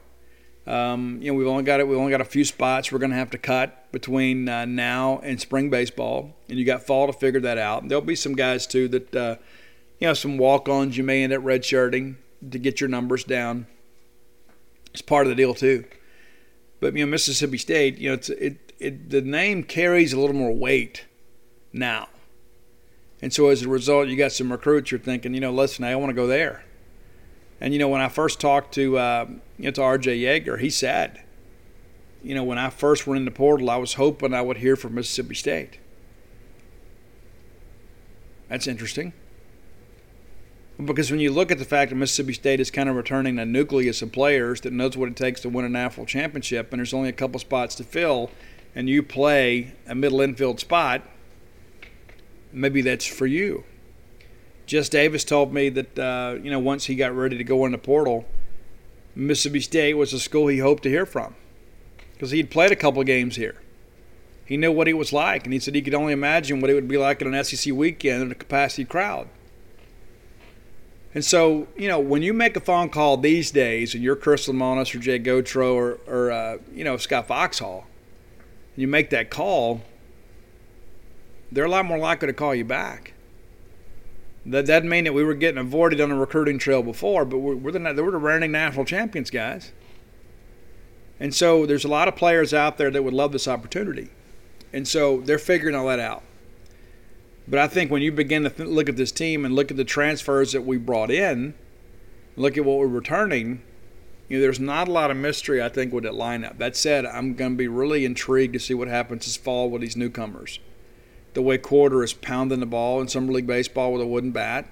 Um, 0.66 1.18
you 1.22 1.32
know, 1.32 1.38
we've 1.38 1.46
only 1.46 1.62
got 1.62 1.80
it. 1.80 1.88
We've 1.88 1.98
only 1.98 2.10
got 2.10 2.20
a 2.20 2.26
few 2.26 2.44
spots 2.44 2.92
we're 2.92 2.98
going 2.98 3.10
to 3.10 3.16
have 3.16 3.30
to 3.30 3.38
cut 3.38 3.90
between 3.90 4.48
uh, 4.48 4.66
now 4.66 5.18
and 5.22 5.40
spring 5.40 5.70
baseball, 5.70 6.36
and 6.48 6.58
you 6.58 6.66
got 6.66 6.82
fall 6.82 7.06
to 7.06 7.12
figure 7.12 7.40
that 7.40 7.56
out. 7.56 7.88
There'll 7.88 8.02
be 8.02 8.14
some 8.14 8.34
guys 8.34 8.66
too 8.66 8.86
that, 8.88 9.16
uh, 9.16 9.36
you 9.98 10.08
know, 10.08 10.14
some 10.14 10.36
walk-ons 10.36 10.96
you 10.98 11.04
may 11.04 11.24
end 11.24 11.32
up 11.32 11.42
redshirting 11.42 12.16
to 12.50 12.58
get 12.58 12.82
your 12.82 12.88
numbers 12.88 13.24
down. 13.24 13.66
It's 14.92 15.00
part 15.00 15.26
of 15.26 15.30
the 15.30 15.36
deal 15.36 15.54
too. 15.54 15.84
But 16.80 16.94
you 16.94 17.04
know, 17.04 17.10
Mississippi 17.10 17.58
State, 17.58 17.98
you 17.98 18.10
know, 18.10 18.14
it's 18.14 18.28
it, 18.28 18.72
it 18.78 19.10
the 19.10 19.22
name 19.22 19.62
carries 19.62 20.12
a 20.12 20.20
little 20.20 20.36
more 20.36 20.52
weight 20.52 21.06
now, 21.72 22.08
and 23.22 23.32
so 23.32 23.48
as 23.48 23.62
a 23.62 23.68
result, 23.68 24.08
you 24.08 24.16
got 24.16 24.32
some 24.32 24.52
recruits 24.52 24.90
you're 24.90 25.00
thinking, 25.00 25.34
you 25.34 25.40
know, 25.40 25.50
listen, 25.50 25.84
I 25.84 25.96
want 25.96 26.10
to 26.10 26.14
go 26.14 26.26
there. 26.26 26.64
And 27.60 27.72
you 27.72 27.78
know, 27.78 27.89
when 27.89 28.01
I 28.01 28.09
first 28.09 28.40
talked 28.40 28.74
to 28.74 28.98
uh, 28.98 29.26
you 29.59 29.64
know 29.64 29.70
to 29.72 29.82
R.J. 29.82 30.18
Yeager, 30.18 30.59
he 30.60 30.70
said, 30.70 31.22
you 32.22 32.35
know, 32.35 32.44
when 32.44 32.59
I 32.59 32.70
first 32.70 33.06
went 33.06 33.18
in 33.18 33.24
the 33.24 33.30
portal, 33.30 33.70
I 33.70 33.76
was 33.76 33.94
hoping 33.94 34.35
I 34.35 34.43
would 34.43 34.59
hear 34.59 34.76
from 34.76 34.94
Mississippi 34.94 35.35
State. 35.35 35.78
That's 38.48 38.66
interesting. 38.66 39.12
Because 40.85 41.10
when 41.10 41.20
you 41.20 41.32
look 41.32 41.51
at 41.51 41.59
the 41.59 41.64
fact 41.64 41.90
that 41.90 41.97
Mississippi 41.97 42.32
State 42.32 42.60
is 42.60 42.70
kind 42.70 42.89
of 42.89 42.94
returning 42.94 43.39
a 43.39 43.44
nucleus 43.44 44.01
of 44.01 44.12
players 44.12 44.60
that 44.60 44.72
knows 44.72 44.97
what 44.97 45.09
it 45.09 45.16
takes 45.16 45.40
to 45.40 45.48
win 45.48 45.64
a 45.64 45.68
national 45.68 46.06
championship, 46.06 46.72
and 46.72 46.78
there's 46.78 46.94
only 46.94 47.09
a 47.09 47.12
couple 47.12 47.40
spots 47.40 47.74
to 47.76 47.85
fill, 47.85 48.30
and 48.74 48.89
you 48.89 49.02
play 49.02 49.74
a 49.89 49.94
middle 49.94 50.20
infield 50.20 50.60
spot, 50.60 51.02
maybe 52.52 52.80
that's 52.80 53.06
for 53.06 53.26
you. 53.26 53.64
Jess 54.69 54.90
Davis 54.90 55.24
told 55.24 55.51
me 55.51 55.70
that 55.70 55.99
uh, 55.99 56.36
you 56.43 56.51
know 56.51 56.59
once 56.59 56.85
he 56.85 56.95
got 56.95 57.16
ready 57.16 57.39
to 57.39 57.43
go 57.43 57.65
in 57.65 57.73
the 57.73 57.78
portal, 57.78 58.27
Mississippi 59.15 59.61
State 59.61 59.95
was 59.95 60.12
a 60.12 60.20
school 60.20 60.47
he 60.49 60.59
hoped 60.59 60.82
to 60.82 60.90
hear 60.90 61.07
from 61.07 61.35
because 62.12 62.32
he'd 62.32 62.51
played 62.51 62.70
a 62.70 62.77
couple 62.77 63.03
games 63.03 63.36
here. 63.36 63.62
He 64.45 64.59
knew 64.59 64.70
what 64.70 64.86
he 64.86 64.93
was 64.93 65.11
like, 65.11 65.45
and 65.45 65.55
he 65.55 65.59
said 65.59 65.74
he 65.74 65.81
could 65.81 65.95
only 65.95 66.12
imagine 66.12 66.61
what 66.61 66.69
it 66.69 66.74
would 66.74 66.86
be 66.86 66.99
like 66.99 67.23
in 67.23 67.32
an 67.32 67.45
SEC 67.45 67.73
weekend 67.73 68.23
in 68.23 68.31
a 68.31 68.35
capacity 68.35 68.85
crowd. 68.85 69.28
And 71.15 71.24
so, 71.24 71.66
you 71.74 71.89
know, 71.89 71.99
when 71.99 72.23
you 72.23 72.35
make 72.35 72.55
a 72.55 72.61
phone 72.61 72.90
call 72.90 73.16
these 73.16 73.51
days, 73.51 73.95
and 73.95 74.05
you're 74.05 74.16
Chris 74.16 74.49
Lemonis 74.49 74.95
or 74.95 74.99
Jake 74.99 75.24
Gautreau 75.24 75.74
or, 75.74 75.99
or 76.07 76.31
uh, 76.31 76.59
you 76.74 76.85
know 76.85 76.99
Scott 76.99 77.27
Foxhall, 77.27 77.86
and 78.74 78.82
you 78.82 78.86
make 78.86 79.09
that 79.11 79.31
call, 79.31 79.81
they're 81.51 81.65
a 81.65 81.70
lot 81.70 81.86
more 81.86 81.99
likely 81.99 82.27
to 82.27 82.35
call 82.35 82.55
you 82.55 82.66
back. 82.66 83.15
That 84.47 84.66
doesn't 84.66 84.89
mean 84.89 85.05
that 85.05 85.12
we 85.12 85.24
were 85.24 85.35
getting 85.35 85.59
avoided 85.59 86.01
on 86.01 86.10
the 86.10 86.15
recruiting 86.15 86.59
trail 86.59 86.82
before, 86.82 87.24
but 87.24 87.39
we're, 87.39 87.56
we're, 87.56 87.73
the, 87.73 87.81
we're 87.81 88.10
the 88.10 88.19
reigning 88.19 88.52
national 88.52 88.85
champions, 88.85 89.31
guys. 89.31 89.73
And 91.20 91.35
so 91.35 91.66
there's 91.66 91.85
a 91.85 91.89
lot 91.89 92.09
of 92.09 92.16
players 92.16 92.55
out 92.55 92.78
there 92.78 92.90
that 92.90 93.02
would 93.02 93.15
love 93.15 93.32
this 93.32 93.48
opportunity. 93.48 94.10
And 94.73 94.86
so 94.86 95.20
they're 95.20 95.39
figuring 95.39 95.74
all 95.74 95.86
that 95.89 95.98
out. 95.98 96.23
But 97.48 97.59
I 97.59 97.66
think 97.66 97.90
when 97.90 98.02
you 98.02 98.12
begin 98.12 98.44
to 98.44 98.51
th- 98.51 98.69
look 98.69 98.89
at 98.89 98.97
this 98.97 99.10
team 99.10 99.44
and 99.44 99.55
look 99.55 99.70
at 99.70 99.77
the 99.77 99.85
transfers 99.85 100.52
that 100.52 100.65
we 100.65 100.77
brought 100.77 101.10
in, 101.10 101.55
look 102.36 102.56
at 102.56 102.65
what 102.65 102.78
we're 102.78 102.86
returning, 102.86 103.62
you 104.28 104.36
know, 104.36 104.43
there's 104.43 104.60
not 104.60 104.86
a 104.86 104.93
lot 104.93 105.10
of 105.10 105.16
mystery, 105.16 105.62
I 105.62 105.70
think, 105.70 105.93
with 105.93 106.05
that 106.05 106.12
lineup. 106.12 106.59
That 106.59 106.77
said, 106.77 107.06
I'm 107.06 107.35
going 107.35 107.52
to 107.52 107.56
be 107.56 107.69
really 107.69 108.05
intrigued 108.05 108.52
to 108.52 108.60
see 108.60 108.74
what 108.74 108.89
happens 108.89 109.24
this 109.24 109.36
fall 109.36 109.70
with 109.70 109.81
these 109.81 109.97
newcomers 109.97 110.60
the 111.39 111.43
way 111.43 111.56
Quarter 111.56 112.02
is 112.02 112.12
pounding 112.15 112.59
the 112.59 112.66
ball 112.66 113.01
in 113.01 113.06
Summer 113.06 113.32
League 113.32 113.47
Baseball 113.47 113.93
with 113.93 114.02
a 114.02 114.06
wooden 114.09 114.32
bat. 114.32 114.66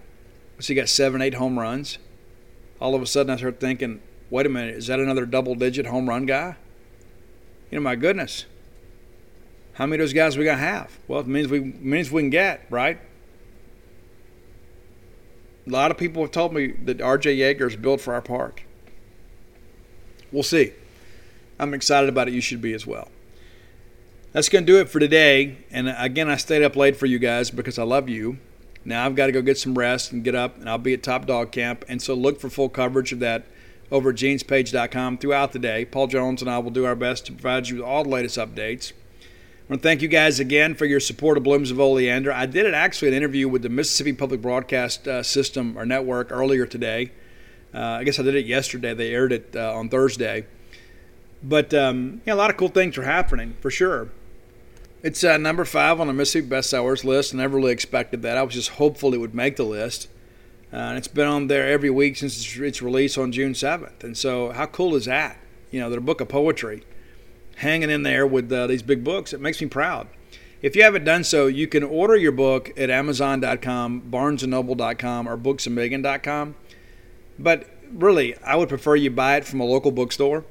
So 0.59 0.67
he 0.67 0.75
got 0.75 0.89
seven, 0.89 1.23
eight 1.23 1.35
home 1.35 1.61
runs. 1.61 1.99
All 2.81 2.97
of 2.97 3.01
a 3.01 3.07
sudden, 3.07 3.33
I 3.33 3.37
start 3.37 3.61
thinking, 3.61 4.03
wait 4.31 4.47
a 4.47 4.49
minute, 4.49 4.75
is 4.75 4.89
that 4.89 4.99
another 4.99 5.27
double 5.27 5.55
digit 5.55 5.87
home 5.87 6.09
run 6.09 6.27
guy? 6.27 6.57
You 7.71 7.79
know, 7.79 7.85
my 7.85 7.95
goodness. 7.95 8.47
How 9.75 9.87
many 9.87 10.03
of 10.03 10.09
those 10.09 10.13
guys 10.13 10.37
we 10.37 10.45
got 10.45 10.57
to 10.57 10.59
have? 10.59 10.99
Well, 11.07 11.21
it 11.21 11.29
means 11.29 11.47
we 11.47 11.61
means 11.61 12.11
we 12.11 12.23
can 12.23 12.31
get, 12.31 12.67
right? 12.69 12.99
A 15.69 15.71
lot 15.71 15.93
of 15.93 15.97
people 15.97 16.21
have 16.23 16.33
told 16.33 16.53
me 16.53 16.73
that 16.83 16.99
RJ 16.99 17.39
Yeager 17.39 17.69
is 17.69 17.77
built 17.77 18.01
for 18.01 18.13
our 18.13 18.23
park. 18.23 18.65
We'll 20.33 20.43
see. 20.43 20.73
I'm 21.61 21.75
excited 21.75 22.09
about 22.09 22.27
it. 22.27 22.35
You 22.35 22.41
should 22.41 22.61
be 22.61 22.73
as 22.73 22.85
well 22.85 23.09
that's 24.37 24.51
going 24.51 24.67
to 24.67 24.71
do 24.71 24.79
it 24.79 24.91
for 24.91 25.01
today. 25.01 25.57
And 25.71 25.89
again, 25.89 26.29
I 26.29 26.37
stayed 26.37 26.63
up 26.63 26.77
late 26.77 26.95
for 26.95 27.07
you 27.07 27.19
guys 27.19 27.51
because 27.51 27.79
I 27.79 27.85
love 27.85 28.11
you. 28.11 28.37
Now 28.85 29.07
I've 29.07 29.17
got 29.17 29.27
to 29.27 29.33
go 29.33 29.41
get 29.41 29.57
some 29.57 29.79
rest 29.79 30.13
and 30.13 30.23
get 30.23 30.35
up, 30.35 30.59
and 30.59 30.69
I'll 30.69 30.77
be 30.77 30.93
at 30.93 31.03
Top 31.03 31.25
Dog 31.25 31.51
Camp. 31.53 31.87
And 31.89 32.03
so 32.03 32.13
look 32.13 32.39
for 32.39 32.51
full 32.51 32.69
coverage 32.69 33.13
of 33.13 33.21
that 33.21 33.47
over 33.91 34.11
at 34.11 34.17
genespage.com 34.17 35.17
throughout 35.17 35.53
the 35.53 35.59
day. 35.59 35.87
Paul 35.87 36.09
Jones 36.09 36.43
and 36.43 36.51
I 36.51 36.59
will 36.59 36.71
do 36.71 36.85
our 36.85 36.95
best 36.95 37.25
to 37.27 37.33
provide 37.33 37.69
you 37.69 37.77
with 37.77 37.85
all 37.87 38.03
the 38.03 38.11
latest 38.11 38.37
updates. 38.37 38.93
I 39.23 39.73
want 39.73 39.81
to 39.81 39.89
thank 39.89 40.03
you 40.03 40.09
guys 40.09 40.39
again 40.39 40.75
for 40.75 40.85
your 40.85 41.01
support 41.01 41.39
of 41.39 41.43
Blooms 41.43 41.71
of 41.71 41.81
Oleander. 41.81 42.31
I 42.31 42.45
did 42.45 42.67
it 42.67 42.75
actually 42.75 43.09
an 43.09 43.15
interview 43.15 43.49
with 43.49 43.63
the 43.63 43.71
Mississippi 43.71 44.13
Public 44.13 44.43
Broadcast 44.43 45.09
uh, 45.09 45.23
System 45.23 45.79
or 45.79 45.87
Network 45.87 46.31
earlier 46.31 46.67
today. 46.67 47.11
Uh, 47.73 47.81
I 47.81 48.05
guess 48.05 48.19
I 48.19 48.23
did 48.23 48.35
it 48.35 48.45
yesterday. 48.45 48.93
They 48.93 49.15
aired 49.15 49.33
it 49.33 49.57
uh, 49.57 49.75
on 49.75 49.89
Thursday. 49.89 50.45
But 51.43 51.73
um, 51.73 52.21
yeah, 52.27 52.35
a 52.35 52.37
lot 52.37 52.51
of 52.51 52.59
cool 52.59 52.69
things 52.69 52.99
are 52.99 53.03
happening 53.03 53.57
for 53.63 53.71
sure. 53.71 54.11
It's 55.07 55.23
uh, 55.23 55.37
number 55.37 55.65
five 55.65 56.01
on 56.01 56.09
the 56.09 56.13
Mississippi 56.13 56.49
bestsellers 56.49 57.05
list. 57.05 57.33
I 57.33 57.37
never 57.37 57.59
really 57.59 57.71
expected 57.71 58.23
that. 58.23 58.37
I 58.37 58.43
was 58.43 58.55
just 58.55 58.71
hopeful 58.71 59.15
it 59.15 59.19
would 59.19 59.37
make 59.37 59.55
the 59.55 59.63
list. 59.63 60.09
Uh, 60.73 60.79
and 60.79 60.99
it's 60.99 61.07
been 61.07 61.29
on 61.29 61.47
there 61.47 61.65
every 61.69 61.91
week 61.91 62.17
since 62.17 62.59
its 62.59 62.83
release 62.83 63.17
on 63.17 63.31
June 63.31 63.53
7th. 63.53 64.03
And 64.03 64.19
so, 64.19 64.51
how 64.51 64.67
cool 64.67 64.97
is 64.97 65.05
that? 65.05 65.39
You 65.71 65.79
know, 65.79 65.91
their 65.91 66.01
book 66.01 66.21
of 66.21 66.29
poetry 66.29 66.83
hanging 67.59 67.89
in 67.89 68.03
there 68.03 68.27
with 68.27 68.51
uh, 68.51 68.67
these 68.67 68.83
big 68.83 69.05
books. 69.05 69.33
It 69.33 69.41
makes 69.41 69.61
me 69.61 69.69
proud. 69.69 70.09
If 70.61 70.75
you 70.75 70.83
haven't 70.83 71.05
done 71.05 71.23
so, 71.23 71.47
you 71.47 71.69
can 71.69 71.85
order 71.85 72.17
your 72.17 72.33
book 72.33 72.73
at 72.77 72.91
Amazon.com, 72.91 74.11
BarnesandNoble.com, 74.11 75.29
or 75.29 75.37
BooksAMillion.com. 75.37 76.57
But 77.39 77.71
really, 77.93 78.37
I 78.39 78.57
would 78.57 78.69
prefer 78.69 78.97
you 78.97 79.13
buy 79.13 79.37
it 79.37 79.45
from 79.45 79.61
a 79.61 79.65
local 79.65 79.93
bookstore 79.93 80.45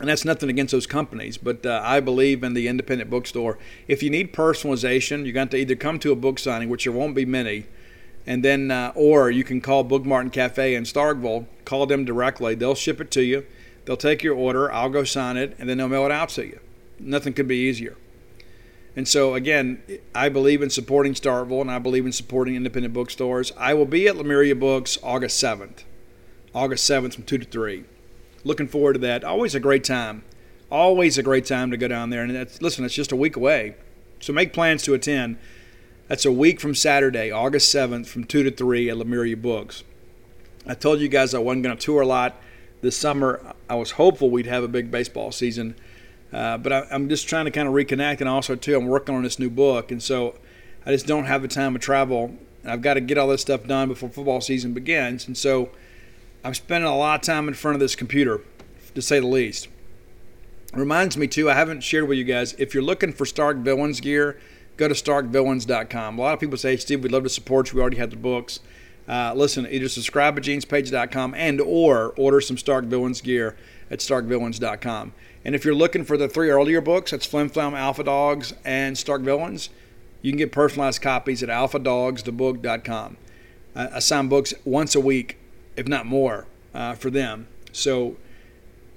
and 0.00 0.08
that's 0.08 0.24
nothing 0.24 0.48
against 0.48 0.72
those 0.72 0.86
companies, 0.86 1.36
but 1.36 1.64
uh, 1.66 1.80
I 1.84 2.00
believe 2.00 2.42
in 2.42 2.54
the 2.54 2.68
independent 2.68 3.10
bookstore. 3.10 3.58
If 3.86 4.02
you 4.02 4.08
need 4.08 4.32
personalization, 4.32 5.24
you're 5.24 5.34
going 5.34 5.48
to 5.48 5.58
either 5.58 5.76
come 5.76 5.98
to 5.98 6.10
a 6.10 6.16
book 6.16 6.38
signing, 6.38 6.70
which 6.70 6.84
there 6.84 6.92
won't 6.92 7.14
be 7.14 7.26
many, 7.26 7.66
and 8.26 8.42
then, 8.42 8.70
uh, 8.70 8.92
or 8.94 9.30
you 9.30 9.44
can 9.44 9.60
call 9.60 9.84
Book 9.84 10.06
Martin 10.06 10.30
Cafe 10.30 10.74
in 10.74 10.84
Starkville, 10.84 11.46
call 11.66 11.84
them 11.86 12.06
directly. 12.06 12.54
They'll 12.54 12.74
ship 12.74 13.00
it 13.00 13.10
to 13.12 13.22
you. 13.22 13.46
They'll 13.84 13.96
take 13.98 14.22
your 14.22 14.34
order. 14.34 14.72
I'll 14.72 14.88
go 14.88 15.04
sign 15.04 15.36
it, 15.36 15.54
and 15.58 15.68
then 15.68 15.76
they'll 15.78 15.88
mail 15.88 16.06
it 16.06 16.12
out 16.12 16.30
to 16.30 16.46
you. 16.46 16.60
Nothing 16.98 17.34
could 17.34 17.48
be 17.48 17.56
easier. 17.56 17.96
And 18.96 19.06
so, 19.06 19.34
again, 19.34 19.82
I 20.14 20.30
believe 20.30 20.62
in 20.62 20.70
supporting 20.70 21.12
Starkville, 21.12 21.60
and 21.60 21.70
I 21.70 21.78
believe 21.78 22.06
in 22.06 22.12
supporting 22.12 22.56
independent 22.56 22.94
bookstores. 22.94 23.52
I 23.56 23.74
will 23.74 23.86
be 23.86 24.08
at 24.08 24.16
Lemuria 24.16 24.54
Books 24.54 24.98
August 25.02 25.42
7th. 25.42 25.84
August 26.54 26.88
7th 26.90 27.14
from 27.14 27.24
2 27.24 27.38
to 27.38 27.44
3 27.44 27.84
looking 28.44 28.68
forward 28.68 28.94
to 28.94 28.98
that. 29.00 29.24
Always 29.24 29.54
a 29.54 29.60
great 29.60 29.84
time. 29.84 30.24
Always 30.70 31.18
a 31.18 31.22
great 31.22 31.44
time 31.44 31.70
to 31.70 31.76
go 31.76 31.88
down 31.88 32.10
there. 32.10 32.22
And 32.22 32.34
that's, 32.34 32.62
listen, 32.62 32.84
it's 32.84 32.94
just 32.94 33.12
a 33.12 33.16
week 33.16 33.36
away. 33.36 33.74
So 34.20 34.32
make 34.32 34.52
plans 34.52 34.82
to 34.84 34.94
attend. 34.94 35.38
That's 36.08 36.24
a 36.24 36.32
week 36.32 36.60
from 36.60 36.74
Saturday, 36.74 37.30
August 37.30 37.74
7th, 37.74 38.06
from 38.06 38.24
2 38.24 38.42
to 38.42 38.50
3 38.50 38.90
at 38.90 38.96
Lemuria 38.96 39.36
Books. 39.36 39.84
I 40.66 40.74
told 40.74 41.00
you 41.00 41.08
guys 41.08 41.34
I 41.34 41.38
wasn't 41.38 41.62
going 41.62 41.76
to 41.76 41.82
tour 41.82 42.02
a 42.02 42.06
lot 42.06 42.36
this 42.80 42.96
summer. 42.96 43.54
I 43.68 43.76
was 43.76 43.92
hopeful 43.92 44.30
we'd 44.30 44.46
have 44.46 44.62
a 44.62 44.68
big 44.68 44.90
baseball 44.90 45.32
season. 45.32 45.74
Uh, 46.32 46.58
but 46.58 46.72
I, 46.72 46.86
am 46.90 47.08
just 47.08 47.28
trying 47.28 47.46
to 47.46 47.50
kind 47.50 47.66
of 47.66 47.74
reconnect. 47.74 48.20
And 48.20 48.28
also, 48.28 48.54
too, 48.54 48.76
I'm 48.76 48.86
working 48.86 49.14
on 49.14 49.22
this 49.22 49.38
new 49.38 49.50
book. 49.50 49.90
And 49.90 50.02
so 50.02 50.36
I 50.84 50.90
just 50.90 51.06
don't 51.06 51.24
have 51.24 51.42
the 51.42 51.48
time 51.48 51.72
to 51.72 51.78
travel. 51.78 52.36
I've 52.64 52.82
got 52.82 52.94
to 52.94 53.00
get 53.00 53.18
all 53.18 53.28
this 53.28 53.40
stuff 53.40 53.66
done 53.66 53.88
before 53.88 54.08
football 54.08 54.40
season 54.40 54.74
begins. 54.74 55.26
And 55.26 55.36
so 55.36 55.70
I'm 56.42 56.54
spending 56.54 56.88
a 56.88 56.96
lot 56.96 57.20
of 57.20 57.26
time 57.26 57.48
in 57.48 57.54
front 57.54 57.74
of 57.74 57.80
this 57.80 57.94
computer, 57.94 58.40
to 58.94 59.02
say 59.02 59.20
the 59.20 59.26
least. 59.26 59.68
Reminds 60.72 61.16
me 61.16 61.26
too, 61.26 61.50
I 61.50 61.54
haven't 61.54 61.82
shared 61.82 62.08
with 62.08 62.16
you 62.16 62.24
guys. 62.24 62.54
If 62.54 62.72
you're 62.72 62.82
looking 62.82 63.12
for 63.12 63.26
Stark 63.26 63.58
Villains 63.58 64.00
gear, 64.00 64.38
go 64.76 64.88
to 64.88 64.94
starkvillains.com. 64.94 66.18
A 66.18 66.22
lot 66.22 66.34
of 66.34 66.40
people 66.40 66.56
say, 66.56 66.76
Steve, 66.76 67.02
we'd 67.02 67.12
love 67.12 67.24
to 67.24 67.28
support 67.28 67.70
you. 67.70 67.76
We 67.76 67.82
already 67.82 67.98
have 67.98 68.10
the 68.10 68.16
books. 68.16 68.60
Uh, 69.08 69.34
listen, 69.34 69.66
either 69.68 69.88
subscribe 69.88 70.38
at 70.38 70.44
genespage.com 70.44 71.34
and 71.34 71.60
or 71.60 72.14
order 72.16 72.40
some 72.40 72.56
Stark 72.56 72.84
Villains 72.84 73.20
gear 73.20 73.56
at 73.90 73.98
starkvillains.com. 73.98 75.12
And 75.44 75.54
if 75.54 75.64
you're 75.64 75.74
looking 75.74 76.04
for 76.04 76.16
the 76.16 76.28
three 76.28 76.50
earlier 76.50 76.80
books, 76.80 77.10
that's 77.10 77.26
Flim 77.26 77.48
Flam, 77.48 77.74
Alpha 77.74 78.04
Dogs, 78.04 78.54
and 78.64 78.96
Stark 78.96 79.22
Villains, 79.22 79.70
you 80.22 80.30
can 80.30 80.38
get 80.38 80.52
personalized 80.52 81.02
copies 81.02 81.42
at 81.42 81.48
alphadogsthebook.com. 81.48 83.16
I 83.74 83.98
sign 83.98 84.28
books 84.28 84.54
once 84.64 84.94
a 84.94 85.00
week 85.00 85.39
if 85.76 85.86
not 85.88 86.06
more, 86.06 86.46
uh, 86.74 86.94
for 86.94 87.10
them. 87.10 87.46
So 87.72 88.16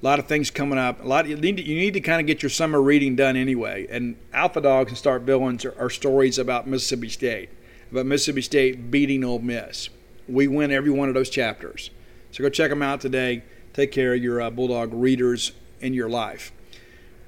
A 0.03 0.05
lot 0.05 0.19
of 0.19 0.27
things 0.27 0.51
coming 0.51 0.77
up. 0.77 1.01
A 1.01 1.07
lot. 1.07 1.29
You 1.29 1.37
need 1.37 1.55
to, 1.55 1.63
you 1.63 1.77
need 1.77 1.93
to 1.93 2.01
kind 2.01 2.19
of 2.19 2.27
get 2.27 2.43
your 2.43 2.49
summer 2.49 2.81
reading 2.81 3.15
done 3.15 3.37
anyway. 3.37 3.87
And 3.89 4.17
Alpha 4.33 4.59
Dogs 4.59 4.89
and 4.91 4.97
Stark 4.97 5.21
Villains 5.21 5.63
are, 5.63 5.73
are 5.79 5.89
stories 5.89 6.37
about 6.37 6.67
Mississippi 6.67 7.07
State, 7.07 7.49
about 7.89 8.05
Mississippi 8.05 8.41
State 8.41 8.91
beating 8.91 9.23
Ole 9.23 9.39
Miss. 9.39 9.87
We 10.27 10.49
win 10.49 10.71
every 10.71 10.89
one 10.89 11.07
of 11.07 11.13
those 11.13 11.29
chapters. 11.29 11.89
So 12.31 12.43
go 12.43 12.49
check 12.49 12.69
them 12.69 12.81
out 12.81 12.99
today. 12.99 13.43
Take 13.71 13.93
care 13.93 14.13
of 14.13 14.21
your 14.21 14.41
uh, 14.41 14.49
Bulldog 14.49 14.93
readers 14.93 15.53
in 15.79 15.93
your 15.93 16.09
life. 16.09 16.51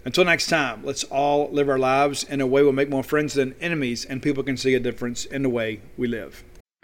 Until 0.04 0.26
next 0.26 0.48
time, 0.48 0.84
let's 0.84 1.06
all 1.06 1.50
live 1.52 1.70
our 1.70 1.80
lives 1.80 2.26
in 2.26 2.42
a 2.42 2.46
way 2.46 2.62
we'll 2.62 2.74
make 2.74 2.90
more 2.90 3.04
friends 3.04 3.36
than 3.36 3.56
enemies, 3.62 4.04
and 4.04 4.22
people 4.22 4.44
can 4.44 4.58
see 4.58 4.76
a 4.76 4.82
difference 4.82 5.24
in 5.24 5.44
the 5.44 5.50
way 5.50 5.80
we 5.96 6.08
live. 6.08 6.44